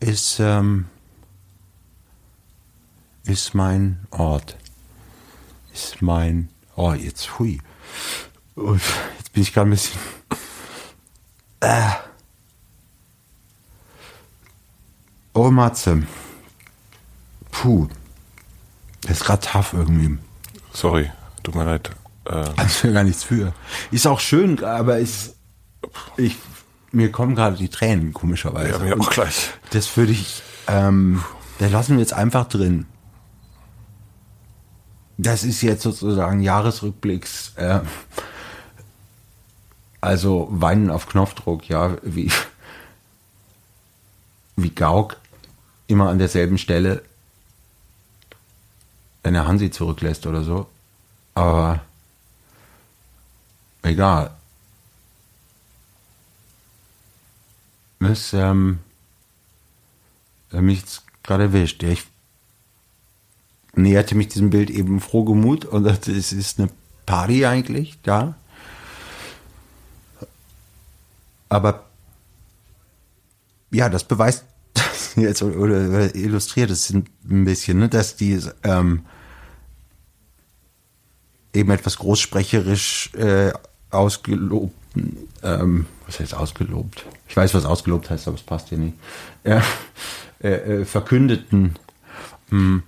ist, 0.00 0.40
ähm, 0.40 0.86
ist 3.24 3.54
mein 3.54 4.06
Ort. 4.10 4.56
Ist 5.72 6.02
mein, 6.02 6.48
oh, 6.76 6.92
jetzt, 6.92 7.38
hui. 7.38 7.60
Jetzt 8.56 9.32
bin 9.32 9.42
ich 9.42 9.52
gerade 9.52 9.68
ein 9.68 9.70
bisschen, 9.70 10.00
äh. 11.60 11.90
Oh, 15.32 15.50
Matze. 15.50 16.06
Puh. 17.50 17.88
Das 19.00 19.12
ist 19.12 19.24
gerade 19.24 19.46
tough 19.46 19.72
irgendwie. 19.72 20.18
Sorry, 20.72 21.10
tut 21.42 21.54
mir 21.54 21.64
leid. 21.64 21.90
Äh, 22.26 22.44
Also 22.56 22.92
gar 22.92 23.04
nichts 23.04 23.24
für. 23.24 23.52
Ist 23.90 24.06
auch 24.06 24.20
schön, 24.20 24.62
aber 24.64 24.98
ist, 24.98 25.36
ich, 26.16 26.36
mir 26.92 27.10
kommen 27.12 27.34
gerade 27.34 27.56
die 27.56 27.68
Tränen, 27.68 28.12
komischerweise. 28.12 28.70
ja, 28.70 28.78
mir 28.78 29.00
auch 29.00 29.10
gleich. 29.10 29.50
Das 29.70 29.96
würde 29.96 30.12
ich, 30.12 30.42
ähm, 30.68 31.22
das 31.58 31.70
lassen 31.70 31.92
wir 31.96 32.00
jetzt 32.00 32.14
einfach 32.14 32.48
drin. 32.48 32.86
Das 35.16 35.44
ist 35.44 35.62
jetzt 35.62 35.82
sozusagen 35.82 36.40
Jahresrückblicks, 36.40 37.52
äh, 37.56 37.80
also 40.00 40.48
Weinen 40.50 40.90
auf 40.90 41.06
Knopfdruck, 41.08 41.68
ja, 41.68 41.96
wie, 42.02 42.30
wie 44.56 44.70
Gauck 44.70 45.16
immer 45.86 46.08
an 46.10 46.18
derselben 46.18 46.58
Stelle, 46.58 47.02
wenn 49.22 49.34
er 49.34 49.46
Hansi 49.46 49.70
zurücklässt 49.70 50.26
oder 50.26 50.42
so. 50.42 50.66
Aber 51.34 51.80
egal. 53.84 54.30
Das, 58.00 58.32
ähm, 58.32 58.80
hat 60.52 60.62
mich 60.62 60.80
jetzt 60.80 61.02
gerade 61.22 61.44
erwischt. 61.44 61.82
Ich 61.82 62.04
näherte 63.74 64.14
mich 64.14 64.28
diesem 64.28 64.50
Bild 64.50 64.70
eben 64.70 65.00
frohgemut 65.00 65.64
und 65.64 65.84
dachte, 65.84 66.12
es 66.12 66.32
ist 66.32 66.58
eine 66.58 66.70
Party 67.06 67.46
eigentlich 67.46 67.98
da. 68.02 68.36
Aber 71.48 71.84
ja, 73.70 73.88
das 73.88 74.04
beweist 74.04 74.44
das 74.74 75.14
jetzt 75.16 75.42
oder, 75.42 75.56
oder 75.88 76.14
illustriert 76.14 76.70
es 76.70 76.90
ein 76.90 77.06
bisschen, 77.44 77.78
ne, 77.78 77.88
dass 77.88 78.16
die 78.16 78.40
ähm, 78.62 79.04
eben 81.52 81.70
etwas 81.70 81.98
großsprecherisch 81.98 83.14
äh, 83.14 83.52
ausgelobten, 83.94 85.28
ähm, 85.42 85.86
was 86.06 86.20
heißt 86.20 86.34
ausgelobt? 86.34 87.04
Ich 87.28 87.36
weiß, 87.36 87.54
was 87.54 87.64
ausgelobt 87.64 88.10
heißt, 88.10 88.28
aber 88.28 88.36
es 88.36 88.42
passt 88.42 88.68
hier 88.68 88.78
nicht. 88.78 88.96
Ja, 89.44 89.62
äh, 90.42 90.80
äh, 90.80 90.84
verkündeten 90.84 91.76
mh, 92.50 92.82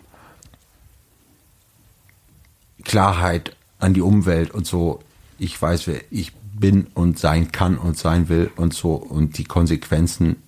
Klarheit 2.85 3.57
an 3.79 3.95
die 3.95 4.03
Umwelt 4.03 4.51
und 4.53 4.67
so. 4.67 5.01
Ich 5.39 5.61
weiß, 5.61 5.87
wer 5.87 6.01
ich 6.11 6.33
bin 6.35 6.87
und 6.95 7.19
sein 7.19 7.53
kann 7.53 7.79
und 7.79 7.99
sein 7.99 8.29
will 8.29 8.51
und 8.57 8.75
so. 8.75 8.95
Und 8.95 9.39
die 9.39 9.45
Konsequenzen 9.45 10.43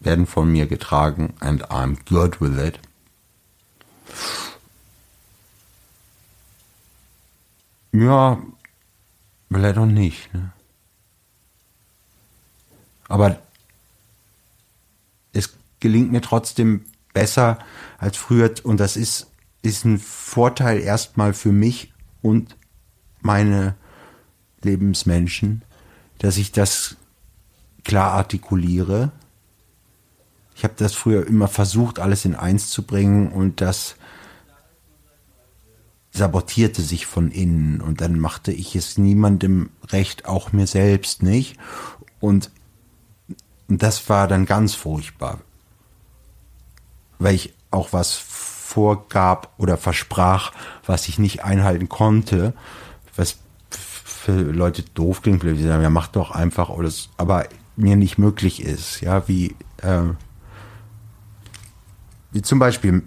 werden 0.00 0.26
von 0.26 0.50
mir 0.50 0.66
getragen 0.66 1.34
and 1.40 1.70
I'm 1.70 1.96
good 2.08 2.40
with 2.40 2.58
it. 2.62 2.78
Ja, 7.92 8.38
auch 9.78 9.86
nicht. 9.86 10.32
Ne? 10.34 10.52
Aber 13.08 13.38
es 15.32 15.50
gelingt 15.80 16.12
mir 16.12 16.20
trotzdem 16.20 16.84
besser 17.12 17.58
als 17.98 18.16
früher 18.16 18.52
und 18.64 18.80
das 18.80 18.96
ist, 18.96 19.28
ist 19.62 19.84
ein 19.84 19.98
Vorteil 19.98 20.80
erstmal 20.80 21.32
für 21.32 21.52
mich 21.52 21.92
und 22.22 22.56
meine 23.20 23.74
Lebensmenschen, 24.62 25.62
dass 26.18 26.36
ich 26.36 26.52
das 26.52 26.96
klar 27.84 28.12
artikuliere. 28.12 29.12
Ich 30.56 30.64
habe 30.64 30.74
das 30.76 30.94
früher 30.94 31.26
immer 31.26 31.48
versucht, 31.48 31.98
alles 31.98 32.24
in 32.24 32.34
eins 32.34 32.70
zu 32.70 32.82
bringen 32.82 33.28
und 33.30 33.60
das 33.60 33.96
sabotierte 36.14 36.80
sich 36.80 37.06
von 37.06 37.30
innen 37.32 37.80
und 37.80 38.00
dann 38.00 38.20
machte 38.20 38.52
ich 38.52 38.76
es 38.76 38.98
niemandem 38.98 39.70
recht, 39.88 40.26
auch 40.26 40.52
mir 40.52 40.68
selbst 40.68 41.24
nicht. 41.24 41.58
Und, 42.20 42.50
und 43.68 43.82
das 43.82 44.08
war 44.08 44.28
dann 44.28 44.46
ganz 44.46 44.74
furchtbar, 44.74 45.40
weil 47.18 47.34
ich 47.34 47.52
auch 47.72 47.92
was 47.92 48.14
vorgab 48.14 49.52
oder 49.58 49.76
versprach, 49.76 50.52
was 50.86 51.08
ich 51.08 51.18
nicht 51.18 51.42
einhalten 51.42 51.88
konnte, 51.88 52.54
was 53.16 53.38
für 53.70 54.40
Leute 54.40 54.82
doof 54.82 55.20
klingt, 55.20 55.42
die 55.42 55.62
sagen, 55.62 55.82
ja, 55.82 55.90
mach 55.90 56.06
doch 56.06 56.30
einfach, 56.30 56.68
oder 56.68 56.86
es, 56.86 57.08
aber 57.16 57.46
mir 57.74 57.96
nicht 57.96 58.18
möglich 58.18 58.62
ist, 58.62 59.00
ja, 59.00 59.26
wie, 59.26 59.56
äh, 59.82 60.02
wie 62.30 62.42
zum 62.42 62.60
Beispiel 62.60 63.02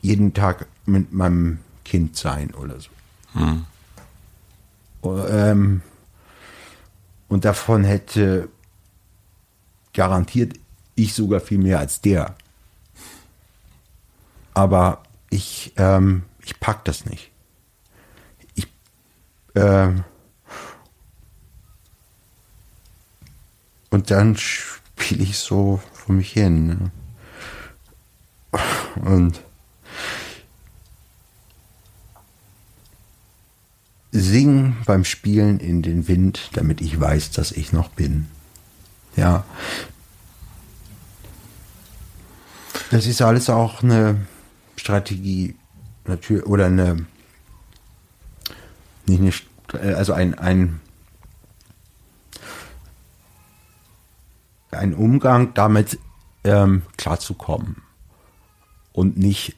jeden 0.00 0.32
Tag 0.32 0.66
mit 0.86 1.12
meinem 1.12 1.58
Kind 1.90 2.16
sein 2.16 2.54
oder 2.54 2.76
so. 2.78 2.90
Ähm, 5.02 5.82
und 7.28 7.44
davon 7.44 7.82
hätte 7.82 8.48
garantiert 9.92 10.54
ich 10.94 11.14
sogar 11.14 11.40
viel 11.40 11.58
mehr 11.58 11.80
als 11.80 12.00
der. 12.00 12.36
Aber 14.54 15.02
ich, 15.30 15.72
ähm, 15.78 16.22
ich 16.44 16.60
pack 16.60 16.84
das 16.84 17.06
nicht. 17.06 17.32
Ich, 18.54 18.68
ähm, 19.56 20.04
und 23.90 24.12
dann 24.12 24.36
spiele 24.36 25.24
ich 25.24 25.38
so 25.38 25.80
vor 25.92 26.14
mich 26.14 26.32
hin. 26.34 26.68
Ne? 26.68 26.92
Und 29.04 29.40
sing 34.12 34.76
beim 34.86 35.04
Spielen 35.04 35.60
in 35.60 35.82
den 35.82 36.08
Wind, 36.08 36.50
damit 36.52 36.80
ich 36.80 36.98
weiß, 36.98 37.30
dass 37.30 37.52
ich 37.52 37.72
noch 37.72 37.88
bin. 37.90 38.28
Ja. 39.16 39.44
Das 42.90 43.06
ist 43.06 43.22
alles 43.22 43.48
auch 43.48 43.82
eine 43.82 44.26
Strategie, 44.76 45.54
natürlich, 46.06 46.46
oder 46.46 46.66
eine, 46.66 47.06
nicht 49.06 49.46
eine, 49.72 49.82
äh, 49.82 49.94
also 49.94 50.12
ein, 50.12 50.34
ein, 50.34 50.80
ein 54.72 54.94
Umgang 54.94 55.54
damit 55.54 55.98
ähm, 56.42 56.82
klarzukommen. 56.96 57.82
Und 58.92 59.16
nicht, 59.16 59.56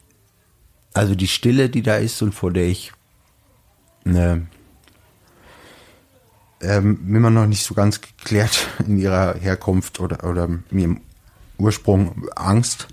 also 0.93 1.15
die 1.15 1.29
Stille, 1.29 1.71
die 1.71 1.83
da 1.83 1.97
ist 1.97 2.21
und 2.21 2.35
vor 2.35 2.53
der 2.53 2.67
ich 2.67 2.93
eine, 4.05 4.47
ähm, 6.61 7.15
immer 7.15 7.31
noch 7.31 7.47
nicht 7.47 7.65
so 7.65 7.75
ganz 7.75 8.01
geklärt 8.01 8.69
in 8.87 8.99
ihrer 8.99 9.35
Herkunft 9.35 10.01
oder, 10.01 10.29
oder 10.29 10.49
mir 10.71 10.85
im 10.85 11.01
Ursprung 11.59 12.29
Angst 12.35 12.89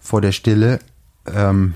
vor 0.00 0.20
der 0.20 0.32
Stille. 0.32 0.80
Ähm, 1.26 1.74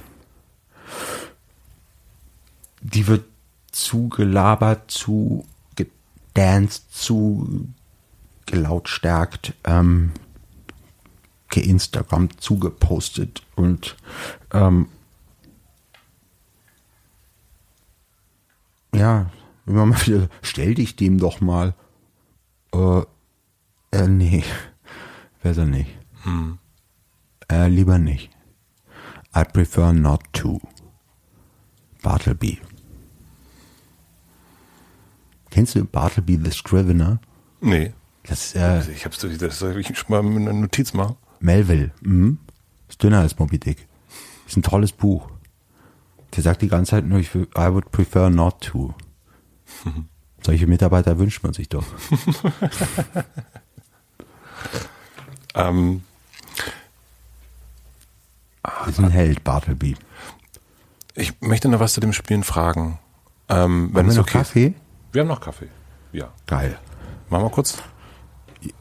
die 2.81 3.07
wird 3.07 3.25
zu 3.71 4.09
gelabert, 4.09 4.91
zu 4.91 5.47
gedanced, 5.77 6.93
zu 6.93 7.69
gelautstärkt, 8.47 9.55
ähm, 9.65 10.13
geinstagram 11.49 12.29
zugepostet 12.39 13.43
und 13.55 13.97
ähm, 14.53 14.89
ja, 18.95 19.31
immer 19.67 19.87
mal 19.87 20.07
wieder, 20.07 20.29
stell 20.43 20.75
dich 20.75 20.97
dem 20.97 21.19
doch 21.19 21.41
mal. 21.41 21.75
Äh, 22.73 23.03
äh 23.93 24.09
nee, 24.09 24.45
besser 25.43 25.67
nicht. 25.67 25.91
Äh, 27.53 27.69
lieber 27.69 27.99
nicht. 27.99 28.31
I 29.37 29.45
prefer 29.45 29.93
not 29.93 30.23
to. 30.33 30.61
Bartleby. 32.03 32.59
Kennst 35.51 35.75
du 35.75 35.85
Bartleby 35.85 36.41
the 36.43 36.51
Scrivener? 36.51 37.21
Nee. 37.61 37.93
Das 38.25 38.55
äh, 38.55 38.91
Ich 38.91 39.05
hab's 39.05 39.19
durch, 39.19 39.37
das 39.39 39.59
soll 39.59 39.79
ich 39.79 39.87
schon 39.97 40.07
mal 40.09 40.23
mit 40.23 40.49
einer 40.49 40.59
Notiz 40.59 40.95
machen. 40.95 41.17
Melville. 41.41 41.91
Mhm. 42.01 42.39
Ist 42.89 43.03
dünner 43.03 43.21
als 43.21 43.39
Moby 43.39 43.59
Dick. 43.59 43.87
Ist 44.47 44.57
ein 44.57 44.63
tolles 44.63 44.93
Buch. 44.93 45.31
Der 46.35 46.43
sagt 46.43 46.63
die 46.63 46.69
ganze 46.69 46.93
Zeit 46.93 47.05
nur, 47.05 47.19
ich 47.19 47.35
will, 47.35 47.47
I 47.57 47.69
would 47.73 47.91
prefer 47.91 48.31
not 48.31 48.61
to. 48.63 48.95
Solche 50.45 50.67
Mitarbeiter 50.67 51.19
wünscht 51.19 51.43
man 51.43 51.53
sich 51.53 51.69
doch. 51.69 51.85
Ähm, 55.55 56.03
Ist 58.87 58.99
ein 58.99 59.11
Held, 59.11 59.45
Bartleby. 59.45 59.97
ich 61.15 61.41
möchte 61.41 61.69
noch 61.69 61.81
was 61.81 61.93
zu 61.93 62.01
dem 62.01 62.13
Spielen 62.13 62.43
fragen. 62.43 62.99
Ähm, 63.49 63.91
wenn 63.93 64.05
Haben 64.05 64.09
es 64.09 64.15
wir 64.15 64.21
noch 64.23 64.29
okay 64.29 64.39
Kaffee? 64.39 64.67
ist. 64.69 64.75
Wir 65.13 65.21
haben 65.21 65.29
noch 65.29 65.41
Kaffee. 65.41 65.69
Ja. 66.13 66.29
Geil. 66.47 66.79
Machen 67.29 67.45
wir 67.45 67.51
kurz. 67.51 67.83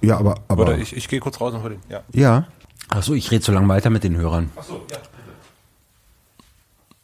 Ja, 0.02 0.18
aber, 0.18 0.36
aber 0.48 0.64
Oder 0.64 0.78
ich, 0.78 0.96
ich 0.96 1.08
gehe 1.10 1.20
kurz 1.20 1.42
raus 1.42 1.54
und 1.54 1.64
hol 1.64 1.72
den. 1.72 1.82
Ja. 1.90 2.04
ja. 2.14 2.48
Ach 2.90 3.04
so, 3.04 3.14
ich 3.16 3.32
rede 3.32 3.44
so 3.44 3.52
lange 3.52 3.68
weiter 3.68 3.90
mit 3.90 4.04
den 4.04 4.16
Hörern. 4.16 4.52
Achso, 4.56 4.86
ja. 4.92 4.98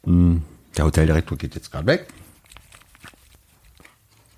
Der 0.07 0.85
Hoteldirektor 0.85 1.37
geht 1.37 1.55
jetzt 1.55 1.71
gerade 1.71 1.87
weg. 1.87 2.07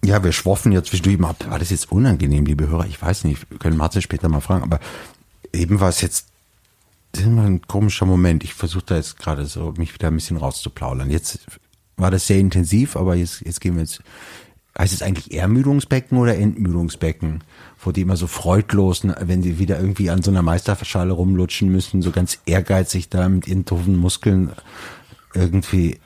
Ja, 0.03 0.23
wir 0.23 0.31
schwoffen 0.31 0.71
jetzt 0.71 0.89
zwischendurch. 0.89 1.19
War 1.19 1.59
das 1.59 1.69
jetzt 1.69 1.91
unangenehm, 1.91 2.45
liebe 2.45 2.67
Hörer? 2.67 2.87
Ich 2.87 3.01
weiß 3.01 3.25
nicht, 3.25 3.49
wir 3.51 3.59
können 3.59 3.77
Matze 3.77 4.01
später 4.01 4.29
mal 4.29 4.39
fragen, 4.41 4.63
aber 4.63 4.79
eben 5.53 5.79
war 5.79 5.89
es 5.89 6.01
jetzt 6.01 6.29
das 7.11 7.21
ist 7.21 7.27
immer 7.27 7.43
ein 7.43 7.61
komischer 7.61 8.05
Moment. 8.05 8.43
Ich 8.43 8.53
versuche 8.53 8.85
da 8.85 8.95
jetzt 8.95 9.17
gerade 9.17 9.45
so, 9.45 9.73
mich 9.77 9.93
wieder 9.93 10.09
ein 10.09 10.15
bisschen 10.15 10.37
rauszuplaudern. 10.37 11.09
Jetzt 11.09 11.39
war 11.97 12.11
das 12.11 12.27
sehr 12.27 12.37
intensiv, 12.37 12.95
aber 12.95 13.15
jetzt, 13.15 13.41
jetzt 13.41 13.61
gehen 13.61 13.75
wir 13.75 13.81
jetzt. 13.81 14.01
Heißt 14.77 14.93
es 14.93 15.01
eigentlich 15.01 15.33
Ermüdungsbecken 15.33 16.17
oder 16.17 16.37
Entmüdungsbecken? 16.37 17.43
Vor 17.77 17.91
die 17.91 18.01
immer 18.01 18.15
so 18.15 18.27
freudlos, 18.27 19.03
ne, 19.03 19.17
wenn 19.19 19.41
sie 19.41 19.59
wieder 19.59 19.79
irgendwie 19.79 20.09
an 20.09 20.21
so 20.21 20.31
einer 20.31 20.43
Meisterschale 20.43 21.11
rumlutschen 21.11 21.69
müssen, 21.69 22.01
so 22.01 22.11
ganz 22.11 22.39
ehrgeizig 22.45 23.09
da 23.09 23.27
mit 23.27 23.47
ihren 23.47 23.65
doofen 23.65 23.97
Muskeln 23.97 24.51
irgendwie 25.33 25.99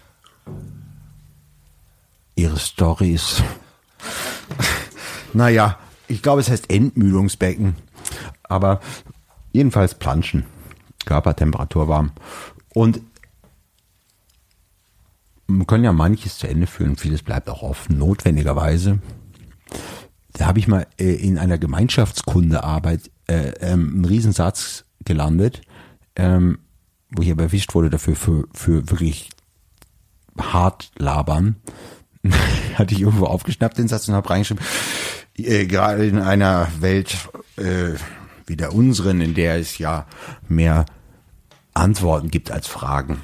ihre 2.36 2.58
Stories. 2.58 3.44
naja, 5.34 5.78
ich 6.08 6.22
glaube, 6.22 6.42
es 6.42 6.50
heißt 6.50 6.70
Entmüdungsbecken. 6.70 7.76
Aber 8.44 8.82
jedenfalls 9.52 9.96
Planschen. 9.96 10.46
Körpertemperatur 11.06 11.88
warm. 11.88 12.12
Und 12.74 13.02
wir 15.48 15.66
können 15.66 15.84
ja 15.84 15.94
manches 15.94 16.38
zu 16.38 16.48
Ende 16.48 16.68
führen, 16.68 16.96
vieles 16.96 17.22
bleibt 17.22 17.50
auch 17.50 17.62
offen, 17.62 17.98
notwendigerweise. 17.98 19.00
Da 20.34 20.48
habe 20.48 20.60
ich 20.60 20.68
mal 20.68 20.88
äh, 20.98 21.14
in 21.14 21.38
einer 21.38 21.58
Gemeinschaftskundearbeit 21.58 23.12
äh, 23.28 23.50
ähm, 23.60 23.92
einen 23.94 24.06
Riesensatz 24.06 24.86
gelandet, 25.06 25.62
ähm, 26.16 26.60
wo 27.16 27.22
ich 27.22 27.32
aber 27.32 27.44
erwischt 27.44 27.74
wurde 27.76 27.90
dafür 27.90 28.16
für, 28.16 28.48
für 28.54 28.90
wirklich 28.90 29.30
hart 30.40 30.92
labern. 30.98 31.58
Hatte 32.76 32.94
ich 32.94 33.02
irgendwo 33.02 33.26
aufgeschnappt 33.26 33.78
den 33.78 33.88
Satz 33.88 34.08
und 34.08 34.16
habe 34.16 34.30
reingeschrieben, 34.30 34.64
äh, 35.38 35.66
gerade 35.66 36.06
in 36.06 36.20
einer 36.20 36.70
Welt 36.80 37.16
äh, 37.58 37.94
wie 38.46 38.58
der 38.58 38.74
unseren, 38.74 39.22
in 39.22 39.34
der 39.34 39.60
es 39.60 39.78
ja 39.78 40.06
mehr 40.48 40.86
Antworten 41.74 42.32
gibt 42.32 42.52
als 42.52 42.68
Fragen. 42.68 43.22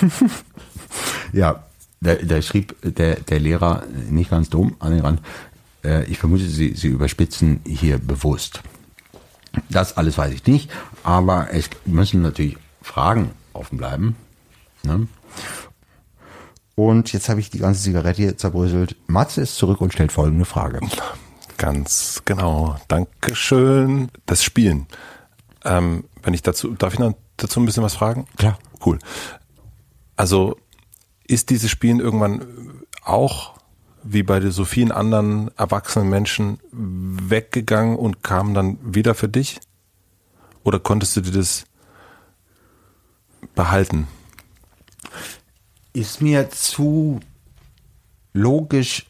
ja, 1.32 1.64
da, 2.00 2.14
da 2.14 2.42
schrieb 2.42 2.76
der, 2.82 3.16
der 3.20 3.40
Lehrer 3.40 3.84
nicht 4.08 4.30
ganz 4.30 4.50
dumm 4.50 4.76
an 4.78 4.92
den 4.92 5.00
Rand. 5.00 5.22
Äh, 5.84 6.04
ich 6.04 6.18
vermute, 6.18 6.44
sie, 6.44 6.74
sie 6.74 6.88
überspitzen 6.88 7.60
hier 7.66 7.98
bewusst. 7.98 8.62
Das 9.68 9.96
alles 9.96 10.16
weiß 10.16 10.32
ich 10.32 10.46
nicht, 10.46 10.70
aber 11.02 11.48
es 11.52 11.68
müssen 11.84 12.22
natürlich 12.22 12.56
Fragen 12.82 13.30
offen 13.52 13.78
bleiben. 13.78 14.16
Ne? 14.82 15.08
Und 16.74 17.12
jetzt 17.12 17.28
habe 17.28 17.40
ich 17.40 17.50
die 17.50 17.58
ganze 17.58 17.82
Zigarette 17.82 18.22
hier 18.22 18.38
zerbröselt. 18.38 18.96
Matze 19.06 19.42
ist 19.42 19.56
zurück 19.56 19.80
und 19.80 19.92
stellt 19.92 20.12
folgende 20.12 20.44
Frage. 20.44 20.80
Ganz 21.58 22.22
genau. 22.24 22.76
Dankeschön. 22.88 24.10
Das 24.24 24.42
Spielen. 24.42 24.86
Ähm, 25.64 26.04
wenn 26.22 26.32
ich 26.32 26.42
dazu, 26.42 26.70
darf 26.70 26.94
ich 26.94 26.98
noch 26.98 27.14
dazu 27.36 27.60
ein 27.60 27.66
bisschen 27.66 27.82
was 27.82 27.94
fragen? 27.94 28.26
Klar. 28.36 28.58
Cool. 28.84 28.98
Also 30.16 30.56
ist 31.26 31.50
dieses 31.50 31.70
Spielen 31.70 32.00
irgendwann 32.00 32.46
auch 33.02 33.54
wie 34.02 34.22
bei 34.22 34.40
so 34.48 34.64
vielen 34.64 34.92
anderen 34.92 35.50
erwachsenen 35.58 36.08
Menschen 36.08 36.58
weggegangen 36.72 37.96
und 37.96 38.22
kam 38.22 38.54
dann 38.54 38.78
wieder 38.82 39.14
für 39.14 39.28
dich? 39.28 39.60
Oder 40.64 40.78
konntest 40.78 41.16
du 41.16 41.20
dir 41.20 41.32
das 41.32 41.64
behalten? 43.54 44.06
Ist 45.92 46.20
mir 46.20 46.50
zu 46.50 47.20
logisch, 48.32 49.06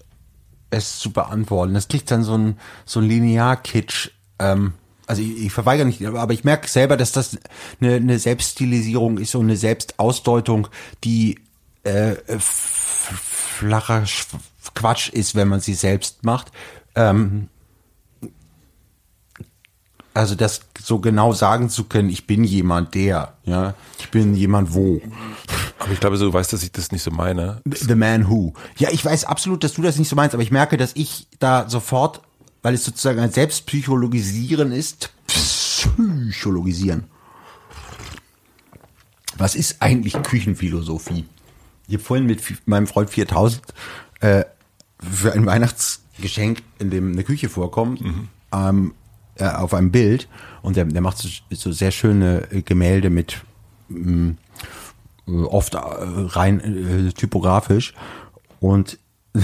es 0.70 0.98
zu 0.98 1.10
beantworten. 1.10 1.74
Das 1.74 1.88
kriegt 1.88 2.10
dann 2.10 2.22
so 2.22 2.36
ein, 2.36 2.58
so 2.84 3.00
ein 3.00 3.06
Linear-Kitsch. 3.06 4.10
Ähm, 4.38 4.72
also 5.06 5.20
ich, 5.20 5.46
ich 5.46 5.52
verweigere 5.52 5.86
nicht, 5.86 6.04
aber 6.06 6.32
ich 6.32 6.44
merke 6.44 6.68
selber, 6.68 6.96
dass 6.96 7.12
das 7.12 7.38
eine, 7.80 7.94
eine 7.96 8.18
Selbststilisierung 8.18 9.18
ist 9.18 9.34
und 9.34 9.46
eine 9.46 9.56
Selbstausdeutung, 9.56 10.68
die 11.02 11.40
äh, 11.82 12.14
flacher 12.38 14.04
Sch- 14.04 14.28
Quatsch 14.74 15.08
ist, 15.08 15.34
wenn 15.34 15.48
man 15.48 15.60
sie 15.60 15.74
selbst 15.74 16.24
macht. 16.24 16.52
Ähm, 16.94 17.48
also 20.14 20.34
das 20.34 20.60
so 20.82 20.98
genau 20.98 21.32
sagen 21.32 21.68
zu 21.70 21.84
können, 21.84 22.10
ich 22.10 22.26
bin 22.26 22.44
jemand 22.44 22.94
der, 22.94 23.34
ja, 23.44 23.74
ich 23.98 24.10
bin 24.10 24.34
jemand 24.34 24.74
wo. 24.74 25.00
Aber 25.78 25.92
ich 25.92 26.00
glaube, 26.00 26.18
du 26.18 26.32
weißt, 26.32 26.52
dass 26.52 26.62
ich 26.62 26.72
das 26.72 26.92
nicht 26.92 27.02
so 27.02 27.10
meine. 27.10 27.62
The 27.64 27.94
Man 27.94 28.28
Who. 28.28 28.52
Ja, 28.76 28.90
ich 28.90 29.04
weiß 29.04 29.24
absolut, 29.24 29.64
dass 29.64 29.74
du 29.74 29.82
das 29.82 29.98
nicht 29.98 30.08
so 30.08 30.16
meinst, 30.16 30.34
aber 30.34 30.42
ich 30.42 30.50
merke, 30.50 30.76
dass 30.76 30.92
ich 30.94 31.26
da 31.38 31.68
sofort, 31.68 32.20
weil 32.62 32.74
es 32.74 32.84
sozusagen 32.84 33.20
ein 33.20 33.30
Selbstpsychologisieren 33.30 34.72
ist, 34.72 35.10
Psychologisieren. 35.26 37.04
Was 39.38 39.54
ist 39.54 39.80
eigentlich 39.80 40.20
Küchenphilosophie? 40.22 41.24
Ich 41.88 41.94
habe 41.94 42.04
vorhin 42.04 42.26
mit 42.26 42.42
meinem 42.66 42.86
Freund 42.86 43.10
4000 43.10 43.62
äh, 44.20 44.44
für 44.98 45.32
ein 45.32 45.46
Weihnachtsgeschenk, 45.46 46.62
in 46.78 46.90
dem 46.90 47.12
eine 47.12 47.24
Küche 47.24 47.48
vorkommt, 47.48 48.02
ähm, 48.52 48.92
äh, 49.40 49.48
auf 49.48 49.74
einem 49.74 49.90
Bild 49.90 50.28
und 50.62 50.76
der, 50.76 50.84
der 50.84 51.00
macht 51.00 51.18
so, 51.18 51.28
so 51.50 51.72
sehr 51.72 51.90
schöne 51.90 52.50
äh, 52.50 52.62
Gemälde 52.62 53.10
mit 53.10 53.40
mh, 53.88 54.34
äh, 55.26 55.30
oft 55.30 55.74
äh, 55.74 55.78
rein 55.78 56.60
äh, 56.60 57.12
typografisch 57.12 57.94
und 58.60 58.98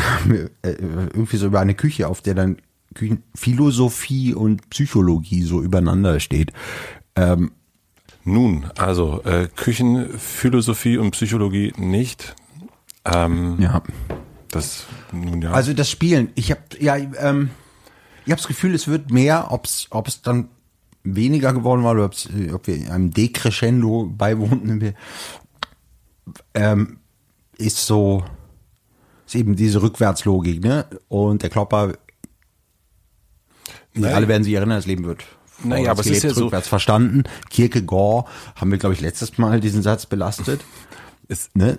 irgendwie 0.65 1.37
so 1.37 1.47
über 1.47 1.61
eine 1.61 1.75
Küche, 1.75 2.09
auf 2.09 2.21
der 2.21 2.35
dann 2.35 2.57
Küchenphilosophie 2.95 4.35
und 4.35 4.69
Psychologie 4.71 5.43
so 5.43 5.63
übereinander 5.63 6.19
steht. 6.19 6.53
Ähm, 7.15 7.53
Nun, 8.25 8.67
also 8.77 9.23
äh, 9.25 9.47
Küchenphilosophie 9.55 10.99
und 10.99 11.13
Psychologie 11.13 11.73
nicht. 11.77 12.35
Ähm, 13.05 13.59
ja. 13.61 13.83
Das 14.51 14.87
nun 15.13 15.43
ja. 15.43 15.53
Also 15.53 15.73
das 15.73 15.91
Spielen, 15.91 16.31
ich 16.35 16.51
habe 16.51 16.63
ja, 16.81 16.97
ähm, 16.97 17.51
ich 18.27 18.33
habe 18.33 18.41
das 18.41 18.47
Gefühl, 18.49 18.75
es 18.75 18.87
wird 18.89 19.11
mehr, 19.11 19.51
ob 19.51 19.65
es 19.67 20.23
dann 20.23 20.49
weniger 21.05 21.53
geworden 21.53 21.83
war 21.85 21.93
oder 21.93 22.11
äh, 22.37 22.53
ob 22.53 22.67
wir 22.67 22.93
einem 22.93 23.13
Decrescendo 23.13 24.07
beiwohnen, 24.07 24.81
wir, 24.81 24.95
ähm, 26.55 26.99
ist 27.57 27.87
so 27.87 28.25
ist 29.27 29.35
eben 29.35 29.57
diese 29.57 29.83
Rückwärtslogik, 29.83 30.63
ne? 30.63 30.87
Und 31.09 31.43
der 31.43 31.51
Klopper, 31.51 31.95
Nein. 33.95 34.15
alle 34.15 34.29
werden 34.29 34.45
sich 34.45 34.55
erinnern, 34.55 34.79
das 34.79 34.87
Leben 34.87 35.05
wird 35.05 35.25
Naja, 35.65 35.91
aber 35.91 36.01
es 36.01 36.07
ist 36.07 36.21
gelebt, 36.21 36.25
ja 36.25 36.35
so- 36.35 36.45
rückwärts 36.45 36.69
verstanden. 36.69 37.25
Kierkegaard 37.51 38.27
haben 38.57 38.71
wir, 38.71 38.79
glaube 38.79 38.95
ich, 38.95 39.01
letztes 39.01 39.39
Mal 39.39 39.61
diesen 39.61 39.83
Satz 39.83 40.07
belastet. 40.07 40.61
es, 41.29 41.51
Ne? 41.55 41.79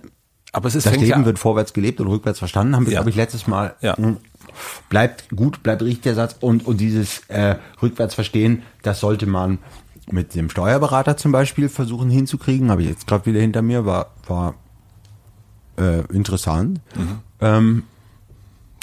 aber 0.51 0.67
es 0.67 0.75
ist 0.75 0.85
Das 0.87 0.93
Leben 0.95 1.05
ja, 1.07 1.25
wird 1.25 1.39
vorwärts 1.39 1.71
gelebt 1.73 2.01
und 2.01 2.07
rückwärts 2.07 2.39
verstanden, 2.39 2.75
haben 2.75 2.85
wir, 2.85 2.93
Ja. 2.93 2.99
glaube 2.99 3.11
ich, 3.11 3.15
letztes 3.15 3.47
Mal. 3.47 3.75
Ja. 3.81 3.95
Bleibt 4.89 5.29
gut, 5.35 5.63
bleibt 5.63 5.81
richtig 5.81 6.03
der 6.03 6.15
Satz. 6.15 6.35
Und, 6.39 6.65
und 6.65 6.79
dieses 6.79 7.19
äh, 7.27 7.55
rückwärts 7.81 8.15
verstehen, 8.15 8.63
das 8.83 8.99
sollte 8.99 9.25
man 9.25 9.59
mit 10.09 10.35
dem 10.35 10.49
Steuerberater 10.49 11.17
zum 11.17 11.31
Beispiel 11.31 11.69
versuchen 11.69 12.09
hinzukriegen. 12.09 12.71
Habe 12.71 12.83
ich 12.83 12.89
jetzt 12.89 13.07
gerade 13.07 13.25
wieder 13.25 13.41
hinter 13.41 13.61
mir, 13.61 13.85
war, 13.85 14.11
war 14.27 14.55
äh, 15.77 16.01
interessant. 16.13 16.81
Mhm. 16.95 17.19
Ähm, 17.41 17.83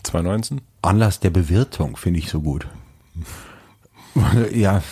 2019. 0.02 0.60
Anlass 0.82 1.20
der 1.20 1.30
Bewirtung 1.30 1.96
finde 1.96 2.18
ich 2.18 2.28
so 2.28 2.40
gut. 2.40 2.66
ja, 4.52 4.82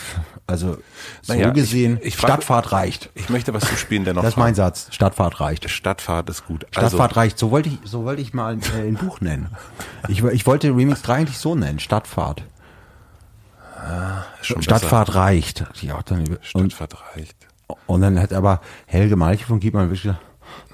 Also 0.46 0.78
so 1.22 1.32
Naja, 1.32 1.50
gesehen, 1.50 1.98
ich- 2.00 2.08
ich 2.08 2.18
Stadtfahrt 2.18 2.72
reicht. 2.72 3.10
Ich 3.14 3.28
möchte 3.30 3.54
was 3.54 3.64
zu 3.64 3.76
spielen, 3.76 4.04
der 4.04 4.12
noch 4.14 4.22
Das 4.22 4.32
ist 4.32 4.36
mein 4.36 4.54
Satz. 4.54 4.88
Stadtfahrt 4.90 5.40
reicht. 5.40 5.70
Stadtfahrt 5.70 6.28
ist 6.28 6.46
gut. 6.46 6.64
Also, 6.74 6.88
Stadtfahrt 6.88 7.16
reicht. 7.16 7.38
So 7.38 7.50
wollte 7.50 7.68
ich, 7.70 7.78
so 7.84 8.04
wollte 8.04 8.20
ich 8.22 8.34
mal 8.34 8.58
äh, 8.76 8.88
ein 8.88 8.94
Buch 8.94 9.20
nennen. 9.20 9.50
Ich, 10.08 10.22
ich 10.22 10.44
wollte 10.46 10.68
Remix 10.68 11.02
3 11.02 11.14
eigentlich 11.14 11.38
so 11.38 11.54
nennen. 11.54 11.78
Stadtfahrt. 11.78 12.42
schon 14.42 14.62
Stadtfahrt 14.62 15.14
reicht. 15.14 15.64
Ja, 15.80 16.00
dann, 16.04 16.24
besser. 16.24 16.40
und, 16.54 16.72
Stadtfahrt 16.72 16.96
reicht. 17.16 17.36
und 17.86 18.00
dann 18.00 18.18
hat 18.20 18.32
aber 18.32 18.60
Helge 18.86 19.16
Malche 19.16 19.46
von 19.46 19.60
Giebmann 19.60 19.86
wirklich 19.88 20.02
gesagt, 20.02 20.20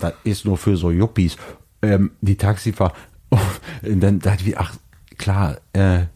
das 0.00 0.12
ist 0.24 0.44
nur 0.44 0.58
für 0.58 0.76
so 0.76 0.90
Yuppies. 0.90 1.36
Ähm, 1.82 2.10
die 2.20 2.36
Taxifahrer. 2.36 2.92
Und 3.82 4.00
dann 4.00 4.18
dachte 4.18 4.42
ich, 4.44 4.58
ach, 4.58 4.72
klar, 5.16 5.58
äh, 5.74 6.06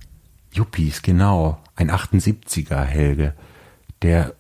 Yuppies, 0.53 1.03
genau. 1.03 1.59
Ein 1.75 1.91
78er 1.91 2.83
Helge, 2.83 3.35
der 4.03 4.35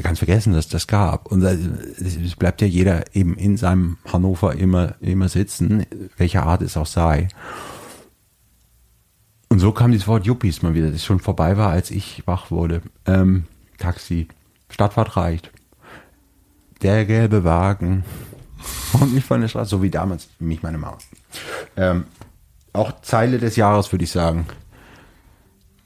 ganz 0.00 0.18
vergessen, 0.18 0.52
dass 0.52 0.68
das 0.68 0.86
gab. 0.86 1.26
Und 1.26 1.40
da- 1.40 1.50
es 1.52 2.36
bleibt 2.36 2.60
ja 2.60 2.66
jeder 2.66 3.14
eben 3.16 3.34
in 3.36 3.56
seinem 3.56 3.98
Hannover 4.10 4.54
immer, 4.54 4.94
immer 5.00 5.28
sitzen, 5.28 5.84
welcher 6.16 6.44
Art 6.44 6.62
es 6.62 6.76
auch 6.76 6.86
sei. 6.86 7.28
Und 9.48 9.58
so 9.60 9.72
kam 9.72 9.90
dieses 9.92 10.06
Wort 10.06 10.26
Yuppies 10.26 10.62
mal 10.62 10.74
wieder, 10.74 10.90
das 10.90 11.04
schon 11.04 11.20
vorbei 11.20 11.56
war, 11.56 11.70
als 11.70 11.90
ich 11.90 12.22
wach 12.26 12.50
wurde. 12.50 12.82
Ähm, 13.06 13.44
Taxi, 13.78 14.28
Stadtfahrt 14.68 15.16
reicht. 15.16 15.50
Der 16.82 17.04
gelbe 17.06 17.44
Wagen. 17.44 18.04
Und 18.92 19.14
mich 19.14 19.24
von 19.24 19.40
der 19.40 19.48
Straße, 19.48 19.70
so 19.70 19.82
wie 19.82 19.90
damals 19.90 20.28
mich 20.38 20.62
meine 20.62 20.78
Mama. 20.78 20.98
Ähm, 21.76 22.04
auch 22.72 23.00
Zeile 23.02 23.38
des 23.38 23.56
Jahres, 23.56 23.90
würde 23.92 24.04
ich 24.04 24.10
sagen. 24.12 24.46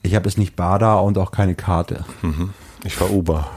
Ich 0.02 0.14
habe 0.14 0.28
es 0.28 0.36
nicht 0.36 0.56
Bada 0.56 0.96
und 0.96 1.18
auch 1.18 1.30
keine 1.30 1.54
Karte. 1.54 2.04
Ich 2.84 2.94
fahr 2.94 3.10
Uber. 3.10 3.48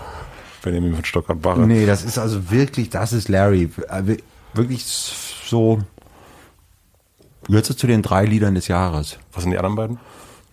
Benjamin 0.61 0.95
von 0.95 1.05
Stockert-Barre. 1.05 1.65
Nee, 1.67 1.85
das 1.85 2.03
ist 2.03 2.17
also 2.17 2.49
wirklich, 2.51 2.89
das 2.89 3.13
ist 3.13 3.29
Larry. 3.29 3.69
Äh, 3.89 4.17
Wirklich 4.55 4.85
so, 4.85 5.79
gehört 7.43 7.65
zu 7.65 7.87
den 7.87 8.01
drei 8.01 8.25
Liedern 8.25 8.55
des 8.55 8.69
Jahres. 8.69 9.17
Was 9.33 9.43
sind 9.43 9.51
die 9.51 9.57
anderen 9.57 9.75
beiden? 9.75 9.99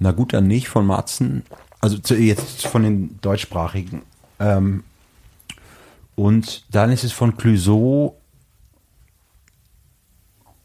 Na 0.00 0.10
gut, 0.10 0.32
dann 0.32 0.48
nicht 0.48 0.68
von 0.68 0.84
Matzen. 0.84 1.44
Also 1.80 1.98
zu, 1.98 2.16
jetzt 2.16 2.66
von 2.66 2.82
den 2.82 3.20
deutschsprachigen. 3.20 4.02
Ähm, 4.40 4.82
und 6.16 6.64
dann 6.72 6.90
ist 6.90 7.04
es 7.04 7.12
von 7.12 7.36
Clouseau 7.36 8.16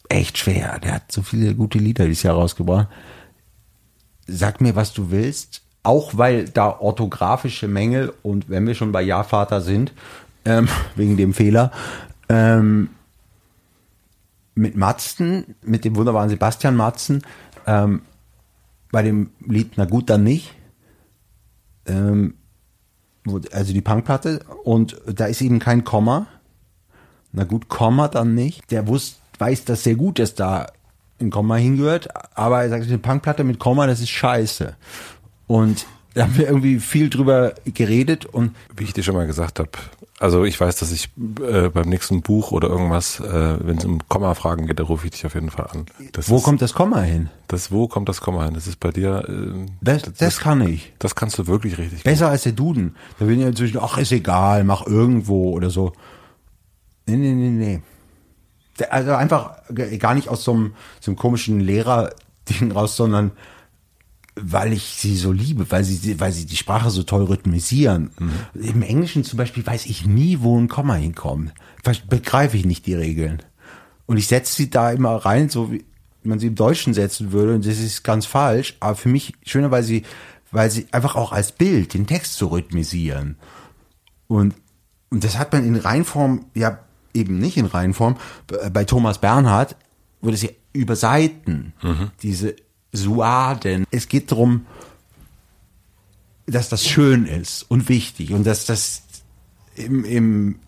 echt 0.10 0.40
schwer. 0.40 0.80
Der 0.80 0.95
hat 0.95 1.12
so 1.12 1.22
viele 1.22 1.54
gute 1.54 1.78
Lieder 1.78 2.06
dieses 2.06 2.24
Jahr 2.24 2.36
rausgebracht. 2.36 2.88
Sag 4.28 4.62
mir, 4.62 4.76
was 4.76 4.94
du 4.94 5.12
willst. 5.12 5.62
Auch 5.84 6.18
weil 6.18 6.45
da 6.49 6.80
orthografische 6.80 7.68
Mängel 7.68 8.14
und 8.22 8.49
wenn 8.49 8.68
wir 8.68 8.76
schon 8.76 8.91
bei 8.91 9.02
Ja-Vater 9.02 9.62
sind, 9.62 9.94
ähm, 10.45 10.68
wegen 10.95 11.18
dem 11.18 11.34
Fehler, 11.34 11.72
ähm, 12.30 12.90
mit 14.56 14.76
Matzen, 14.76 15.56
mit 15.62 15.86
dem 15.86 15.95
wunderbaren 15.95 16.30
Sebastian 16.30 16.76
Matzen, 16.76 17.22
ähm, 17.66 18.02
bei 18.91 19.04
dem 19.04 19.30
Lied 19.45 19.74
Na 19.76 19.86
gut, 19.86 20.10
dann 20.10 20.24
nicht. 20.24 20.54
Ähm, 21.86 22.34
also 23.52 23.74
die 23.74 23.82
Punkplatte. 23.82 24.40
Und 24.64 24.99
da 25.06 25.26
ist 25.26 25.41
eben 25.41 25.60
kein 25.60 25.84
Komma. 25.84 26.28
Na 27.32 27.44
gut, 27.44 27.68
Komma 27.68 28.08
dann 28.08 28.36
nicht. 28.36 28.72
Der 28.72 28.88
wusst, 28.88 29.20
weiß 29.38 29.66
das 29.66 29.84
sehr 29.84 29.95
gut, 29.95 30.20
dass 30.20 30.34
da 30.34 30.68
ein 31.19 31.30
Komma 31.30 31.56
hingehört. 31.56 32.10
Aber 32.38 32.61
er 32.64 32.69
sagt, 32.69 32.85
eine 32.88 32.98
Punkplatte 32.98 33.44
mit 33.44 33.60
Komma, 33.60 33.88
das 33.88 33.99
ist 33.99 34.10
scheiße. 34.10 34.76
Und 35.48 35.85
da 36.14 36.23
haben 36.23 36.38
wir 36.38 36.48
irgendwie 36.48 36.80
viel 36.80 37.10
drüber 37.10 37.53
geredet 37.65 38.26
und 38.26 38.56
Wie 38.76 38.84
ich 38.85 38.94
dir 38.94 39.03
schon 39.03 39.15
mal 39.15 39.27
gesagt 39.27 39.60
habe. 39.60 39.69
Also 40.19 40.45
ich 40.45 40.60
weiß, 40.60 40.77
dass 40.77 40.91
ich 40.91 41.10
äh, 41.48 41.69
beim 41.69 41.88
nächsten 41.89 42.23
Buch 42.23 42.52
oder 42.52 42.69
irgendwas, 42.69 43.19
äh, 43.19 43.57
wenn 43.61 43.77
es 43.77 43.85
um 43.85 43.99
Komma-Fragen 44.07 44.65
geht, 44.65 44.80
da 44.80 44.84
rufe 44.84 45.06
ich 45.06 45.11
dich 45.11 45.27
auf 45.27 45.35
jeden 45.35 45.52
Fall 45.52 45.68
an. 45.68 45.85
Das 46.14 46.27
wo 46.27 46.38
ist, 46.38 46.44
kommt 46.44 46.64
das 46.64 46.73
Komma 46.73 47.02
hin? 47.02 47.30
das 47.48 47.72
Wo 47.72 47.88
kommt 47.88 48.10
das 48.10 48.19
Komma 48.19 48.45
hin? 48.45 48.56
Das 48.56 48.65
ist 48.65 48.80
bei 48.80 48.89
dir. 48.89 49.26
Äh, 49.30 49.68
Das, 49.81 50.02
das 50.18 50.39
kann 50.39 50.68
ich. 50.68 50.91
das 50.98 51.14
kannst 51.14 51.38
du 51.38 51.45
wirklich 51.45 51.77
richtig. 51.77 51.99
gut. 51.99 52.03
Besser 52.06 52.30
als 52.30 52.41
der 52.44 52.53
Duden. 52.53 52.95
Da 53.19 53.26
bin 53.26 53.39
ich 53.39 53.45
inzwischen, 53.45 53.77
ach, 53.80 53.99
ist 53.99 54.11
egal, 54.11 54.64
mach 54.64 54.88
irgendwo 54.88 55.52
oder 55.52 55.69
so. 55.69 55.94
Nee, 57.06 57.18
nee, 57.18 57.34
nee, 57.34 57.49
nee. 57.49 57.81
Also 58.90 59.14
einfach 59.14 59.58
gar 59.99 60.14
nicht 60.14 60.30
aus 60.30 60.44
so 60.44 60.54
einem, 60.54 60.74
so 60.99 61.12
einem 61.12 61.18
komischen 61.18 61.60
Lehrer-Ding 61.60 62.72
raus, 62.72 62.95
sondern 62.95 63.32
weil 64.40 64.74
ich 64.74 64.84
sie 64.98 65.16
so 65.16 65.32
liebe, 65.32 65.70
weil 65.72 65.84
sie, 65.84 66.20
weil 66.20 66.32
sie 66.32 66.45
die 66.45 66.58
Sprache 66.58 66.90
so 66.90 67.04
toll 67.04 67.24
rhythmisieren. 67.24 68.12
Im 68.54 68.82
Englischen 68.82 69.24
zum 69.24 69.38
Beispiel 69.38 69.66
weiß 69.66 69.88
ich 69.88 70.06
nie, 70.06 70.40
wo 70.41 70.58
ein 70.60 70.68
Komma 70.68 70.95
hinkommt. 70.95 71.54
Begreife 72.10 72.58
ich 72.58 72.66
nicht 72.66 72.86
die 72.86 72.94
Regeln. 72.94 73.41
Und 74.06 74.18
ich 74.18 74.28
setze 74.28 74.54
sie 74.54 74.70
da 74.70 74.91
immer 74.91 75.16
rein, 75.16 75.49
so 75.49 75.72
wie 75.72 75.86
man 76.24 76.40
sie 76.40 76.48
im 76.48 76.56
Deutschen 76.56 76.94
setzen 76.94 77.32
würde. 77.32 77.56
Und 77.56 77.66
das 77.66 77.80
ist 77.80 78.04
ganz 78.04 78.26
falsch. 78.26 78.76
Aber 78.80 78.95
für 78.95 79.10
mich 79.10 79.34
schöner, 79.44 79.72
weil 79.72 79.84
sie, 79.84 80.04
weil 80.52 80.70
sie 80.70 80.88
einfach 80.91 81.16
auch 81.16 81.32
als 81.32 81.52
Bild 81.52 81.94
den 81.94 82.08
Text 82.08 82.34
so 82.34 82.48
rhythmisieren. 82.48 83.38
Und, 84.28 84.54
und 85.10 85.24
das 85.24 85.38
hat 85.38 85.52
man 85.54 85.66
in 85.66 85.76
Reinform, 85.76 86.45
ja, 86.54 86.80
eben 87.18 87.39
nicht 87.39 87.57
in 87.57 87.65
Reinform. 87.65 88.18
Bei 88.48 88.69
bei 88.69 88.84
Thomas 88.85 89.19
Bernhard 89.19 89.76
wurde 90.22 90.35
es 90.35 90.44
ja 90.44 90.49
über 90.73 90.95
Seiten, 90.95 91.73
diese 92.22 92.56
Suaden. 92.91 93.85
Es 93.91 94.07
geht 94.07 94.31
darum, 94.31 94.65
dass 96.45 96.69
das 96.69 96.85
schön 96.85 97.26
ist 97.26 97.64
und 97.69 97.89
wichtig 97.89 98.34
und 98.34 98.45
dass 98.45 98.65
das 98.65 99.03
im, 99.76 100.06
im, 100.06 100.60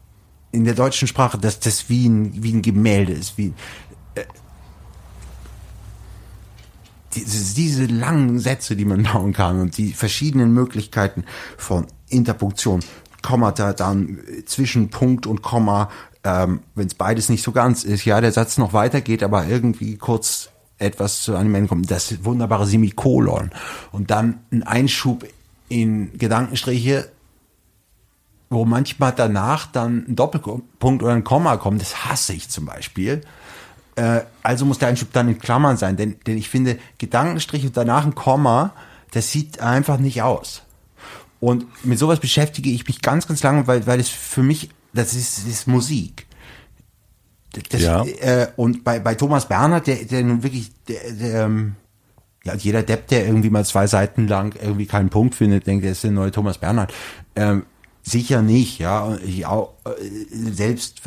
in 0.51 0.65
der 0.65 0.75
deutschen 0.75 1.07
Sprache, 1.07 1.37
dass 1.37 1.59
das 1.59 1.89
wie 1.89 2.07
ein, 2.07 2.43
wie 2.43 2.53
ein 2.53 2.61
Gemälde 2.61 3.13
ist, 3.13 3.37
wie, 3.37 3.53
äh, 4.15 4.25
diese, 7.15 7.55
diese 7.55 7.85
langen 7.85 8.39
Sätze, 8.39 8.75
die 8.75 8.85
man 8.85 9.03
bauen 9.13 9.33
kann 9.33 9.59
und 9.59 9.77
die 9.77 9.93
verschiedenen 9.93 10.53
Möglichkeiten 10.53 11.23
von 11.57 11.87
Interpunktion, 12.09 12.81
Kommata, 13.21 13.73
dann 13.73 14.19
äh, 14.27 14.45
zwischen 14.45 14.89
Punkt 14.89 15.27
und 15.27 15.41
Komma, 15.41 15.89
ähm, 16.23 16.61
wenn 16.75 16.87
es 16.87 16.95
beides 16.95 17.29
nicht 17.29 17.43
so 17.43 17.51
ganz 17.51 17.83
ist, 17.83 18.05
ja, 18.05 18.19
der 18.21 18.31
Satz 18.31 18.57
noch 18.57 18.73
weitergeht, 18.73 19.23
aber 19.23 19.47
irgendwie 19.47 19.97
kurz 19.97 20.49
etwas 20.77 21.21
zu 21.21 21.35
einem 21.35 21.53
Ende 21.55 21.69
kommt, 21.69 21.91
das 21.91 22.23
wunderbare 22.23 22.65
Semikolon 22.65 23.51
und 23.91 24.11
dann 24.11 24.39
ein 24.51 24.63
Einschub 24.63 25.25
in 25.67 26.17
Gedankenstriche, 26.17 27.09
wo 28.49 28.65
manchmal 28.65 29.13
danach 29.15 29.67
dann 29.67 30.05
ein 30.07 30.15
Doppelpunkt 30.15 31.03
oder 31.03 31.13
ein 31.13 31.23
Komma 31.23 31.57
kommt, 31.57 31.81
das 31.81 32.05
hasse 32.05 32.33
ich 32.33 32.49
zum 32.49 32.65
Beispiel. 32.65 33.21
Äh, 33.95 34.21
also 34.41 34.65
muss 34.65 34.79
der 34.79 34.87
Einschub 34.87 35.13
dann 35.13 35.27
in 35.27 35.37
Klammern 35.37 35.77
sein, 35.77 35.97
denn, 35.97 36.15
denn 36.25 36.37
ich 36.37 36.49
finde, 36.49 36.79
Gedankenstrich 36.97 37.65
und 37.65 37.77
danach 37.77 38.05
ein 38.05 38.15
Komma, 38.15 38.73
das 39.11 39.31
sieht 39.31 39.59
einfach 39.59 39.99
nicht 39.99 40.21
aus. 40.21 40.63
Und 41.39 41.85
mit 41.85 41.99
sowas 41.99 42.19
beschäftige 42.19 42.69
ich 42.69 42.87
mich 42.87 43.01
ganz, 43.01 43.27
ganz 43.27 43.43
lange, 43.43 43.67
weil, 43.67 43.85
weil 43.87 43.99
es 43.99 44.09
für 44.09 44.43
mich, 44.43 44.69
das 44.93 45.13
ist, 45.13 45.47
ist 45.47 45.67
Musik. 45.67 46.27
Das, 47.69 47.81
Ja. 47.81 48.03
äh, 48.05 48.47
und 48.55 48.83
bei, 48.83 48.99
bei 48.99 49.15
Thomas 49.15 49.47
Bernhard, 49.47 49.87
der, 49.87 50.05
der 50.05 50.23
nun 50.23 50.43
wirklich, 50.43 50.71
der, 50.87 51.11
der, 51.11 51.45
ähm, 51.45 51.75
ja, 52.43 52.55
jeder 52.55 52.83
Depp, 52.83 53.07
der 53.07 53.25
irgendwie 53.25 53.49
mal 53.49 53.65
zwei 53.65 53.87
Seiten 53.87 54.27
lang 54.27 54.55
irgendwie 54.61 54.85
keinen 54.85 55.09
Punkt 55.09 55.35
findet, 55.35 55.67
denkt, 55.67 55.83
er 55.83 55.91
ist 55.91 56.03
der 56.03 56.11
neue 56.11 56.31
Thomas 56.31 56.57
Bernhard. 56.57 56.93
Ähm, 57.35 57.65
sicher 58.03 58.41
nicht, 58.41 58.79
ja. 58.79 59.17
Ich 59.25 59.45
auch, 59.45 59.73
äh, 59.85 59.91
selbst 60.51 61.01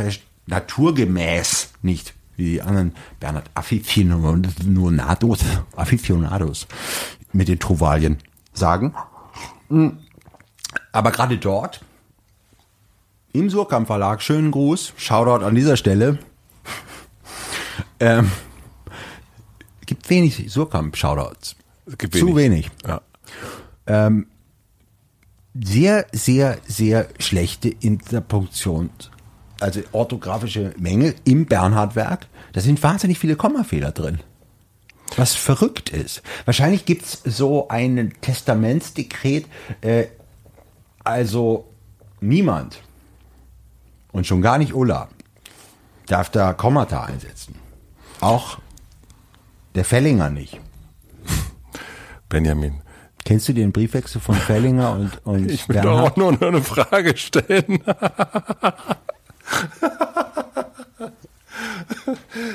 naturgemäß 0.46 1.70
nicht, 1.82 2.14
wie 2.36 2.44
die 2.44 2.62
anderen 2.62 2.94
Bernhard 3.20 3.50
Aficionados, 3.54 5.40
Aficionados 5.76 6.66
mit 7.32 7.48
den 7.48 7.58
Trovalien 7.58 8.18
sagen. 8.52 8.94
Mm. 9.68 9.88
Aber 10.90 11.10
gerade 11.10 11.38
dort, 11.38 11.80
im 13.32 13.50
Surkamp 13.50 13.86
Verlag, 13.86 14.22
schönen 14.22 14.50
Gruß, 14.50 14.92
Shoutout 14.96 15.44
an 15.44 15.54
dieser 15.54 15.76
Stelle. 15.76 16.18
ähm, 18.00 18.30
gibt 19.86 20.08
wenig 20.10 20.50
Surkamp-Shoutouts. 20.50 21.56
Es 21.86 21.98
gibt 21.98 22.14
Zu 22.14 22.36
wenig. 22.36 22.70
Ja. 22.86 23.00
Sehr, 25.54 26.06
sehr, 26.12 26.58
sehr 26.66 27.08
schlechte 27.18 27.68
Interpunktion, 27.68 28.88
also 29.60 29.82
orthografische 29.92 30.72
Mängel 30.78 31.14
im 31.24 31.44
Bernhard-Werk. 31.44 32.26
Da 32.54 32.60
sind 32.60 32.82
wahnsinnig 32.82 33.18
viele 33.18 33.36
Kommafehler 33.36 33.92
drin. 33.92 34.20
Was 35.16 35.34
verrückt 35.34 35.90
ist. 35.90 36.22
Wahrscheinlich 36.46 36.86
gibt's 36.86 37.20
so 37.24 37.68
ein 37.68 38.14
Testamentsdekret, 38.22 39.46
äh, 39.82 40.06
also 41.04 41.68
niemand 42.20 42.80
und 44.12 44.26
schon 44.26 44.42
gar 44.42 44.58
nicht 44.58 44.74
Ulla 44.74 45.08
darf 46.06 46.30
da 46.30 46.52
Kommata 46.52 47.04
einsetzen. 47.04 47.54
Auch 48.20 48.58
der 49.74 49.84
Fellinger 49.84 50.30
nicht. 50.30 50.60
Benjamin, 52.28 52.82
Kennst 53.24 53.48
du 53.48 53.52
den 53.52 53.72
Briefwechsel 53.72 54.20
von 54.20 54.34
Fellinger 54.34 54.92
und, 54.92 55.20
und 55.24 55.50
Ich 55.50 55.68
will 55.68 55.80
doch 55.80 56.00
auch 56.00 56.16
nur 56.16 56.40
eine 56.42 56.62
Frage 56.62 57.16
stellen. 57.16 57.82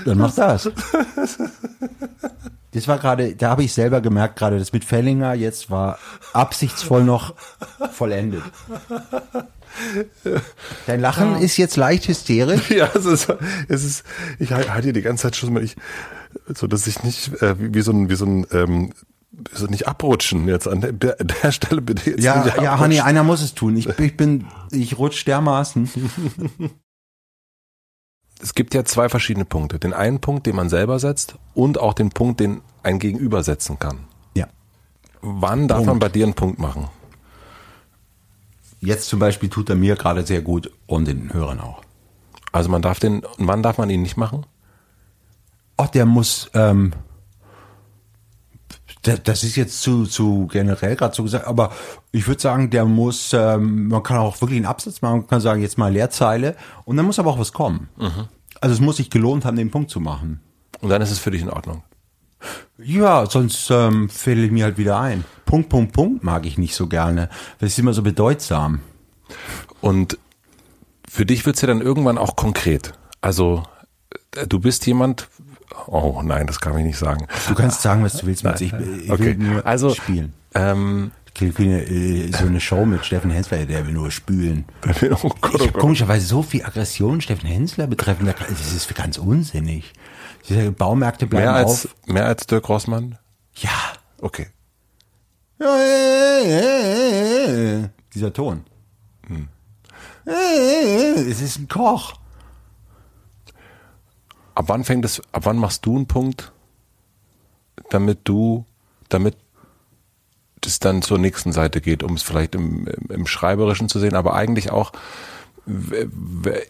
Dann 0.05 0.17
mach 0.17 0.33
das. 0.35 0.69
Das 2.71 2.87
war 2.87 2.97
gerade, 2.97 3.35
da 3.35 3.49
habe 3.51 3.63
ich 3.63 3.73
selber 3.73 4.01
gemerkt, 4.01 4.37
gerade 4.37 4.59
das 4.59 4.73
mit 4.73 4.83
Fellinger 4.83 5.33
jetzt 5.33 5.71
war 5.71 5.97
absichtsvoll 6.33 7.03
noch 7.03 7.33
vollendet. 7.91 8.43
Dein 10.87 10.99
Lachen 10.99 11.37
ist 11.37 11.57
jetzt 11.57 11.75
leicht 11.75 12.07
hysterisch. 12.07 12.69
Ja, 12.77 12.89
es 12.93 13.05
ist, 13.05 13.33
es 13.67 13.83
ist, 13.83 14.03
ich 14.39 14.51
halte 14.51 14.93
die 14.93 15.01
ganze 15.01 15.23
Zeit 15.23 15.35
schon 15.35 15.53
mal, 15.53 15.63
ich, 15.63 15.75
so 16.53 16.67
dass 16.67 16.85
ich 16.87 17.03
nicht, 17.03 17.41
äh, 17.41 17.59
wie, 17.59 17.73
wie 17.73 17.81
so 17.81 17.91
ein, 17.91 18.09
wie 18.09 18.15
so 18.15 18.25
ein, 18.25 18.45
ähm, 18.51 18.93
so 19.53 19.67
nicht 19.67 19.87
abrutschen 19.87 20.47
jetzt 20.47 20.67
an 20.67 20.81
der, 20.81 20.91
der 20.93 21.51
Stelle 21.51 21.81
bitte 21.81 22.11
jetzt 22.11 22.23
Ja, 22.23 22.43
nicht 22.43 22.57
ja. 22.57 22.79
Hanni, 22.79 22.99
einer 23.01 23.23
muss 23.23 23.41
es 23.41 23.53
tun. 23.53 23.77
Ich, 23.77 23.87
ich 23.87 24.17
bin, 24.17 24.45
ich 24.71 24.97
rutsch 24.97 25.25
dermaßen. 25.25 25.89
Es 28.39 28.53
gibt 28.53 28.73
ja 28.75 28.85
zwei 28.85 29.09
verschiedene 29.09 29.45
Punkte. 29.45 29.79
Den 29.79 29.93
einen 29.93 30.19
Punkt, 30.19 30.45
den 30.45 30.55
man 30.55 30.69
selber 30.69 30.99
setzt 30.99 31.35
und 31.53 31.79
auch 31.79 31.93
den 31.93 32.09
Punkt, 32.09 32.39
den 32.39 32.61
ein 32.83 32.99
Gegenüber 32.99 33.43
setzen 33.43 33.79
kann. 33.79 34.01
Ja. 34.35 34.47
Wann 35.21 35.67
darf 35.67 35.85
man 35.85 35.97
bei 35.97 36.09
dir 36.09 36.25
einen 36.25 36.35
Punkt 36.35 36.59
machen? 36.59 36.87
Jetzt 38.79 39.07
zum 39.09 39.19
Beispiel 39.19 39.49
tut 39.49 39.69
er 39.69 39.75
mir 39.75 39.95
gerade 39.95 40.25
sehr 40.25 40.41
gut 40.41 40.71
und 40.85 41.07
den 41.07 41.33
Hörern 41.33 41.59
auch. 41.59 41.81
Also 42.51 42.69
man 42.69 42.81
darf 42.81 42.99
den, 42.99 43.23
und 43.23 43.47
wann 43.47 43.63
darf 43.63 43.77
man 43.77 43.89
ihn 43.89 44.01
nicht 44.01 44.17
machen? 44.17 44.45
Ach, 45.77 45.87
der 45.89 46.05
muss, 46.05 46.49
ähm, 46.53 46.93
da- 49.03 49.17
das 49.17 49.43
ist 49.43 49.55
jetzt 49.55 49.81
zu, 49.81 50.05
zu 50.05 50.47
generell 50.47 50.95
gerade 50.95 51.15
so 51.15 51.23
gesagt, 51.23 51.47
aber 51.47 51.71
ich 52.11 52.27
würde 52.27 52.41
sagen, 52.41 52.69
der 52.69 52.85
muss, 52.85 53.31
ähm, 53.33 53.87
man 53.87 54.03
kann 54.03 54.17
auch 54.17 54.39
wirklich 54.41 54.57
einen 54.57 54.65
Absatz 54.65 55.01
machen, 55.01 55.19
man 55.19 55.27
kann 55.27 55.41
sagen, 55.41 55.61
jetzt 55.61 55.77
mal 55.77 55.91
Leerzeile 55.91 56.55
und 56.85 56.97
dann 56.97 57.05
muss 57.05 57.19
aber 57.19 57.31
auch 57.31 57.39
was 57.39 57.53
kommen. 57.53 57.89
Also 58.61 58.73
es 58.73 58.81
muss 58.81 58.97
sich 58.97 59.09
gelohnt 59.09 59.45
haben, 59.45 59.55
den 59.57 59.71
Punkt 59.71 59.89
zu 59.91 59.99
machen. 59.99 60.39
Und 60.81 60.89
dann 60.89 61.01
ist 61.01 61.11
es 61.11 61.19
für 61.19 61.31
dich 61.31 61.41
in 61.41 61.49
Ordnung. 61.49 61.83
Ja, 62.77 63.25
sonst 63.25 63.69
ähm, 63.71 64.09
fälle 64.09 64.45
ich 64.45 64.51
mir 64.51 64.65
halt 64.65 64.77
wieder 64.77 64.99
ein. 64.99 65.23
Punkt, 65.45 65.69
Punkt, 65.69 65.93
Punkt 65.93 66.23
mag 66.23 66.45
ich 66.45 66.57
nicht 66.57 66.75
so 66.75 66.87
gerne. 66.87 67.29
Das 67.59 67.71
ist 67.71 67.79
immer 67.79 67.93
so 67.93 68.03
bedeutsam. 68.03 68.81
Und 69.81 70.17
für 71.09 71.25
dich 71.25 71.45
wird's 71.45 71.61
ja 71.61 71.67
dann 71.67 71.81
irgendwann 71.81 72.17
auch 72.17 72.35
konkret. 72.35 72.93
Also 73.21 73.63
äh, 74.35 74.45
du 74.45 74.59
bist 74.59 74.85
jemand, 74.85 75.27
oh 75.87 76.21
nein, 76.23 76.45
das 76.47 76.59
kann 76.61 76.77
ich 76.77 76.85
nicht 76.85 76.97
sagen. 76.99 77.27
Du 77.47 77.55
kannst 77.55 77.81
sagen, 77.81 78.03
was 78.03 78.17
du 78.17 78.27
willst, 78.27 78.43
Mats. 78.43 78.61
Ich, 78.61 78.73
ich 78.73 79.09
Okay, 79.11 79.37
will 79.39 79.47
nur 79.47 79.65
also 79.65 79.89
spielen. 79.95 80.33
ähm, 80.53 81.11
äh, 81.39 82.31
so 82.31 82.45
eine 82.45 82.59
Show 82.59 82.85
mit 82.85 83.05
Steffen 83.05 83.31
Hensler, 83.31 83.65
der 83.65 83.85
will 83.87 83.93
nur 83.93 84.11
spülen. 84.11 84.65
oh 85.23 85.29
Gott, 85.41 85.61
oh 85.61 85.63
Ich, 85.65 85.73
Gott. 85.73 85.81
komischerweise 85.81 86.25
so 86.27 86.41
viel 86.43 86.63
Aggression 86.63 87.21
Steffen 87.21 87.47
Hensler 87.49 87.87
betreffen, 87.87 88.25
da 88.27 88.33
kann- 88.33 88.47
das 88.49 88.73
ist 88.73 88.93
ganz 88.95 89.17
unsinnig. 89.17 89.93
Diese 90.49 90.71
Baumärkte 90.71 91.27
bleiben 91.27 91.45
mehr 91.45 91.53
als 91.55 91.85
auf. 91.87 91.95
mehr 92.07 92.25
als 92.25 92.47
Dirk 92.47 92.69
Rossmann? 92.69 93.17
Ja. 93.55 93.71
Okay. 94.21 94.47
Ja, 95.59 95.75
äh, 95.77 96.43
äh, 96.45 97.83
äh, 97.83 97.89
Dieser 98.13 98.31
Ton. 98.33 98.63
Äh, 100.25 100.31
Es 101.29 101.41
ist 101.41 101.57
ein 101.59 101.67
Koch. 101.67 102.13
Ab 104.55 104.65
wann 104.67 104.83
fängt 104.83 105.05
es, 105.05 105.21
ab 105.31 105.45
wann 105.45 105.57
machst 105.57 105.85
du 105.85 105.95
einen 105.95 106.07
Punkt, 106.07 106.51
damit 107.89 108.19
du, 108.23 108.65
damit 109.09 109.35
es 110.65 110.79
dann 110.79 111.01
zur 111.01 111.17
nächsten 111.19 111.53
Seite 111.53 111.79
geht, 111.79 112.03
um 112.03 112.15
es 112.15 112.23
vielleicht 112.23 112.55
im, 112.55 112.87
im, 112.87 113.09
im 113.09 113.27
Schreiberischen 113.27 113.87
zu 113.87 113.99
sehen, 113.99 114.15
aber 114.15 114.33
eigentlich 114.33 114.69
auch, 114.71 114.91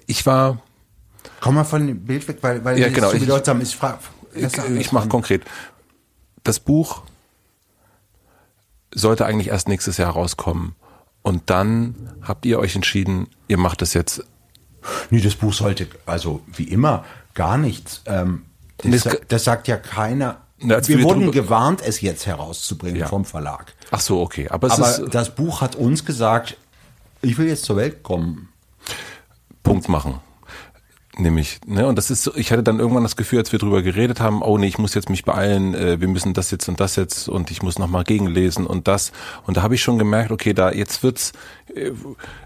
ich 0.05 0.25
war, 0.25 0.59
Komm 1.41 1.55
mal 1.55 1.63
von 1.63 1.85
dem 1.87 2.05
Bild 2.05 2.27
weg, 2.27 2.37
weil, 2.41 2.63
weil 2.65 2.77
Ja, 2.79 2.87
das 2.87 2.95
genau, 2.95 3.09
so 3.09 3.15
ich- 3.15 3.21
bedeutsam 3.21 3.61
ist. 3.61 3.73
Ich, 3.73 3.79
Lass 4.41 4.57
mal 4.57 4.77
ich 4.77 4.91
mache 4.91 5.07
konkret. 5.07 5.43
Das 6.43 6.59
Buch 6.59 7.01
sollte 8.93 9.25
eigentlich 9.25 9.47
erst 9.49 9.67
nächstes 9.67 9.97
Jahr 9.97 10.11
rauskommen. 10.13 10.75
Und 11.21 11.49
dann 11.49 12.13
habt 12.21 12.45
ihr 12.45 12.59
euch 12.59 12.75
entschieden, 12.75 13.27
ihr 13.47 13.57
macht 13.57 13.81
es 13.81 13.93
jetzt. 13.93 14.23
Nee, 15.09 15.19
das 15.21 15.35
Buch 15.35 15.53
sollte, 15.53 15.87
also 16.05 16.41
wie 16.55 16.63
immer, 16.63 17.03
gar 17.33 17.57
nichts. 17.57 18.01
Ähm, 18.05 18.43
das, 18.77 18.91
Das- 18.91 19.03
sa- 19.13 19.19
das 19.27 19.43
sagt 19.43 19.67
ja 19.67 19.77
keiner. 19.77 20.41
Na, 20.59 20.77
wir 20.87 20.97
wir 20.99 21.03
wurden 21.03 21.31
gewarnt, 21.31 21.81
es 21.83 22.01
jetzt 22.01 22.25
herauszubringen 22.25 23.01
Ja. 23.01 23.07
vom 23.07 23.25
Verlag. 23.25 23.73
Ach 23.91 23.99
so, 23.99 24.21
okay. 24.21 24.47
Aber 24.49 24.71
Aber 24.71 24.89
ist 24.89 25.03
das 25.13 25.35
Buch 25.35 25.61
hat 25.61 25.75
uns 25.75 26.03
gesagt, 26.05 26.57
ich 27.21 27.37
will 27.37 27.47
jetzt 27.47 27.65
zur 27.65 27.75
Welt 27.75 28.01
kommen. 28.01 28.49
Punkt 29.61 29.87
machen. 29.89 30.19
Nämlich, 31.19 31.59
ne, 31.65 31.87
und 31.87 31.95
das 31.95 32.11
ist 32.11 32.23
so, 32.23 32.35
ich 32.35 32.51
hatte 32.51 32.61
dann 32.61 32.79
irgendwann 32.79 33.01
das 33.01 33.15
Gefühl, 33.15 33.39
als 33.39 33.51
wir 33.51 33.57
drüber 33.57 33.81
geredet 33.81 34.19
haben, 34.19 34.43
oh 34.43 34.59
nee, 34.59 34.67
ich 34.67 34.77
muss 34.77 34.93
jetzt 34.93 35.09
mich 35.09 35.25
beeilen, 35.25 35.73
äh, 35.73 35.99
wir 35.99 36.07
müssen 36.07 36.33
das 36.35 36.51
jetzt 36.51 36.69
und 36.69 36.79
das 36.79 36.95
jetzt 36.95 37.27
und 37.27 37.49
ich 37.49 37.63
muss 37.63 37.79
nochmal 37.79 38.03
gegenlesen 38.03 38.67
und 38.67 38.87
das. 38.87 39.11
Und 39.47 39.57
da 39.57 39.63
habe 39.63 39.73
ich 39.73 39.81
schon 39.81 39.97
gemerkt, 39.97 40.29
okay, 40.31 40.53
da 40.53 40.71
jetzt 40.71 41.01
wird's 41.01 41.33
äh, 41.73 41.91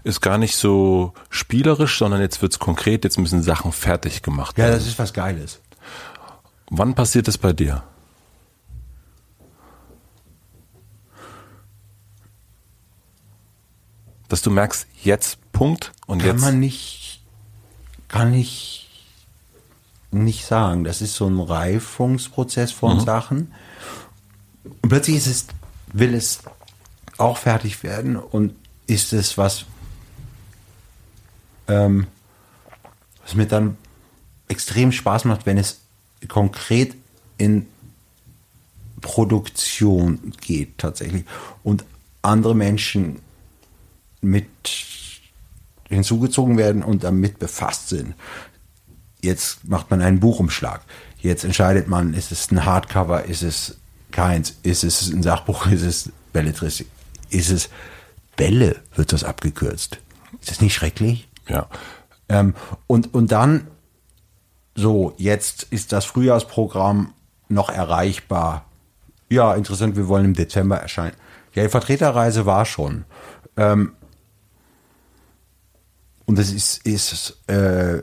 ist 0.04 0.22
gar 0.22 0.38
nicht 0.38 0.56
so 0.56 1.12
spielerisch, 1.28 1.98
sondern 1.98 2.22
jetzt 2.22 2.40
wird's 2.40 2.58
konkret, 2.58 3.04
jetzt 3.04 3.18
müssen 3.18 3.42
Sachen 3.42 3.72
fertig 3.72 4.22
gemacht 4.22 4.56
Ja, 4.56 4.64
werden. 4.64 4.76
das 4.76 4.86
ist 4.86 4.98
was 4.98 5.12
Geiles. 5.12 5.60
Wann 6.70 6.94
passiert 6.94 7.28
das 7.28 7.36
bei 7.36 7.52
dir? 7.52 7.82
Dass 14.28 14.40
du 14.40 14.50
merkst, 14.50 14.86
jetzt 15.02 15.38
Punkt 15.52 15.92
und 16.06 16.20
Kann 16.20 16.28
jetzt. 16.36 16.40
man 16.40 16.58
nicht, 16.58 17.01
kann 18.12 18.32
ich 18.34 18.88
nicht 20.12 20.44
sagen. 20.44 20.84
Das 20.84 21.00
ist 21.02 21.14
so 21.14 21.26
ein 21.26 21.40
Reifungsprozess 21.40 22.70
von 22.70 22.98
Mhm. 22.98 23.00
Sachen. 23.00 23.54
Und 24.82 24.88
plötzlich 24.88 25.16
ist 25.16 25.26
es, 25.26 25.46
will 25.92 26.14
es 26.14 26.40
auch 27.18 27.38
fertig 27.38 27.82
werden 27.82 28.16
und 28.16 28.54
ist 28.86 29.12
es 29.12 29.38
was, 29.38 29.64
ähm, 31.66 32.06
was 33.24 33.34
mir 33.34 33.46
dann 33.46 33.76
extrem 34.48 34.92
Spaß 34.92 35.24
macht, 35.24 35.46
wenn 35.46 35.56
es 35.56 35.80
konkret 36.28 36.94
in 37.38 37.66
Produktion 39.00 40.32
geht 40.40 40.78
tatsächlich 40.78 41.24
und 41.64 41.84
andere 42.20 42.54
Menschen 42.54 43.20
mit 44.20 44.46
hinzugezogen 45.92 46.56
werden 46.56 46.82
und 46.82 47.04
damit 47.04 47.38
befasst 47.38 47.88
sind. 47.88 48.14
Jetzt 49.20 49.68
macht 49.68 49.90
man 49.90 50.02
einen 50.02 50.20
Buchumschlag. 50.20 50.80
Jetzt 51.18 51.44
entscheidet 51.44 51.86
man, 51.86 52.14
ist 52.14 52.32
es 52.32 52.50
ein 52.50 52.64
Hardcover, 52.64 53.24
ist 53.24 53.42
es 53.42 53.76
keins, 54.10 54.56
ist 54.62 54.82
es 54.82 55.08
ein 55.12 55.22
Sachbuch, 55.22 55.66
ist 55.66 55.82
es 55.82 56.10
Belletristik, 56.32 56.88
ist 57.30 57.50
es 57.50 57.70
Bälle, 58.36 58.76
wird 58.96 59.12
das 59.12 59.22
abgekürzt. 59.22 59.98
Ist 60.40 60.50
das 60.50 60.60
nicht 60.60 60.74
schrecklich? 60.74 61.28
ja. 61.48 61.68
Ähm, 62.28 62.54
und, 62.86 63.12
und 63.14 63.30
dann, 63.30 63.68
so, 64.74 65.12
jetzt 65.18 65.64
ist 65.64 65.92
das 65.92 66.04
Frühjahrsprogramm 66.06 67.12
noch 67.48 67.68
erreichbar. 67.68 68.64
Ja, 69.28 69.54
interessant, 69.54 69.96
wir 69.96 70.08
wollen 70.08 70.24
im 70.24 70.34
Dezember 70.34 70.78
erscheinen. 70.78 71.14
Ja, 71.54 71.62
die 71.62 71.68
Vertreterreise 71.68 72.46
war 72.46 72.64
schon. 72.64 73.04
Ähm, 73.56 73.92
und 76.26 76.38
das 76.38 76.50
ist, 76.52 76.86
ist 76.86 77.36
äh, 77.48 78.02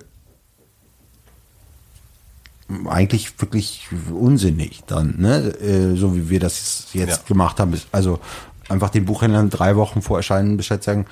eigentlich 2.87 3.39
wirklich 3.41 3.87
unsinnig 4.11 4.83
dann, 4.85 5.15
ne? 5.17 5.37
Äh, 5.59 5.95
so 5.95 6.15
wie 6.15 6.29
wir 6.29 6.39
das 6.39 6.87
jetzt 6.93 7.21
Ja. 7.21 7.23
gemacht 7.27 7.59
haben. 7.59 7.73
Also 7.91 8.19
einfach 8.67 8.89
den 8.89 9.05
Buchhändlern 9.05 9.49
drei 9.49 9.75
Wochen 9.75 10.01
vor 10.01 10.17
Erscheinen 10.17 10.57
Bescheid 10.57 10.83
sagen, 10.83 11.05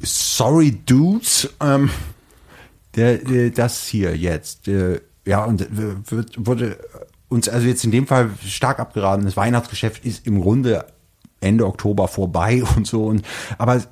sorry 0.00 0.72
Dudes, 0.86 1.50
ähm, 1.60 1.90
der, 2.94 3.18
der, 3.18 3.50
das 3.50 3.86
hier 3.86 4.16
jetzt, 4.16 4.66
äh, 4.68 5.00
ja, 5.26 5.44
und 5.44 5.60
äh, 5.62 5.66
wird, 6.10 6.46
wurde 6.46 6.78
uns 7.28 7.48
also 7.48 7.66
jetzt 7.66 7.84
in 7.84 7.90
dem 7.90 8.06
Fall 8.06 8.30
stark 8.46 8.78
abgeraten. 8.80 9.26
Das 9.26 9.36
Weihnachtsgeschäft 9.36 10.04
ist 10.06 10.26
im 10.26 10.40
Grunde 10.40 10.86
Ende 11.40 11.66
Oktober 11.66 12.08
vorbei 12.08 12.62
und 12.76 12.86
so. 12.86 13.04
Und 13.04 13.26
aber 13.58 13.82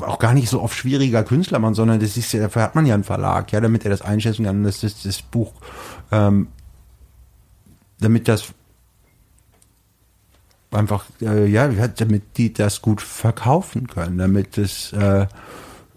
auch 0.00 0.18
gar 0.18 0.34
nicht 0.34 0.48
so 0.48 0.60
oft 0.60 0.76
schwieriger 0.76 1.22
Künstlermann, 1.22 1.74
sondern 1.74 2.00
das 2.00 2.16
ist 2.16 2.34
dafür 2.34 2.62
hat 2.62 2.74
man 2.74 2.84
ja 2.84 2.94
einen 2.94 3.04
Verlag, 3.04 3.52
ja, 3.52 3.60
damit 3.60 3.84
er 3.84 3.90
das 3.90 4.02
einschätzen 4.02 4.44
kann, 4.44 4.64
dass 4.64 4.80
das, 4.80 5.02
das 5.02 5.22
Buch, 5.22 5.52
ähm, 6.10 6.48
damit 8.00 8.26
das 8.26 8.52
einfach, 10.72 11.04
äh, 11.20 11.46
ja, 11.46 11.68
damit 11.68 12.36
die 12.38 12.52
das 12.52 12.82
gut 12.82 13.00
verkaufen 13.00 13.86
können, 13.86 14.18
damit 14.18 14.58
es 14.58 14.92
äh, 14.94 15.26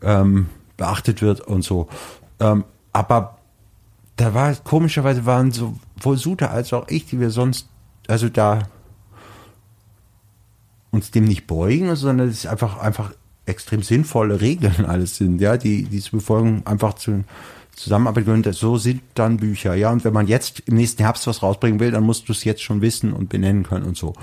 ähm, 0.04 0.50
beachtet 0.78 1.22
wird 1.22 1.42
und 1.42 1.64
so. 1.64 1.88
Ähm, 2.40 2.66
aber 2.94 3.40
da 4.16 4.34
war 4.34 4.54
komischerweise 4.56 5.26
waren 5.26 5.52
sowohl 5.52 6.18
Sute 6.18 6.50
als 6.50 6.72
auch 6.72 6.88
ich, 6.90 7.06
die 7.08 7.20
wir 7.20 7.32
sonst 7.32 7.68
also 8.08 8.30
da 8.30 8.60
uns 10.92 11.12
dem 11.12 11.26
nicht 11.26 11.48
beugen, 11.48 11.96
sondern 11.96 12.30
es 12.30 12.40
ist 12.40 12.48
einfach, 12.48 12.78
einfach 12.78 13.12
extrem 13.46 13.84
sinnvolle 13.84 14.42
Regeln 14.42 14.86
alles 14.86 15.18
sind, 15.18 15.40
ja, 15.42 15.58
die, 15.58 15.84
die 15.84 16.00
zu 16.00 16.12
befolgen, 16.12 16.64
einfach 16.66 16.94
zu, 16.96 17.24
Zusammenarbeit 17.76 18.26
gehören. 18.26 18.44
So 18.54 18.78
sind 18.78 19.02
dann 19.14 19.38
Bücher, 19.38 19.76
ja. 19.76 19.92
Und 19.92 20.04
wenn 20.04 20.14
man 20.14 20.28
jetzt 20.28 20.62
im 20.62 20.76
nächsten 20.76 21.04
Herbst 21.04 21.28
was 21.28 21.44
rausbringen 21.44 21.80
will, 21.80 21.92
dann 21.92 22.04
musst 22.04 22.28
du 22.28 22.32
es 22.32 22.44
jetzt 22.44 22.64
schon 22.64 22.82
wissen 22.82 23.14
und 23.14 23.30
benennen 23.30 23.64
können 23.64 23.86
und 23.86 23.98
so. 23.98 24.14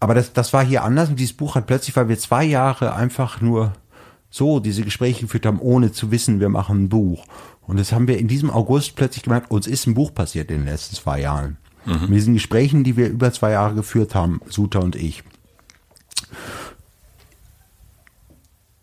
Aber 0.00 0.14
das, 0.14 0.32
das 0.32 0.52
war 0.52 0.64
hier 0.64 0.82
anders 0.82 1.10
und 1.10 1.20
dieses 1.20 1.34
Buch 1.34 1.54
hat 1.54 1.66
plötzlich, 1.66 1.94
weil 1.96 2.08
wir 2.08 2.18
zwei 2.18 2.44
Jahre 2.44 2.94
einfach 2.94 3.40
nur 3.42 3.74
so 4.30 4.60
diese 4.60 4.82
Gespräche 4.82 5.22
geführt 5.22 5.44
haben, 5.44 5.60
ohne 5.60 5.92
zu 5.92 6.10
wissen, 6.10 6.40
wir 6.40 6.48
machen 6.48 6.84
ein 6.84 6.88
Buch. 6.88 7.26
Und 7.66 7.78
das 7.78 7.92
haben 7.92 8.08
wir 8.08 8.18
in 8.18 8.28
diesem 8.28 8.50
August 8.50 8.96
plötzlich 8.96 9.24
gemerkt, 9.24 9.50
uns 9.50 9.66
ist 9.66 9.86
ein 9.86 9.94
Buch 9.94 10.14
passiert 10.14 10.50
in 10.50 10.58
den 10.58 10.66
letzten 10.66 10.96
zwei 10.96 11.20
Jahren. 11.20 11.58
Mhm. 11.84 12.00
Mit 12.02 12.14
diesen 12.14 12.34
Gesprächen, 12.34 12.84
die 12.84 12.96
wir 12.96 13.08
über 13.08 13.32
zwei 13.32 13.52
Jahre 13.52 13.74
geführt 13.74 14.14
haben, 14.14 14.40
Suta 14.48 14.78
und 14.78 14.96
ich. 14.96 15.22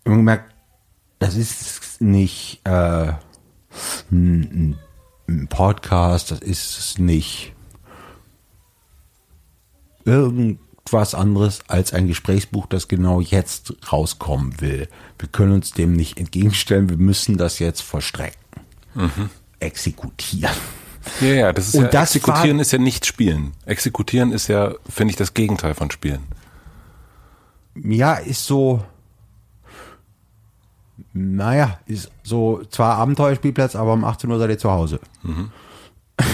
Und 0.08 0.16
gemerkt, 0.16 0.54
das 1.18 1.36
ist 1.36 2.00
nicht 2.00 2.60
äh, 2.64 3.12
ein, 4.10 4.78
ein 5.28 5.48
Podcast, 5.48 6.30
das 6.30 6.40
ist 6.40 6.98
nicht 6.98 7.52
irgendwas 10.06 11.14
anderes 11.14 11.60
als 11.68 11.92
ein 11.92 12.06
Gesprächsbuch, 12.06 12.66
das 12.66 12.88
genau 12.88 13.20
jetzt 13.20 13.74
rauskommen 13.92 14.62
will. 14.62 14.88
Wir 15.18 15.28
können 15.28 15.52
uns 15.52 15.72
dem 15.72 15.92
nicht 15.92 16.18
entgegenstellen, 16.18 16.88
wir 16.88 16.96
müssen 16.96 17.36
das 17.36 17.58
jetzt 17.58 17.82
verstrecken. 17.82 18.38
Mhm. 18.94 19.28
Exekutieren. 19.60 20.56
Ja, 21.20 21.28
ja, 21.28 21.52
das 21.52 21.68
ist 21.68 21.74
Und 21.74 21.82
ja, 21.84 21.88
das 21.88 22.16
Exekutieren 22.16 22.60
ist 22.60 22.72
ja 22.72 22.78
nicht 22.78 23.04
Spielen. 23.04 23.52
Exekutieren 23.66 24.32
ist 24.32 24.48
ja, 24.48 24.72
finde 24.88 25.10
ich, 25.10 25.16
das 25.16 25.34
Gegenteil 25.34 25.74
von 25.74 25.90
Spielen. 25.90 26.22
Ja, 27.74 28.14
ist 28.14 28.46
so, 28.46 28.82
naja, 31.12 31.78
ist 31.86 32.10
so 32.22 32.62
zwar 32.70 32.96
Abenteuerspielplatz, 32.96 33.76
aber 33.76 33.92
um 33.92 34.04
18 34.04 34.30
Uhr 34.30 34.38
seid 34.38 34.50
ihr 34.50 34.58
zu 34.58 34.70
Hause. 34.70 35.00
Mhm. 35.22 35.50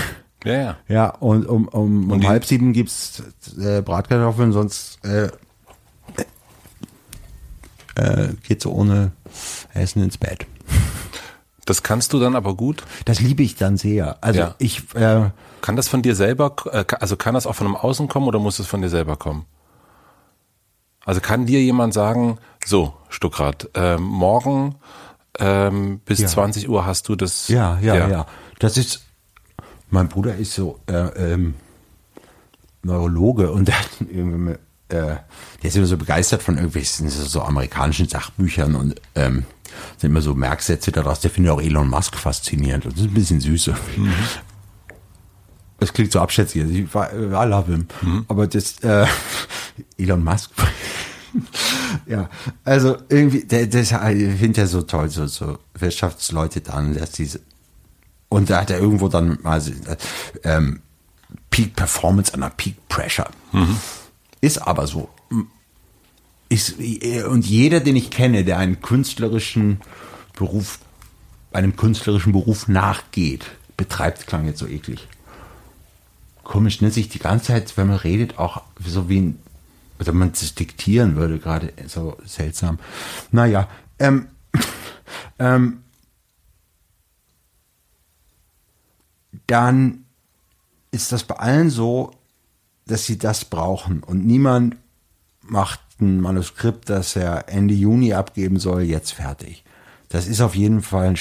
Ja, 0.45 0.53
ja. 0.53 0.77
Ja, 0.89 1.09
und 1.09 1.47
um, 1.47 1.69
um, 1.69 2.11
um 2.11 2.29
halb 2.29 2.45
sieben 2.45 2.75
gibt's 2.75 3.23
äh, 3.59 3.81
Bratkartoffeln, 3.81 4.53
sonst 4.53 5.03
äh, 5.03 5.31
äh, 7.95 8.29
geht 8.47 8.61
so 8.61 8.73
ohne 8.73 9.13
Essen 9.73 10.03
ins 10.03 10.19
Bett. 10.19 10.47
Das 11.67 11.83
kannst 11.83 12.13
du 12.13 12.21
dann 12.21 12.37
aber 12.37 12.53
gut? 12.55 12.85
Das 13.07 13.21
liebe 13.21 13.43
ich 13.43 13.57
dann 13.57 13.79
sehr. 13.79 14.23
Also 14.23 14.41
ja. 14.41 14.55
ich 14.59 14.95
äh, 14.95 15.31
kann 15.63 15.77
das 15.77 15.89
von 15.89 16.03
dir 16.03 16.15
selber, 16.15 16.55
äh, 16.71 16.85
also 17.01 17.17
kann 17.17 17.33
das 17.33 17.47
auch 17.47 17.55
von 17.55 17.67
einem 17.67 17.77
Außen 17.77 18.07
kommen 18.07 18.29
oder 18.29 18.39
muss 18.39 18.59
es 18.59 18.67
von 18.67 18.83
dir 18.83 18.91
selber 18.91 19.17
kommen? 19.17 19.47
Also 21.05 21.21
kann 21.21 21.47
dir 21.47 21.63
jemand 21.63 21.95
sagen, 21.95 22.39
so, 22.65 22.95
Stuckrad, 23.09 23.71
äh, 23.75 23.99
morgen 23.99 24.77
ähm, 25.39 26.01
bis 26.05 26.21
ja. 26.21 26.29
20 26.29 26.69
Uhr 26.69 26.87
hast 26.87 27.09
du 27.09 27.17
das. 27.17 27.49
Ja, 27.49 27.79
ja, 27.81 27.95
ja, 27.97 28.09
ja. 28.09 28.27
Das 28.59 28.77
ist, 28.77 29.05
mein 29.91 30.09
Bruder 30.09 30.37
ist 30.37 30.55
so 30.55 30.81
äh, 30.87 31.33
ähm, 31.33 31.55
Neurologe 32.83 33.51
und 33.51 33.69
der, 33.69 33.77
äh, 34.89 35.17
der 35.17 35.25
ist 35.63 35.77
immer 35.77 35.87
so 35.87 35.97
begeistert 35.97 36.43
von 36.43 36.57
irgendwelchen 36.57 37.09
so 37.09 37.43
amerikanischen 37.43 38.09
Sachbüchern 38.09 38.75
und 38.75 39.01
ähm, 39.15 39.45
sind 39.99 40.11
immer 40.11 40.23
so 40.23 40.35
Merksätze 40.35 40.93
daraus. 40.93 41.21
Der 41.21 41.31
findet 41.31 41.53
auch 41.53 41.61
Elon 41.61 41.89
Musk 41.89 42.17
faszinierend 42.17 42.87
und 42.87 42.95
das 42.95 43.03
ist 43.03 43.11
ein 43.11 43.15
bisschen 43.15 43.41
süß. 43.41 43.71
Mhm. 43.97 44.13
Das 45.81 45.93
klingt 45.93 46.13
so 46.13 46.21
abschätzig. 46.21 46.63
Also 46.63 46.75
ich, 46.75 46.95
I 46.95 47.49
love 47.49 47.71
him. 47.71 47.87
Mhm. 48.03 48.25
Aber 48.29 48.47
das 48.47 48.79
äh, 48.81 49.07
Elon 49.99 50.23
Musk 50.23 50.51
ja, 52.07 52.29
also 52.65 52.97
irgendwie, 53.09 53.45
das, 53.45 53.91
ich 53.91 54.39
finde 54.39 54.61
ja 54.61 54.67
so 54.67 54.83
toll, 54.83 55.09
so, 55.09 55.27
so 55.27 55.59
Wirtschaftsleute 55.75 56.61
dann, 56.61 56.95
dass 56.95 57.13
diese, 57.13 57.41
und 58.29 58.51
da 58.51 58.61
hat 58.61 58.71
er 58.71 58.79
irgendwo 58.79 59.09
dann 59.09 59.39
mal 59.43 59.63
ähm, 60.45 60.81
Peak 61.51 61.77
Performance 61.77 62.35
an 62.35 62.41
der 62.41 62.51
Peak 62.51 62.77
Pressure. 62.89 63.31
Mhm. 63.53 63.77
Ist 64.41 64.59
aber 64.59 64.87
so. 64.87 65.09
Ist, 66.49 66.75
und 67.29 67.47
jeder, 67.47 67.81
den 67.81 67.97
ich 67.97 68.11
kenne, 68.11 68.45
der 68.45 68.59
einen 68.59 68.83
künstlerischen 68.83 69.81
Beruf, 70.37 70.79
einem 71.53 71.77
künstlerischen 71.77 72.33
Beruf 72.33 72.69
nachgeht, 72.69 73.47
betreibt, 73.77 74.27
klang 74.27 74.47
jetzt 74.47 74.59
so 74.59 74.67
eklig. 74.67 75.09
Komisch, 76.45 76.81
nennt 76.81 76.95
sich 76.95 77.09
die 77.09 77.19
ganze 77.19 77.47
Zeit, 77.47 77.77
wenn 77.77 77.89
man 77.89 77.97
redet, 77.97 78.39
auch 78.39 78.63
so 78.79 79.09
wie 79.09 79.21
ein 79.21 79.39
oder 79.99 80.13
man 80.13 80.33
es 80.33 80.55
diktieren 80.55 81.17
würde, 81.17 81.39
gerade 81.39 81.73
so 81.87 82.17
seltsam. 82.25 82.79
Naja, 83.31 83.69
ähm, 83.99 84.29
ähm, 85.39 85.83
dann 89.47 90.05
ist 90.91 91.13
das 91.13 91.25
bei 91.25 91.37
allen 91.37 91.71
so, 91.71 92.13
dass 92.87 93.07
sie 93.07 93.19
das 93.19 93.45
brauchen 93.45 94.03
und 94.03 94.27
niemand 94.27 94.77
macht 95.41 95.81
ein 96.01 96.21
Manuskript, 96.21 96.89
das 96.89 97.17
er 97.17 97.49
Ende 97.49 97.75
Juni 97.75 98.15
abgeben 98.15 98.59
soll, 98.59 98.83
jetzt 98.83 99.13
fertig. 99.13 99.65
Das 100.09 100.27
ist 100.27 100.41
auf 100.41 100.55
jeden 100.55 100.83
Fall 100.83 101.09
ein 101.09 101.17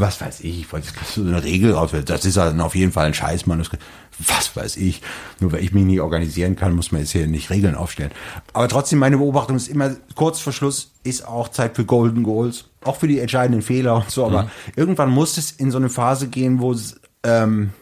was 0.00 0.20
weiß 0.20 0.40
ich, 0.40 0.60
ich 0.60 0.72
wollte 0.72 0.88
jetzt 0.88 1.14
so 1.14 1.22
eine 1.22 1.42
Regel 1.42 1.72
raus, 1.72 1.90
das 2.04 2.24
ist 2.24 2.36
dann 2.36 2.60
auf 2.60 2.74
jeden 2.74 2.92
Fall 2.92 3.06
ein 3.06 3.14
Scheißmanuskript. 3.14 3.82
Was 4.18 4.56
weiß 4.56 4.76
ich. 4.78 5.02
Nur 5.40 5.52
weil 5.52 5.62
ich 5.62 5.72
mich 5.72 5.84
nicht 5.84 6.00
organisieren 6.00 6.56
kann, 6.56 6.74
muss 6.74 6.90
man 6.90 7.02
jetzt 7.02 7.10
hier 7.10 7.26
nicht 7.26 7.50
Regeln 7.50 7.74
aufstellen. 7.74 8.12
Aber 8.54 8.66
trotzdem, 8.66 8.98
meine 8.98 9.18
Beobachtung 9.18 9.56
ist 9.56 9.68
immer, 9.68 9.94
kurz 10.14 10.40
vor 10.40 10.54
Schluss 10.54 10.92
ist 11.04 11.26
auch 11.28 11.48
Zeit 11.48 11.76
für 11.76 11.84
Golden 11.84 12.22
Goals. 12.22 12.64
Auch 12.82 12.96
für 12.96 13.08
die 13.08 13.18
entscheidenden 13.18 13.60
Fehler 13.62 13.96
und 13.96 14.10
so. 14.10 14.24
Aber 14.24 14.44
mhm. 14.44 14.50
irgendwann 14.74 15.10
muss 15.10 15.36
es 15.36 15.52
in 15.52 15.70
so 15.70 15.76
eine 15.76 15.90
Phase 15.90 16.28
gehen, 16.28 16.60
wo 16.60 16.72
es, 16.72 16.98
ähm, 17.24 17.72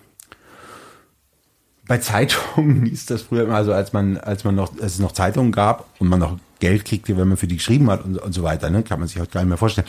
bei 1.87 1.99
Zeitungen 1.99 2.87
hieß 2.87 3.07
das 3.07 3.23
früher 3.23 3.45
immer, 3.45 3.57
also 3.57 3.73
als 3.73 3.93
man, 3.93 4.17
als 4.17 4.43
man 4.43 4.57
noch, 4.57 4.73
als 4.81 4.95
es 4.95 4.99
noch 4.99 5.13
Zeitungen 5.13 5.53
gab 5.53 5.87
und 6.01 6.09
man 6.09 6.19
noch 6.19 6.39
Geld 6.59 6.85
kriegte, 6.85 7.17
wenn 7.17 7.29
man 7.29 7.37
für 7.37 7.47
die 7.47 7.57
geschrieben 7.57 7.91
hat 7.91 8.05
und, 8.05 8.19
und 8.19 8.33
so 8.33 8.43
weiter, 8.43 8.71
ne, 8.71 8.83
kann 8.83 8.99
man 8.99 9.07
sich 9.07 9.21
heute 9.21 9.31
gar 9.33 9.41
nicht 9.43 9.51
mehr 9.51 9.59
vorstellen. 9.59 9.87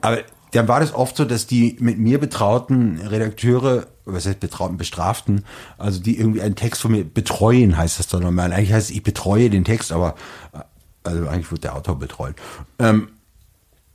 Aber 0.00 0.18
dann 0.52 0.68
war 0.68 0.80
das 0.80 0.94
oft 0.94 1.16
so, 1.16 1.24
dass 1.24 1.46
die 1.46 1.76
mit 1.80 1.98
mir 1.98 2.18
betrauten 2.18 3.00
Redakteure, 3.00 3.86
was 4.04 4.26
heißt 4.26 4.40
betrauten, 4.40 4.76
bestraften, 4.76 5.44
also 5.78 6.00
die 6.00 6.18
irgendwie 6.18 6.42
einen 6.42 6.54
Text 6.54 6.82
von 6.82 6.92
mir 6.92 7.04
betreuen, 7.04 7.76
heißt 7.76 7.98
das 7.98 8.08
doch 8.08 8.20
normal. 8.20 8.52
Eigentlich 8.52 8.72
heißt 8.72 8.90
es, 8.90 8.96
ich 8.96 9.02
betreue 9.02 9.50
den 9.50 9.64
Text, 9.64 9.92
aber 9.92 10.14
äh, 10.52 10.60
also 11.04 11.28
eigentlich 11.28 11.50
wird 11.50 11.64
der 11.64 11.76
Autor 11.76 11.98
betreut. 11.98 12.36
Ähm, 12.78 13.08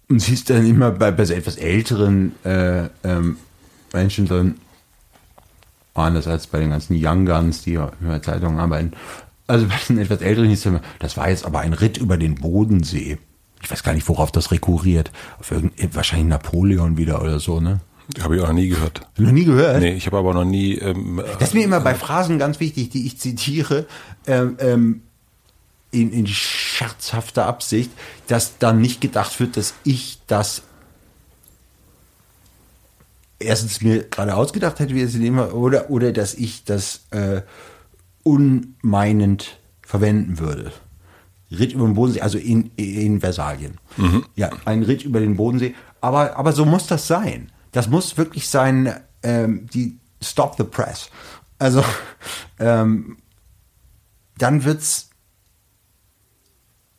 und 0.10 0.20
sie 0.20 0.34
ist 0.34 0.50
dann 0.50 0.66
immer 0.66 0.92
bei, 0.92 1.12
bei 1.12 1.24
so 1.26 1.34
etwas 1.34 1.56
älteren 1.56 2.36
äh, 2.44 2.90
ähm, 3.04 3.38
Menschen 3.94 4.28
dann 4.28 4.56
anders 5.94 6.28
als 6.28 6.48
bei 6.48 6.60
den 6.60 6.70
ganzen 6.70 6.98
Young 7.00 7.26
Guns, 7.26 7.64
die 7.64 7.76
in 7.76 7.90
der 8.08 8.22
Zeitung 8.22 8.60
arbeiten. 8.60 8.92
Also 9.48 9.68
bei 9.68 9.76
den 9.88 9.98
etwas 9.98 10.22
älteren 10.22 10.50
hieß 10.50 10.60
es 10.60 10.66
immer, 10.66 10.82
das 11.00 11.18
war 11.18 11.30
jetzt 11.30 11.46
aber 11.46 11.60
ein 11.60 11.74
Ritt 11.74 11.98
über 11.98 12.18
den 12.18 12.36
Bodensee 12.36 13.20
ich 13.62 13.72
weiß 13.72 13.84
gar 13.84 13.94
nicht, 13.94 14.08
worauf 14.08 14.32
das 14.32 14.52
rekurriert. 14.52 15.12
Auf 15.40 15.54
wahrscheinlich 15.94 16.28
Napoleon 16.28 16.98
wieder 16.98 17.22
oder 17.22 17.40
so, 17.40 17.60
ne? 17.60 17.82
Habe 18.20 18.36
ich 18.36 18.42
auch 18.42 18.48
noch 18.48 18.56
nie 18.56 18.68
gehört. 18.68 19.02
Noch 19.18 19.32
nie 19.32 19.46
gehört? 19.46 19.80
Nee, 19.80 19.94
ich 19.94 20.06
habe 20.06 20.18
aber 20.18 20.34
noch 20.34 20.44
nie. 20.44 20.74
Ähm, 20.76 21.22
das 21.40 21.50
ist 21.50 21.54
mir 21.54 21.64
immer 21.64 21.80
bei 21.80 21.96
Phrasen 21.96 22.40
ganz 22.40 22.60
wichtig, 22.60 22.90
die 22.90 23.06
ich 23.06 23.18
zitiere, 23.20 23.86
ähm, 24.28 24.58
ähm, 24.60 25.02
in, 25.92 26.12
in 26.12 26.28
scherzhafter 26.28 27.46
Absicht, 27.46 27.92
dass 28.28 28.58
dann 28.58 28.82
nicht 28.82 29.02
gedacht 29.02 29.40
wird, 29.40 29.56
dass 29.58 29.74
ich 29.84 30.20
das 30.28 30.64
erstens 33.40 33.82
mir 33.82 34.04
gerade 34.04 34.36
ausgedacht 34.36 34.80
hätte, 34.80 34.96
wie 34.96 35.02
es 35.02 35.16
immer, 35.16 35.54
oder, 35.54 35.90
oder 35.90 36.12
dass 36.12 36.34
ich 36.34 36.64
das 36.64 37.02
äh, 37.12 37.42
unmeinend 38.24 39.60
verwenden 39.82 40.40
würde. 40.40 40.72
Ritt 41.52 41.74
über 41.74 41.86
den 41.86 41.96
Bodensee, 41.96 42.22
also 42.22 42.38
in, 42.38 42.72
in 42.78 43.20
Versalien. 43.20 43.78
Mhm. 43.98 44.26
Ja, 44.36 44.50
ein 44.66 44.84
Ritt 44.84 45.04
über 45.04 45.20
den 45.20 45.36
Bodensee. 45.36 45.76
Aber, 46.00 46.38
aber 46.38 46.54
so 46.54 46.66
muss 46.66 46.88
das 46.88 47.08
sein. 47.08 47.52
Das 47.72 47.90
muss 47.90 48.18
wirklich 48.18 48.50
sein, 48.50 48.94
ähm, 49.24 49.68
die 49.74 50.00
Stop 50.22 50.56
the 50.58 50.64
Press. 50.64 51.10
Also, 51.60 51.84
ähm, 52.60 53.18
dann 54.38 54.64
wird's, 54.64 55.10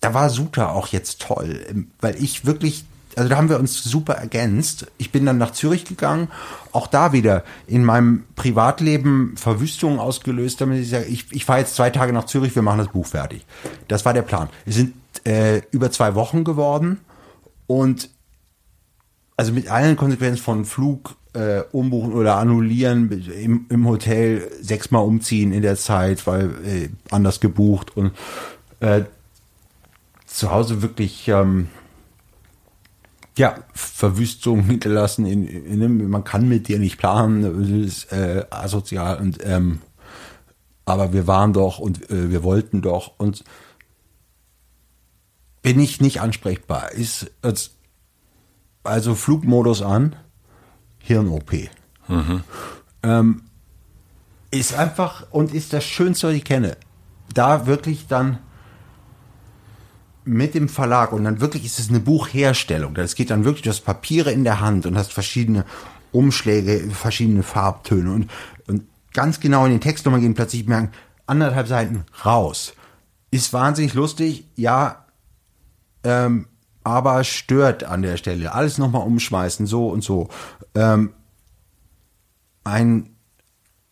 da 0.01 0.15
war 0.15 0.31
Suta 0.31 0.69
auch 0.71 0.89
jetzt 0.89 1.23
toll, 1.23 1.87
weil 2.01 2.23
ich 2.23 2.45
wirklich 2.45 2.85
also 3.17 3.29
da 3.29 3.37
haben 3.37 3.49
wir 3.49 3.59
uns 3.59 3.83
super 3.83 4.15
ergänzt. 4.15 4.87
Ich 4.99 5.13
bin 5.13 5.27
dann 5.27 5.39
nach 5.39 5.53
Zürich 5.53 5.85
gegangen, 5.85 6.29
auch 6.73 6.87
da 6.87 7.13
wieder 7.13 7.45
in 7.67 7.85
meinem 7.85 8.25
Privatleben 8.37 9.35
Verwüstungen 9.37 9.99
ausgelöst, 9.99 10.61
damit 10.61 10.81
ich 10.81 10.91
sage, 10.91 11.07
ich, 11.07 11.27
ich 11.31 11.45
fahre 11.45 11.61
jetzt 11.61 11.75
zwei 11.75 11.91
Tage 11.91 12.13
nach 12.13 12.25
Zürich, 12.25 12.55
wir 12.55 12.63
machen 12.63 12.79
das 12.79 12.89
Buch 12.89 13.07
fertig. 13.07 13.45
Das 13.89 14.05
war 14.05 14.15
der 14.15 14.23
Plan. 14.23 14.49
Es 14.67 14.77
sind 14.77 14.95
äh, 15.25 15.63
über 15.71 15.91
zwei 15.91 16.15
Wochen 16.15 16.45
geworden 16.45 17.01
und 17.67 18.09
also 19.37 19.53
mit 19.53 19.71
allen 19.71 19.97
Konsequenzen 19.97 20.43
von 20.43 20.65
Flug 20.65 21.17
äh, 21.35 21.63
umbuchen 21.73 22.13
oder 22.13 22.37
annullieren, 22.37 23.11
im, 23.11 23.67
im 23.69 23.89
Hotel 23.89 24.51
sechsmal 24.61 25.05
umziehen 25.05 25.53
in 25.53 25.63
der 25.63 25.77
Zeit, 25.77 26.27
weil 26.27 26.51
äh, 26.65 26.89
anders 27.11 27.41
gebucht 27.41 27.97
und 27.97 28.13
äh, 28.81 29.03
zu 30.27 30.51
Hause 30.51 30.83
wirklich 30.83 31.29
ähm, 31.29 31.69
ja, 33.37 33.57
Verwüstung 33.73 34.63
hinterlassen. 34.65 35.27
In, 35.27 35.47
in, 35.47 36.09
man 36.09 36.25
kann 36.25 36.49
mit 36.49 36.69
dir 36.69 36.79
nicht 36.79 36.99
planen, 36.99 37.45
es 37.63 38.05
ist 38.05 38.13
äh, 38.13 38.45
asozial 38.51 39.19
und 39.19 39.39
ähm, 39.45 39.81
aber 40.85 41.13
wir 41.13 41.27
waren 41.27 41.53
doch 41.53 41.79
und 41.79 42.11
äh, 42.11 42.31
wir 42.31 42.43
wollten 42.43 42.83
doch 42.83 43.19
und 43.19 43.45
bin 45.63 45.79
ich 45.79 46.01
nicht 46.01 46.21
ansprechbar. 46.21 46.93
Ist 46.93 47.31
also 48.83 49.15
Flugmodus 49.15 49.81
an, 49.81 50.17
Hirn-OP. 50.99 51.53
Mhm. 52.09 52.43
Ähm, 53.05 53.43
ist 54.51 54.75
einfach 54.75 55.27
und 55.31 55.55
ist 55.55 55.73
das 55.73 55.85
Schönste, 55.85 56.29
was 56.29 56.35
ich 56.35 56.45
kenne. 56.45 56.77
Da 57.33 57.67
wirklich 57.67 58.07
dann 58.09 58.41
mit 60.25 60.55
dem 60.55 60.69
Verlag 60.69 61.13
und 61.13 61.25
dann 61.25 61.41
wirklich 61.41 61.65
ist 61.65 61.79
es 61.79 61.89
eine 61.89 62.01
Buchherstellung. 62.01 62.95
Das 62.95 63.15
geht 63.15 63.31
dann 63.31 63.45
wirklich, 63.45 63.63
du 63.63 63.71
hast 63.71 63.81
Papiere 63.81 64.31
in 64.31 64.45
der 64.45 64.61
Hand 64.61 64.87
und 64.87 64.97
hast 64.97 65.13
verschiedene 65.13 65.65
Umschläge, 66.13 66.91
verschiedene 66.91 67.43
Farbtöne 67.43 68.13
und, 68.13 68.31
und 68.67 68.85
ganz 69.13 69.41
genau 69.41 69.65
in 69.65 69.73
den 69.73 69.81
Text 69.81 70.05
nochmal 70.05 70.21
gehen, 70.21 70.35
plötzlich 70.35 70.67
merken, 70.67 70.93
anderthalb 71.27 71.67
Seiten 71.67 72.05
raus. 72.25 72.75
Ist 73.31 73.53
wahnsinnig 73.53 73.95
lustig, 73.95 74.47
ja, 74.57 75.07
ähm, 76.05 76.47
aber 76.85 77.25
stört 77.25 77.85
an 77.85 78.03
der 78.03 78.17
Stelle. 78.17 78.53
Alles 78.53 78.79
nochmal 78.79 79.07
umschmeißen, 79.07 79.67
so 79.67 79.89
und 79.89 80.03
so. 80.03 80.29
Ähm, 80.75 81.15
ein 82.65 83.17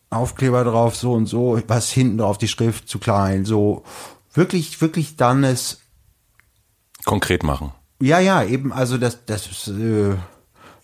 Aufkleber 0.09 0.63
drauf, 0.63 0.95
so 0.95 1.13
und 1.13 1.25
so, 1.25 1.61
was 1.67 1.91
hinten 1.91 2.17
drauf, 2.17 2.37
die 2.37 2.47
Schrift 2.47 2.87
zu 2.87 2.99
klein, 2.99 3.45
so. 3.45 3.83
Wirklich, 4.33 4.79
wirklich 4.81 5.17
dann 5.17 5.43
es 5.43 5.80
konkret 7.05 7.43
machen. 7.43 7.71
Ja, 7.99 8.19
ja, 8.19 8.43
eben, 8.43 8.73
also 8.73 8.97
das, 8.97 9.25
das 9.25 9.67
äh, 9.67 10.15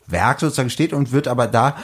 Werk 0.07 0.39
sozusagen 0.39 0.69
steht 0.69 0.93
und 0.93 1.11
wird 1.11 1.27
aber 1.27 1.47
da, 1.47 1.77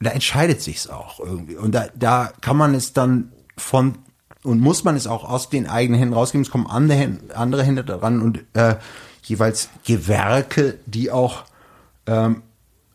da 0.00 0.10
entscheidet 0.10 0.62
sich's 0.62 0.88
auch 0.88 1.20
irgendwie. 1.20 1.56
Und 1.56 1.74
da, 1.74 1.86
da 1.94 2.32
kann 2.40 2.56
man 2.56 2.74
es 2.74 2.92
dann 2.92 3.32
von 3.56 3.98
und 4.42 4.60
muss 4.60 4.84
man 4.84 4.94
es 4.94 5.06
auch 5.06 5.24
aus 5.24 5.48
den 5.48 5.66
eigenen 5.66 5.98
Händen 5.98 6.14
rausgeben. 6.14 6.42
Es 6.42 6.50
kommen 6.50 6.66
andere, 6.66 7.16
andere 7.34 7.64
Hände 7.64 7.82
daran 7.82 8.20
und 8.20 8.44
äh, 8.52 8.76
jeweils 9.22 9.70
Gewerke, 9.84 10.78
die 10.86 11.10
auch 11.10 11.44
ähm, 12.06 12.42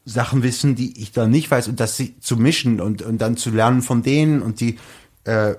Sachen 0.05 0.43
wissen, 0.43 0.75
die 0.75 1.01
ich 1.01 1.11
da 1.11 1.27
nicht 1.27 1.49
weiß 1.49 1.67
und 1.67 1.79
das 1.79 2.01
zu 2.19 2.37
mischen 2.37 2.79
und, 2.79 3.01
und 3.01 3.19
dann 3.19 3.35
zu 3.35 3.49
lernen 3.49 3.81
von 3.81 4.03
denen 4.03 4.41
und 4.41 4.59
die 4.59 4.77
äh, 5.23 5.55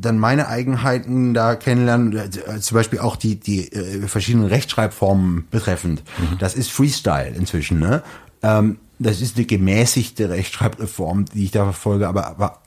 dann 0.00 0.18
meine 0.18 0.48
Eigenheiten 0.48 1.34
da 1.34 1.56
kennenlernen, 1.56 2.16
äh, 2.16 2.60
zum 2.60 2.74
Beispiel 2.74 3.00
auch 3.00 3.16
die, 3.16 3.36
die 3.36 3.72
äh, 3.72 4.06
verschiedenen 4.06 4.46
Rechtschreibformen 4.46 5.48
betreffend. 5.50 6.02
Mhm. 6.18 6.38
Das 6.38 6.54
ist 6.54 6.70
Freestyle 6.70 7.34
inzwischen, 7.36 7.80
ne? 7.80 8.02
Ähm, 8.42 8.78
das 9.00 9.20
ist 9.20 9.36
eine 9.36 9.46
gemäßigte 9.46 10.30
Rechtschreibreform, 10.30 11.26
die 11.26 11.44
ich 11.44 11.50
da 11.50 11.64
verfolge, 11.64 12.08
aber, 12.08 12.26
aber 12.26 12.62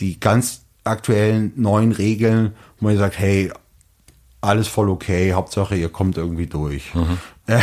die 0.00 0.18
ganz 0.18 0.62
aktuellen 0.84 1.52
neuen 1.56 1.92
Regeln, 1.92 2.54
wo 2.78 2.86
man 2.86 2.98
sagt, 2.98 3.18
hey, 3.18 3.52
alles 4.40 4.66
voll 4.68 4.90
okay, 4.90 5.32
Hauptsache 5.32 5.76
ihr 5.76 5.88
kommt 5.88 6.16
irgendwie 6.16 6.46
durch. 6.46 6.94
Mhm. 6.94 7.18
Äh, 7.46 7.60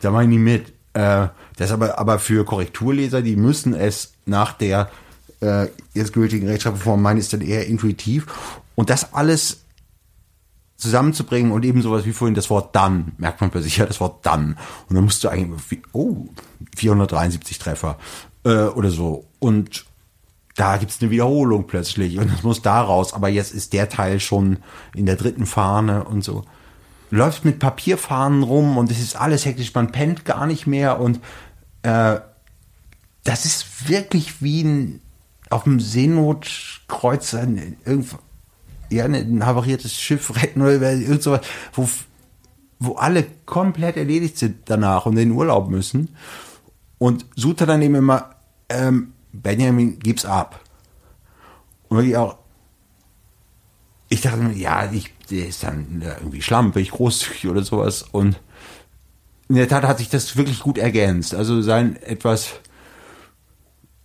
da 0.00 0.10
mache 0.10 0.24
ich 0.24 0.28
nie 0.30 0.38
mit. 0.38 0.72
Äh, 0.94 1.28
das 1.56 1.72
aber, 1.72 1.98
aber 1.98 2.18
für 2.18 2.44
Korrekturleser, 2.44 3.22
die 3.22 3.36
müssen 3.36 3.74
es 3.74 4.14
nach 4.24 4.54
der 4.54 4.90
äh, 5.40 5.68
jetzt 5.94 6.12
gültigen 6.12 6.48
Rechtschreibreform 6.48 7.00
meinen, 7.00 7.18
ist 7.18 7.32
dann 7.32 7.40
eher 7.40 7.66
intuitiv. 7.66 8.26
Und 8.74 8.90
das 8.90 9.12
alles 9.12 9.62
zusammenzubringen 10.76 11.52
und 11.52 11.64
eben 11.64 11.80
sowas 11.80 12.04
wie 12.04 12.12
vorhin 12.12 12.34
das 12.34 12.50
Wort 12.50 12.76
dann, 12.76 13.12
merkt 13.16 13.40
man 13.40 13.50
plötzlich, 13.50 13.78
ja, 13.78 13.86
das 13.86 14.00
Wort 14.00 14.24
dann. 14.26 14.58
Und 14.88 14.96
dann 14.96 15.04
musst 15.04 15.24
du 15.24 15.28
eigentlich, 15.28 15.80
oh, 15.92 16.26
473 16.76 17.58
Treffer 17.58 17.98
äh, 18.44 18.64
oder 18.64 18.90
so. 18.90 19.26
Und 19.38 19.86
da 20.56 20.78
gibt's 20.78 21.00
eine 21.00 21.10
Wiederholung 21.10 21.66
plötzlich 21.66 22.18
und 22.18 22.32
es 22.32 22.42
muss 22.42 22.62
da 22.62 22.80
raus, 22.80 23.12
aber 23.12 23.28
jetzt 23.28 23.52
ist 23.52 23.74
der 23.74 23.90
Teil 23.90 24.20
schon 24.20 24.58
in 24.94 25.04
der 25.04 25.16
dritten 25.16 25.44
Fahne 25.44 26.04
und 26.04 26.24
so. 26.24 26.44
Läuft 27.10 27.44
mit 27.44 27.58
Papierfahnen 27.58 28.42
rum 28.42 28.78
und 28.78 28.90
es 28.90 28.98
ist 28.98 29.16
alles 29.16 29.44
hektisch, 29.44 29.74
man 29.74 29.92
pennt 29.92 30.24
gar 30.24 30.46
nicht 30.46 30.66
mehr 30.66 30.98
und 30.98 31.20
äh, 31.82 32.20
das 33.22 33.44
ist 33.44 33.88
wirklich 33.88 34.42
wie 34.42 34.62
ein 34.64 35.00
auf 35.50 35.64
dem 35.64 35.80
Seenotkreuz 35.80 37.32
irgendwo, 37.32 38.18
ja, 38.90 39.04
ein 39.04 39.44
havariertes 39.44 39.94
Schiff 39.94 40.34
retten 40.42 40.62
oder 40.62 40.92
irgend 40.92 41.22
sowas, 41.22 41.40
wo, 41.72 41.88
wo 42.78 42.94
alle 42.94 43.24
komplett 43.44 43.96
erledigt 43.96 44.38
sind 44.38 44.58
danach 44.66 45.06
und 45.06 45.16
in 45.16 45.30
den 45.30 45.36
Urlaub 45.36 45.68
müssen. 45.68 46.16
Und 46.98 47.26
Suter 47.36 47.66
dann 47.66 47.82
eben 47.82 47.94
immer, 47.94 48.36
ähm, 48.68 49.12
Benjamin, 49.32 49.98
gib's 49.98 50.24
ab. 50.24 50.60
Und 51.88 51.98
wirklich 51.98 52.16
auch, 52.16 52.38
ich 54.08 54.20
dachte 54.20 54.38
mir, 54.38 54.54
ja, 54.54 54.90
ich, 54.90 55.12
der 55.30 55.48
ist 55.48 55.62
dann 55.62 56.02
irgendwie 56.02 56.42
schlampig, 56.42 56.90
großzügig 56.90 57.48
oder 57.48 57.62
sowas. 57.62 58.02
Und 58.02 58.40
in 59.48 59.56
der 59.56 59.68
Tat 59.68 59.84
hat 59.84 59.98
sich 59.98 60.08
das 60.08 60.36
wirklich 60.36 60.60
gut 60.60 60.78
ergänzt. 60.78 61.34
Also 61.34 61.60
sein 61.60 61.96
etwas, 62.02 62.60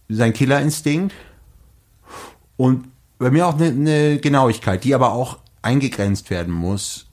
sein 0.10 0.34
Killerinstinkt 0.34 1.14
und 2.62 2.90
bei 3.18 3.32
mir 3.32 3.48
auch 3.48 3.56
eine, 3.56 3.70
eine 3.70 4.20
Genauigkeit, 4.20 4.84
die 4.84 4.94
aber 4.94 5.14
auch 5.14 5.40
eingegrenzt 5.64 6.30
werden 6.30 6.54
muss, 6.54 7.08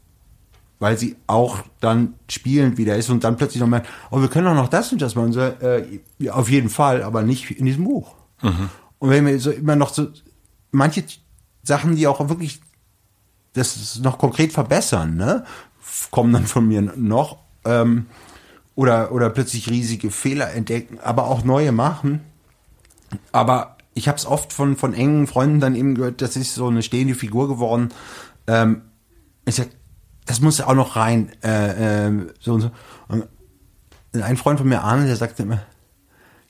weil 0.78 0.98
sie 0.98 1.16
auch 1.26 1.60
dann 1.80 2.16
spielend 2.28 2.76
wieder 2.76 2.96
ist 2.96 3.08
und 3.08 3.24
dann 3.24 3.38
plötzlich 3.38 3.62
noch 3.62 3.66
mal, 3.66 3.82
oh, 4.10 4.20
wir 4.20 4.28
können 4.28 4.46
auch 4.46 4.54
noch 4.54 4.68
das 4.68 4.92
und 4.92 5.00
das 5.00 5.14
machen. 5.14 5.32
So, 5.32 5.40
äh, 5.40 6.00
ja, 6.18 6.34
auf 6.34 6.50
jeden 6.50 6.68
Fall, 6.68 7.02
aber 7.02 7.22
nicht 7.22 7.50
in 7.50 7.64
diesem 7.64 7.84
Buch. 7.84 8.14
Mhm. 8.42 8.68
Und 8.98 9.08
wenn 9.08 9.24
wir 9.24 9.40
so 9.40 9.50
immer 9.50 9.74
noch 9.74 9.88
so 9.88 10.08
manche 10.70 11.02
Sachen, 11.62 11.96
die 11.96 12.06
auch 12.06 12.28
wirklich 12.28 12.60
das 13.54 13.98
noch 14.00 14.18
konkret 14.18 14.52
verbessern, 14.52 15.16
ne, 15.16 15.46
kommen 16.10 16.34
dann 16.34 16.44
von 16.44 16.68
mir 16.68 16.82
noch 16.82 17.38
ähm, 17.64 18.04
oder 18.74 19.12
oder 19.12 19.30
plötzlich 19.30 19.70
riesige 19.70 20.10
Fehler 20.10 20.52
entdecken, 20.52 20.98
aber 21.02 21.26
auch 21.26 21.42
neue 21.42 21.72
machen. 21.72 22.20
Aber 23.32 23.77
ich 23.98 24.08
habe 24.08 24.16
es 24.16 24.24
oft 24.24 24.52
von, 24.52 24.76
von 24.76 24.94
engen 24.94 25.26
Freunden 25.26 25.60
dann 25.60 25.74
eben 25.74 25.96
gehört, 25.96 26.22
das 26.22 26.36
ist 26.36 26.54
so 26.54 26.68
eine 26.68 26.82
stehende 26.82 27.14
Figur 27.14 27.48
geworden. 27.48 27.88
Ähm, 28.46 28.82
ich 29.44 29.56
sag, 29.56 29.68
das 30.24 30.40
muss 30.40 30.60
auch 30.60 30.74
noch 30.74 30.94
rein. 30.94 31.32
Äh, 31.42 32.06
äh, 32.06 32.26
so 32.38 32.54
und 32.54 32.60
so. 32.60 32.70
Und 33.08 33.24
ein 34.12 34.36
Freund 34.36 34.60
von 34.60 34.68
mir, 34.68 34.82
Arne, 34.82 35.06
der 35.06 35.16
sagte 35.16 35.42
immer, 35.42 35.62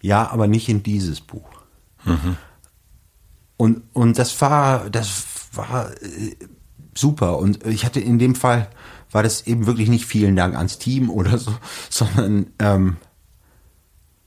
ja, 0.03 0.31
aber 0.31 0.47
nicht 0.47 0.69
in 0.69 0.83
dieses 0.83 1.23
Buch. 1.23 1.49
Mhm. 2.05 2.37
Und, 3.57 3.83
und 3.95 4.19
das 4.19 4.39
war, 4.41 4.91
das 4.91 5.25
war 5.53 5.91
äh, 6.03 6.37
super. 6.95 7.39
Und 7.39 7.67
ich 7.67 7.87
hatte 7.87 8.01
in 8.01 8.19
dem 8.19 8.35
Fall, 8.35 8.69
war 9.11 9.23
das 9.23 9.47
eben 9.47 9.67
wirklich 9.67 9.89
nicht 9.89 10.05
vielen 10.05 10.37
Dank 10.37 10.55
ans 10.55 10.79
Team 10.79 11.09
oder 11.09 11.39
so, 11.39 11.55
sondern 11.89 12.51
ähm, 12.59 12.99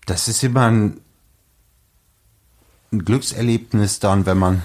das 0.08 0.28
ist 0.28 0.44
immer 0.44 0.66
ein 0.72 1.02
ein 2.92 3.06
Glückserlebnis 3.06 4.00
dann, 4.00 4.26
wenn 4.26 4.38
man 4.38 4.62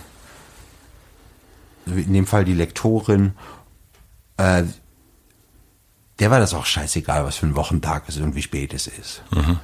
in 1.86 2.12
dem 2.12 2.26
Fall 2.26 2.44
die 2.44 2.54
Lektorin, 2.54 3.32
äh, 4.36 4.64
der 6.18 6.30
war 6.30 6.40
das 6.40 6.54
auch 6.54 6.66
scheißegal, 6.66 7.24
was 7.24 7.36
für 7.36 7.46
ein 7.46 7.56
Wochentag 7.56 8.04
es 8.08 8.16
ist 8.16 8.22
und 8.22 8.34
wie 8.34 8.42
spät 8.42 8.74
es 8.74 8.86
ist. 8.86 9.22
Mhm. 9.30 9.58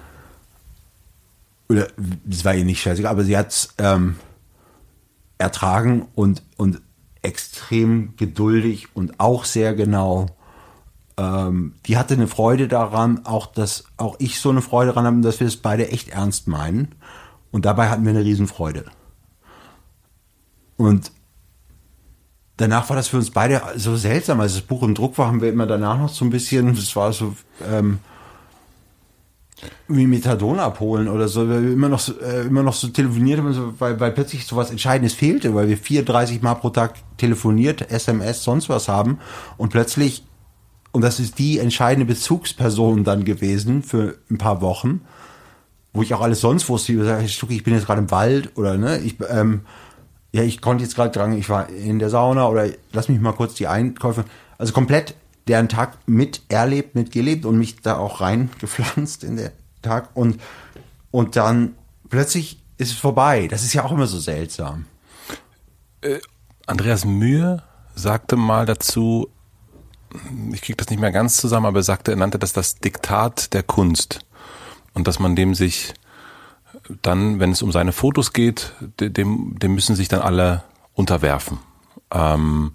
Oder 1.68 1.88
es 2.30 2.44
war 2.44 2.54
ihr 2.54 2.64
nicht 2.64 2.82
scheißegal, 2.82 3.10
aber 3.10 3.24
sie 3.24 3.36
hat 3.36 3.48
es 3.48 3.74
ähm, 3.78 4.16
ertragen 5.38 6.06
und, 6.14 6.42
und 6.56 6.80
extrem 7.22 8.14
geduldig 8.16 8.88
und 8.94 9.18
auch 9.18 9.44
sehr 9.44 9.74
genau. 9.74 10.26
Ähm, 11.16 11.74
die 11.86 11.96
hatte 11.96 12.14
eine 12.14 12.28
Freude 12.28 12.68
daran, 12.68 13.24
auch 13.24 13.46
dass 13.46 13.84
auch 13.96 14.16
ich 14.18 14.38
so 14.38 14.50
eine 14.50 14.62
Freude 14.62 14.88
daran 14.88 15.06
habe, 15.06 15.20
dass 15.22 15.40
wir 15.40 15.46
es 15.46 15.56
beide 15.56 15.90
echt 15.90 16.10
ernst 16.10 16.46
meinen. 16.46 16.94
Und 17.52 17.64
dabei 17.64 17.88
hatten 17.88 18.04
wir 18.04 18.10
eine 18.10 18.24
Riesenfreude. 18.24 18.86
Und 20.76 21.12
danach 22.56 22.88
war 22.88 22.96
das 22.96 23.08
für 23.08 23.18
uns 23.18 23.30
beide 23.30 23.62
so 23.76 23.96
seltsam. 23.96 24.40
Als 24.40 24.54
das 24.54 24.62
Buch 24.62 24.82
im 24.82 24.94
Druck 24.94 25.16
war, 25.18 25.28
haben 25.28 25.40
wir 25.40 25.50
immer 25.50 25.66
danach 25.66 25.98
noch 25.98 26.08
so 26.08 26.24
ein 26.24 26.30
bisschen, 26.30 26.70
es 26.70 26.96
war 26.96 27.12
so 27.12 27.36
ähm, 27.70 27.98
wie 29.86 30.06
Methadon 30.06 30.58
abholen 30.58 31.08
oder 31.08 31.28
so, 31.28 31.48
weil 31.48 31.62
wir 31.62 31.72
immer 31.72 31.88
noch 31.88 32.00
so, 32.00 32.18
äh, 32.20 32.42
immer 32.46 32.62
noch 32.62 32.74
so 32.74 32.88
telefoniert 32.88 33.38
haben, 33.38 33.74
weil, 33.78 34.00
weil 34.00 34.10
plötzlich 34.12 34.46
so 34.46 34.56
was 34.56 34.70
Entscheidendes 34.70 35.14
fehlte, 35.14 35.54
weil 35.54 35.68
wir 35.68 35.76
34 35.76 36.42
Mal 36.42 36.54
pro 36.54 36.70
Tag 36.70 36.94
telefoniert, 37.16 37.90
SMS, 37.90 38.42
sonst 38.42 38.68
was 38.68 38.88
haben 38.88 39.18
und 39.56 39.70
plötzlich 39.70 40.24
und 40.92 41.00
das 41.02 41.20
ist 41.20 41.38
die 41.38 41.58
entscheidende 41.58 42.04
Bezugsperson 42.04 43.02
dann 43.02 43.24
gewesen 43.24 43.82
für 43.82 44.18
ein 44.30 44.36
paar 44.36 44.60
Wochen, 44.60 45.00
wo 45.92 46.02
ich 46.02 46.14
auch 46.14 46.20
alles 46.20 46.40
sonst 46.40 46.68
wusste. 46.68 46.92
Ich, 46.92 47.02
sage, 47.02 47.28
Stucki, 47.28 47.56
ich 47.56 47.64
bin 47.64 47.74
jetzt 47.74 47.86
gerade 47.86 48.00
im 48.00 48.10
Wald 48.10 48.56
oder 48.56 48.76
ne, 48.76 48.98
ich, 48.98 49.16
ähm, 49.28 49.62
ja, 50.32 50.42
ich 50.42 50.60
konnte 50.60 50.84
jetzt 50.84 50.94
gerade 50.94 51.10
dran, 51.10 51.36
ich 51.36 51.48
war 51.48 51.68
in 51.68 51.98
der 51.98 52.10
Sauna 52.10 52.48
oder 52.48 52.68
lass 52.92 53.08
mich 53.08 53.20
mal 53.20 53.32
kurz 53.32 53.54
die 53.54 53.66
Einkäufe. 53.66 54.24
Also 54.58 54.72
komplett 54.72 55.14
deren 55.48 55.68
Tag 55.68 55.98
mit 56.06 56.42
erlebt, 56.48 56.94
mitgelebt 56.94 57.44
und 57.44 57.58
mich 57.58 57.80
da 57.80 57.98
auch 57.98 58.20
reingepflanzt 58.20 59.24
in 59.24 59.36
den 59.36 59.50
Tag 59.82 60.10
und, 60.14 60.40
und 61.10 61.36
dann 61.36 61.74
plötzlich 62.08 62.62
ist 62.78 62.92
es 62.92 62.98
vorbei. 62.98 63.48
Das 63.48 63.62
ist 63.62 63.72
ja 63.74 63.84
auch 63.84 63.92
immer 63.92 64.06
so 64.06 64.18
seltsam. 64.18 64.86
Äh, 66.00 66.20
Andreas 66.66 67.04
Mühe 67.04 67.62
sagte 67.94 68.36
mal 68.36 68.66
dazu, 68.66 69.28
ich 70.52 70.62
kriege 70.62 70.76
das 70.76 70.90
nicht 70.90 71.00
mehr 71.00 71.12
ganz 71.12 71.36
zusammen, 71.36 71.66
aber 71.66 71.80
er 71.80 71.84
sagte, 71.84 72.12
er 72.12 72.16
nannte 72.16 72.38
das 72.38 72.52
das 72.52 72.76
Diktat 72.76 73.52
der 73.52 73.62
Kunst. 73.62 74.20
Und 74.94 75.06
dass 75.06 75.18
man 75.18 75.36
dem 75.36 75.54
sich 75.54 75.94
dann, 77.02 77.38
wenn 77.38 77.50
es 77.52 77.62
um 77.62 77.72
seine 77.72 77.92
Fotos 77.92 78.32
geht, 78.32 78.72
dem, 79.00 79.58
dem 79.58 79.74
müssen 79.74 79.96
sich 79.96 80.08
dann 80.08 80.20
alle 80.20 80.62
unterwerfen. 80.94 81.58
Ähm, 82.10 82.72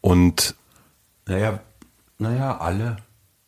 und 0.00 0.54
naja, 1.26 1.60
naja, 2.18 2.58
alle. 2.58 2.96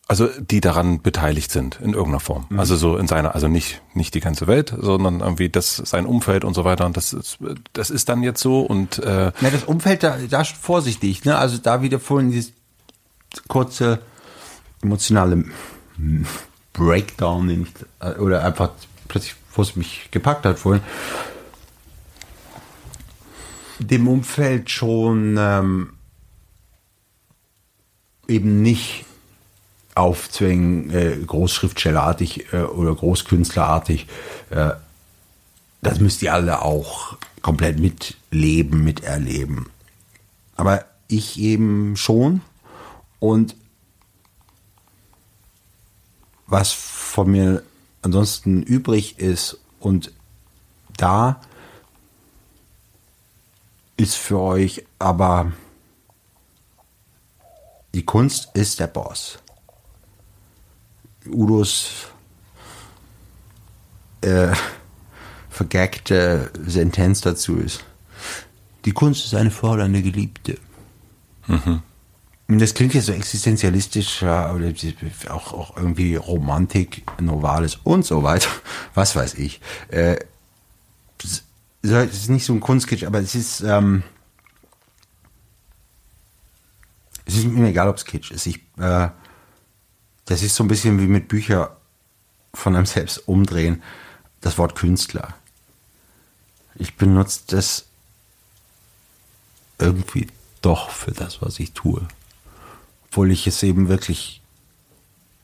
Also 0.08 0.28
die 0.38 0.60
daran 0.60 1.00
beteiligt 1.00 1.50
sind 1.50 1.80
in 1.80 1.94
irgendeiner 1.94 2.20
Form. 2.20 2.46
Mhm. 2.50 2.60
Also 2.60 2.76
so 2.76 2.96
in 2.96 3.08
seiner, 3.08 3.34
also 3.34 3.48
nicht 3.48 3.80
nicht 3.94 4.14
die 4.14 4.20
ganze 4.20 4.46
Welt, 4.46 4.74
sondern 4.78 5.20
irgendwie 5.20 5.48
das 5.48 5.76
sein 5.76 6.04
Umfeld 6.04 6.44
und 6.44 6.54
so 6.54 6.64
weiter. 6.64 6.84
Und 6.84 6.96
das 6.96 7.12
ist, 7.12 7.38
das 7.72 7.88
ist 7.88 8.08
dann 8.08 8.22
jetzt 8.22 8.42
so 8.42 8.60
und 8.60 8.98
äh, 8.98 9.32
Na, 9.40 9.50
das 9.50 9.64
Umfeld 9.64 10.02
da, 10.02 10.18
da 10.28 10.44
vorsichtig, 10.44 11.24
ne? 11.24 11.38
Also 11.38 11.56
da 11.58 11.80
wieder 11.80 11.98
vorhin 11.98 12.30
dieses 12.30 12.52
kurze 13.48 14.00
emotionale 14.82 15.44
Breakdown 16.72 17.46
nicht, 17.46 17.86
oder 18.18 18.44
einfach 18.44 18.70
plötzlich, 19.08 19.34
wo 19.54 19.62
es 19.62 19.76
mich 19.76 20.08
gepackt 20.10 20.44
hat 20.46 20.58
vorhin, 20.58 20.82
dem 23.78 24.08
Umfeld 24.08 24.70
schon 24.70 25.36
ähm, 25.38 25.92
eben 28.28 28.62
nicht 28.62 29.04
aufzwingen, 29.94 30.90
äh, 30.90 31.16
Großschriftstellerartig 31.26 32.52
äh, 32.52 32.62
oder 32.62 32.94
Großkünstlerartig. 32.94 34.06
Äh, 34.50 34.70
das 35.82 36.00
müsst 36.00 36.22
ihr 36.22 36.32
alle 36.32 36.62
auch 36.62 37.18
komplett 37.42 37.78
mitleben, 37.78 38.84
miterleben. 38.84 39.66
Aber 40.56 40.84
ich 41.08 41.38
eben 41.38 41.96
schon. 41.96 42.40
Und 43.18 43.56
was 46.46 46.72
von 46.72 47.30
mir 47.30 47.62
ansonsten 48.02 48.62
übrig 48.62 49.18
ist 49.18 49.58
und 49.80 50.12
da 50.96 51.40
ist 53.96 54.16
für 54.16 54.40
euch 54.40 54.84
aber 54.98 55.52
die 57.94 58.04
Kunst 58.04 58.48
ist 58.54 58.80
der 58.80 58.86
Boss. 58.86 59.38
Udos 61.26 62.06
äh, 64.22 64.54
vergeckte 65.50 66.50
Sentenz 66.66 67.20
dazu 67.20 67.56
ist. 67.56 67.84
Die 68.84 68.92
Kunst 68.92 69.26
ist 69.26 69.34
eine 69.34 69.50
fordernde 69.50 70.02
Geliebte. 70.02 70.58
Mhm. 71.46 71.82
Das 72.58 72.74
klingt 72.74 72.94
jetzt 72.94 73.06
so 73.06 73.12
existenzialistisch, 73.12 74.22
oder 74.22 74.72
auch, 75.28 75.52
auch 75.52 75.76
irgendwie 75.76 76.16
Romantik, 76.16 77.04
Novales 77.20 77.76
und 77.84 78.04
so 78.04 78.22
weiter. 78.22 78.48
Was 78.94 79.14
weiß 79.14 79.34
ich. 79.34 79.60
Äh, 79.88 80.16
es 81.82 81.92
ist 81.92 82.28
nicht 82.28 82.44
so 82.44 82.52
ein 82.52 82.60
Kunstkitsch, 82.60 83.04
aber 83.04 83.20
es 83.20 83.34
ist, 83.34 83.60
ähm, 83.60 84.02
es 87.24 87.36
ist 87.36 87.46
mir 87.46 87.68
egal, 87.68 87.88
ob 87.88 87.96
es 87.96 88.04
Kitsch 88.04 88.30
ist. 88.30 88.46
Ich, 88.46 88.56
äh, 88.78 89.08
das 90.24 90.42
ist 90.42 90.54
so 90.54 90.64
ein 90.64 90.68
bisschen 90.68 91.00
wie 91.00 91.06
mit 91.06 91.28
Büchern 91.28 91.68
von 92.54 92.76
einem 92.76 92.86
selbst 92.86 93.28
umdrehen. 93.28 93.82
Das 94.40 94.58
Wort 94.58 94.74
Künstler. 94.74 95.34
Ich 96.74 96.96
benutze 96.96 97.42
das 97.48 97.86
irgendwie 99.78 100.28
doch 100.62 100.90
für 100.90 101.12
das, 101.12 101.42
was 101.42 101.58
ich 101.58 101.72
tue. 101.72 102.06
Obwohl 103.12 103.30
ich 103.30 103.46
es 103.46 103.62
eben 103.62 103.90
wirklich 103.90 104.40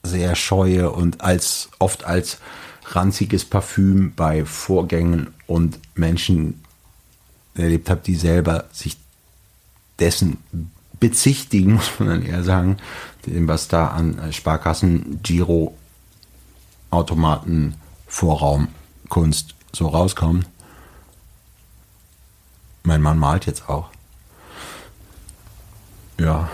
sehr 0.03 0.35
scheue 0.37 0.91
und 0.91 1.21
als 1.21 1.69
oft 1.79 2.05
als 2.05 2.39
ranziges 2.87 3.45
Parfüm 3.45 4.15
bei 4.15 4.47
Vorgängen 4.47 5.35
und 5.47 5.79
Menschen 5.95 6.65
erlebt 7.55 7.91
habe, 7.91 8.01
die 8.01 8.15
selber 8.15 8.65
sich 8.73 8.97
dessen 9.99 10.39
bezichtigen, 10.99 11.75
muss 11.75 11.91
man 11.99 12.09
dann 12.09 12.23
eher 12.23 12.43
sagen, 12.43 12.79
was 13.27 13.69
da 13.69 13.89
an 13.89 14.33
Sparkassen, 14.33 15.21
Giro, 15.23 15.77
Automaten, 16.89 17.75
Vorraum, 18.07 18.69
Kunst 19.11 19.55
so 19.73 19.89
rauskommt. 19.89 20.47
Mein 22.83 23.03
Mann 23.03 23.19
malt 23.19 23.45
jetzt 23.45 23.69
auch. 23.69 23.91
Ja. 26.19 26.49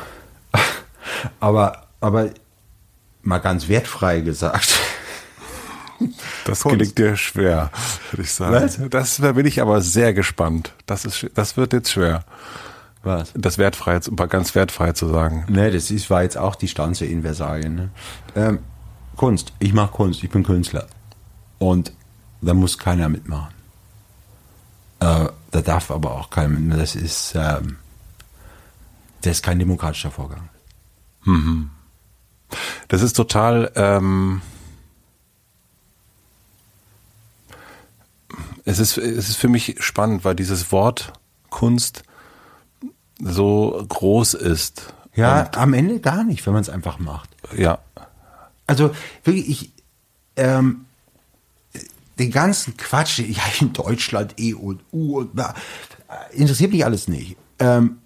Aber, 1.40 1.86
aber 2.00 2.30
mal 3.22 3.38
ganz 3.38 3.68
wertfrei 3.68 4.20
gesagt. 4.20 4.78
Das 6.44 6.60
Kunst. 6.60 6.78
gelingt 6.78 6.98
dir 6.98 7.16
schwer, 7.16 7.70
würde 8.10 8.22
ich 8.22 8.32
sagen. 8.32 8.54
Was? 8.54 8.78
Das, 8.90 9.16
da 9.16 9.32
bin 9.32 9.46
ich 9.46 9.62
aber 9.62 9.80
sehr 9.80 10.12
gespannt. 10.12 10.72
Das, 10.86 11.04
ist, 11.04 11.30
das 11.34 11.56
wird 11.56 11.72
jetzt 11.72 11.90
schwer. 11.90 12.24
Was? 13.02 13.32
Das 13.34 13.58
wertfrei, 13.58 14.00
ganz 14.28 14.54
wertfrei 14.54 14.92
zu 14.92 15.08
sagen. 15.08 15.46
Ne, 15.48 15.70
das 15.70 15.90
ist, 15.90 16.10
war 16.10 16.22
jetzt 16.22 16.36
auch 16.36 16.54
die 16.54 16.68
Stanze 16.68 17.06
in 17.06 17.22
Versalien. 17.22 17.74
Ne? 17.74 17.90
Ähm, 18.34 18.58
Kunst. 19.16 19.52
Ich 19.58 19.72
mache 19.72 19.92
Kunst. 19.92 20.22
Ich 20.24 20.30
bin 20.30 20.42
Künstler. 20.42 20.86
Und 21.58 21.92
da 22.40 22.54
muss 22.54 22.78
keiner 22.78 23.08
mitmachen. 23.08 23.54
Äh, 25.00 25.26
da 25.50 25.60
darf 25.62 25.90
aber 25.90 26.12
auch 26.12 26.30
keiner 26.30 26.48
mitmachen. 26.48 26.80
Das 26.80 26.96
ist, 26.96 27.34
ähm, 27.36 27.76
das 29.20 29.32
ist 29.36 29.42
kein 29.42 29.58
demokratischer 29.58 30.10
Vorgang. 30.10 30.48
Mhm. 31.24 31.70
Das 32.88 33.02
ist 33.02 33.14
total, 33.14 33.72
ähm, 33.74 34.42
es 38.64 38.78
ist, 38.78 38.96
es 38.98 39.28
ist 39.28 39.36
für 39.36 39.48
mich 39.48 39.76
spannend, 39.80 40.24
weil 40.24 40.34
dieses 40.34 40.70
Wort 40.72 41.12
Kunst 41.50 42.04
so 43.20 43.84
groß 43.88 44.34
ist. 44.34 44.94
Ja, 45.14 45.50
am 45.54 45.74
Ende 45.74 46.00
gar 46.00 46.24
nicht, 46.24 46.44
wenn 46.46 46.52
man 46.52 46.62
es 46.62 46.68
einfach 46.68 46.98
macht. 46.98 47.30
Ja. 47.56 47.78
Also 48.66 48.94
wirklich, 49.22 49.48
ich, 49.48 49.72
ähm, 50.36 50.86
den 52.18 52.30
ganzen 52.30 52.76
Quatsch, 52.76 53.18
ja, 53.20 53.42
in 53.60 53.72
Deutschland 53.72 54.34
E 54.38 54.54
und 54.54 54.82
U 54.92 55.18
und 55.18 55.34
bla, 55.34 55.54
interessiert 56.32 56.72
mich 56.72 56.84
alles 56.84 57.08
nicht. 57.08 57.36
Ähm, 57.58 57.98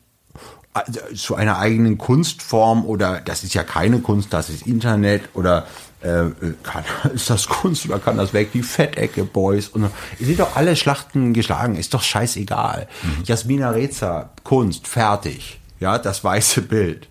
zu 1.14 1.34
einer 1.34 1.58
eigenen 1.58 1.98
Kunstform 1.98 2.84
oder 2.84 3.20
das 3.20 3.44
ist 3.44 3.54
ja 3.54 3.62
keine 3.62 4.00
Kunst, 4.00 4.32
das 4.32 4.50
ist 4.50 4.66
Internet 4.66 5.28
oder 5.34 5.66
äh, 6.00 6.24
kann, 6.62 6.84
ist 7.14 7.30
das 7.30 7.48
Kunst 7.48 7.86
oder 7.86 7.98
kann 7.98 8.16
das 8.16 8.32
weg? 8.32 8.52
Die 8.52 8.62
Fettecke 8.62 9.24
Boys 9.24 9.68
und 9.68 9.90
ihr 10.18 10.26
seht 10.26 10.40
doch 10.40 10.56
alle 10.56 10.76
Schlachten 10.76 11.32
geschlagen, 11.32 11.76
ist 11.76 11.94
doch 11.94 12.02
scheißegal. 12.02 12.88
Mhm. 13.02 13.24
Jasmina 13.24 13.70
Reza, 13.70 14.30
Kunst, 14.44 14.86
fertig. 14.86 15.60
Ja, 15.80 15.98
das 15.98 16.24
weiße 16.24 16.62
Bild. 16.62 17.08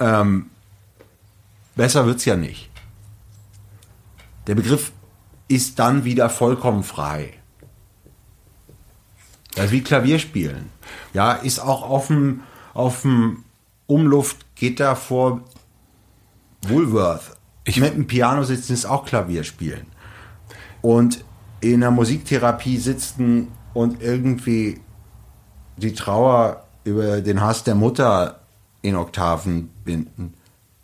Ähm, 0.00 0.50
besser 1.74 2.06
wird's 2.06 2.24
ja 2.24 2.36
nicht. 2.36 2.68
Der 4.46 4.54
Begriff 4.54 4.92
ist 5.48 5.78
dann 5.78 6.04
wieder 6.04 6.30
vollkommen 6.30 6.84
frei. 6.84 7.34
Das 9.54 9.66
ist 9.66 9.72
wie 9.72 9.82
Klavierspielen. 9.82 10.70
Ja, 11.14 11.32
ist 11.32 11.58
auch 11.58 11.82
auf 11.82 12.08
dem, 12.08 12.42
auf 12.78 13.02
dem 13.02 13.44
Umluftgitter 13.86 14.96
vor 14.96 15.42
Woolworth 16.62 17.38
ich 17.68 17.80
mit 17.80 17.94
dem 17.94 18.06
Piano 18.06 18.44
sitzen 18.44 18.72
ist 18.72 18.86
auch 18.86 19.04
Klavier 19.04 19.44
spielen. 19.44 19.86
Und 20.80 21.22
in 21.60 21.82
der 21.82 21.90
Musiktherapie 21.90 22.78
sitzen 22.78 23.48
und 23.74 24.00
irgendwie 24.02 24.80
die 25.76 25.92
Trauer 25.92 26.64
über 26.84 27.20
den 27.20 27.42
Hass 27.42 27.64
der 27.64 27.74
Mutter 27.74 28.40
in 28.80 28.96
Oktaven 28.96 29.68
binden, 29.84 30.32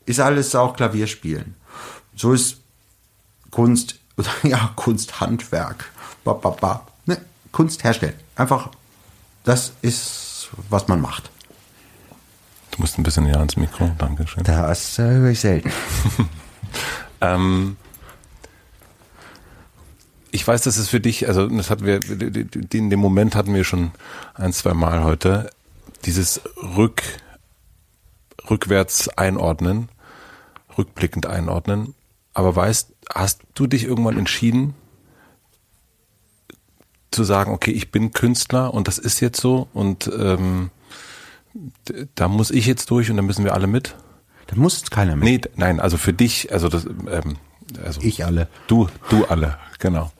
ist 0.05 0.21
alles 0.21 0.55
auch 0.55 0.77
Klavierspielen. 0.77 1.55
So 2.15 2.35
ist 2.35 2.59
Kunst, 3.51 3.99
ja, 4.43 4.71
Kunsthandwerk. 4.77 5.91
Ba, 6.23 6.35
ba, 6.35 6.51
ba. 6.51 6.87
Ne? 7.07 7.17
Kunst 7.51 7.83
herstellen. 7.83 8.17
Einfach, 8.37 8.69
das 9.45 9.73
ist, 9.81 10.51
was 10.69 10.87
man 10.87 11.01
macht. 11.01 11.31
Du 12.75 12.81
musst 12.81 12.99
ein 12.99 13.05
bisschen 13.05 13.23
näher 13.23 13.39
ans 13.39 13.57
Mikro. 13.57 13.93
Dankeschön. 13.99 14.43
Das 14.43 14.99
äh, 14.99 15.03
höre 15.03 15.31
ich 15.31 15.39
selten. 15.39 15.71
ähm, 17.21 17.77
ich 20.33 20.45
weiß, 20.45 20.63
dass 20.63 20.77
es 20.77 20.89
für 20.89 20.99
dich, 20.99 21.29
also 21.29 21.47
das 21.47 21.71
hatten 21.71 21.87
wir, 21.87 22.01
in 22.73 22.91
dem 22.91 22.99
Moment 22.99 23.37
hatten 23.37 23.55
wir 23.55 23.63
schon 23.63 23.93
ein, 24.35 24.53
zwei 24.53 24.75
Mal 24.75 25.05
heute, 25.05 25.51
dieses 26.05 26.41
Rück, 26.57 27.05
rückwärts 28.51 29.09
einordnen, 29.09 29.89
rückblickend 30.77 31.27
einordnen. 31.27 31.95
Aber 32.33 32.57
weißt, 32.57 32.93
hast 33.15 33.43
du 33.55 33.69
dich 33.69 33.85
irgendwann 33.85 34.19
entschieden, 34.19 34.75
zu 37.13 37.23
sagen, 37.23 37.53
okay, 37.53 37.71
ich 37.71 37.93
bin 37.93 38.13
Künstler 38.13 38.75
und 38.75 38.89
das 38.89 38.99
ist 38.99 39.21
jetzt 39.21 39.41
so 39.41 39.69
und 39.73 40.11
ähm, 40.19 40.73
da 42.15 42.29
muss 42.29 42.51
ich 42.51 42.67
jetzt 42.67 42.91
durch 42.91 43.11
und 43.11 43.17
da 43.17 43.23
müssen 43.23 43.45
wir 43.45 43.55
alle 43.55 43.67
mit? 43.67 43.95
Da 44.47 44.57
muss 44.57 44.91
keiner 44.91 45.17
mit. 45.17 45.25
Nee, 45.25 45.41
nein, 45.57 45.81
also 45.81 45.97
für 45.97 46.13
dich, 46.13 46.53
also 46.53 46.69
das, 46.69 46.87
ähm, 46.87 47.37
also 47.83 48.01
ich 48.03 48.25
alle. 48.25 48.49
Du, 48.67 48.89
du 49.09 49.25
alle, 49.25 49.59
genau. 49.79 50.13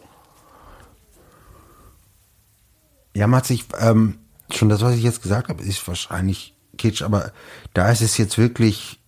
Ja, 3.15 3.27
Mats, 3.27 3.51
ich, 3.51 3.67
ähm, 3.79 4.19
schon 4.51 4.69
das, 4.69 4.81
was 4.83 4.95
ich 4.97 5.03
jetzt 5.03 5.23
gesagt 5.23 5.49
habe, 5.49 5.63
ist 5.63 5.87
wahrscheinlich 5.87 6.55
Kitsch, 6.77 7.03
aber 7.03 7.33
da 7.73 7.91
ist 7.91 8.01
es 8.01 8.17
jetzt 8.17 8.39
wirklich, 8.39 9.01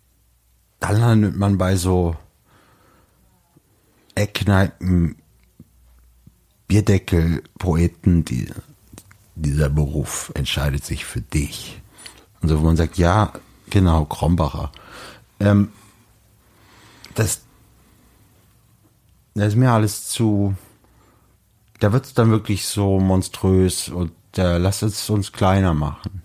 da 0.81 0.91
landet 0.91 1.37
man 1.37 1.59
bei 1.59 1.77
so 1.77 2.17
Eckkneipen, 4.15 5.17
Bierdeckel-Poeten, 6.69 8.25
die, 8.25 8.49
dieser 9.35 9.69
Beruf 9.69 10.33
entscheidet 10.35 10.85
sich 10.85 11.05
für 11.05 11.21
dich. 11.21 11.81
Und 12.41 12.49
so, 12.49 12.61
wo 12.61 12.65
man 12.65 12.77
sagt, 12.77 12.99
ja, 12.99 13.33
genau, 13.71 14.05
Krombacher. 14.05 14.71
Ähm, 15.41 15.71
das, 17.15 17.43
das 19.35 19.49
ist 19.49 19.57
mir 19.57 19.71
alles 19.71 20.09
zu, 20.09 20.55
da 21.81 21.93
wird 21.93 22.07
es 22.07 22.15
dann 22.15 22.31
wirklich 22.31 22.67
so 22.67 23.01
monströs 23.01 23.89
und 23.89 24.13
äh, 24.37 24.59
lasst 24.59 24.83
es 24.83 25.09
uns 25.11 25.33
kleiner 25.33 25.75
machen. 25.75 26.23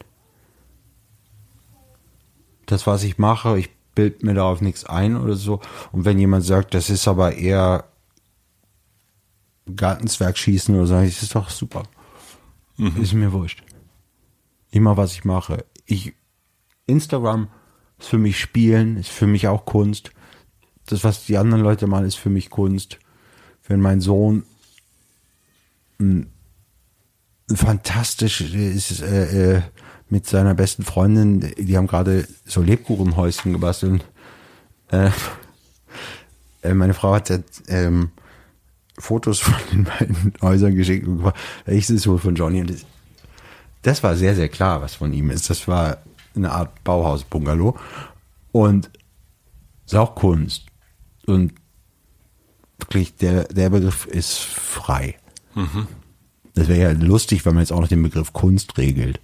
Das, 2.65 2.87
was 2.87 3.03
ich 3.03 3.17
mache, 3.17 3.57
ich 3.57 3.69
bild 3.95 4.23
mir 4.23 4.33
darauf 4.33 4.61
nichts 4.61 4.85
ein 4.85 5.17
oder 5.17 5.35
so. 5.35 5.59
Und 5.91 6.05
wenn 6.05 6.19
jemand 6.19 6.45
sagt, 6.45 6.73
das 6.73 6.89
ist 6.89 7.07
aber 7.07 7.35
eher 7.35 7.85
Gartenzwerg 9.75 10.37
schießen 10.37 10.75
oder 10.75 10.87
so, 10.87 10.93
das 10.93 11.21
ist 11.21 11.35
doch 11.35 11.49
super. 11.49 11.83
Mhm. 12.77 13.01
Ist 13.01 13.13
mir 13.13 13.31
wurscht. 13.31 13.63
Immer 14.71 14.95
was 14.95 15.13
ich 15.13 15.25
mache. 15.25 15.65
Ich, 15.85 16.13
Instagram 16.85 17.47
ist 17.99 18.09
für 18.09 18.17
mich 18.17 18.39
Spielen, 18.39 18.97
ist 18.97 19.09
für 19.09 19.27
mich 19.27 19.47
auch 19.47 19.65
Kunst. 19.65 20.11
Das, 20.87 21.03
was 21.03 21.25
die 21.25 21.37
anderen 21.37 21.63
Leute 21.63 21.87
machen, 21.87 22.05
ist 22.05 22.15
für 22.15 22.29
mich 22.29 22.49
Kunst. 22.49 22.99
Wenn 23.67 23.79
mein 23.79 24.01
Sohn 24.01 24.43
ein, 25.99 26.31
ein 27.49 27.55
fantastisch 27.55 28.41
ist 28.41 29.01
äh, 29.01 29.55
äh, 29.55 29.61
mit 30.09 30.25
seiner 30.25 30.55
besten 30.55 30.83
Freundin, 30.83 31.53
die 31.57 31.77
haben 31.77 31.87
gerade 31.87 32.27
so 32.45 32.61
Lebkuchenhäuschen 32.61 33.53
gebastelt. 33.53 34.03
Äh, 34.89 35.11
äh, 36.63 36.73
meine 36.73 36.93
Frau 36.93 37.13
hat 37.13 37.31
ähm, 37.67 38.11
Fotos 38.97 39.39
von 39.39 39.55
den 39.71 39.83
beiden 39.85 40.33
Häusern 40.41 40.75
geschickt 40.75 41.07
ich 41.65 41.89
ist 41.89 42.07
wohl 42.07 42.19
von 42.19 42.35
Johnny. 42.35 42.61
Und 42.61 42.69
das, 42.71 42.85
das 43.81 44.03
war 44.03 44.15
sehr, 44.15 44.35
sehr 44.35 44.49
klar, 44.49 44.81
was 44.81 44.95
von 44.95 45.13
ihm 45.13 45.29
ist. 45.29 45.49
Das 45.49 45.67
war 45.67 45.97
eine 46.35 46.51
Art 46.51 46.83
Bauhaus-Bungalow. 46.83 47.77
Und 48.51 48.89
ist 49.85 49.95
auch 49.95 50.15
Kunst. 50.15 50.67
Und 51.25 51.53
wirklich, 52.79 53.15
der, 53.15 53.45
der 53.45 53.69
Begriff 53.69 54.05
ist 54.05 54.39
frei. 54.39 55.15
Mhm. 55.55 55.87
Das 56.53 56.67
wäre 56.67 56.81
ja 56.81 56.91
lustig, 56.91 57.45
wenn 57.45 57.53
man 57.53 57.61
jetzt 57.61 57.71
auch 57.71 57.79
noch 57.79 57.87
den 57.87 58.03
Begriff 58.03 58.33
Kunst 58.33 58.77
regelt. 58.77 59.19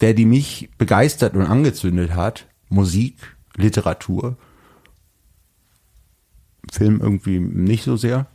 der, 0.00 0.14
die 0.14 0.24
mich 0.24 0.70
begeistert 0.78 1.34
und 1.34 1.46
angezündet 1.46 2.14
hat, 2.14 2.46
Musik, 2.68 3.36
Literatur, 3.56 4.36
Film 6.70 7.00
irgendwie 7.00 7.38
nicht 7.38 7.84
so 7.84 7.96
sehr, 7.96 8.26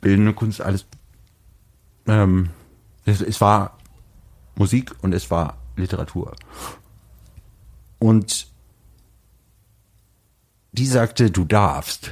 bildende 0.00 0.34
Kunst, 0.34 0.60
alles 0.60 0.86
ähm, 2.06 2.50
es, 3.06 3.22
es 3.22 3.40
war 3.40 3.78
Musik 4.56 4.94
und 5.02 5.14
es 5.14 5.30
war 5.30 5.56
Literatur. 5.76 6.36
Und 7.98 8.48
die 10.74 10.86
sagte, 10.86 11.30
du 11.30 11.44
darfst 11.44 12.10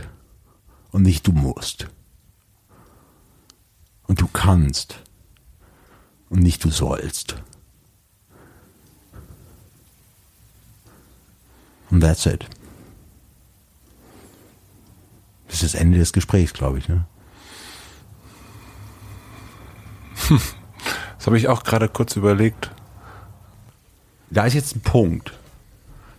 und 0.93 1.03
nicht 1.03 1.27
du 1.27 1.33
musst. 1.33 1.89
Und 4.07 4.21
du 4.21 4.29
kannst 4.29 5.03
und 6.31 6.41
nicht 6.41 6.65
du 6.65 6.71
sollst. 6.71 7.35
Und 11.91 12.01
that's 12.01 12.25
it. 12.27 12.47
Das 15.49 15.57
ist 15.63 15.75
das 15.75 15.81
Ende 15.81 15.99
des 15.99 16.13
Gesprächs, 16.13 16.53
glaube 16.53 16.79
ich. 16.79 16.89
Ne? 16.89 17.05
Das 21.19 21.29
habe 21.29 21.39
ich 21.39 21.47
auch 21.47 21.63
gerade 21.63 21.89
kurz 21.89 22.17
überlegt. 22.17 22.73
Da 24.31 24.45
ist 24.45 24.55
jetzt 24.55 24.75
ein 24.75 24.81
Punkt. 24.81 25.33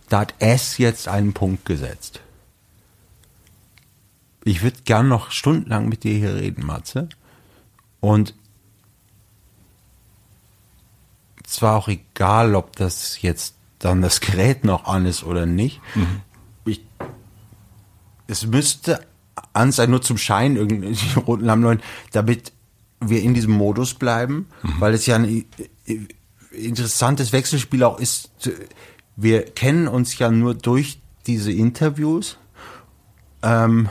Da 0.08 0.20
hat 0.20 0.34
S 0.38 0.78
jetzt 0.78 1.08
einen 1.08 1.34
Punkt 1.34 1.66
gesetzt. 1.66 2.20
Ich 4.44 4.62
würde 4.62 4.76
gern 4.84 5.08
noch 5.08 5.30
stundenlang 5.30 5.88
mit 5.88 6.04
dir 6.04 6.14
hier 6.14 6.34
reden, 6.34 6.66
Matze. 6.66 7.08
Und 8.00 8.34
zwar 11.44 11.76
auch 11.76 11.88
egal, 11.88 12.54
ob 12.54 12.76
das 12.76 13.22
jetzt 13.22 13.54
dann 13.78 14.02
das 14.02 14.20
Gerät 14.20 14.64
noch 14.64 14.84
an 14.84 15.06
ist 15.06 15.24
oder 15.24 15.46
nicht. 15.46 15.80
Mhm. 15.94 16.20
Ich, 16.66 16.82
es 18.26 18.46
müsste 18.46 19.06
an 19.52 19.72
sein, 19.72 19.90
nur 19.90 20.02
zum 20.02 20.18
Schein, 20.18 20.56
irgendwie 20.56 20.96
roten 21.20 21.44
Lammleuten, 21.44 21.82
damit 22.12 22.52
wir 23.00 23.22
in 23.22 23.34
diesem 23.34 23.52
Modus 23.52 23.94
bleiben, 23.94 24.46
mhm. 24.62 24.80
weil 24.80 24.94
es 24.94 25.06
ja 25.06 25.16
ein 25.16 25.46
interessantes 26.50 27.32
Wechselspiel 27.32 27.82
auch 27.82 27.98
ist. 27.98 28.30
Wir 29.16 29.44
kennen 29.44 29.88
uns 29.88 30.18
ja 30.18 30.30
nur 30.30 30.54
durch 30.54 31.00
diese 31.26 31.52
Interviews. 31.52 32.38
Ähm, 33.42 33.88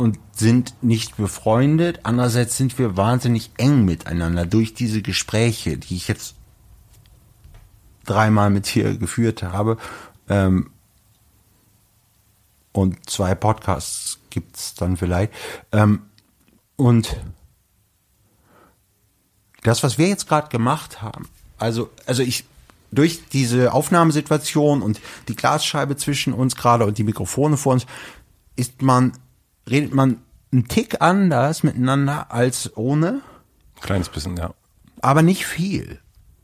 und 0.00 0.18
sind 0.32 0.74
nicht 0.82 1.18
befreundet. 1.18 2.00
Andererseits 2.04 2.56
sind 2.56 2.78
wir 2.78 2.96
wahnsinnig 2.96 3.50
eng 3.58 3.84
miteinander 3.84 4.46
durch 4.46 4.72
diese 4.72 5.02
Gespräche, 5.02 5.76
die 5.76 5.96
ich 5.96 6.08
jetzt 6.08 6.34
dreimal 8.06 8.48
mit 8.48 8.66
hier 8.66 8.96
geführt 8.96 9.42
habe. 9.42 9.76
Ähm, 10.28 10.70
und 12.72 13.10
zwei 13.10 13.34
Podcasts 13.34 14.18
gibt's 14.30 14.74
dann 14.74 14.96
vielleicht. 14.96 15.34
Ähm, 15.70 16.02
und 16.76 17.16
das, 19.64 19.82
was 19.82 19.98
wir 19.98 20.08
jetzt 20.08 20.26
gerade 20.26 20.48
gemacht 20.48 21.02
haben, 21.02 21.28
also, 21.58 21.90
also 22.06 22.22
ich, 22.22 22.44
durch 22.90 23.28
diese 23.28 23.74
Aufnahmesituation 23.74 24.80
und 24.80 24.98
die 25.28 25.36
Glasscheibe 25.36 25.96
zwischen 25.96 26.32
uns 26.32 26.56
gerade 26.56 26.86
und 26.86 26.96
die 26.96 27.04
Mikrofone 27.04 27.58
vor 27.58 27.74
uns, 27.74 27.86
ist 28.56 28.80
man, 28.80 29.12
redet 29.70 29.94
man 29.94 30.18
einen 30.52 30.68
Tick 30.68 31.00
anders 31.00 31.62
miteinander 31.62 32.32
als 32.32 32.76
ohne, 32.76 33.22
Kleines 33.80 34.08
bisschen, 34.08 34.36
ja. 34.36 34.52
aber 35.00 35.22
nicht 35.22 35.46
viel. 35.46 36.00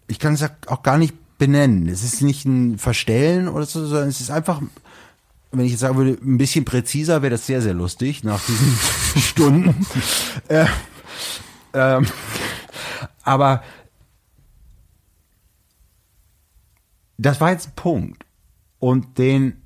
Ich 0.06 0.18
kann 0.18 0.34
es 0.34 0.44
auch 0.68 0.82
gar 0.82 0.96
nicht 0.96 1.14
benennen. 1.38 1.88
Es 1.88 2.02
ist 2.02 2.22
nicht 2.22 2.44
ein 2.46 2.78
Verstellen 2.78 3.48
oder 3.48 3.66
so, 3.66 3.84
sondern 3.84 4.08
es 4.08 4.20
ist 4.20 4.30
einfach, 4.30 4.62
wenn 5.52 5.64
ich 5.66 5.72
jetzt 5.72 5.80
sagen 5.80 5.96
würde, 5.96 6.18
ein 6.22 6.38
bisschen 6.38 6.64
präziser, 6.64 7.22
wäre 7.22 7.32
das 7.32 7.46
sehr, 7.46 7.60
sehr 7.60 7.74
lustig 7.74 8.24
nach 8.24 8.40
diesen 8.44 8.76
Stunden. 9.20 9.86
äh, 10.48 10.66
ähm, 11.74 12.06
aber 13.22 13.62
das 17.18 17.40
war 17.40 17.50
jetzt 17.50 17.68
ein 17.68 17.74
Punkt. 17.76 18.24
Und 18.78 19.18
den 19.18 19.62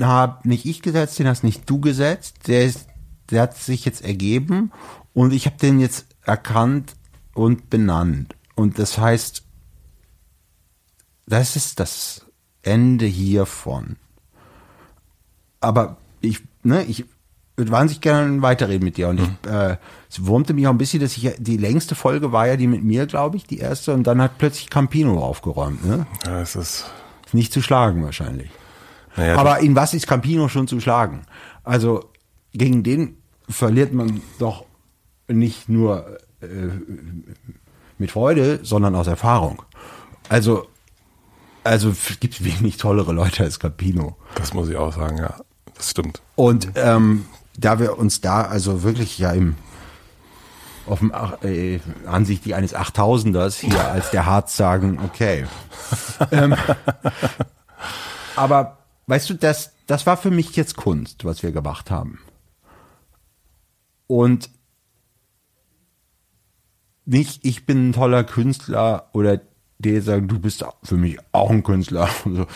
habe 0.00 0.48
nicht 0.48 0.64
ich 0.66 0.82
gesetzt, 0.82 1.18
den 1.18 1.28
hast 1.28 1.44
nicht 1.44 1.68
du 1.68 1.80
gesetzt. 1.80 2.48
Der, 2.48 2.64
ist, 2.64 2.88
der 3.30 3.42
hat 3.42 3.56
sich 3.56 3.84
jetzt 3.84 4.04
ergeben 4.04 4.72
und 5.12 5.32
ich 5.32 5.46
habe 5.46 5.56
den 5.56 5.80
jetzt 5.80 6.06
erkannt 6.22 6.94
und 7.34 7.70
benannt. 7.70 8.34
Und 8.54 8.78
das 8.78 8.98
heißt, 8.98 9.42
das 11.26 11.56
ist 11.56 11.80
das 11.80 12.26
Ende 12.62 13.06
hiervon. 13.06 13.96
Aber 15.60 15.96
ich, 16.20 16.40
ne, 16.62 16.84
ich 16.84 17.04
würde 17.56 17.70
wahnsinnig 17.70 18.00
gerne 18.00 18.42
weiterreden 18.42 18.84
mit 18.84 18.96
dir. 18.96 19.08
Und 19.08 19.20
ich, 19.20 19.50
äh, 19.50 19.76
es 20.10 20.26
wurmte 20.26 20.54
mich 20.54 20.66
auch 20.66 20.72
ein 20.72 20.78
bisschen, 20.78 21.00
dass 21.00 21.16
ich, 21.16 21.32
die 21.38 21.56
längste 21.56 21.94
Folge 21.94 22.32
war 22.32 22.46
ja 22.46 22.56
die 22.56 22.66
mit 22.66 22.82
mir, 22.82 23.06
glaube 23.06 23.36
ich, 23.36 23.44
die 23.44 23.58
erste. 23.58 23.94
Und 23.94 24.06
dann 24.06 24.20
hat 24.20 24.38
plötzlich 24.38 24.70
Campino 24.70 25.20
aufgeräumt, 25.20 25.84
ne? 25.84 26.06
Ja, 26.24 26.40
es 26.40 26.56
ist. 26.56 26.84
Nicht 27.32 27.52
zu 27.52 27.62
schlagen 27.62 28.04
wahrscheinlich. 28.04 28.50
Naja, 29.16 29.36
Aber 29.36 29.60
in 29.60 29.76
was 29.76 29.94
ist 29.94 30.06
Campino 30.06 30.48
schon 30.48 30.68
zu 30.68 30.80
schlagen? 30.80 31.22
Also 31.62 32.10
gegen 32.52 32.82
den 32.82 33.16
verliert 33.48 33.92
man 33.92 34.20
doch 34.38 34.64
nicht 35.28 35.68
nur 35.68 36.18
äh, 36.40 36.46
mit 37.98 38.10
Freude, 38.10 38.60
sondern 38.62 38.94
aus 38.94 39.06
Erfahrung. 39.06 39.62
Also, 40.28 40.66
also 41.62 41.94
gibt 42.20 42.44
wenig 42.44 42.76
tollere 42.76 43.12
Leute 43.12 43.44
als 43.44 43.58
Campino. 43.58 44.16
das 44.34 44.54
muss 44.54 44.68
ich 44.68 44.76
auch 44.76 44.92
sagen, 44.92 45.18
ja. 45.18 45.34
Das 45.74 45.90
stimmt. 45.90 46.22
Und 46.36 46.68
ähm, 46.76 47.26
da 47.58 47.78
wir 47.78 47.98
uns 47.98 48.20
da 48.20 48.42
also 48.42 48.82
wirklich 48.82 49.18
ja 49.18 49.32
im 49.32 49.56
auf 50.86 50.98
dem 50.98 51.12
äh, 51.42 51.80
ansichtlich 52.06 52.54
eines 52.54 52.74
8000ers 52.74 53.58
hier 53.58 53.88
als 53.90 54.10
der 54.10 54.26
Harz 54.26 54.56
sagen, 54.56 54.98
okay. 55.02 55.46
ähm, 56.30 56.54
aber 58.36 58.83
weißt 59.06 59.30
du, 59.30 59.34
das, 59.34 59.74
das 59.86 60.06
war 60.06 60.16
für 60.16 60.30
mich 60.30 60.56
jetzt 60.56 60.76
Kunst, 60.76 61.24
was 61.24 61.42
wir 61.42 61.52
gemacht 61.52 61.90
haben. 61.90 62.20
Und 64.06 64.50
nicht, 67.04 67.44
ich 67.44 67.66
bin 67.66 67.90
ein 67.90 67.92
toller 67.92 68.24
Künstler 68.24 69.10
oder 69.12 69.40
die 69.78 70.00
sagen, 70.00 70.28
du 70.28 70.38
bist 70.38 70.64
für 70.82 70.96
mich 70.96 71.18
auch 71.32 71.50
ein 71.50 71.62
Künstler. 71.62 72.08
So. 72.24 72.46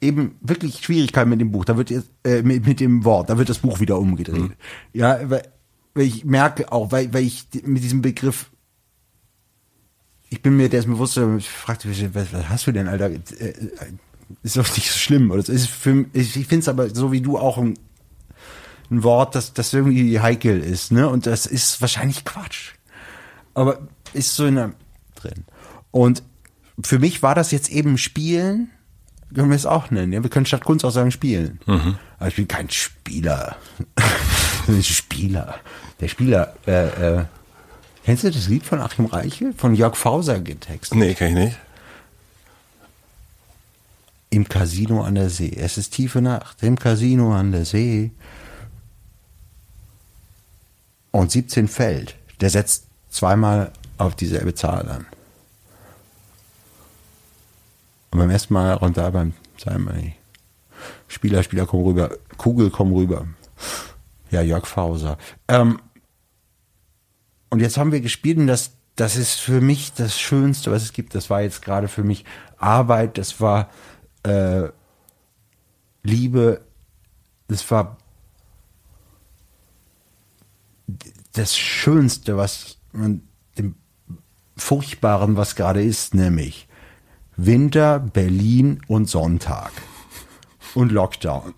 Eben 0.00 0.36
wirklich 0.42 0.84
Schwierigkeiten 0.84 1.30
mit 1.30 1.40
dem 1.40 1.50
Buch. 1.50 1.64
Da 1.64 1.78
wird 1.78 1.88
jetzt, 1.88 2.10
äh, 2.24 2.42
mit, 2.42 2.66
mit 2.66 2.78
dem 2.78 3.04
Wort, 3.04 3.30
da 3.30 3.38
wird 3.38 3.48
das 3.48 3.60
Buch 3.60 3.80
wieder 3.80 3.98
umgedreht. 3.98 4.52
Ja, 4.92 5.18
weil, 5.30 5.48
weil 5.94 6.04
ich 6.04 6.26
merke 6.26 6.70
auch, 6.70 6.92
weil, 6.92 7.14
weil 7.14 7.22
ich 7.22 7.48
mit 7.64 7.82
diesem 7.82 8.02
Begriff 8.02 8.50
ich 10.34 10.42
bin 10.42 10.56
mir 10.56 10.68
dessen 10.68 10.90
bewusst, 10.90 11.16
ich 11.16 11.48
fragte 11.48 11.86
mich, 11.86 12.12
was, 12.12 12.32
was 12.32 12.48
hast 12.48 12.66
du 12.66 12.72
denn, 12.72 12.88
Alter? 12.88 13.10
Ist 14.42 14.56
doch 14.56 14.68
nicht 14.76 14.90
so 14.90 14.98
schlimm. 14.98 15.30
Oder 15.30 15.48
ist 15.48 15.68
für, 15.68 16.06
ich, 16.12 16.36
ich 16.36 16.46
finde 16.46 16.60
es 16.60 16.68
aber 16.68 16.90
so 16.90 17.12
wie 17.12 17.20
du 17.20 17.38
auch 17.38 17.58
ein, 17.58 17.78
ein 18.90 19.02
Wort, 19.02 19.34
das, 19.34 19.52
das 19.52 19.72
irgendwie 19.72 20.20
heikel 20.20 20.60
ist, 20.60 20.92
ne? 20.92 21.08
Und 21.08 21.26
das 21.26 21.46
ist 21.46 21.80
wahrscheinlich 21.80 22.24
Quatsch. 22.24 22.72
Aber 23.54 23.78
ist 24.12 24.34
so 24.34 24.46
in 24.46 24.56
der, 24.56 24.72
drin. 25.14 25.44
Und 25.90 26.22
für 26.82 26.98
mich 26.98 27.22
war 27.22 27.34
das 27.34 27.50
jetzt 27.50 27.70
eben 27.70 27.98
Spielen, 27.98 28.70
können 29.34 29.50
wir 29.50 29.56
es 29.56 29.66
auch 29.66 29.90
nennen. 29.90 30.12
Ja? 30.12 30.22
Wir 30.22 30.30
können 30.30 30.46
statt 30.46 30.64
Kunst 30.64 30.84
auch 30.84 30.90
sagen 30.90 31.10
Spielen. 31.10 31.60
Aber 32.18 32.28
ich 32.28 32.36
bin 32.36 32.48
kein 32.48 32.70
Spieler. 32.70 33.56
Spieler. 34.82 35.56
Der 36.00 36.08
Spieler, 36.08 36.54
äh, 36.66 37.18
äh, 37.18 37.24
kennst 38.04 38.24
du 38.24 38.30
das 38.30 38.48
Lied 38.48 38.64
von 38.64 38.80
Achim 38.80 39.06
Reichel? 39.06 39.52
Von 39.56 39.74
Jörg 39.74 39.96
Fauser 39.96 40.40
getextet. 40.40 40.98
Nee, 40.98 41.14
kann 41.14 41.28
ich 41.28 41.34
nicht. 41.34 41.56
Im 44.34 44.48
Casino 44.48 45.04
an 45.04 45.14
der 45.14 45.30
See. 45.30 45.54
Es 45.56 45.78
ist 45.78 45.90
tiefe 45.90 46.20
Nacht 46.20 46.60
im 46.64 46.76
Casino 46.76 47.32
an 47.32 47.52
der 47.52 47.64
See. 47.64 48.10
Und 51.12 51.30
17 51.30 51.68
fällt. 51.68 52.16
Der 52.40 52.50
setzt 52.50 52.86
zweimal 53.10 53.70
auf 53.96 54.16
dieselbe 54.16 54.52
Zahl 54.52 54.88
an. 54.88 55.06
Und 58.10 58.18
beim 58.18 58.30
ersten 58.30 58.54
Mal 58.54 58.72
runter, 58.72 59.08
beim 59.12 59.34
zweiten 59.56 59.84
Mal. 59.84 60.14
Spieler, 61.06 61.44
Spieler, 61.44 61.66
komm 61.66 61.84
rüber. 61.84 62.10
Kugel, 62.36 62.70
komm 62.70 62.92
rüber. 62.92 63.28
Ja, 64.32 64.42
Jörg 64.42 64.66
Fauser. 64.66 65.16
Ähm, 65.46 65.80
und 67.50 67.60
jetzt 67.60 67.76
haben 67.76 67.92
wir 67.92 68.00
gespielt 68.00 68.38
und 68.38 68.48
das, 68.48 68.72
das 68.96 69.14
ist 69.14 69.38
für 69.38 69.60
mich 69.60 69.92
das 69.92 70.18
Schönste, 70.18 70.72
was 70.72 70.82
es 70.82 70.92
gibt. 70.92 71.14
Das 71.14 71.30
war 71.30 71.42
jetzt 71.42 71.62
gerade 71.62 71.86
für 71.86 72.02
mich 72.02 72.24
Arbeit, 72.58 73.16
das 73.16 73.40
war 73.40 73.70
äh, 74.24 74.68
Liebe, 76.02 76.64
das 77.48 77.70
war 77.70 77.96
das 81.32 81.56
Schönste, 81.56 82.36
was 82.36 82.78
man 82.92 83.22
dem 83.58 83.76
Furchtbaren, 84.56 85.36
was 85.36 85.56
gerade 85.56 85.82
ist, 85.82 86.14
nämlich 86.14 86.68
Winter, 87.36 87.98
Berlin 87.98 88.80
und 88.86 89.06
Sonntag 89.08 89.72
und 90.74 90.92
Lockdown. 90.92 91.54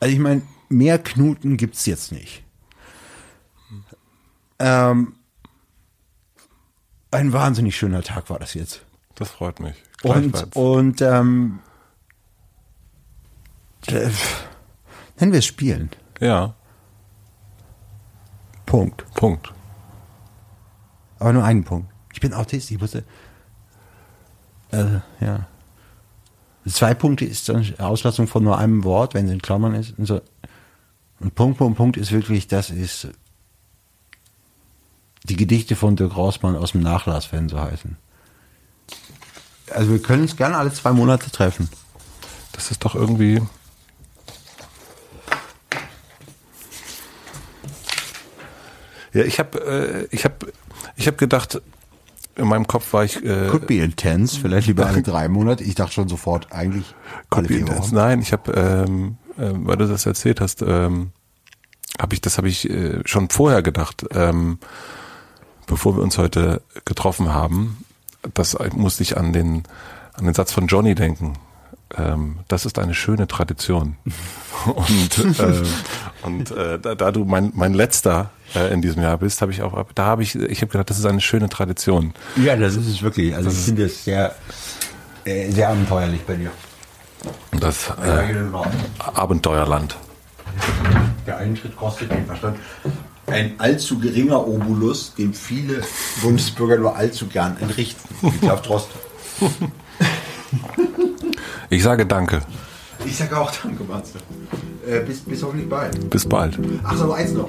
Also 0.00 0.14
ich 0.14 0.20
meine, 0.20 0.42
mehr 0.68 0.98
Knuten 0.98 1.56
gibt's 1.56 1.86
jetzt 1.86 2.12
nicht. 2.12 2.42
Ähm, 4.58 5.14
ein 7.10 7.32
wahnsinnig 7.32 7.76
schöner 7.76 8.02
Tag 8.02 8.30
war 8.30 8.38
das 8.38 8.54
jetzt. 8.54 8.84
Das 9.14 9.30
freut 9.30 9.60
mich. 9.60 9.76
Und, 10.02 10.56
und 10.56 11.00
ähm, 11.02 11.60
äh, 11.68 11.71
nennen 13.90 15.32
wir 15.32 15.38
es 15.38 15.46
Spielen. 15.46 15.90
ja, 16.20 16.54
Punkt. 18.72 19.04
Punkt. 19.12 19.52
Aber 21.18 21.34
nur 21.34 21.44
einen 21.44 21.62
Punkt. 21.62 21.92
Ich 22.14 22.20
bin 22.20 22.32
Autist, 22.32 22.70
ich 22.70 22.80
musste. 22.80 23.04
Äh, 24.70 25.00
ja. 25.20 25.46
Zwei 26.66 26.94
Punkte 26.94 27.26
ist 27.26 27.50
dann 27.50 27.74
Auslassung 27.78 28.26
von 28.26 28.42
nur 28.42 28.56
einem 28.56 28.82
Wort, 28.82 29.12
wenn 29.12 29.26
es 29.26 29.32
in 29.32 29.42
Klammern 29.42 29.74
ist. 29.74 29.98
Und, 29.98 30.06
so. 30.06 30.22
und 31.20 31.34
Punkt, 31.34 31.58
Punkt, 31.58 31.76
Punkt 31.76 31.96
ist 31.98 32.12
wirklich, 32.12 32.48
das 32.48 32.70
ist 32.70 33.08
die 35.24 35.36
Gedichte 35.36 35.76
von 35.76 35.94
Dirk 35.94 36.16
Rossmann 36.16 36.56
aus 36.56 36.72
dem 36.72 36.80
Nachlass, 36.80 37.30
wenn 37.30 37.50
so 37.50 37.60
heißen. 37.60 37.98
Also 39.70 39.90
wir 39.90 40.00
können 40.00 40.22
uns 40.22 40.36
gerne 40.36 40.56
alle 40.56 40.72
zwei 40.72 40.92
Monate 40.92 41.30
treffen. 41.30 41.68
Das 42.52 42.70
ist 42.70 42.82
doch 42.84 42.94
irgendwie. 42.94 43.42
Ja, 49.12 49.24
ich 49.24 49.38
habe, 49.38 50.06
äh, 50.10 50.14
ich 50.14 50.24
habe, 50.24 50.52
ich 50.96 51.06
habe 51.06 51.16
gedacht, 51.16 51.60
in 52.36 52.46
meinem 52.46 52.66
Kopf 52.66 52.92
war 52.92 53.04
ich. 53.04 53.22
Äh, 53.24 53.48
Could 53.48 53.66
be 53.66 53.78
intense, 53.78 54.40
vielleicht 54.40 54.66
lieber 54.66 54.86
alle 54.86 55.02
drei 55.02 55.28
Monate. 55.28 55.64
Ich 55.64 55.74
dachte 55.74 55.92
schon 55.92 56.08
sofort 56.08 56.52
eigentlich 56.52 56.94
Could 57.30 57.48
be 57.48 57.56
intense. 57.56 57.82
Wochen. 57.82 57.94
Nein, 57.94 58.20
ich 58.20 58.32
habe, 58.32 58.52
ähm, 58.52 59.16
äh, 59.36 59.50
weil 59.52 59.76
du 59.76 59.86
das 59.86 60.06
erzählt 60.06 60.40
hast, 60.40 60.62
ähm, 60.62 61.10
habe 62.00 62.14
ich, 62.14 62.20
das 62.20 62.38
habe 62.38 62.48
ich 62.48 62.68
äh, 62.70 63.00
schon 63.04 63.28
vorher 63.28 63.62
gedacht, 63.62 64.06
ähm, 64.12 64.58
bevor 65.66 65.96
wir 65.96 66.02
uns 66.02 66.16
heute 66.16 66.62
getroffen 66.84 67.34
haben. 67.34 67.84
Das 68.34 68.56
musste 68.74 69.02
ich 69.02 69.16
an 69.16 69.32
den 69.32 69.64
an 70.14 70.24
den 70.24 70.34
Satz 70.34 70.52
von 70.52 70.66
Johnny 70.66 70.94
denken. 70.94 71.34
Ähm, 71.96 72.38
das 72.48 72.66
ist 72.66 72.78
eine 72.78 72.94
schöne 72.94 73.26
Tradition. 73.26 73.96
und, 74.66 75.38
äh, 75.40 75.62
Und 76.22 76.50
äh, 76.52 76.78
da, 76.78 76.94
da 76.94 77.10
du 77.10 77.24
mein, 77.24 77.52
mein 77.54 77.74
letzter 77.74 78.30
äh, 78.54 78.72
in 78.72 78.80
diesem 78.80 79.02
Jahr 79.02 79.18
bist, 79.18 79.42
habe 79.42 79.52
ich 79.52 79.62
auch, 79.62 79.84
da 79.94 80.04
habe 80.04 80.22
ich, 80.22 80.36
ich 80.36 80.62
habe 80.62 80.70
gedacht, 80.70 80.88
das 80.88 80.98
ist 80.98 81.04
eine 81.04 81.20
schöne 81.20 81.48
Tradition. 81.48 82.14
Ja, 82.36 82.56
das 82.56 82.76
ist 82.76 82.86
es 82.86 83.02
wirklich. 83.02 83.34
Also 83.34 83.50
ich 83.50 83.56
finde 83.56 83.84
es 83.84 84.04
sehr, 84.04 84.34
äh, 85.24 85.50
sehr 85.50 85.68
abenteuerlich 85.68 86.20
bei 86.22 86.34
dir. 86.34 86.50
Das 87.58 87.88
äh, 87.90 88.34
Abenteuerland. 89.14 89.96
Der 91.26 91.38
Eintritt 91.38 91.76
kostet 91.76 92.10
den 92.10 92.26
Verstand. 92.26 92.58
Ein 93.26 93.54
allzu 93.58 93.98
geringer 93.98 94.46
Obolus, 94.46 95.14
den 95.14 95.32
viele 95.32 95.82
Bundesbürger 96.22 96.76
nur 96.78 96.96
allzu 96.96 97.26
gern 97.28 97.56
entrichten. 97.60 98.08
Ich 98.22 98.40
glaube 98.40 98.62
Trost. 98.62 98.88
Ich 101.72 101.82
sage 101.82 102.04
Danke. 102.04 102.42
Ich 103.02 103.16
sage 103.16 103.34
auch 103.40 103.50
Danke, 103.50 103.82
Matze. 103.84 104.18
Äh, 104.86 105.00
bis, 105.06 105.20
bis 105.20 105.42
hoffentlich 105.42 105.70
bald. 105.70 106.10
Bis 106.10 106.28
bald. 106.28 106.58
Ach 106.84 106.94
so, 106.94 107.10
eins 107.12 107.32
noch. 107.32 107.48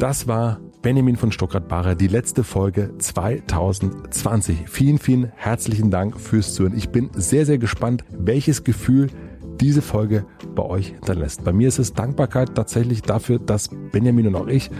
Das 0.00 0.26
war 0.26 0.58
Benjamin 0.82 1.14
von 1.14 1.30
Stuttgart-Barre, 1.30 1.94
die 1.94 2.08
letzte 2.08 2.42
Folge 2.42 2.90
2020. 2.98 4.68
Vielen, 4.68 4.98
vielen 4.98 5.30
herzlichen 5.36 5.92
Dank 5.92 6.18
fürs 6.18 6.54
Zuhören. 6.54 6.76
Ich 6.76 6.88
bin 6.88 7.10
sehr, 7.14 7.46
sehr 7.46 7.58
gespannt, 7.58 8.02
welches 8.10 8.64
Gefühl 8.64 9.10
diese 9.60 9.82
Folge 9.82 10.24
bei 10.54 10.62
euch 10.62 10.88
hinterlässt. 10.88 11.44
Bei 11.44 11.52
mir 11.52 11.68
ist 11.68 11.78
es 11.78 11.92
Dankbarkeit 11.92 12.54
tatsächlich 12.54 13.02
dafür, 13.02 13.38
dass 13.38 13.70
Benjamin 13.92 14.26
und 14.28 14.36
auch 14.36 14.46
ich 14.46 14.70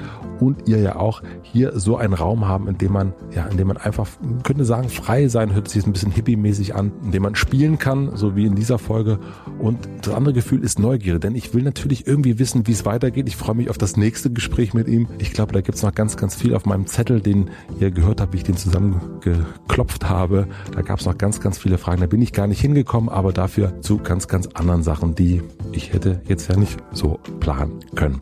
und 0.40 0.68
ihr 0.68 0.78
ja 0.78 0.96
auch 0.96 1.22
hier 1.42 1.78
so 1.78 1.96
einen 1.96 2.14
Raum 2.14 2.48
haben, 2.48 2.66
in 2.66 2.78
dem 2.78 2.92
man, 2.92 3.12
ja, 3.34 3.46
in 3.46 3.56
dem 3.56 3.68
man 3.68 3.76
einfach, 3.76 4.08
könnte 4.42 4.64
sagen, 4.64 4.88
frei 4.88 5.28
sein, 5.28 5.52
hört 5.52 5.68
sich 5.68 5.86
ein 5.86 5.92
bisschen 5.92 6.12
hippie-mäßig 6.12 6.74
an, 6.74 6.92
in 7.04 7.12
dem 7.12 7.22
man 7.22 7.34
spielen 7.34 7.78
kann, 7.78 8.16
so 8.16 8.36
wie 8.36 8.46
in 8.46 8.54
dieser 8.54 8.78
Folge. 8.78 9.18
Und 9.58 9.88
das 10.02 10.14
andere 10.14 10.32
Gefühl 10.32 10.64
ist 10.64 10.78
Neugierde, 10.78 11.20
denn 11.20 11.34
ich 11.34 11.52
will 11.52 11.62
natürlich 11.62 12.06
irgendwie 12.06 12.38
wissen, 12.38 12.66
wie 12.66 12.72
es 12.72 12.86
weitergeht. 12.86 13.28
Ich 13.28 13.36
freue 13.36 13.56
mich 13.56 13.68
auf 13.68 13.78
das 13.78 13.96
nächste 13.96 14.30
Gespräch 14.30 14.72
mit 14.72 14.88
ihm. 14.88 15.08
Ich 15.18 15.32
glaube, 15.32 15.52
da 15.52 15.60
gibt 15.60 15.76
es 15.76 15.82
noch 15.82 15.94
ganz, 15.94 16.16
ganz 16.16 16.34
viel 16.34 16.54
auf 16.54 16.64
meinem 16.64 16.86
Zettel, 16.86 17.20
den 17.20 17.50
ihr 17.78 17.90
gehört 17.90 18.20
habt, 18.20 18.32
wie 18.32 18.38
ich 18.38 18.44
den 18.44 18.56
zusammengeklopft 18.56 20.08
habe. 20.08 20.48
Da 20.72 20.82
gab 20.82 21.00
es 21.00 21.06
noch 21.06 21.18
ganz, 21.18 21.40
ganz 21.40 21.58
viele 21.58 21.76
Fragen. 21.76 22.00
Da 22.00 22.06
bin 22.06 22.22
ich 22.22 22.32
gar 22.32 22.46
nicht 22.46 22.60
hingekommen, 22.60 23.10
aber 23.10 23.32
dafür 23.32 23.80
zu 23.82 23.98
ganz, 23.98 24.28
ganz 24.28 24.46
anderen 24.54 24.69
Sachen, 24.78 25.14
die 25.14 25.42
ich 25.72 25.92
hätte 25.92 26.20
jetzt 26.26 26.48
ja 26.48 26.56
nicht 26.56 26.78
so 26.92 27.18
planen 27.40 27.80
können. 27.94 28.20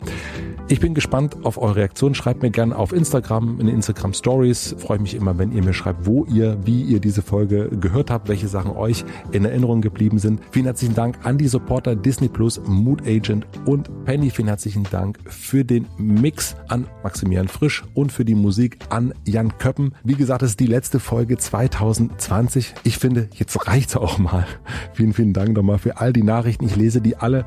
Ich 0.71 0.81
bin 0.81 0.93
gespannt 0.93 1.35
auf 1.45 1.57
eure 1.57 1.77
Reaktion. 1.77 2.15
Schreibt 2.15 2.43
mir 2.43 2.51
gerne 2.51 2.77
auf 2.77 2.93
Instagram, 2.93 3.59
in 3.59 3.69
Instagram 3.69 4.13
Stories. 4.13 4.77
Freue 4.79 4.99
mich 4.99 5.15
immer, 5.15 5.39
wenn 5.39 5.51
ihr 5.51 5.65
mir 5.65 5.73
schreibt, 5.73 6.05
wo 6.05 6.27
ihr, 6.27 6.59
wie 6.67 6.83
ihr 6.83 7.01
diese 7.01 7.23
Folge 7.23 7.71
gehört 7.71 8.11
habt, 8.11 8.29
welche 8.29 8.49
Sachen 8.49 8.73
euch 8.73 9.03
in 9.33 9.47
Erinnerung 9.47 9.81
geblieben 9.81 10.19
sind. 10.19 10.43
Vielen 10.51 10.67
herzlichen 10.67 10.95
Dank 10.95 11.25
an 11.25 11.39
die 11.39 11.49
Supporter 11.49 11.97
Disney 11.97 12.29
Plus, 12.29 12.61
Mood 12.67 13.01
Agent 13.07 13.47
und 13.65 13.89
Penny. 14.05 14.29
Vielen 14.29 14.49
herzlichen 14.49 14.83
Dank 14.91 15.19
für 15.25 15.65
den 15.65 15.87
Mix 15.97 16.55
an 16.69 16.87
Maximilian 17.03 17.49
Frisch 17.49 17.83
und 17.95 18.13
für 18.13 18.27
die 18.27 18.35
Musik 18.35 18.77
an 18.91 19.15
Jan 19.25 19.57
Köppen. 19.57 19.95
Wie 20.05 20.17
gesagt, 20.17 20.43
es 20.43 20.51
ist 20.51 20.61
die 20.61 20.67
letzte 20.67 21.01
Folge 21.01 21.39
2020. 21.39 22.75
Ich 22.85 22.99
finde, 22.99 23.31
jetzt 23.33 23.67
reicht's 23.67 23.97
auch 23.97 24.19
mal. 24.19 24.47
Vielen, 24.93 25.15
vielen 25.15 25.33
Dank 25.33 25.57
nochmal 25.57 25.79
für 25.79 25.97
all 25.97 26.13
die 26.13 26.23
Nachrichten. 26.23 26.38
Ich 26.47 26.77
lese 26.77 27.01
die 27.01 27.17
alle, 27.17 27.45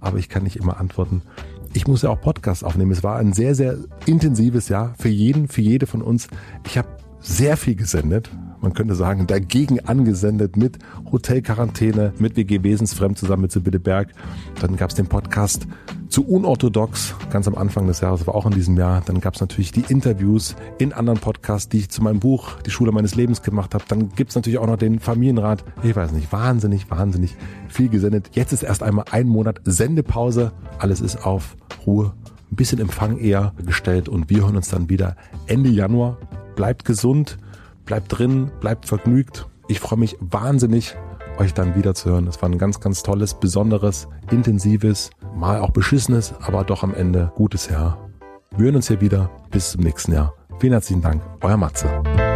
aber 0.00 0.18
ich 0.18 0.28
kann 0.28 0.42
nicht 0.42 0.56
immer 0.56 0.78
antworten 0.78 1.22
ich 1.72 1.86
muss 1.86 2.02
ja 2.02 2.10
auch 2.10 2.20
Podcasts 2.20 2.64
aufnehmen. 2.64 2.90
Es 2.90 3.02
war 3.02 3.18
ein 3.18 3.32
sehr, 3.32 3.54
sehr 3.54 3.76
intensives 4.06 4.68
Jahr 4.68 4.94
für 4.98 5.08
jeden, 5.08 5.48
für 5.48 5.60
jede 5.60 5.86
von 5.86 6.02
uns. 6.02 6.28
Ich 6.66 6.76
habe 6.76 6.88
sehr 7.20 7.56
viel 7.56 7.74
gesendet. 7.74 8.30
Man 8.60 8.74
könnte 8.74 8.94
sagen, 8.94 9.26
dagegen 9.26 9.80
angesendet 9.80 10.56
mit 10.56 10.78
Hotelquarantäne, 11.10 12.12
mit 12.18 12.36
WG 12.36 12.62
Wesensfremd 12.62 13.18
zusammen 13.18 13.42
mit 13.42 13.52
Sibylle 13.52 13.80
Berg. 13.80 14.08
Dann 14.60 14.76
gab 14.76 14.90
es 14.90 14.96
den 14.96 15.06
Podcast 15.06 15.66
zu 16.10 16.26
Unorthodox, 16.26 17.14
ganz 17.30 17.46
am 17.46 17.54
Anfang 17.54 17.86
des 17.86 18.00
Jahres, 18.00 18.26
war 18.26 18.34
auch 18.34 18.44
in 18.44 18.52
diesem 18.52 18.76
Jahr. 18.76 19.00
Dann 19.06 19.20
gab 19.20 19.34
es 19.34 19.40
natürlich 19.40 19.70
die 19.70 19.84
Interviews 19.88 20.56
in 20.78 20.92
anderen 20.92 21.20
Podcasts, 21.20 21.68
die 21.68 21.78
ich 21.78 21.88
zu 21.88 22.02
meinem 22.02 22.20
Buch 22.20 22.60
Die 22.66 22.70
Schule 22.70 22.92
meines 22.92 23.14
Lebens 23.14 23.42
gemacht 23.42 23.74
habe. 23.74 23.84
Dann 23.88 24.10
gibt 24.10 24.30
es 24.30 24.36
natürlich 24.36 24.58
auch 24.58 24.66
noch 24.66 24.76
den 24.76 24.98
Familienrat. 24.98 25.64
Ich 25.82 25.94
weiß 25.94 26.12
nicht, 26.12 26.32
wahnsinnig, 26.32 26.90
wahnsinnig 26.90 27.36
viel 27.68 27.88
gesendet. 27.88 28.30
Jetzt 28.32 28.52
ist 28.52 28.64
erst 28.64 28.82
einmal 28.82 29.06
ein 29.10 29.28
Monat 29.28 29.60
Sendepause. 29.64 30.52
Alles 30.78 31.00
ist 31.00 31.24
auf 31.24 31.56
Ruhe, 31.86 32.12
ein 32.50 32.56
bisschen 32.56 32.80
Empfang 32.80 33.16
eher 33.16 33.54
gestellt 33.64 34.08
und 34.08 34.28
wir 34.28 34.42
hören 34.42 34.56
uns 34.56 34.68
dann 34.68 34.90
wieder 34.90 35.16
Ende 35.46 35.70
Januar. 35.70 36.18
Bleibt 36.56 36.84
gesund, 36.84 37.38
bleibt 37.90 38.16
drin, 38.16 38.52
bleibt 38.60 38.86
vergnügt. 38.86 39.48
Ich 39.66 39.80
freue 39.80 39.98
mich 39.98 40.16
wahnsinnig 40.20 40.96
euch 41.38 41.54
dann 41.54 41.74
wieder 41.74 41.92
zu 41.92 42.08
hören. 42.10 42.28
Es 42.28 42.40
war 42.40 42.48
ein 42.48 42.56
ganz, 42.56 42.78
ganz 42.78 43.02
tolles, 43.02 43.34
besonderes, 43.34 44.06
intensives, 44.30 45.10
mal 45.34 45.58
auch 45.58 45.70
beschissenes, 45.70 46.32
aber 46.40 46.62
doch 46.62 46.84
am 46.84 46.94
Ende 46.94 47.32
gutes 47.34 47.68
Jahr. 47.68 47.98
Wir 48.56 48.66
hören 48.66 48.76
uns 48.76 48.86
hier 48.86 49.00
wieder. 49.00 49.28
Bis 49.50 49.72
zum 49.72 49.82
nächsten 49.82 50.12
Jahr. 50.12 50.34
Vielen 50.60 50.74
herzlichen 50.74 51.02
Dank. 51.02 51.20
Euer 51.40 51.56
Matze. 51.56 52.29